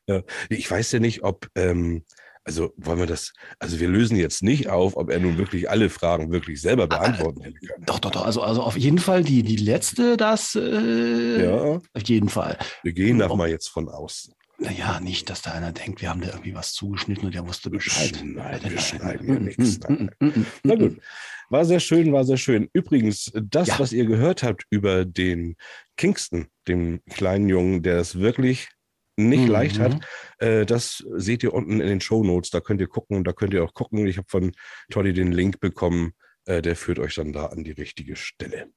Ja. 0.07 0.21
Ich 0.49 0.69
weiß 0.69 0.91
ja 0.91 0.99
nicht, 0.99 1.23
ob, 1.23 1.47
ähm, 1.55 2.03
also 2.45 2.71
wollen 2.77 2.99
wir 2.99 3.07
das, 3.07 3.33
also 3.59 3.79
wir 3.79 3.87
lösen 3.89 4.15
jetzt 4.17 4.43
nicht 4.43 4.69
auf, 4.69 4.95
ob 4.95 5.09
er 5.09 5.19
nun 5.19 5.37
wirklich 5.37 5.69
alle 5.69 5.89
Fragen 5.89 6.31
wirklich 6.31 6.61
selber 6.61 6.87
beantworten 6.87 7.41
hätte 7.41 7.57
können. 7.59 7.83
Doch, 7.85 7.99
doch, 7.99 8.11
doch. 8.11 8.25
Also, 8.25 8.41
also 8.41 8.61
auf 8.61 8.77
jeden 8.77 8.99
Fall 8.99 9.23
die, 9.23 9.43
die 9.43 9.57
letzte, 9.57 10.15
das 10.15 10.55
äh, 10.55 11.43
Ja, 11.43 11.81
auf 11.93 12.03
jeden 12.05 12.29
Fall. 12.29 12.57
wir 12.83 12.93
gehen 12.93 13.19
da 13.19 13.33
mal 13.35 13.49
jetzt 13.49 13.67
von 13.69 13.89
aus. 13.89 14.31
Naja, 14.57 15.01
nicht, 15.01 15.29
dass 15.29 15.41
da 15.41 15.51
einer 15.51 15.73
denkt, 15.73 16.01
wir 16.01 16.09
haben 16.09 16.21
da 16.21 16.27
irgendwie 16.29 16.55
was 16.55 16.71
zugeschnitten 16.73 17.25
und 17.25 17.35
der 17.35 17.45
wusste 17.45 17.69
Bescheid. 17.69 18.21
Nein, 18.23 18.61
wir 18.63 18.79
schneiden 18.79 19.27
ja 19.27 19.39
nichts. 19.39 19.79
mm, 19.89 19.93
mm, 19.93 20.25
mm, 20.27 20.45
Na 20.63 20.75
gut. 20.75 21.01
War 21.49 21.65
sehr 21.65 21.79
schön, 21.81 22.13
war 22.13 22.23
sehr 22.23 22.37
schön. 22.37 22.69
Übrigens, 22.73 23.31
das, 23.35 23.67
Ja. 23.67 23.79
was 23.79 23.91
ihr 23.91 24.05
gehört 24.05 24.43
habt 24.43 24.63
über 24.69 25.03
den 25.03 25.57
Kingston, 25.97 26.47
dem 26.67 27.01
kleinen 27.09 27.49
Jungen, 27.49 27.83
der 27.83 27.97
es 27.97 28.17
wirklich 28.17 28.69
nicht 29.17 29.45
Mhm. 29.45 29.49
leicht 29.51 29.79
hat, 29.79 30.05
äh, 30.39 30.65
das 30.65 31.03
seht 31.15 31.43
ihr 31.43 31.53
unten 31.53 31.79
in 31.79 31.87
den 31.87 32.01
Show 32.01 32.23
Notes. 32.23 32.49
Da 32.49 32.59
könnt 32.59 32.81
ihr 32.81 32.87
gucken, 32.87 33.23
da 33.23 33.33
könnt 33.33 33.53
ihr 33.53 33.63
auch 33.63 33.73
gucken. 33.73 34.05
Ich 34.07 34.17
habe 34.17 34.27
von 34.29 34.51
Toddy 34.91 35.13
den 35.13 35.31
Link 35.31 35.59
bekommen. 35.59 36.13
Äh, 36.45 36.61
der 36.61 36.75
führt 36.75 36.99
euch 36.99 37.15
dann 37.15 37.33
da 37.33 37.47
an 37.47 37.63
die 37.63 37.71
richtige 37.71 38.15
Stelle. 38.15 38.67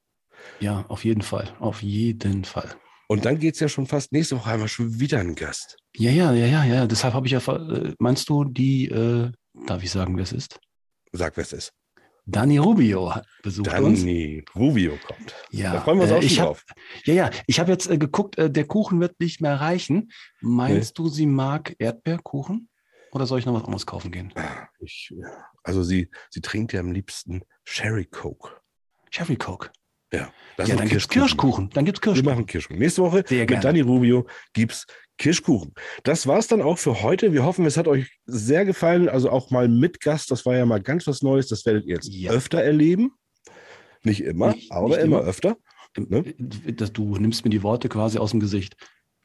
Ja, 0.61 0.85
auf 0.89 1.05
jeden 1.05 1.23
Fall. 1.23 1.53
Auf 1.59 1.83
jeden 1.83 2.45
Fall. 2.45 2.75
Und 3.09 3.25
dann 3.25 3.39
geht 3.39 3.55
es 3.55 3.61
ja 3.61 3.69
schon 3.69 3.87
fast, 3.87 4.13
nächste 4.13 4.37
Woche 4.37 4.61
wir 4.61 4.69
schon 4.69 5.01
wieder 5.01 5.19
einen 5.19 5.35
Gast. 5.35 5.77
Ja, 5.97 6.11
ja, 6.11 6.33
ja, 6.33 6.47
ja, 6.47 6.65
ja. 6.65 6.87
Deshalb 6.87 7.15
habe 7.15 7.27
ich 7.27 7.33
ja, 7.33 7.39
äh, 7.39 7.95
meinst 7.99 8.29
du, 8.29 8.45
die, 8.45 8.87
äh, 8.89 9.31
darf 9.67 9.83
ich 9.83 9.91
sagen, 9.91 10.17
wer 10.17 10.23
es 10.23 10.33
ist? 10.33 10.61
Sag, 11.13 11.37
wer 11.37 11.43
es 11.43 11.53
ist. 11.53 11.73
Dani 12.31 12.59
Rubio 12.59 13.15
hat 13.15 13.27
besucht 13.43 13.73
uns. 13.81 14.01
Danny 14.01 14.45
Rubio 14.55 14.99
kommt. 15.07 15.35
Ja, 15.51 15.73
Da 15.73 15.81
freuen 15.81 15.99
wir 15.99 16.03
uns 16.03 16.13
äh, 16.13 16.17
auch 16.17 16.21
schon 16.21 16.27
ich 16.27 16.41
hab, 16.41 16.47
drauf. 16.47 16.65
Ja, 17.05 17.15
ja, 17.15 17.31
ich 17.47 17.59
habe 17.59 17.71
jetzt 17.73 17.91
äh, 17.91 17.97
geguckt, 17.97 18.37
äh, 18.37 18.51
der 18.51 18.67
Kuchen 18.67 19.01
wird 19.01 19.19
nicht 19.19 19.41
mehr 19.41 19.55
reichen. 19.55 20.11
Meinst 20.43 20.99
du, 20.99 21.09
sie 21.09 21.25
mag 21.25 21.75
Erdbeerkuchen? 21.79 22.69
Oder 23.13 23.27
soll 23.27 23.39
ich 23.39 23.47
noch 23.47 23.55
was 23.55 23.65
anderes 23.65 23.87
kaufen 23.87 24.13
gehen? 24.13 24.35
Ich. 24.81 25.15
Also 25.63 25.83
sie, 25.83 26.11
sie 26.29 26.43
trinkt 26.43 26.75
ja 26.75 26.81
am 26.81 26.93
liebsten 26.93 27.43
Sherry 27.65 28.05
Coke. 28.05 28.51
Cherry 29.11 29.37
Coke. 29.37 29.71
Ja, 30.13 30.33
das 30.57 30.69
ja, 30.69 30.77
dann 30.77 30.89
gibt's 30.89 31.09
Kirschkuchen. 31.09 31.71
Dann 31.71 31.85
gibt's 31.85 32.01
Wir 32.01 32.13
Kirschkuchen. 32.13 32.25
machen 32.35 32.47
Kirschkuchen. 32.47 32.79
Nächste 32.81 33.03
Woche 33.03 33.25
mit. 33.29 33.65
Danny 33.65 33.81
Rubio 33.83 34.27
gibt's 34.55 34.87
Kirschkuchen. 35.19 35.75
Das 36.05 36.27
war's 36.27 36.47
dann 36.47 36.63
auch 36.63 36.79
für 36.79 37.03
heute. 37.03 37.33
Wir 37.33 37.45
hoffen, 37.45 37.67
es 37.67 37.77
hat 37.77 37.89
euch 37.89 38.19
sehr 38.25 38.65
gefallen. 38.65 39.09
Also 39.09 39.31
auch 39.31 39.51
mal 39.51 39.69
mit 39.69 40.01
Gast. 40.01 40.31
Das 40.31 40.47
war 40.47 40.57
ja 40.57 40.65
mal 40.65 40.81
ganz 40.81 41.07
was 41.07 41.23
Neues. 41.23 41.49
Das 41.49 41.67
werdet 41.67 41.85
ihr 41.87 41.97
jetzt 41.97 42.09
Ja. 42.13 42.31
öfter 42.31 42.63
erleben. 42.63 43.13
Nicht 44.03 44.21
immer, 44.23 44.53
Nicht- 44.55 44.71
aber 44.73 44.89
nicht 44.89 44.99
immer 45.01 45.19
immer. 45.21 45.29
öfter. 45.29 45.57
Ne? 45.97 46.19
Äh, 46.67 46.73
Das, 46.73 46.93
du 46.93 47.17
nimmst 47.17 47.45
mir 47.45 47.51
die 47.51 47.63
Worte 47.63 47.89
quasi 47.89 48.19
aus 48.19 48.31
dem 48.31 48.41
Gesicht. 48.41 48.77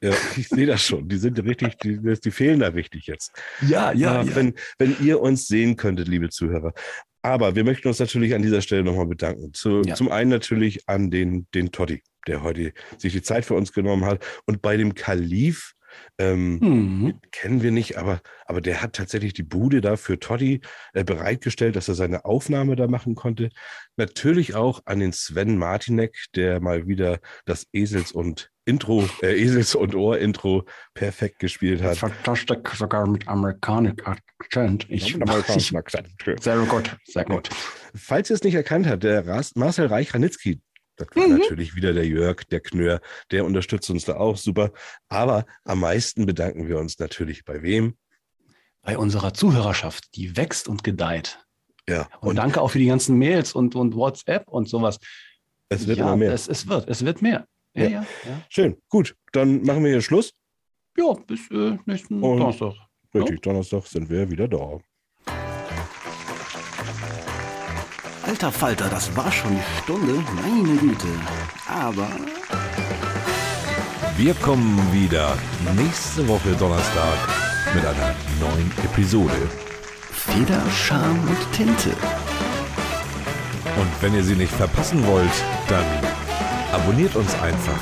Ja, 0.02 0.12
ich 0.36 0.50
sehe 0.50 0.66
das 0.66 0.82
schon. 0.82 1.08
Die 1.08 1.16
sind 1.18 1.42
richtig, 1.44 1.78
die, 1.78 1.98
die 2.02 2.32
fehlen 2.32 2.60
da 2.60 2.68
richtig 2.70 3.06
jetzt. 3.08 3.32
Ja, 3.66 3.90
Ah, 3.92 4.26
Wenn, 4.26 4.54
wenn 4.80 4.98
ihr 5.02 5.22
uns 5.22 5.48
sehen 5.48 5.78
könntet, 5.78 6.08
liebe 6.10 6.30
Zuhörer. 6.30 6.74
Aber 7.24 7.56
wir 7.56 7.64
möchten 7.64 7.88
uns 7.88 8.00
natürlich 8.00 8.36
an 8.36 8.42
dieser 8.42 8.62
Stelle 8.62 8.84
nochmal 8.84 9.08
bedanken. 9.08 9.54
Zu, 9.54 9.82
Ja. 9.84 9.96
Zum 9.96 10.12
einen 10.12 10.30
natürlich 10.30 10.88
an 10.88 11.10
den, 11.10 11.48
den 11.56 11.72
Toddy, 11.72 12.04
der 12.28 12.44
heute 12.44 12.74
sich 12.98 13.14
die 13.14 13.22
Zeit 13.22 13.46
für 13.46 13.54
uns 13.56 13.72
genommen 13.72 14.06
hat. 14.06 14.24
Und 14.46 14.62
bei 14.62 14.76
dem 14.76 14.94
Kalif, 14.94 15.74
ähm, 16.18 16.60
Mhm. 16.60 17.20
kennen 17.32 17.62
wir 17.62 17.72
nicht, 17.72 17.98
aber, 17.98 18.22
aber 18.46 18.62
der 18.62 18.82
hat 18.82 18.94
tatsächlich 18.94 19.34
die 19.34 19.44
Bude 19.44 19.82
da 19.82 19.96
für 19.96 20.20
Toddy 20.20 20.62
äh, 20.94 21.04
bereitgestellt, 21.04 21.76
dass 21.76 21.88
er 21.88 21.96
seine 21.96 22.26
Aufnahme 22.26 22.76
da 22.76 22.88
machen 22.88 23.16
konnte. 23.16 23.50
Natürlich 23.98 24.56
auch 24.56 24.82
an 24.86 25.00
den 25.00 25.14
Sven 25.14 25.58
Martinek, 25.58 26.16
der 26.36 26.60
mal 26.60 26.88
wieder 26.88 27.20
das 27.46 27.68
Esels 27.74 28.12
und 28.12 28.52
Intro, 28.66 29.08
äh, 29.22 29.36
Esels 29.42 29.76
und 29.76 29.94
Ohr-Intro 29.94 30.64
perfekt 30.94 31.40
gespielt 31.40 31.82
hat. 31.82 31.98
Fantastisch, 31.98 32.58
sogar 32.76 33.08
mit 33.08 33.28
amerikanischem 33.28 34.16
Akzent. 34.40 34.86
Ich, 34.90 35.16
ich, 35.18 36.42
sehr 36.42 36.58
gut, 36.66 36.98
sehr 37.06 37.26
gut. 37.26 37.50
Falls 37.94 38.30
ihr 38.30 38.36
es 38.36 38.44
nicht 38.44 38.56
erkannt 38.56 38.88
habt, 38.88 39.04
der 39.04 39.24
Marcel 39.56 39.88
Reich-Ranitzky, 39.88 40.62
das 40.96 41.08
war 41.16 41.28
Mhm. 41.28 41.38
natürlich 41.40 41.76
wieder 41.76 41.94
der 41.94 42.06
Jörg, 42.08 42.44
der 42.46 42.60
Knör, 42.60 43.02
der 43.32 43.46
unterstützt 43.46 43.90
uns 43.90 44.06
da 44.06 44.16
auch 44.18 44.38
super. 44.38 44.72
Aber 45.10 45.46
am 45.64 45.80
meisten 45.80 46.26
bedanken 46.26 46.68
wir 46.68 46.78
uns 46.78 47.00
natürlich 47.00 47.46
bei 47.46 47.62
wem? 47.62 47.96
Bei 48.82 48.98
unserer 48.98 49.34
Zuhörerschaft, 49.34 50.16
die 50.16 50.36
wächst 50.36 50.68
und 50.68 50.84
gedeiht. 50.84 51.40
Ja, 51.88 52.08
Und, 52.22 52.36
danke 52.38 52.62
auch 52.62 52.70
für 52.72 52.80
die 52.80 52.86
ganzen 52.88 53.18
Mails 53.18 53.54
und, 53.54 53.76
und 53.76 53.96
WhatsApp 53.96 54.48
und 54.48 54.68
sowas. 54.70 55.00
es 55.70 55.88
wird 55.88 55.98
ja, 55.98 56.06
immer 56.06 56.18
mehr. 56.18 56.32
Es, 56.34 56.48
es 56.48 56.68
wird, 56.68 56.88
es 56.90 57.04
wird 57.04 57.22
mehr. 57.22 57.48
Ja, 57.74 57.84
Ja. 57.84 57.90
ja, 57.90 58.06
ja. 58.26 58.42
Schön, 58.50 58.78
gut, 58.90 59.16
dann 59.32 59.64
machen 59.64 59.84
wir 59.84 59.92
hier 59.92 60.02
Schluss. 60.02 60.32
Ja, 60.98 61.14
bis 61.14 61.50
äh, 61.52 61.78
nächsten 61.86 62.22
Und- 62.22 62.38
Donnerstag. 62.40 62.74
Richtig, 63.16 63.42
Donnerstag 63.42 63.86
sind 63.88 64.10
wir 64.10 64.30
wieder 64.30 64.48
da. 64.48 64.80
Alter 68.34 68.52
Falter, 68.52 68.90
das 68.90 69.16
war 69.16 69.32
schon 69.32 69.52
die 69.52 69.84
Stunde. 69.84 70.14
Meine 70.42 70.76
Güte. 70.80 71.06
Aber 71.70 72.08
Wir 74.18 74.34
kommen 74.34 74.92
wieder 74.92 75.38
nächste 75.76 76.28
Woche 76.28 76.54
Donnerstag 76.58 77.20
mit 77.76 77.86
einer 77.86 78.16
neuen 78.40 78.72
Episode. 78.84 79.36
Feder, 80.12 80.64
Charme 80.72 81.20
und 81.28 81.52
Tinte. 81.56 81.92
Und 83.78 84.02
wenn 84.02 84.16
ihr 84.16 84.24
sie 84.24 84.36
nicht 84.36 84.52
verpassen 84.52 85.06
wollt, 85.06 85.44
dann 85.70 85.86
abonniert 86.74 87.16
uns 87.16 87.36
einfach 87.36 87.82